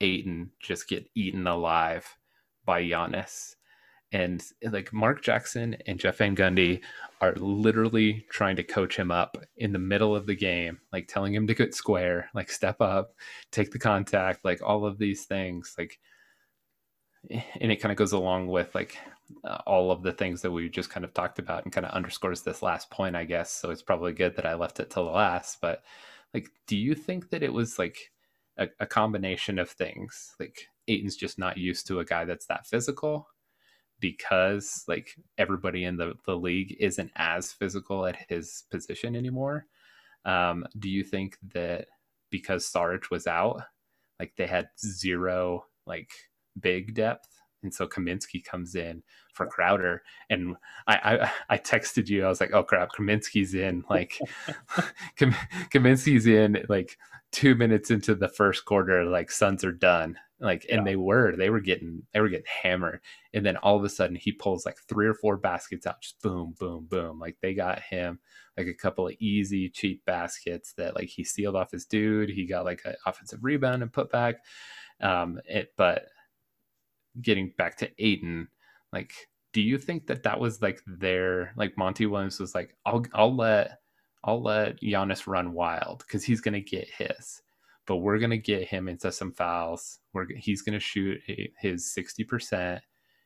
Ayton 0.00 0.52
just 0.60 0.88
get 0.88 1.10
eaten 1.16 1.48
alive 1.48 2.16
by 2.64 2.84
Giannis, 2.84 3.56
and 4.12 4.44
like 4.62 4.92
Mark 4.92 5.22
Jackson 5.22 5.76
and 5.86 5.98
Jeff 5.98 6.18
Van 6.18 6.34
Gundy 6.34 6.80
are 7.20 7.34
literally 7.36 8.26
trying 8.30 8.56
to 8.56 8.64
coach 8.64 8.96
him 8.96 9.10
up 9.10 9.36
in 9.56 9.72
the 9.72 9.78
middle 9.78 10.16
of 10.16 10.26
the 10.26 10.34
game, 10.34 10.80
like 10.92 11.06
telling 11.06 11.34
him 11.34 11.46
to 11.46 11.54
get 11.54 11.74
square, 11.74 12.28
like 12.34 12.50
step 12.50 12.80
up, 12.80 13.14
take 13.52 13.70
the 13.70 13.78
contact, 13.78 14.44
like 14.44 14.62
all 14.62 14.84
of 14.84 14.98
these 14.98 15.26
things, 15.26 15.74
like, 15.78 15.98
and 17.30 17.70
it 17.70 17.76
kind 17.76 17.92
of 17.92 17.98
goes 17.98 18.12
along 18.12 18.48
with 18.48 18.74
like 18.74 18.96
uh, 19.44 19.58
all 19.66 19.92
of 19.92 20.02
the 20.02 20.12
things 20.12 20.42
that 20.42 20.50
we 20.50 20.68
just 20.68 20.90
kind 20.90 21.04
of 21.04 21.14
talked 21.14 21.38
about 21.38 21.64
and 21.64 21.72
kind 21.72 21.86
of 21.86 21.92
underscores 21.92 22.42
this 22.42 22.62
last 22.62 22.90
point, 22.90 23.14
I 23.14 23.24
guess. 23.24 23.52
So 23.52 23.70
it's 23.70 23.82
probably 23.82 24.12
good 24.12 24.34
that 24.36 24.46
I 24.46 24.54
left 24.54 24.80
it 24.80 24.90
till 24.90 25.04
the 25.04 25.10
last, 25.10 25.58
but 25.60 25.84
like, 26.34 26.48
do 26.66 26.76
you 26.76 26.94
think 26.94 27.30
that 27.30 27.42
it 27.42 27.52
was 27.52 27.78
like 27.78 28.10
a, 28.56 28.68
a 28.80 28.86
combination 28.86 29.58
of 29.58 29.70
things? 29.70 30.34
Like 30.40 30.66
Ayton's 30.88 31.16
just 31.16 31.38
not 31.38 31.58
used 31.58 31.86
to 31.88 32.00
a 32.00 32.04
guy 32.04 32.24
that's 32.24 32.46
that 32.46 32.66
physical 32.66 33.28
because 34.00 34.84
like 34.88 35.16
everybody 35.38 35.84
in 35.84 35.96
the, 35.96 36.14
the 36.26 36.36
league 36.36 36.76
isn't 36.80 37.10
as 37.16 37.52
physical 37.52 38.06
at 38.06 38.16
his 38.28 38.64
position 38.70 39.14
anymore. 39.14 39.66
Um, 40.24 40.66
do 40.78 40.88
you 40.90 41.04
think 41.04 41.36
that 41.54 41.86
because 42.30 42.66
Sarge 42.66 43.10
was 43.10 43.26
out, 43.26 43.62
like 44.18 44.32
they 44.36 44.46
had 44.46 44.68
zero 44.78 45.66
like 45.86 46.10
big 46.58 46.94
depth? 46.94 47.28
And 47.62 47.74
so 47.74 47.86
Kaminsky 47.86 48.42
comes 48.42 48.74
in 48.74 49.02
for 49.34 49.46
Crowder, 49.46 50.02
and 50.30 50.56
I, 50.86 50.94
I, 50.94 51.30
I 51.50 51.58
texted 51.58 52.08
you. 52.08 52.24
I 52.24 52.28
was 52.28 52.40
like, 52.40 52.54
"Oh 52.54 52.62
crap, 52.62 52.92
Kaminsky's 52.92 53.52
in!" 53.52 53.84
Like, 53.90 54.18
Kaminsky's 55.18 56.26
in 56.26 56.64
like 56.70 56.96
two 57.32 57.54
minutes 57.54 57.90
into 57.90 58.14
the 58.14 58.28
first 58.28 58.64
quarter. 58.64 59.04
Like, 59.04 59.30
Suns 59.30 59.64
are 59.64 59.72
done, 59.72 60.16
like 60.40 60.66
and 60.70 60.80
yeah. 60.80 60.84
they 60.84 60.96
were 60.96 61.36
they 61.36 61.50
were 61.50 61.60
getting 61.60 62.02
they 62.12 62.20
were 62.20 62.30
getting 62.30 62.46
hammered 62.62 63.00
and 63.34 63.44
then 63.44 63.58
all 63.58 63.76
of 63.76 63.84
a 63.84 63.90
sudden 63.90 64.16
he 64.16 64.32
pulls 64.32 64.64
like 64.64 64.78
three 64.88 65.06
or 65.06 65.12
four 65.12 65.36
baskets 65.36 65.86
out 65.86 66.00
just 66.00 66.18
boom 66.22 66.54
boom 66.58 66.86
boom 66.88 67.18
like 67.18 67.36
they 67.42 67.52
got 67.52 67.78
him 67.82 68.18
like 68.56 68.66
a 68.66 68.72
couple 68.72 69.06
of 69.06 69.12
easy 69.18 69.68
cheap 69.68 70.02
baskets 70.06 70.72
that 70.78 70.96
like 70.96 71.08
he 71.08 71.22
sealed 71.22 71.56
off 71.56 71.70
his 71.70 71.84
dude 71.84 72.30
he 72.30 72.46
got 72.46 72.64
like 72.64 72.80
an 72.86 72.94
offensive 73.04 73.38
rebound 73.42 73.82
and 73.82 73.92
put 73.92 74.10
back 74.10 74.36
um 75.02 75.38
it 75.44 75.74
but 75.76 76.06
getting 77.20 77.52
back 77.56 77.76
to 77.78 77.90
Ayton, 77.98 78.48
like 78.92 79.12
do 79.52 79.60
you 79.60 79.78
think 79.78 80.06
that 80.06 80.22
that 80.22 80.38
was 80.38 80.62
like 80.62 80.80
their 80.86 81.52
like 81.56 81.76
Monty 81.76 82.06
Williams 82.06 82.38
was 82.38 82.54
like 82.54 82.76
I'll 82.86 83.04
I'll 83.14 83.34
let 83.34 83.79
I'll 84.24 84.42
let 84.42 84.80
Giannis 84.80 85.26
run 85.26 85.52
wild 85.52 86.04
because 86.06 86.24
he's 86.24 86.40
gonna 86.40 86.60
get 86.60 86.88
his 86.88 87.42
but 87.90 87.96
we're 87.96 88.20
going 88.20 88.30
to 88.30 88.38
get 88.38 88.68
him 88.68 88.88
into 88.88 89.10
some 89.10 89.32
fouls. 89.32 89.98
We're, 90.12 90.28
he's 90.36 90.62
going 90.62 90.74
to 90.74 90.80
shoot 90.80 91.20
his 91.58 91.92
60%, 91.98 92.80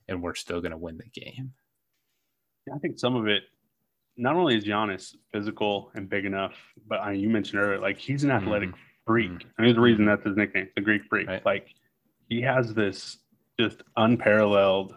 and 0.08 0.22
we're 0.22 0.34
still 0.34 0.62
going 0.62 0.70
to 0.70 0.78
win 0.78 0.96
the 0.96 1.20
game. 1.20 1.52
I 2.74 2.78
think 2.78 2.98
some 2.98 3.14
of 3.14 3.28
it, 3.28 3.42
not 4.16 4.36
only 4.36 4.56
is 4.56 4.64
Giannis 4.64 5.16
physical 5.34 5.90
and 5.94 6.08
big 6.08 6.24
enough, 6.24 6.54
but 6.88 7.00
I, 7.00 7.12
you 7.12 7.28
mentioned 7.28 7.60
earlier, 7.60 7.78
like 7.78 7.98
he's 7.98 8.24
an 8.24 8.30
athletic 8.30 8.70
mm-hmm. 8.70 8.78
freak. 9.06 9.32
Mm-hmm. 9.32 9.48
I 9.58 9.62
mean, 9.62 9.68
there's 9.68 9.76
a 9.76 9.82
reason 9.82 10.06
that's 10.06 10.24
his 10.24 10.34
nickname, 10.34 10.68
the 10.76 10.80
Greek 10.80 11.02
freak. 11.10 11.28
Right. 11.28 11.44
Like 11.44 11.68
he 12.30 12.40
has 12.40 12.72
this 12.72 13.18
just 13.60 13.82
unparalleled 13.98 14.96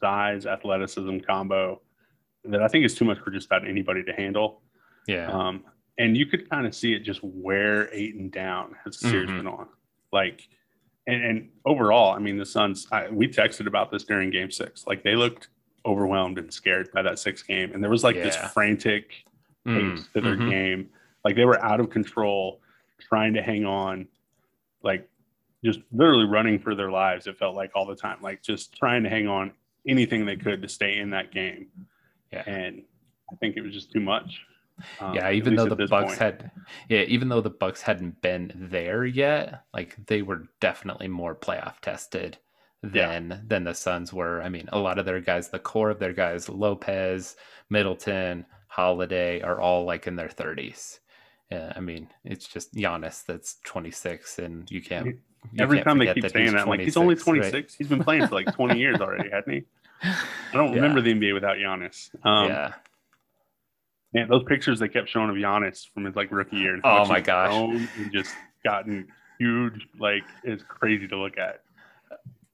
size 0.00 0.46
athleticism 0.46 1.18
combo 1.26 1.82
that 2.44 2.62
I 2.62 2.68
think 2.68 2.84
is 2.84 2.94
too 2.94 3.04
much 3.04 3.18
for 3.18 3.32
just 3.32 3.46
about 3.46 3.66
anybody 3.66 4.04
to 4.04 4.12
handle. 4.12 4.62
Yeah. 5.06 5.30
Um, 5.30 5.64
and 5.98 6.16
you 6.16 6.26
could 6.26 6.48
kind 6.48 6.66
of 6.66 6.74
see 6.74 6.94
it 6.94 7.00
just 7.00 7.20
wear 7.22 7.92
Ayton 7.94 8.30
down 8.30 8.74
as 8.86 8.98
the 8.98 9.08
series 9.08 9.28
mm-hmm. 9.28 9.46
went 9.46 9.60
on. 9.60 9.68
Like, 10.12 10.48
and, 11.06 11.24
and, 11.24 11.48
overall, 11.64 12.12
I 12.12 12.18
mean, 12.18 12.38
the 12.38 12.46
Suns. 12.46 12.86
I, 12.92 13.08
we 13.08 13.28
texted 13.28 13.66
about 13.66 13.90
this 13.90 14.04
during 14.04 14.30
Game 14.30 14.50
Six. 14.50 14.86
Like 14.86 15.02
they 15.02 15.16
looked 15.16 15.48
overwhelmed 15.84 16.38
and 16.38 16.52
scared 16.52 16.90
by 16.92 17.02
that 17.02 17.18
six 17.18 17.42
game, 17.42 17.72
and 17.72 17.82
there 17.82 17.90
was 17.90 18.04
like 18.04 18.16
yeah. 18.16 18.24
this 18.24 18.36
frantic 18.36 19.24
mm-hmm. 19.66 19.96
to 20.14 20.20
their 20.20 20.36
mm-hmm. 20.36 20.50
game. 20.50 20.90
Like 21.24 21.34
they 21.34 21.44
were 21.44 21.60
out 21.62 21.80
of 21.80 21.90
control, 21.90 22.60
trying 23.00 23.34
to 23.34 23.42
hang 23.42 23.64
on, 23.64 24.06
like 24.82 25.08
just 25.64 25.80
literally 25.92 26.26
running 26.26 26.58
for 26.58 26.74
their 26.74 26.90
lives. 26.90 27.26
It 27.26 27.36
felt 27.36 27.56
like 27.56 27.72
all 27.74 27.86
the 27.86 27.96
time, 27.96 28.18
like 28.22 28.42
just 28.42 28.76
trying 28.76 29.02
to 29.02 29.10
hang 29.10 29.26
on 29.26 29.52
anything 29.86 30.24
they 30.24 30.36
could 30.36 30.62
to 30.62 30.68
stay 30.68 30.98
in 30.98 31.10
that 31.10 31.32
game. 31.32 31.66
Yeah. 32.32 32.44
And 32.46 32.82
I 33.32 33.36
think 33.36 33.56
it 33.56 33.62
was 33.62 33.72
just 33.72 33.92
too 33.92 34.00
much. 34.00 34.40
Um, 35.00 35.14
yeah, 35.14 35.30
even 35.30 35.54
though 35.54 35.68
the 35.68 35.86
Bucks 35.86 36.16
point. 36.16 36.18
had, 36.18 36.50
yeah, 36.88 37.02
even 37.02 37.28
though 37.28 37.40
the 37.40 37.50
Bucks 37.50 37.82
hadn't 37.82 38.20
been 38.20 38.52
there 38.54 39.04
yet, 39.04 39.64
like 39.72 39.96
they 40.06 40.22
were 40.22 40.44
definitely 40.60 41.08
more 41.08 41.34
playoff 41.34 41.80
tested 41.80 42.38
than 42.82 43.30
yeah. 43.30 43.38
than 43.46 43.64
the 43.64 43.74
Suns 43.74 44.12
were. 44.12 44.42
I 44.42 44.48
mean, 44.48 44.68
a 44.72 44.78
lot 44.78 44.98
of 44.98 45.06
their 45.06 45.20
guys, 45.20 45.48
the 45.48 45.58
core 45.58 45.90
of 45.90 45.98
their 45.98 46.12
guys, 46.12 46.48
Lopez, 46.48 47.36
Middleton, 47.70 48.44
Holiday, 48.68 49.40
are 49.40 49.60
all 49.60 49.84
like 49.84 50.06
in 50.06 50.16
their 50.16 50.28
thirties. 50.28 51.00
Yeah, 51.50 51.72
I 51.76 51.80
mean, 51.80 52.08
it's 52.24 52.48
just 52.48 52.74
Giannis 52.74 53.26
that's 53.26 53.56
26, 53.66 54.38
and 54.38 54.70
you 54.70 54.80
can't. 54.80 55.06
You 55.06 55.18
Every 55.58 55.78
can't 55.78 55.86
time 55.86 55.98
they 55.98 56.12
keep 56.14 56.22
that 56.22 56.32
saying 56.32 56.52
that, 56.52 56.66
like 56.66 56.80
he's 56.80 56.96
only 56.96 57.14
26. 57.14 57.52
Right? 57.52 57.74
He's 57.76 57.88
been 57.88 58.02
playing 58.02 58.26
for 58.26 58.34
like 58.36 58.54
20 58.54 58.78
years 58.78 59.00
already, 59.00 59.28
hadn't 59.28 59.52
he? 59.52 59.64
I 60.02 60.16
don't 60.54 60.70
yeah. 60.70 60.76
remember 60.76 61.02
the 61.02 61.12
NBA 61.12 61.34
without 61.34 61.58
Giannis. 61.58 62.10
Um, 62.24 62.48
yeah, 62.48 62.72
Man, 64.14 64.28
those 64.28 64.44
pictures 64.44 64.78
they 64.78 64.88
kept 64.88 65.08
showing 65.08 65.30
of 65.30 65.36
Giannis 65.36 65.86
from 65.92 66.04
his 66.04 66.14
like 66.14 66.30
rookie 66.30 66.56
year. 66.56 66.80
oh 66.84 67.06
my 67.06 67.20
gosh! 67.20 67.52
And 67.96 68.12
just 68.12 68.34
gotten 68.64 69.08
huge. 69.38 69.86
Like 69.98 70.24
it's 70.44 70.62
crazy 70.62 71.08
to 71.08 71.16
look 71.16 71.38
at. 71.38 71.62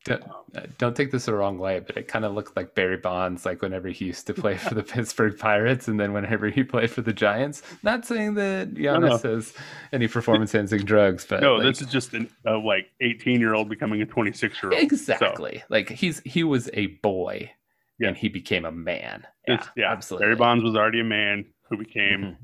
Don't, 0.05 0.23
uh, 0.57 0.61
don't 0.79 0.97
take 0.97 1.11
this 1.11 1.27
the 1.27 1.35
wrong 1.35 1.59
way, 1.59 1.81
but 1.81 1.97
it 1.97 2.09
kind 2.09 2.25
of 2.25 2.33
looked 2.33 2.57
like 2.57 2.75
Barry 2.75 2.97
Bonds, 2.97 3.45
like 3.45 3.61
whenever 3.61 3.89
he 3.89 4.07
used 4.07 4.27
to 4.29 4.35
play 4.35 4.57
for 4.57 4.75
the 4.75 4.83
Pittsburgh 4.85 5.39
Pirates, 5.39 5.89
and 5.89 6.01
then 6.01 6.13
whenever 6.13 6.49
he 6.49 6.63
played 6.63 6.91
for 6.91 7.03
the 7.03 7.13
Giants. 7.13 7.63
Not 7.83 8.07
saying 8.07 8.35
that 8.35 8.73
Giannis 8.75 9.01
no, 9.01 9.09
no. 9.09 9.35
has 9.35 9.53
any 9.93 10.09
performance-enhancing 10.09 10.85
drugs, 10.85 11.27
but 11.29 11.43
no, 11.43 11.57
like, 11.57 11.65
this 11.65 11.83
is 11.83 11.89
just 11.89 12.15
a 12.15 12.53
like 12.53 12.87
eighteen-year-old 13.01 13.69
becoming 13.69 14.01
a 14.01 14.07
twenty-six-year-old. 14.07 14.81
Exactly. 14.81 15.59
So. 15.59 15.65
Like 15.69 15.91
he's 15.91 16.21
he 16.21 16.43
was 16.43 16.71
a 16.73 16.87
boy, 16.87 17.51
yeah. 17.99 18.09
and 18.09 18.17
he 18.17 18.29
became 18.29 18.65
a 18.65 18.73
man. 18.73 19.27
Yeah, 19.47 19.65
yeah, 19.77 19.93
absolutely. 19.93 20.27
Barry 20.27 20.37
Bonds 20.37 20.65
was 20.65 20.75
already 20.75 21.01
a 21.01 21.05
man 21.05 21.47
who 21.69 21.77
became 21.77 22.37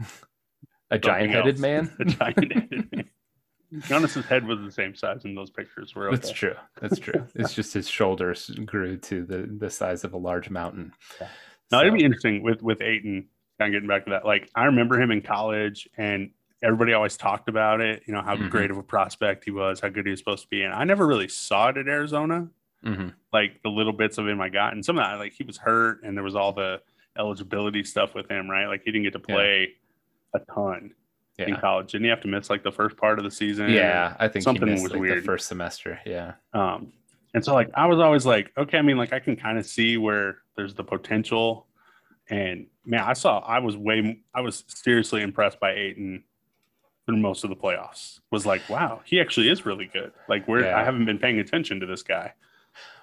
mm-hmm. 0.00 0.04
a 0.90 0.98
giant-headed 0.98 1.58
man. 1.58 1.94
a 2.00 2.04
giant-headed 2.04 2.92
man. 2.92 3.10
Giannis's 3.74 4.24
head 4.26 4.46
was 4.46 4.60
the 4.60 4.70
same 4.70 4.94
size 4.94 5.24
in 5.24 5.34
those 5.34 5.50
pictures. 5.50 5.94
We're 5.94 6.08
okay. 6.08 6.16
That's 6.16 6.30
true. 6.30 6.54
That's 6.80 6.98
true. 6.98 7.26
it's 7.34 7.52
just 7.52 7.74
his 7.74 7.88
shoulders 7.88 8.50
grew 8.64 8.96
to 8.98 9.24
the 9.24 9.48
the 9.58 9.70
size 9.70 10.04
of 10.04 10.12
a 10.12 10.18
large 10.18 10.50
mountain. 10.50 10.92
Yeah. 11.20 11.28
Now 11.70 11.78
so. 11.78 11.86
it'd 11.86 11.94
be 11.94 12.04
interesting 12.04 12.42
with 12.42 12.62
with 12.62 12.80
Ayton. 12.80 13.28
Kind 13.58 13.74
of 13.74 13.76
getting 13.76 13.88
back 13.88 14.04
to 14.04 14.10
that. 14.10 14.24
Like 14.24 14.50
I 14.54 14.66
remember 14.66 15.00
him 15.00 15.10
in 15.10 15.20
college, 15.20 15.88
and 15.96 16.30
everybody 16.62 16.92
always 16.92 17.16
talked 17.16 17.48
about 17.48 17.80
it. 17.80 18.02
You 18.06 18.14
know 18.14 18.22
how 18.22 18.36
mm-hmm. 18.36 18.48
great 18.48 18.70
of 18.70 18.76
a 18.76 18.82
prospect 18.82 19.44
he 19.44 19.50
was, 19.50 19.80
how 19.80 19.88
good 19.88 20.06
he 20.06 20.10
was 20.10 20.20
supposed 20.20 20.44
to 20.44 20.48
be, 20.48 20.62
and 20.62 20.72
I 20.72 20.84
never 20.84 21.06
really 21.06 21.28
saw 21.28 21.68
it 21.68 21.76
at 21.76 21.88
Arizona. 21.88 22.48
Mm-hmm. 22.86 23.08
Like 23.32 23.60
the 23.62 23.68
little 23.68 23.92
bits 23.92 24.18
of 24.18 24.28
him 24.28 24.40
I 24.40 24.48
got, 24.48 24.72
and 24.72 24.84
some 24.84 24.98
of 24.98 25.04
that, 25.04 25.18
like 25.18 25.32
he 25.32 25.44
was 25.44 25.56
hurt, 25.56 26.02
and 26.02 26.16
there 26.16 26.24
was 26.24 26.36
all 26.36 26.52
the 26.52 26.80
eligibility 27.18 27.82
stuff 27.84 28.14
with 28.14 28.30
him, 28.30 28.48
right? 28.50 28.66
Like 28.66 28.82
he 28.84 28.92
didn't 28.92 29.04
get 29.04 29.12
to 29.14 29.18
play 29.18 29.74
yeah. 30.34 30.40
a 30.40 30.54
ton 30.54 30.92
yeah. 31.38 31.46
in 31.48 31.56
college. 31.56 31.92
Didn't 31.92 32.04
he 32.04 32.10
have 32.10 32.20
to 32.22 32.28
miss 32.28 32.48
like 32.50 32.62
the 32.62 32.72
first 32.72 32.96
part 32.96 33.18
of 33.18 33.24
the 33.24 33.30
season? 33.30 33.70
Yeah, 33.70 34.16
I 34.18 34.28
think 34.28 34.44
something 34.44 34.68
missed, 34.68 34.82
was 34.82 34.92
like, 34.92 35.00
weird. 35.00 35.22
The 35.22 35.26
first 35.26 35.48
semester, 35.48 35.98
yeah. 36.06 36.34
Um, 36.52 36.92
and 37.34 37.44
so 37.44 37.54
like 37.54 37.70
I 37.74 37.86
was 37.86 37.98
always 37.98 38.24
like, 38.24 38.52
okay, 38.56 38.78
I 38.78 38.82
mean, 38.82 38.96
like 38.96 39.12
I 39.12 39.20
can 39.20 39.36
kind 39.36 39.58
of 39.58 39.66
see 39.66 39.96
where 39.96 40.38
there's 40.56 40.74
the 40.74 40.84
potential. 40.84 41.66
And 42.28 42.66
man, 42.84 43.00
I 43.00 43.12
saw 43.12 43.40
I 43.40 43.58
was 43.58 43.76
way 43.76 44.22
I 44.34 44.40
was 44.40 44.64
seriously 44.68 45.22
impressed 45.22 45.60
by 45.60 45.72
Ayton 45.72 46.24
through 47.04 47.18
most 47.18 47.44
of 47.44 47.50
the 47.50 47.56
playoffs. 47.56 48.20
Was 48.30 48.46
like, 48.46 48.68
wow, 48.68 49.00
he 49.04 49.20
actually 49.20 49.48
is 49.48 49.66
really 49.66 49.86
good. 49.92 50.12
Like 50.28 50.46
where 50.48 50.64
yeah. 50.64 50.78
I 50.78 50.84
haven't 50.84 51.04
been 51.04 51.18
paying 51.18 51.38
attention 51.38 51.80
to 51.80 51.86
this 51.86 52.02
guy. 52.02 52.32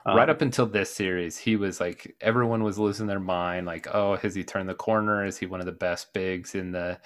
Um, 0.06 0.18
right 0.18 0.30
up 0.30 0.42
until 0.42 0.66
this 0.66 0.94
series, 0.94 1.38
he 1.38 1.56
was 1.56 1.80
like 1.80 2.16
everyone 2.20 2.64
was 2.64 2.78
losing 2.78 3.08
their 3.08 3.20
mind. 3.20 3.66
Like, 3.66 3.88
oh, 3.94 4.18
has 4.18 4.36
he 4.36 4.44
turned 4.44 4.70
the 4.70 4.74
corner? 4.74 5.26
Is 5.26 5.38
he 5.38 5.46
one 5.46 5.60
of 5.60 5.66
the 5.66 5.72
best 5.72 6.14
bigs 6.14 6.56
in 6.56 6.72
the 6.72 7.00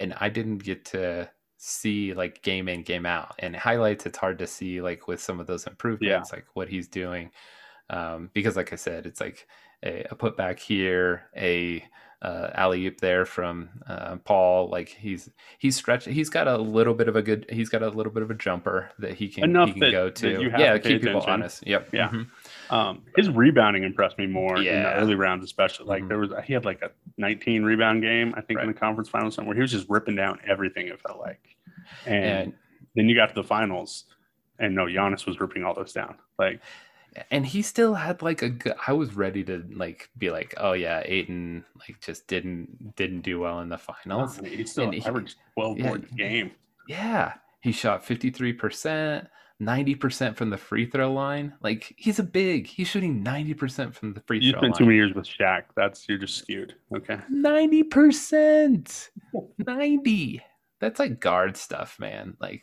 and 0.00 0.14
I 0.20 0.28
didn't 0.28 0.58
get 0.58 0.84
to 0.86 1.30
see 1.58 2.14
like 2.14 2.40
game 2.42 2.68
in 2.68 2.82
game 2.82 3.04
out 3.04 3.34
and 3.40 3.54
highlights 3.54 4.06
it's 4.06 4.16
hard 4.16 4.38
to 4.38 4.46
see 4.46 4.80
like 4.80 5.08
with 5.08 5.20
some 5.20 5.40
of 5.40 5.46
those 5.48 5.66
improvements 5.66 6.30
yeah. 6.30 6.36
like 6.36 6.46
what 6.54 6.68
he's 6.68 6.86
doing 6.86 7.30
um, 7.90 8.30
because 8.32 8.54
like 8.56 8.72
i 8.72 8.76
said 8.76 9.06
it's 9.06 9.20
like 9.20 9.48
a, 9.84 10.06
a 10.12 10.14
put 10.14 10.36
back 10.36 10.60
here 10.60 11.24
a 11.36 11.84
uh, 12.20 12.50
alley 12.54 12.84
oop 12.86 13.00
there 13.00 13.24
from 13.24 13.68
uh, 13.86 14.16
Paul. 14.16 14.68
Like 14.70 14.88
he's 14.88 15.30
he's 15.58 15.76
stretched. 15.76 16.06
He's 16.06 16.28
got 16.28 16.48
a 16.48 16.56
little 16.56 16.94
bit 16.94 17.08
of 17.08 17.16
a 17.16 17.22
good. 17.22 17.46
He's 17.48 17.68
got 17.68 17.82
a 17.82 17.88
little 17.88 18.12
bit 18.12 18.22
of 18.22 18.30
a 18.30 18.34
jumper 18.34 18.90
that 18.98 19.14
he 19.14 19.28
can 19.28 19.44
Enough 19.44 19.68
he 19.68 19.72
can 19.74 19.80
that, 19.80 19.90
go 19.92 20.10
to. 20.10 20.50
yeah, 20.58 20.72
to 20.72 20.80
keep 20.80 21.02
people 21.02 21.20
honest. 21.20 21.66
Yep. 21.66 21.90
Yeah. 21.92 22.08
Mm-hmm. 22.08 22.74
Um, 22.74 23.04
his 23.16 23.30
rebounding 23.30 23.84
impressed 23.84 24.18
me 24.18 24.26
more 24.26 24.58
yeah. 24.58 24.76
in 24.76 24.82
the 24.82 24.94
early 24.94 25.14
rounds, 25.14 25.44
especially. 25.44 25.86
Like 25.86 26.00
mm-hmm. 26.00 26.08
there 26.08 26.18
was, 26.18 26.30
he 26.44 26.52
had 26.52 26.64
like 26.64 26.82
a 26.82 26.90
19 27.16 27.62
rebound 27.62 28.02
game, 28.02 28.34
I 28.36 28.40
think, 28.40 28.58
right. 28.58 28.66
in 28.66 28.72
the 28.72 28.78
conference 28.78 29.08
finals, 29.08 29.34
somewhere 29.34 29.54
he 29.54 29.62
was 29.62 29.70
just 29.70 29.88
ripping 29.88 30.16
down 30.16 30.38
everything. 30.46 30.88
It 30.88 31.00
felt 31.00 31.20
like, 31.20 31.40
and, 32.04 32.24
and 32.24 32.52
then 32.96 33.08
you 33.08 33.14
got 33.14 33.28
to 33.28 33.34
the 33.34 33.44
finals, 33.44 34.04
and 34.58 34.74
no, 34.74 34.86
Giannis 34.86 35.24
was 35.24 35.40
ripping 35.40 35.64
all 35.64 35.74
those 35.74 35.92
down. 35.92 36.16
Like, 36.38 36.60
and 37.30 37.46
he 37.46 37.62
still 37.62 37.94
had 37.94 38.22
like 38.22 38.42
a 38.42 38.48
good. 38.48 38.74
I 38.86 38.92
was 38.92 39.14
ready 39.14 39.44
to 39.44 39.64
like 39.72 40.08
be 40.18 40.30
like, 40.30 40.54
oh 40.56 40.72
yeah, 40.72 41.02
Ayton 41.04 41.64
like 41.78 42.00
just 42.00 42.26
didn't 42.26 42.96
didn't 42.96 43.22
do 43.22 43.40
well 43.40 43.60
in 43.60 43.68
the 43.68 43.78
finals. 43.78 44.38
he 44.38 44.64
still 44.64 44.90
and 44.90 45.06
averaged 45.06 45.36
12 45.54 45.78
yeah, 45.78 45.88
points 45.88 46.12
a 46.12 46.14
game. 46.14 46.50
Yeah, 46.88 47.34
he 47.60 47.72
shot 47.72 48.04
53 48.04 48.52
percent. 48.52 49.28
90% 49.60 50.36
from 50.36 50.50
the 50.50 50.56
free 50.56 50.86
throw 50.86 51.12
line. 51.12 51.52
Like 51.62 51.92
he's 51.96 52.20
a 52.20 52.22
big. 52.22 52.68
He's 52.68 52.86
shooting 52.86 53.24
90% 53.24 53.92
from 53.92 54.14
the 54.14 54.20
free 54.20 54.38
you 54.38 54.52
throw 54.52 54.60
line. 54.60 54.68
You 54.68 54.74
spent 54.74 54.78
too 54.78 54.84
many 54.84 54.96
years 54.96 55.14
with 55.14 55.26
Shaq. 55.26 55.64
That's 55.74 56.08
you're 56.08 56.18
just 56.18 56.36
skewed. 56.38 56.76
Okay. 56.94 57.18
90%. 57.32 59.08
90. 59.58 60.42
That's 60.80 61.00
like 61.00 61.18
guard 61.18 61.56
stuff, 61.56 61.98
man. 61.98 62.36
Like 62.40 62.62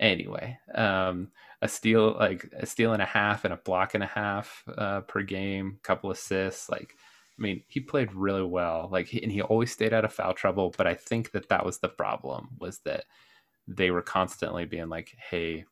anyway, 0.00 0.58
um 0.74 1.28
a 1.62 1.68
steal 1.68 2.14
like 2.14 2.52
a 2.56 2.66
steal 2.66 2.92
and 2.92 3.02
a 3.02 3.06
half 3.06 3.44
and 3.44 3.54
a 3.54 3.58
block 3.58 3.94
and 3.94 4.04
a 4.04 4.06
half 4.06 4.62
uh, 4.76 5.00
per 5.02 5.22
game, 5.22 5.78
couple 5.82 6.10
assists, 6.10 6.68
like 6.68 6.94
I 7.38 7.42
mean, 7.42 7.62
he 7.68 7.80
played 7.80 8.14
really 8.14 8.42
well. 8.42 8.88
Like, 8.90 9.08
he, 9.08 9.22
and 9.22 9.30
he 9.30 9.42
always 9.42 9.70
stayed 9.70 9.92
out 9.92 10.06
of 10.06 10.12
foul 10.12 10.32
trouble. 10.32 10.72
But 10.76 10.86
I 10.86 10.94
think 10.94 11.32
that 11.32 11.50
that 11.50 11.66
was 11.66 11.78
the 11.78 11.88
problem 11.88 12.48
was 12.58 12.78
that 12.80 13.04
they 13.68 13.90
were 13.90 14.02
constantly 14.02 14.64
being 14.64 14.88
like, 14.88 15.14
"Hey, 15.30 15.66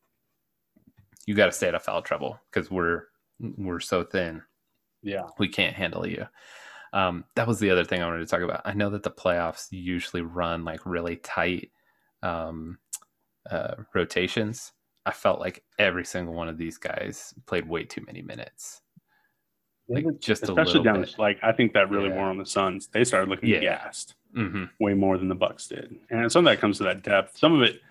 you 1.26 1.34
got 1.34 1.46
to 1.46 1.52
stay 1.52 1.68
out 1.68 1.74
of 1.74 1.82
foul 1.82 2.02
trouble 2.02 2.38
because 2.50 2.70
we're 2.70 3.04
we're 3.40 3.80
so 3.80 4.04
thin. 4.04 4.42
Yeah, 5.02 5.24
we 5.38 5.48
can't 5.48 5.76
handle 5.76 6.06
you. 6.06 6.26
Um, 6.92 7.24
that 7.34 7.48
was 7.48 7.58
the 7.58 7.70
other 7.70 7.84
thing 7.84 8.02
I 8.02 8.06
wanted 8.06 8.20
to 8.20 8.26
talk 8.26 8.42
about. 8.42 8.62
I 8.64 8.72
know 8.74 8.90
that 8.90 9.02
the 9.02 9.10
playoffs 9.10 9.68
usually 9.70 10.22
run 10.22 10.64
like 10.64 10.86
really 10.86 11.16
tight 11.16 11.70
um, 12.22 12.78
uh, 13.50 13.74
rotations. 13.94 14.72
I 15.06 15.12
felt 15.12 15.40
like 15.40 15.62
every 15.78 16.04
single 16.04 16.34
one 16.34 16.48
of 16.48 16.56
these 16.56 16.78
guys 16.78 17.34
played 17.46 17.68
way 17.68 17.84
too 17.84 18.02
many 18.06 18.22
minutes. 18.22 18.80
Like 19.88 20.06
just 20.18 20.44
especially 20.44 20.82
down 20.82 21.02
bit. 21.02 21.18
like 21.18 21.38
I 21.42 21.52
think 21.52 21.74
that 21.74 21.90
really 21.90 22.08
yeah. 22.08 22.14
wore 22.14 22.24
on 22.24 22.38
the 22.38 22.46
Suns. 22.46 22.86
They 22.86 23.04
started 23.04 23.28
looking 23.28 23.50
yeah. 23.50 23.60
gassed 23.60 24.14
mm-hmm. 24.34 24.64
way 24.80 24.94
more 24.94 25.18
than 25.18 25.28
the 25.28 25.34
Bucks 25.34 25.68
did, 25.68 25.94
and 26.08 26.32
some 26.32 26.46
of 26.46 26.50
that 26.50 26.58
comes 26.58 26.78
to 26.78 26.84
that 26.84 27.02
depth. 27.02 27.36
Some 27.36 27.52
of 27.52 27.60
it, 27.60 27.82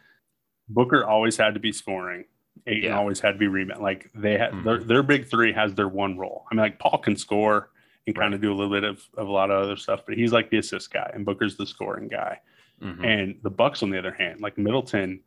Booker 0.69 1.05
always 1.05 1.37
had 1.37 1.53
to 1.53 1.59
be 1.59 1.71
scoring. 1.71 2.25
Ayton 2.65 2.83
yeah. 2.83 2.97
always 2.97 3.19
had 3.19 3.33
to 3.33 3.37
be 3.37 3.47
rebound. 3.47 3.83
Like 3.83 4.09
they 4.15 4.39
had 4.39 4.51
mm-hmm. 4.51 4.63
their, 4.63 4.83
their 4.83 5.03
big 5.03 5.27
three 5.27 5.53
has 5.53 5.75
their 5.75 5.87
one 5.87 6.17
role. 6.17 6.45
I 6.51 6.55
mean, 6.55 6.63
like 6.63 6.79
Paul 6.79 6.97
can 6.97 7.15
score 7.15 7.69
and 8.07 8.15
kind 8.15 8.31
right. 8.31 8.33
of 8.33 8.41
do 8.41 8.51
a 8.51 8.55
little 8.55 8.73
bit 8.73 8.83
of, 8.83 9.07
of 9.17 9.27
a 9.27 9.31
lot 9.31 9.51
of 9.51 9.61
other 9.61 9.77
stuff, 9.77 10.01
but 10.05 10.15
he's 10.15 10.33
like 10.33 10.49
the 10.49 10.57
assist 10.57 10.91
guy 10.91 11.09
and 11.13 11.25
Booker's 11.25 11.57
the 11.57 11.65
scoring 11.65 12.07
guy. 12.07 12.39
Mm-hmm. 12.81 13.05
And 13.05 13.35
the 13.43 13.49
Bucks, 13.49 13.83
on 13.83 13.89
the 13.89 13.97
other 13.97 14.11
hand, 14.11 14.41
like 14.41 14.57
Middleton 14.57 15.21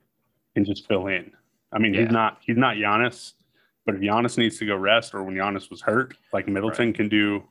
can 0.57 0.65
just 0.65 0.89
fill 0.89 1.07
in. 1.09 1.31
I 1.70 1.78
mean, 1.78 1.93
yeah. 1.93 2.03
he's 2.03 2.11
not 2.11 2.39
he's 2.41 2.57
not 2.57 2.77
Giannis, 2.77 3.35
but 3.85 3.95
if 3.95 4.01
Giannis 4.01 4.39
needs 4.39 4.59
to 4.59 4.66
go 4.66 4.74
rest 4.74 5.15
or 5.15 5.23
when 5.23 5.35
Giannis 5.35 5.70
was 5.70 5.83
hurt, 5.83 6.16
like 6.33 6.49
Middleton 6.49 6.87
right. 6.87 6.95
can 6.95 7.09
do 7.11 7.43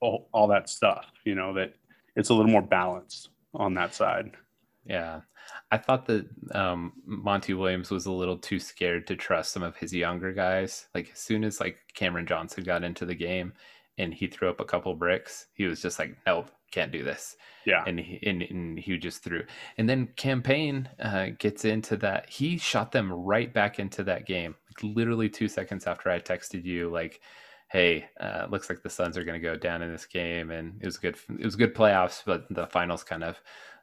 all, 0.00 0.28
all 0.32 0.48
that 0.48 0.70
stuff. 0.70 1.04
You 1.24 1.34
know 1.34 1.52
that 1.52 1.74
it's 2.16 2.30
a 2.30 2.34
little 2.34 2.50
more 2.50 2.62
balanced 2.62 3.28
on 3.52 3.74
that 3.74 3.94
side. 3.94 4.32
Yeah. 4.86 5.20
I 5.70 5.76
thought 5.76 6.06
that 6.06 6.26
um, 6.54 6.94
Monty 7.04 7.52
Williams 7.52 7.90
was 7.90 8.06
a 8.06 8.12
little 8.12 8.38
too 8.38 8.58
scared 8.58 9.06
to 9.08 9.16
trust 9.16 9.52
some 9.52 9.62
of 9.62 9.76
his 9.76 9.92
younger 9.92 10.32
guys. 10.32 10.86
Like 10.94 11.10
as 11.12 11.18
soon 11.18 11.44
as 11.44 11.60
like 11.60 11.76
Cameron 11.92 12.26
Johnson 12.26 12.64
got 12.64 12.84
into 12.84 13.04
the 13.04 13.14
game 13.14 13.52
and 13.98 14.14
he 14.14 14.26
threw 14.26 14.48
up 14.48 14.60
a 14.60 14.64
couple 14.64 14.94
bricks, 14.94 15.48
he 15.52 15.64
was 15.66 15.82
just 15.82 15.98
like, 15.98 16.16
"Nope, 16.26 16.50
can't 16.74 16.92
do 16.92 17.04
this." 17.04 17.36
Yeah, 17.64 17.84
and 17.86 17.98
he, 17.98 18.18
and, 18.26 18.42
and 18.42 18.78
he 18.78 18.98
just 18.98 19.22
threw. 19.22 19.44
And 19.78 19.88
then 19.88 20.08
Cam 20.16 20.42
Payne 20.42 20.88
uh, 21.00 21.28
gets 21.38 21.64
into 21.64 21.96
that. 21.98 22.28
He 22.28 22.58
shot 22.58 22.92
them 22.92 23.12
right 23.12 23.52
back 23.52 23.78
into 23.78 24.04
that 24.04 24.26
game. 24.26 24.54
Like 24.68 24.96
literally 24.96 25.28
two 25.28 25.48
seconds 25.48 25.86
after 25.86 26.10
I 26.10 26.18
texted 26.18 26.64
you, 26.64 26.90
like 26.90 27.20
hey, 27.74 28.06
uh, 28.20 28.46
looks 28.50 28.68
like 28.68 28.82
the 28.82 28.88
Suns 28.88 29.18
are 29.18 29.24
going 29.24 29.40
to 29.40 29.44
go 29.44 29.56
down 29.56 29.82
in 29.82 29.90
this 29.90 30.06
game, 30.06 30.50
and 30.50 30.80
it 30.80 30.86
was 30.86 30.96
good. 30.96 31.16
It 31.38 31.44
was 31.44 31.56
good 31.56 31.74
playoffs, 31.74 32.22
but 32.24 32.46
the 32.50 32.66
finals 32.68 33.02
kind 33.02 33.24
of 33.24 33.40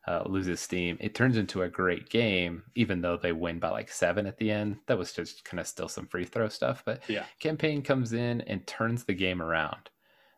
uh, 0.07 0.23
loses 0.25 0.59
steam. 0.59 0.97
It 0.99 1.13
turns 1.13 1.37
into 1.37 1.63
a 1.63 1.69
great 1.69 2.09
game, 2.09 2.63
even 2.75 3.01
though 3.01 3.17
they 3.17 3.33
win 3.33 3.59
by 3.59 3.69
like 3.69 3.91
seven 3.91 4.25
at 4.25 4.37
the 4.37 4.49
end. 4.49 4.77
That 4.87 4.97
was 4.97 5.13
just 5.13 5.43
kind 5.43 5.59
of 5.59 5.67
still 5.67 5.87
some 5.87 6.07
free 6.07 6.25
throw 6.25 6.47
stuff. 6.47 6.83
But 6.85 7.01
yeah, 7.07 7.25
Cam 7.39 7.57
Payne 7.57 7.81
comes 7.81 8.13
in 8.13 8.41
and 8.41 8.65
turns 8.65 9.03
the 9.03 9.13
game 9.13 9.41
around. 9.41 9.89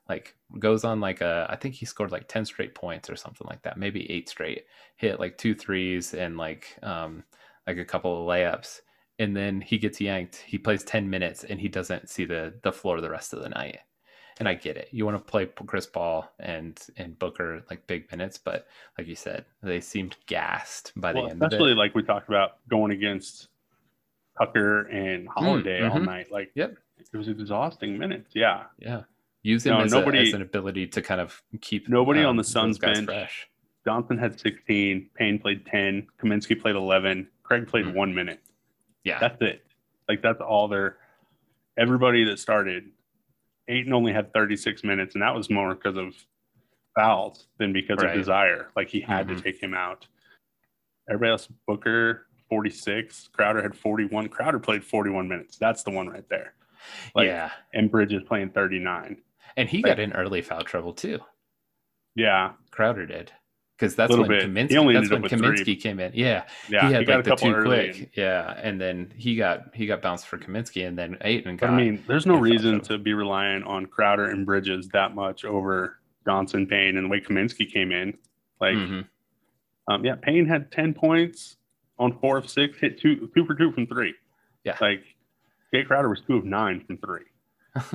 Like 0.09 0.35
goes 0.59 0.83
on 0.83 0.99
like 0.99 1.21
a, 1.21 1.47
I 1.49 1.55
think 1.55 1.75
he 1.75 1.85
scored 1.85 2.11
like 2.11 2.27
ten 2.27 2.45
straight 2.45 2.75
points 2.75 3.09
or 3.09 3.15
something 3.15 3.47
like 3.49 3.61
that, 3.63 3.77
maybe 3.77 4.09
eight 4.11 4.29
straight. 4.29 4.65
Hit 4.97 5.19
like 5.19 5.37
two 5.37 5.55
threes 5.55 6.13
and 6.13 6.37
like 6.37 6.77
um 6.83 7.23
like 7.65 7.77
a 7.77 7.85
couple 7.85 8.21
of 8.21 8.27
layups, 8.27 8.81
and 9.19 9.35
then 9.35 9.61
he 9.61 9.77
gets 9.77 10.01
yanked. 10.01 10.43
He 10.45 10.57
plays 10.57 10.83
ten 10.83 11.09
minutes 11.09 11.43
and 11.43 11.59
he 11.59 11.69
doesn't 11.69 12.09
see 12.09 12.25
the 12.25 12.53
the 12.63 12.73
floor 12.73 12.99
the 13.01 13.09
rest 13.09 13.33
of 13.33 13.41
the 13.41 13.49
night 13.49 13.79
and 14.39 14.47
I 14.47 14.55
get 14.55 14.77
it. 14.77 14.89
You 14.91 15.05
want 15.05 15.17
to 15.17 15.31
play 15.31 15.45
Chris 15.45 15.85
Paul 15.85 16.29
and 16.39 16.79
and 16.97 17.17
Booker 17.19 17.63
like 17.69 17.85
big 17.87 18.09
minutes, 18.11 18.37
but 18.37 18.67
like 18.97 19.07
you 19.07 19.15
said, 19.15 19.45
they 19.61 19.79
seemed 19.79 20.15
gassed 20.25 20.91
by 20.95 21.13
well, 21.13 21.25
the 21.25 21.31
end. 21.31 21.43
Especially 21.43 21.75
like 21.75 21.95
we 21.95 22.03
talked 22.03 22.27
about 22.27 22.57
going 22.69 22.91
against 22.91 23.49
Tucker 24.37 24.87
and 24.87 25.27
Holiday 25.27 25.81
mm, 25.81 25.87
mm-hmm. 25.87 25.97
all 25.97 26.03
night. 26.03 26.31
Like, 26.31 26.51
yep, 26.55 26.77
it 27.13 27.17
was 27.17 27.27
exhausting 27.27 27.97
minutes. 27.97 28.31
Yeah, 28.33 28.63
yeah. 28.79 29.03
Use 29.43 29.65
him 29.65 29.73
no, 29.73 29.81
as, 29.81 29.91
nobody, 29.91 30.19
a, 30.19 30.21
as, 30.21 30.33
an 30.33 30.41
ability 30.41 30.87
to 30.87 31.01
kind 31.01 31.19
of 31.19 31.41
keep 31.61 31.89
nobody 31.89 32.21
um, 32.21 32.27
on 32.27 32.37
the 32.37 32.43
Suns 32.43 32.77
bench. 32.77 33.05
Fresh. 33.05 33.49
Johnson 33.85 34.17
had 34.17 34.39
16, 34.39 35.09
Payne 35.13 35.39
played 35.39 35.65
10, 35.65 36.07
Kaminsky 36.21 36.59
played 36.59 36.75
11, 36.75 37.27
Craig 37.43 37.67
played 37.67 37.85
mm-hmm. 37.85 37.97
one 37.97 38.15
minute. 38.15 38.39
Yeah, 39.03 39.19
that's 39.19 39.41
it. 39.41 39.65
Like 40.07 40.21
that's 40.21 40.41
all 40.41 40.67
their. 40.67 40.97
Everybody 41.77 42.23
that 42.25 42.39
started, 42.39 42.85
Ayton 43.67 43.91
only 43.93 44.13
had 44.13 44.31
36 44.31 44.83
minutes, 44.83 45.15
and 45.15 45.21
that 45.21 45.35
was 45.35 45.49
more 45.49 45.75
because 45.75 45.97
of 45.97 46.13
fouls 46.95 47.47
than 47.57 47.73
because 47.73 47.97
right. 47.97 48.11
of 48.11 48.17
desire. 48.17 48.69
Like 48.75 48.89
he 48.89 49.01
had 49.01 49.27
mm-hmm. 49.27 49.37
to 49.37 49.41
take 49.41 49.61
him 49.61 49.73
out. 49.73 50.07
Everybody 51.09 51.31
else, 51.31 51.49
Booker 51.67 52.27
46, 52.49 53.29
Crowder 53.33 53.61
had 53.61 53.75
41. 53.75 54.29
Crowder 54.29 54.59
played 54.59 54.85
41 54.85 55.27
minutes. 55.27 55.57
That's 55.57 55.83
the 55.83 55.91
one 55.91 56.07
right 56.07 56.27
there. 56.29 56.53
Like, 57.15 57.27
yeah, 57.27 57.51
and 57.73 57.89
Bridges 57.89 58.23
playing 58.27 58.51
39, 58.51 59.17
and 59.57 59.69
he 59.69 59.77
like, 59.77 59.91
got 59.91 59.99
in 59.99 60.13
early 60.13 60.41
foul 60.41 60.63
trouble 60.63 60.93
too. 60.93 61.19
Yeah, 62.15 62.53
Crowder 62.71 63.05
did 63.05 63.31
because 63.83 63.95
that's 63.95 64.15
when 64.15 64.27
bit. 64.27 64.43
Kaminsky. 64.43 64.93
That's 64.93 65.09
when 65.09 65.23
Kaminsky 65.23 65.63
three. 65.65 65.75
came 65.75 65.99
in. 65.99 66.11
Yeah, 66.15 66.43
yeah, 66.69 66.87
he 66.87 66.93
had 66.93 67.01
he 67.07 67.13
like 67.13 67.25
the 67.25 67.35
two 67.35 67.61
quick. 67.63 67.97
And... 67.97 68.09
Yeah, 68.15 68.53
and 68.61 68.79
then 68.79 69.13
he 69.17 69.35
got 69.35 69.73
he 69.73 69.85
got 69.85 70.01
bounced 70.01 70.27
for 70.27 70.37
Kaminsky, 70.37 70.87
and 70.87 70.97
then 70.97 71.17
Ayton 71.21 71.57
got. 71.57 71.69
I 71.69 71.75
mean, 71.75 72.03
there's 72.07 72.25
no 72.25 72.37
reason 72.37 72.79
to 72.81 72.97
be 72.97 73.13
relying 73.13 73.63
on 73.63 73.85
Crowder 73.87 74.25
and 74.25 74.45
Bridges 74.45 74.87
that 74.89 75.15
much 75.15 75.43
over 75.43 75.99
Johnson, 76.25 76.67
Payne, 76.67 76.97
and 76.97 77.05
the 77.05 77.09
way 77.09 77.19
Kaminsky 77.19 77.71
came 77.71 77.91
in. 77.91 78.17
Like, 78.61 78.75
mm-hmm. 78.75 79.01
um, 79.93 80.05
yeah, 80.05 80.15
Payne 80.15 80.45
had 80.45 80.71
ten 80.71 80.93
points 80.93 81.57
on 81.99 82.17
four 82.19 82.37
of 82.37 82.49
six, 82.49 82.79
hit 82.79 82.99
two 82.99 83.29
two 83.35 83.45
for 83.45 83.55
two 83.55 83.71
from 83.71 83.87
three. 83.87 84.13
Yeah, 84.63 84.77
like 84.79 85.03
Jae 85.73 85.85
Crowder 85.85 86.09
was 86.09 86.21
two 86.21 86.37
of 86.37 86.45
nine 86.45 86.83
from 86.85 86.97
three. 86.97 87.25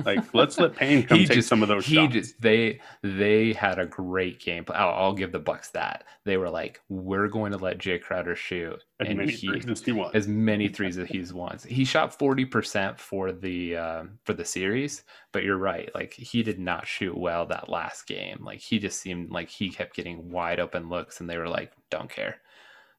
Like, 0.03 0.33
let's 0.33 0.57
let 0.59 0.75
Payne 0.75 1.03
come 1.07 1.19
take 1.19 1.31
just, 1.31 1.47
some 1.47 1.63
of 1.63 1.69
those 1.69 1.85
he 1.85 1.95
shots. 1.95 2.13
Just, 2.13 2.41
they 2.41 2.81
they 3.01 3.53
had 3.53 3.79
a 3.79 3.85
great 3.85 4.39
game. 4.39 4.65
I'll, 4.69 4.89
I'll, 4.89 5.13
give 5.13 5.31
the 5.31 5.39
Bucks 5.39 5.69
that. 5.69 6.03
They 6.25 6.35
were 6.35 6.49
like, 6.49 6.81
we're 6.89 7.29
going 7.29 7.53
to 7.53 7.57
let 7.57 7.77
Jae 7.77 8.01
Crowder 8.01 8.35
shoot 8.35 8.83
as 8.99 9.07
and 9.07 9.17
many 9.17 9.31
he, 9.31 9.47
threes 9.47 9.65
as 9.67 9.81
he 9.81 9.93
wants. 9.93 10.15
As 10.15 10.27
many 10.27 10.67
threes 10.67 10.97
as 10.97 11.07
he 11.07 11.23
wants. 11.31 11.63
He 11.63 11.85
shot 11.85 12.13
forty 12.13 12.43
percent 12.43 12.99
for 12.99 13.31
the 13.31 13.77
uh, 13.77 14.03
for 14.23 14.33
the 14.33 14.43
series, 14.43 15.03
but 15.31 15.43
you're 15.43 15.57
right. 15.57 15.89
Like 15.95 16.13
he 16.13 16.43
did 16.43 16.59
not 16.59 16.85
shoot 16.85 17.17
well 17.17 17.45
that 17.45 17.69
last 17.69 18.05
game. 18.05 18.43
Like 18.43 18.59
he 18.59 18.79
just 18.79 18.99
seemed 18.99 19.31
like 19.31 19.49
he 19.49 19.69
kept 19.69 19.95
getting 19.95 20.29
wide 20.29 20.59
open 20.59 20.89
looks, 20.89 21.21
and 21.21 21.29
they 21.29 21.37
were 21.37 21.49
like, 21.49 21.71
don't 21.89 22.09
care. 22.09 22.41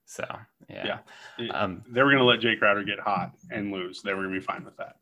So 0.06 0.24
yeah, 0.68 1.00
yeah. 1.38 1.52
Um, 1.52 1.84
they 1.88 2.02
were 2.02 2.10
going 2.10 2.18
to 2.18 2.24
let 2.24 2.40
Jae 2.40 2.58
Crowder 2.58 2.84
get 2.84 2.98
hot 2.98 3.32
and 3.50 3.70
lose. 3.70 4.02
They 4.02 4.12
were 4.14 4.22
going 4.22 4.34
to 4.34 4.40
be 4.40 4.44
fine 4.44 4.64
with 4.64 4.76
that. 4.78 4.96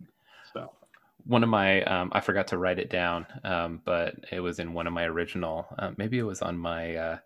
One 1.28 1.44
of 1.44 1.48
my 1.48 1.82
um, 1.84 2.10
I 2.12 2.20
forgot 2.20 2.48
to 2.48 2.58
write 2.58 2.78
it 2.80 2.90
down, 2.90 3.26
um, 3.44 3.80
but 3.84 4.14
it 4.32 4.40
was 4.40 4.58
in 4.58 4.72
one 4.72 4.86
of 4.86 4.92
my 4.92 5.04
original. 5.04 5.66
Uh, 5.78 5.92
maybe 5.96 6.18
it 6.18 6.24
was 6.24 6.42
on 6.42 6.58
my 6.58 6.96
uh, 6.96 7.18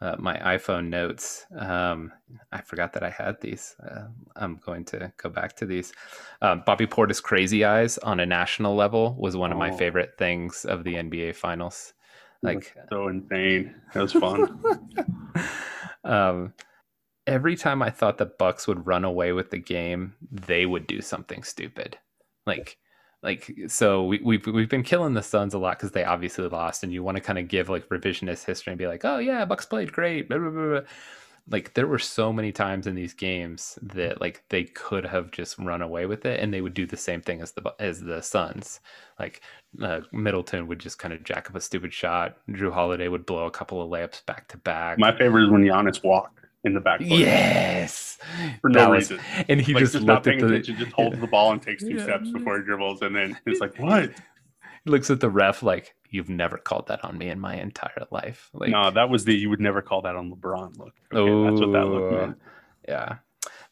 uh, 0.00 0.16
my 0.18 0.36
iPhone 0.36 0.88
notes. 0.88 1.46
Um, 1.56 2.12
I 2.52 2.60
forgot 2.60 2.92
that 2.92 3.02
I 3.02 3.10
had 3.10 3.40
these. 3.40 3.74
Uh, 3.82 4.08
I'm 4.36 4.56
going 4.64 4.84
to 4.86 5.12
go 5.16 5.28
back 5.28 5.56
to 5.56 5.66
these. 5.66 5.92
Um, 6.40 6.62
Bobby 6.64 6.86
Portis' 6.86 7.22
crazy 7.22 7.64
eyes 7.64 7.98
on 7.98 8.20
a 8.20 8.26
national 8.26 8.76
level 8.76 9.16
was 9.18 9.36
one 9.36 9.50
of 9.50 9.58
my 9.58 9.70
oh. 9.70 9.76
favorite 9.76 10.12
things 10.18 10.64
of 10.64 10.84
the 10.84 10.94
NBA 10.94 11.34
Finals. 11.34 11.94
Like 12.42 12.76
so 12.90 13.08
insane. 13.08 13.74
That 13.94 14.02
was 14.02 14.12
fun. 14.12 14.62
um, 16.04 16.52
every 17.26 17.56
time 17.56 17.82
I 17.82 17.90
thought 17.90 18.18
the 18.18 18.26
Bucks 18.26 18.68
would 18.68 18.86
run 18.86 19.04
away 19.04 19.32
with 19.32 19.50
the 19.50 19.58
game, 19.58 20.14
they 20.30 20.64
would 20.64 20.86
do 20.86 21.00
something 21.00 21.42
stupid. 21.42 21.98
Like 22.46 22.78
like 23.22 23.52
so 23.66 24.04
we, 24.04 24.20
we've 24.22 24.46
we've 24.46 24.68
been 24.68 24.84
killing 24.84 25.14
the 25.14 25.22
Suns 25.22 25.54
a 25.54 25.58
lot 25.58 25.78
because 25.78 25.90
they 25.90 26.04
obviously 26.04 26.46
lost, 26.48 26.84
and 26.84 26.92
you 26.92 27.02
want 27.02 27.16
to 27.16 27.22
kind 27.22 27.38
of 27.38 27.48
give 27.48 27.68
like 27.68 27.88
revisionist 27.88 28.44
history 28.44 28.70
and 28.70 28.78
be 28.78 28.86
like, 28.86 29.04
oh 29.04 29.18
yeah, 29.18 29.44
Bucks 29.44 29.66
played 29.66 29.92
great. 29.92 30.28
Blah, 30.28 30.38
blah, 30.38 30.50
blah. 30.50 30.80
Like 31.50 31.74
there 31.74 31.86
were 31.86 31.98
so 31.98 32.32
many 32.32 32.52
times 32.52 32.86
in 32.86 32.94
these 32.94 33.14
games 33.14 33.78
that 33.82 34.20
like 34.20 34.44
they 34.50 34.64
could 34.64 35.04
have 35.06 35.30
just 35.32 35.58
run 35.58 35.82
away 35.82 36.06
with 36.06 36.26
it, 36.26 36.38
and 36.38 36.54
they 36.54 36.60
would 36.60 36.74
do 36.74 36.86
the 36.86 36.96
same 36.96 37.20
thing 37.20 37.40
as 37.40 37.52
the 37.52 37.74
as 37.80 38.00
the 38.00 38.22
Suns. 38.22 38.78
Like 39.18 39.40
uh, 39.82 40.02
Middleton 40.12 40.68
would 40.68 40.78
just 40.78 41.00
kind 41.00 41.12
of 41.12 41.24
jack 41.24 41.50
up 41.50 41.56
a 41.56 41.60
stupid 41.60 41.92
shot. 41.92 42.36
Jrue 42.50 42.72
Holiday 42.72 43.08
would 43.08 43.26
blow 43.26 43.46
a 43.46 43.50
couple 43.50 43.82
of 43.82 43.90
layups 43.90 44.24
back 44.26 44.46
to 44.48 44.58
back. 44.58 44.98
My 44.98 45.16
favorite 45.16 45.46
is 45.46 45.50
when 45.50 45.62
Giannis 45.64 46.04
walked 46.04 46.38
in 46.64 46.74
the 46.74 46.80
back. 46.80 47.00
Yes, 47.00 48.18
for 48.60 48.70
no 48.70 48.90
was, 48.90 49.10
reason. 49.10 49.24
And 49.48 49.60
he 49.60 49.74
like, 49.74 49.82
just, 49.82 49.94
just 49.94 50.04
not 50.04 50.24
paying 50.24 50.42
attention, 50.42 50.76
the, 50.76 50.84
just 50.84 50.94
holds 50.94 51.16
yeah. 51.16 51.20
the 51.20 51.26
ball 51.26 51.52
and 51.52 51.62
takes 51.62 51.82
two 51.82 51.94
yeah. 51.94 52.04
steps 52.04 52.30
before 52.30 52.58
he 52.58 52.64
dribbles, 52.64 53.02
and 53.02 53.14
then 53.14 53.38
it's 53.46 53.60
like, 53.60 53.78
"What?" 53.78 54.10
He 54.84 54.90
looks 54.90 55.10
at 55.10 55.20
the 55.20 55.30
ref 55.30 55.62
like, 55.62 55.94
"You've 56.10 56.28
never 56.28 56.58
called 56.58 56.88
that 56.88 57.04
on 57.04 57.18
me 57.18 57.28
in 57.28 57.40
my 57.40 57.56
entire 57.56 58.06
life." 58.10 58.50
Like, 58.52 58.70
no, 58.70 58.90
that 58.90 59.08
was 59.08 59.24
the 59.24 59.34
you 59.34 59.50
would 59.50 59.60
never 59.60 59.82
call 59.82 60.02
that 60.02 60.16
on 60.16 60.30
LeBron 60.30 60.78
look. 60.78 60.94
Okay, 61.12 61.30
oh, 61.30 61.44
that's 61.44 61.60
what 61.60 61.72
that 61.72 61.86
look 61.86 62.12
meant. 62.12 62.38
Yeah. 62.86 63.16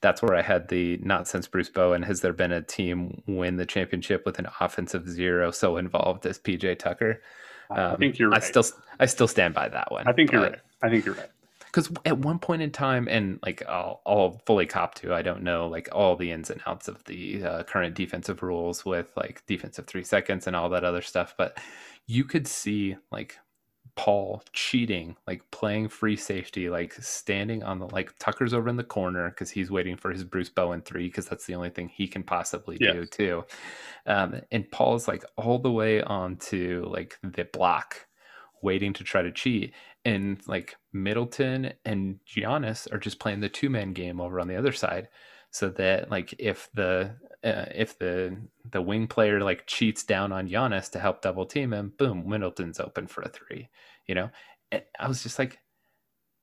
That's 0.02 0.22
where 0.22 0.34
I 0.36 0.42
had 0.42 0.68
the 0.68 0.98
not 0.98 1.26
since 1.26 1.48
Bruce 1.48 1.70
Bowen 1.70 2.02
has 2.02 2.20
there 2.20 2.34
been 2.34 2.52
a 2.52 2.60
team 2.60 3.22
win 3.26 3.56
the 3.56 3.64
championship 3.64 4.26
with 4.26 4.38
an 4.38 4.46
offensive 4.60 5.08
zero 5.08 5.50
so 5.50 5.78
involved 5.78 6.26
as 6.26 6.38
PJ 6.38 6.78
Tucker. 6.78 7.22
Um, 7.70 7.78
I 7.78 7.96
think 7.96 8.18
you're 8.18 8.28
right. 8.28 8.42
I 8.42 8.46
still 8.46 8.64
I 9.00 9.06
still 9.06 9.26
stand 9.26 9.54
by 9.54 9.70
that 9.70 9.90
one. 9.90 10.06
I 10.06 10.12
think 10.12 10.32
you're 10.32 10.42
right. 10.42 10.60
I 10.82 10.90
think 10.90 11.06
you're 11.06 11.14
right 11.14 11.30
because 11.66 11.90
at 12.04 12.18
one 12.18 12.38
point 12.38 12.62
in 12.62 12.70
time, 12.70 13.08
and 13.08 13.38
like 13.44 13.62
I'll, 13.68 14.00
I'll 14.06 14.40
fully 14.46 14.66
cop 14.66 14.94
to, 14.96 15.14
I 15.14 15.22
don't 15.22 15.42
know 15.42 15.68
like 15.68 15.88
all 15.92 16.16
the 16.16 16.30
ins 16.30 16.50
and 16.50 16.60
outs 16.66 16.88
of 16.88 17.04
the 17.04 17.44
uh, 17.44 17.62
current 17.64 17.94
defensive 17.94 18.42
rules 18.42 18.84
with 18.84 19.12
like 19.16 19.44
defensive 19.46 19.86
three 19.86 20.04
seconds 20.04 20.46
and 20.46 20.56
all 20.56 20.68
that 20.70 20.84
other 20.84 21.02
stuff, 21.02 21.34
but 21.36 21.58
you 22.06 22.24
could 22.24 22.46
see 22.46 22.96
like 23.10 23.36
Paul 23.96 24.42
cheating, 24.52 25.16
like 25.26 25.42
playing 25.50 25.88
free 25.88 26.16
safety, 26.16 26.68
like 26.68 26.92
standing 26.94 27.62
on 27.62 27.78
the 27.78 27.86
like 27.86 28.16
Tucker's 28.18 28.52
over 28.52 28.68
in 28.68 28.76
the 28.76 28.84
corner 28.84 29.30
because 29.30 29.50
he's 29.50 29.70
waiting 29.70 29.96
for 29.96 30.12
his 30.12 30.22
Bruce 30.22 30.50
Bowen 30.50 30.82
three 30.82 31.08
because 31.08 31.26
that's 31.26 31.46
the 31.46 31.54
only 31.54 31.70
thing 31.70 31.88
he 31.88 32.06
can 32.06 32.22
possibly 32.22 32.76
yes. 32.78 32.92
do 32.92 33.06
too. 33.06 33.44
Um, 34.06 34.40
and 34.52 34.70
Paul's 34.70 35.08
like 35.08 35.24
all 35.36 35.58
the 35.58 35.72
way 35.72 36.02
onto 36.02 36.86
like 36.90 37.18
the 37.22 37.44
block, 37.44 38.06
waiting 38.62 38.92
to 38.92 39.02
try 39.04 39.22
to 39.22 39.32
cheat, 39.32 39.72
and 40.06 40.40
like 40.46 40.76
Middleton 40.92 41.72
and 41.84 42.20
Giannis 42.24 42.90
are 42.92 42.98
just 42.98 43.18
playing 43.18 43.40
the 43.40 43.48
two 43.48 43.68
man 43.68 43.92
game 43.92 44.20
over 44.20 44.38
on 44.38 44.46
the 44.46 44.56
other 44.56 44.72
side, 44.72 45.08
so 45.50 45.68
that 45.70 46.10
like 46.12 46.32
if 46.38 46.70
the 46.74 47.16
uh, 47.42 47.66
if 47.74 47.98
the 47.98 48.36
the 48.70 48.80
wing 48.80 49.08
player 49.08 49.40
like 49.40 49.66
cheats 49.66 50.04
down 50.04 50.30
on 50.30 50.48
Giannis 50.48 50.90
to 50.92 51.00
help 51.00 51.22
double 51.22 51.44
team 51.44 51.72
him, 51.72 51.92
boom, 51.98 52.28
Middleton's 52.28 52.78
open 52.78 53.08
for 53.08 53.22
a 53.22 53.28
three. 53.28 53.68
You 54.06 54.14
know, 54.14 54.30
and 54.70 54.82
I 55.00 55.08
was 55.08 55.24
just 55.24 55.40
like, 55.40 55.58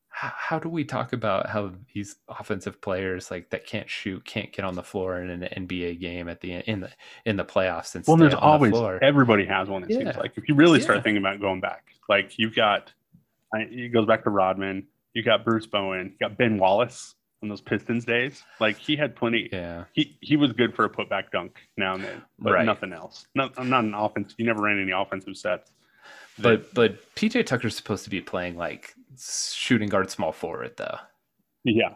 how, 0.09 0.33
how 0.35 0.59
do 0.59 0.67
we 0.67 0.83
talk 0.83 1.13
about 1.13 1.47
how 1.49 1.71
these 1.93 2.17
offensive 2.27 2.81
players 2.81 3.31
like 3.31 3.49
that 3.51 3.65
can't 3.65 3.89
shoot 3.89 4.25
can't 4.25 4.51
get 4.51 4.65
on 4.65 4.75
the 4.75 4.83
floor 4.83 5.21
in 5.21 5.29
an 5.29 5.65
NBA 5.65 6.01
game 6.01 6.27
at 6.27 6.41
the 6.41 6.55
in 6.69 6.81
the 6.81 6.91
in 7.25 7.37
the 7.37 7.45
playoffs 7.45 7.95
and 7.95 8.03
well, 8.05 8.17
there's 8.17 8.33
always 8.33 8.73
the 8.73 8.99
everybody 9.01 9.45
has 9.45 9.69
one. 9.69 9.83
It 9.83 9.91
yeah. 9.91 9.99
seems 9.99 10.17
like 10.17 10.33
if 10.35 10.49
you 10.49 10.55
really 10.55 10.81
start 10.81 11.01
thinking 11.01 11.23
about 11.23 11.39
going 11.39 11.61
back, 11.61 11.93
like 12.09 12.37
you've 12.37 12.55
got 12.55 12.91
it 13.53 13.93
goes 13.93 14.05
back 14.05 14.23
to 14.23 14.29
Rodman. 14.29 14.87
You 15.13 15.23
got 15.23 15.45
Bruce 15.45 15.67
Bowen. 15.67 16.15
You 16.19 16.27
got 16.27 16.37
Ben 16.37 16.57
Wallace 16.57 17.15
on 17.43 17.49
those 17.49 17.61
Pistons 17.61 18.05
days. 18.05 18.43
Like 18.59 18.77
he 18.77 18.95
had 18.95 19.15
plenty. 19.15 19.49
Yeah. 19.51 19.85
He 19.93 20.17
he 20.21 20.35
was 20.35 20.53
good 20.53 20.75
for 20.75 20.85
a 20.85 20.89
putback 20.89 21.31
dunk 21.31 21.59
now 21.77 21.93
and 21.95 22.03
then, 22.03 22.21
but 22.39 22.53
right. 22.53 22.65
nothing 22.65 22.93
else. 22.93 23.27
Not 23.35 23.63
not 23.63 23.83
an 23.83 23.93
offense. 23.93 24.33
You 24.37 24.45
never 24.45 24.61
ran 24.61 24.81
any 24.81 24.91
offensive 24.91 25.37
sets. 25.37 25.71
But 26.39 26.73
but 26.73 27.13
PJ 27.15 27.45
Tucker's 27.45 27.75
supposed 27.75 28.03
to 28.05 28.09
be 28.09 28.21
playing 28.21 28.57
like 28.57 28.95
shooting 29.19 29.89
guard, 29.89 30.09
small 30.09 30.31
forward 30.31 30.73
though. 30.77 30.97
Yeah. 31.63 31.95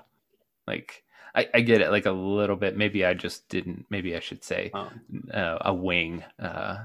Like 0.68 1.04
I, 1.34 1.48
I 1.54 1.62
get 1.62 1.82
it 1.82 1.90
like 1.92 2.06
a 2.06 2.12
little 2.12 2.56
bit. 2.56 2.78
Maybe 2.78 3.06
I 3.06 3.14
just 3.14 3.50
didn't. 3.50 3.86
Maybe 3.90 4.16
I 4.16 4.20
should 4.20 4.44
say 4.44 4.70
um, 4.74 5.02
uh, 5.34 5.58
a 5.62 5.74
wing. 5.74 6.24
Uh, 6.40 6.84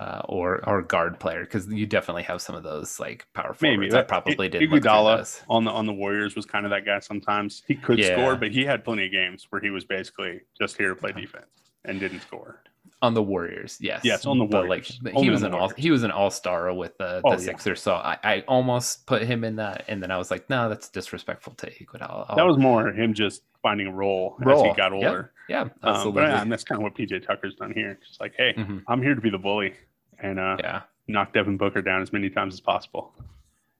uh, 0.00 0.22
or 0.30 0.66
or 0.66 0.80
guard 0.80 1.20
player 1.20 1.44
because 1.44 1.68
you 1.68 1.84
definitely 1.84 2.22
have 2.22 2.40
some 2.40 2.54
of 2.54 2.62
those 2.62 2.98
like 2.98 3.26
power 3.34 3.52
forwards. 3.52 3.62
Maybe 3.62 3.90
that 3.90 4.08
probably 4.08 4.48
did. 4.48 4.62
Iguodala 4.62 5.42
on 5.48 5.64
the 5.64 5.70
on 5.70 5.84
the 5.84 5.92
Warriors 5.92 6.34
was 6.34 6.46
kind 6.46 6.64
of 6.64 6.70
that 6.70 6.86
guy. 6.86 6.98
Sometimes 7.00 7.62
he 7.68 7.74
could 7.74 7.98
yeah. 7.98 8.14
score, 8.14 8.34
but 8.34 8.50
he 8.50 8.64
had 8.64 8.82
plenty 8.82 9.04
of 9.04 9.12
games 9.12 9.46
where 9.50 9.60
he 9.60 9.68
was 9.68 9.84
basically 9.84 10.40
just 10.58 10.78
here 10.78 10.88
to 10.88 10.94
play 10.94 11.12
defense 11.12 11.44
and 11.84 12.00
didn't 12.00 12.20
score. 12.20 12.62
On 13.02 13.14
the 13.14 13.22
Warriors, 13.22 13.78
yes, 13.80 14.00
yes, 14.04 14.26
on 14.26 14.38
the 14.38 14.44
Warriors. 14.44 14.98
But 15.02 15.14
like 15.14 15.22
he 15.22 15.30
was 15.30 15.42
an 15.42 15.54
all 15.54 15.68
he 15.76 15.90
was 15.90 16.02
an 16.02 16.10
all 16.10 16.30
star 16.30 16.72
with 16.72 16.96
the, 16.96 17.20
the 17.22 17.34
oh, 17.34 17.36
Sixers, 17.36 17.78
yeah. 17.78 17.82
so 17.82 17.94
I, 17.94 18.18
I 18.24 18.44
almost 18.48 19.06
put 19.06 19.22
him 19.22 19.44
in 19.44 19.56
that, 19.56 19.84
and 19.88 20.02
then 20.02 20.10
I 20.10 20.18
was 20.18 20.30
like, 20.30 20.48
no, 20.50 20.68
that's 20.68 20.88
disrespectful 20.88 21.54
to 21.54 21.70
Iguodala. 21.70 22.36
That 22.36 22.46
was 22.46 22.58
more 22.58 22.88
him 22.88 23.14
just 23.14 23.42
finding 23.62 23.86
a 23.86 23.92
role, 23.92 24.36
role. 24.40 24.64
as 24.64 24.70
he 24.70 24.76
got 24.76 24.92
older. 24.92 25.32
Yeah, 25.48 25.64
yeah 25.64 25.70
absolutely. 25.82 26.22
Um, 26.22 26.28
but 26.28 26.34
yeah, 26.34 26.42
and 26.42 26.52
that's 26.52 26.64
kind 26.64 26.78
of 26.78 26.82
what 26.82 26.94
PJ 26.94 27.26
Tucker's 27.26 27.54
done 27.54 27.72
here. 27.72 27.98
Just 28.06 28.20
like, 28.20 28.34
hey, 28.36 28.54
mm-hmm. 28.56 28.78
I'm 28.86 29.02
here 29.02 29.14
to 29.14 29.20
be 29.20 29.30
the 29.30 29.38
bully 29.38 29.74
and 30.22 30.38
uh, 30.40 30.56
yeah, 30.60 30.82
knock 31.08 31.32
Devin 31.32 31.56
Booker 31.56 31.82
down 31.82 32.02
as 32.02 32.12
many 32.12 32.30
times 32.30 32.54
as 32.54 32.60
possible. 32.60 33.14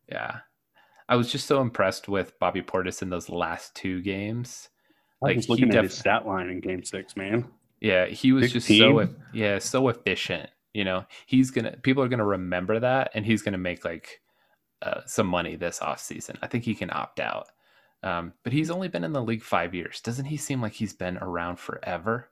Yeah, 0.08 0.38
I 1.08 1.16
was 1.16 1.30
just 1.30 1.46
so 1.46 1.60
impressed 1.60 2.08
with 2.08 2.38
Bobby 2.38 2.62
Portis 2.62 3.02
in 3.02 3.10
those 3.10 3.28
last 3.30 3.74
two 3.74 4.02
games. 4.02 4.68
I 5.22 5.28
like, 5.28 5.36
was 5.36 5.48
looking 5.48 5.68
at 5.70 5.72
def- 5.72 5.84
his 5.84 5.94
stat 5.98 6.26
line 6.26 6.48
in 6.48 6.60
Game 6.60 6.84
Six, 6.84 7.16
man. 7.16 7.46
Yeah, 7.80 8.06
he 8.06 8.32
was 8.32 8.50
16? 8.52 8.52
just 8.52 8.68
so 8.78 9.14
yeah 9.32 9.58
so 9.58 9.88
efficient. 9.88 10.50
You 10.74 10.84
know, 10.84 11.04
he's 11.26 11.50
gonna 11.50 11.76
people 11.82 12.02
are 12.02 12.08
gonna 12.08 12.24
remember 12.26 12.80
that, 12.80 13.10
and 13.14 13.26
he's 13.26 13.42
gonna 13.42 13.58
make 13.58 13.84
like 13.84 14.20
uh, 14.82 15.02
some 15.06 15.26
money 15.26 15.56
this 15.56 15.80
off 15.82 16.00
season. 16.00 16.38
I 16.42 16.46
think 16.46 16.64
he 16.64 16.74
can 16.74 16.90
opt 16.90 17.20
out 17.20 17.48
Um, 18.02 18.32
but 18.44 18.52
he's 18.52 18.70
only 18.70 18.88
been 18.88 19.04
in 19.04 19.12
the 19.12 19.22
league 19.22 19.42
five 19.42 19.74
years. 19.74 20.00
Doesn't 20.00 20.26
he 20.26 20.36
seem 20.38 20.62
like 20.62 20.72
he's 20.72 20.92
been 20.94 21.18
around 21.18 21.58
forever? 21.58 22.30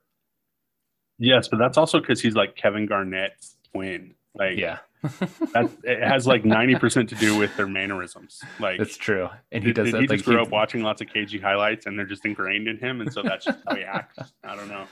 Yes, 1.19 1.47
but 1.49 1.57
that's 1.59 1.77
also 1.77 1.99
because 1.99 2.21
he's 2.21 2.35
like 2.35 2.55
Kevin 2.55 2.85
Garnett's 2.85 3.55
twin. 3.71 4.15
Like, 4.35 4.57
yeah, 4.57 4.79
that 5.01 5.69
it 5.83 6.03
has 6.03 6.27
like 6.27 6.45
ninety 6.45 6.75
percent 6.75 7.09
to 7.09 7.15
do 7.15 7.37
with 7.37 7.55
their 7.57 7.67
mannerisms. 7.67 8.41
Like, 8.59 8.77
that's 8.77 8.95
true. 8.95 9.27
And 9.51 9.63
he 9.63 9.69
did, 9.69 9.75
does 9.75 9.85
did 9.85 9.93
that. 9.95 10.01
He 10.01 10.07
like, 10.07 10.17
just 10.17 10.25
grew 10.25 10.37
he... 10.37 10.41
up 10.41 10.49
watching 10.49 10.83
lots 10.83 11.01
of 11.01 11.07
KG 11.07 11.41
highlights, 11.41 11.85
and 11.85 11.97
they're 11.97 12.05
just 12.05 12.25
ingrained 12.25 12.67
in 12.67 12.77
him, 12.77 13.01
and 13.01 13.11
so 13.11 13.23
that's 13.23 13.45
just 13.45 13.59
how 13.67 13.75
he 13.75 13.83
acts. 13.83 14.19
I 14.43 14.55
don't 14.55 14.69
know. 14.69 14.85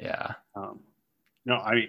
Yeah. 0.00 0.32
Um, 0.56 0.80
no, 1.46 1.56
I 1.56 1.74
mean, 1.74 1.88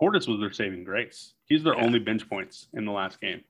Portis 0.00 0.28
was 0.28 0.40
their 0.40 0.52
saving 0.52 0.84
grace. 0.84 1.34
He's 1.46 1.62
their 1.62 1.76
yeah. 1.76 1.84
only 1.84 1.98
bench 1.98 2.28
points 2.28 2.68
in 2.74 2.84
the 2.84 2.92
last 2.92 3.20
game. 3.20 3.42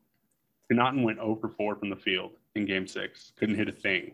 Connaughton 0.71 1.03
went 1.03 1.19
0 1.19 1.37
for 1.41 1.49
4 1.49 1.77
from 1.77 1.91
the 1.91 1.97
field 1.97 2.33
in 2.55 2.67
game 2.67 2.87
six. 2.87 3.33
Couldn't 3.39 3.57
hit 3.57 3.69
a 3.69 3.73
thing. 3.73 4.13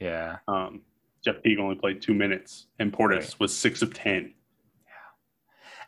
Yeah. 0.00 0.38
Um, 0.48 0.80
Jeff 1.24 1.42
Teague 1.42 1.58
only 1.58 1.74
played 1.74 2.00
two 2.00 2.14
minutes, 2.14 2.66
and 2.78 2.92
Portis 2.92 3.18
right. 3.18 3.40
was 3.40 3.56
six 3.56 3.82
of 3.82 3.92
10. 3.92 4.32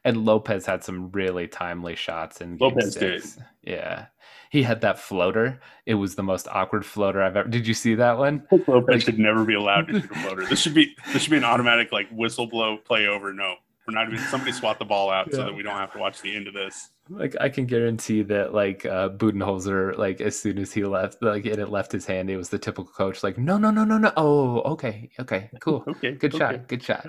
And 0.05 0.24
Lopez 0.24 0.66
had 0.66 0.83
some 0.83 1.11
really 1.12 1.47
timely 1.47 1.95
shots 1.95 2.41
in 2.41 2.57
game 2.57 2.70
Lopez 2.70 2.95
six. 2.95 3.35
Did. 3.35 3.45
Yeah. 3.62 4.07
He 4.51 4.62
had 4.62 4.83
that 4.83 4.99
floater. 4.99 5.61
It 5.87 5.95
was 5.95 6.15
the 6.15 6.23
most 6.23 6.47
awkward 6.51 6.85
floater 6.85 7.23
I've 7.23 7.37
ever. 7.37 7.49
Did 7.49 7.66
you 7.66 7.74
see 7.74 7.95
that 7.95 8.19
one? 8.19 8.47
Lopez 8.51 8.89
like, 8.89 9.01
should 9.01 9.19
never 9.19 9.45
be 9.45 9.55
allowed 9.55 9.89
to 9.89 9.95
shoot 10.01 10.11
a 10.11 10.15
floater. 10.15 10.45
This 10.45 10.61
should 10.61 10.74
be 10.74 10.95
this 11.12 11.23
should 11.23 11.31
be 11.31 11.37
an 11.39 11.45
automatic 11.45 11.93
like 11.93 12.09
whistle 12.11 12.47
blow 12.47 12.77
play 12.77 13.07
over. 13.07 13.33
No, 13.33 13.55
we're 13.87 13.95
not 13.95 14.12
even 14.12 14.19
somebody 14.27 14.53
swat 14.53 14.79
the 14.79 14.85
ball 14.85 15.11
out 15.11 15.29
yeah. 15.31 15.37
so 15.37 15.45
that 15.45 15.55
we 15.55 15.62
don't 15.62 15.77
have 15.77 15.93
to 15.93 15.99
watch 15.99 16.20
the 16.20 16.37
end 16.37 16.47
of 16.47 16.55
this. 16.55 16.91
Like 17.09 17.35
I 17.41 17.49
can 17.49 17.66
guarantee 17.66 18.23
that 18.23 18.55
like 18.55 18.87
uh 18.87 19.09
Budenholzer, 19.09 19.97
like 19.99 20.20
as 20.20 20.39
soon 20.39 20.59
as 20.59 20.73
he 20.73 20.85
left, 20.85 21.23
like 21.23 21.47
it 21.47 21.69
left 21.69 21.91
his 21.91 22.07
hand, 22.07 22.31
it 22.31 22.37
was 22.37 22.49
the 22.49 22.59
typical 22.59 22.93
coach, 22.93 23.23
like, 23.23 23.39
no, 23.39 23.59
no, 23.59 23.70
no, 23.70 23.85
no, 23.85 23.99
no. 23.99 24.12
Oh, 24.16 24.61
okay, 24.73 25.11
okay, 25.19 25.51
cool. 25.61 25.83
okay. 25.89 26.12
Good 26.12 26.35
okay. 26.35 26.39
shot. 26.39 26.69
Good 26.69 26.83
shot. 26.83 27.07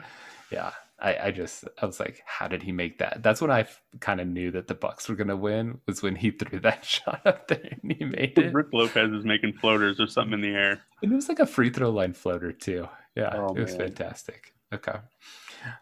Yeah. 0.52 0.72
I, 1.04 1.28
I 1.28 1.32
just 1.32 1.66
I 1.82 1.86
was 1.86 2.00
like, 2.00 2.24
how 2.26 2.48
did 2.48 2.64
he 2.64 2.72
make 2.72 3.00
that? 3.00 3.22
That's 3.22 3.42
when 3.42 3.52
I 3.52 3.68
kind 4.00 4.22
of 4.22 4.28
knew 4.28 4.52
that 4.52 4.68
the 4.68 4.74
Bucks 4.74 5.10
were 5.10 5.16
gonna 5.16 5.36
win 5.36 5.80
was 5.86 6.02
when 6.02 6.16
he 6.16 6.32
threw 6.40 6.60
that 6.62 6.86
shot 6.86 7.22
up 7.26 7.48
there 7.48 7.78
and 7.82 7.92
he 7.92 8.06
made 8.06 8.38
it. 8.38 8.54
Brook 8.54 8.70
Lopez 8.72 9.12
is 9.12 9.26
making 9.26 9.54
floaters 9.54 10.00
or 10.00 10.08
something 10.08 10.34
in 10.34 10.42
the 10.42 10.58
air. 10.58 10.82
And 11.02 11.12
it 11.12 11.16
was 11.16 11.30
like 11.30 11.40
a 11.40 11.46
free 11.46 11.70
throw 11.70 11.90
line 11.90 12.14
floater 12.14 12.52
too. 12.52 12.88
Yeah, 13.16 13.32
oh, 13.36 13.54
it 13.54 13.62
was 13.62 13.78
man. 13.78 13.90
fantastic. 13.90 14.54
Okay. 14.74 14.98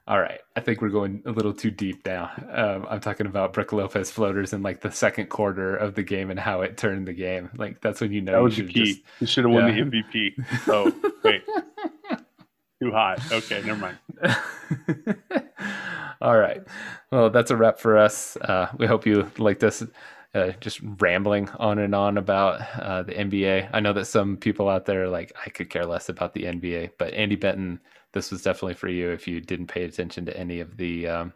All 0.08 0.20
right. 0.20 0.40
I 0.56 0.60
think 0.60 0.82
we're 0.82 0.90
going 0.90 1.24
a 1.26 1.32
little 1.32 1.54
too 1.54 1.72
deep 1.72 2.06
now. 2.06 2.32
Um, 2.52 2.86
I'm 2.90 3.00
talking 3.00 3.26
about 3.26 3.54
Brook 3.54 3.72
Lopez 3.72 4.12
floaters 4.12 4.54
in 4.54 4.62
like 4.62 4.82
the 4.82 4.92
second 4.92 5.30
quarter 5.30 5.76
of 5.76 5.96
the 5.96 6.04
game 6.04 6.30
and 6.30 6.40
how 6.40 6.62
it 6.62 6.78
turned 6.78 7.08
the 7.08 7.14
game. 7.14 7.50
Like 7.58 7.82
that's 7.82 8.02
when 8.02 8.12
you 8.12 8.22
know 8.22 8.34
that 8.34 8.44
was 8.44 8.58
the 8.58 8.68
key. 8.68 8.94
Just, 8.94 9.02
you 9.20 9.28
should 9.28 9.46
have 9.46 9.54
won 9.54 9.66
the 9.66 9.82
MVP. 9.82 10.34
Oh 10.68 10.94
wait, 11.24 11.44
too 12.82 12.92
hot. 12.92 13.20
Okay, 13.32 13.62
never 13.66 13.80
mind. 13.80 13.98
All 16.22 16.38
right. 16.38 16.62
Well, 17.12 17.30
that's 17.30 17.52
a 17.52 17.56
wrap 17.56 17.80
for 17.80 17.98
us. 17.98 18.38
Uh, 18.38 18.68
we 18.78 18.88
hope 18.88 19.06
you 19.06 19.30
liked 19.38 19.64
us. 19.64 19.84
Uh, 20.34 20.52
just 20.62 20.80
rambling 21.00 21.50
on 21.60 21.78
and 21.80 21.94
on 21.94 22.18
about 22.18 22.62
uh, 22.80 23.04
the 23.04 23.12
NBA. 23.12 23.70
I 23.74 23.80
know 23.82 23.92
that 23.92 24.06
some 24.06 24.38
people 24.38 24.70
out 24.70 24.86
there 24.86 25.10
like 25.10 25.34
I 25.46 25.50
could 25.50 25.70
care 25.70 25.86
less 25.86 26.08
about 26.08 26.34
the 26.34 26.44
NBA, 26.44 26.92
but 26.98 27.14
Andy 27.14 27.36
Benton 27.36 27.82
this 28.14 28.32
was 28.32 28.42
definitely 28.42 28.74
for 28.74 28.90
you 28.90 29.10
if 29.10 29.28
you 29.28 29.40
didn't 29.42 29.68
pay 29.68 29.84
attention 29.84 30.26
to 30.26 30.38
any 30.38 30.60
of 30.60 30.78
the 30.78 31.08
um, 31.08 31.34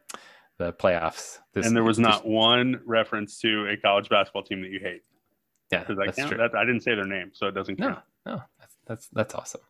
the 0.58 0.74
playoffs. 0.74 1.40
This, 1.54 1.66
and 1.66 1.76
there 1.76 1.84
was 1.84 2.00
not 2.00 2.26
one 2.26 2.82
reference 2.86 3.40
to 3.42 3.68
a 3.70 3.78
college 3.78 4.10
basketball 4.10 4.44
team 4.44 4.62
that 4.62 4.72
you 4.72 4.80
hate. 4.80 5.04
Yeah, 5.72 5.84
that's 5.88 6.18
true. 6.18 6.38
That, 6.38 6.56
I 6.56 6.64
didn't 6.66 6.82
say 6.82 6.96
their 6.96 7.06
name, 7.06 7.32
so 7.34 7.48
it 7.48 7.54
doesn't 7.54 7.78
count. 7.78 8.00
No, 8.26 8.36
no, 8.36 8.42
that's 8.60 8.75
that's 8.86 9.08
that's 9.10 9.36
awesome. 9.36 9.62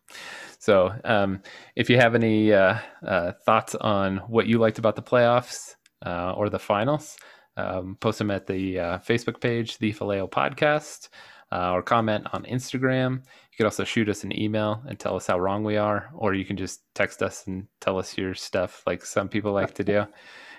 So, 0.58 0.92
um, 1.04 1.42
if 1.74 1.90
you 1.90 1.96
have 1.98 2.14
any 2.14 2.52
uh, 2.52 2.78
uh, 3.06 3.32
thoughts 3.44 3.74
on 3.74 4.18
what 4.28 4.46
you 4.46 4.58
liked 4.58 4.78
about 4.78 4.96
the 4.96 5.02
playoffs 5.02 5.74
uh, 6.04 6.32
or 6.32 6.48
the 6.48 6.58
finals, 6.58 7.16
um, 7.56 7.96
post 8.00 8.18
them 8.18 8.30
at 8.30 8.46
the 8.46 8.78
uh, 8.78 8.98
Facebook 8.98 9.40
page, 9.40 9.78
the 9.78 9.92
Phileo 9.92 10.30
Podcast, 10.30 11.08
uh, 11.52 11.72
or 11.72 11.82
comment 11.82 12.26
on 12.32 12.44
Instagram. 12.44 13.14
You 13.14 13.56
could 13.56 13.66
also 13.66 13.84
shoot 13.84 14.08
us 14.08 14.24
an 14.24 14.38
email 14.38 14.82
and 14.86 14.98
tell 14.98 15.16
us 15.16 15.26
how 15.26 15.38
wrong 15.38 15.64
we 15.64 15.76
are, 15.76 16.10
or 16.14 16.34
you 16.34 16.44
can 16.44 16.56
just 16.56 16.82
text 16.94 17.22
us 17.22 17.46
and 17.46 17.66
tell 17.80 17.98
us 17.98 18.18
your 18.18 18.34
stuff 18.34 18.82
like 18.86 19.04
some 19.04 19.28
people 19.28 19.52
like 19.52 19.74
to 19.74 19.84
do 19.84 20.06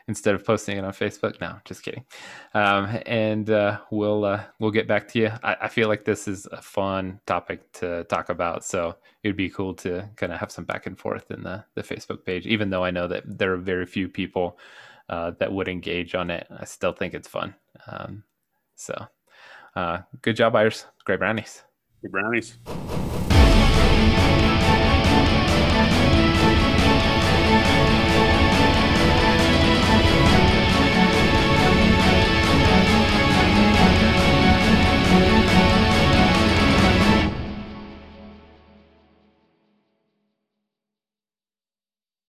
instead 0.08 0.36
of 0.36 0.46
posting 0.46 0.78
it 0.78 0.84
on 0.84 0.92
Facebook. 0.92 1.40
No, 1.42 1.58
just 1.66 1.84
kidding. 1.84 2.06
Um, 2.54 3.00
and 3.06 3.50
uh, 3.50 3.80
we'll 3.92 4.26
uh, 4.26 4.44
we'll 4.60 4.72
get 4.72 4.88
back 4.88 5.08
to 5.10 5.20
you. 5.20 5.32
I, 5.44 5.56
I, 5.64 5.68
feel 5.68 5.88
like 5.88 6.06
this 6.06 6.28
is 6.28 6.46
a 6.52 6.62
fun 6.62 7.20
topic 7.26 7.72
to 7.74 8.06
talk 8.06 8.30
about, 8.30 8.64
so 8.64 8.96
it'd 9.24 9.38
be 9.38 9.50
cool 9.50 9.74
to 9.76 10.10
kind 10.16 10.32
of 10.32 10.40
have 10.40 10.52
some 10.52 10.66
back 10.66 10.86
and 10.86 10.98
forth 10.98 11.30
in 11.32 11.44
the 11.44 11.64
the 11.76 11.84
Facebook 11.84 12.26
page. 12.26 12.48
Even 12.48 12.70
though 12.70 12.84
I 12.84 12.92
know 12.92 13.08
that 13.08 13.24
there 13.26 13.54
are 13.54 13.58
very 13.58 13.86
few 13.86 14.08
people 14.08 14.58
uh, 15.10 15.32
that 15.40 15.52
would 15.52 15.68
engage 15.68 16.16
on 16.16 16.32
it, 16.32 16.48
I 16.50 16.66
still 16.66 16.94
think 16.94 17.14
it's 17.14 17.28
fun. 17.28 17.56
Um, 17.88 18.24
so, 18.76 19.08
uh, 19.76 20.00
good 20.22 20.36
job, 20.36 20.54
Byers. 20.54 20.86
Great 21.06 21.20
brownies. 21.20 21.64
Good 22.02 22.12
brownies. 22.12 22.58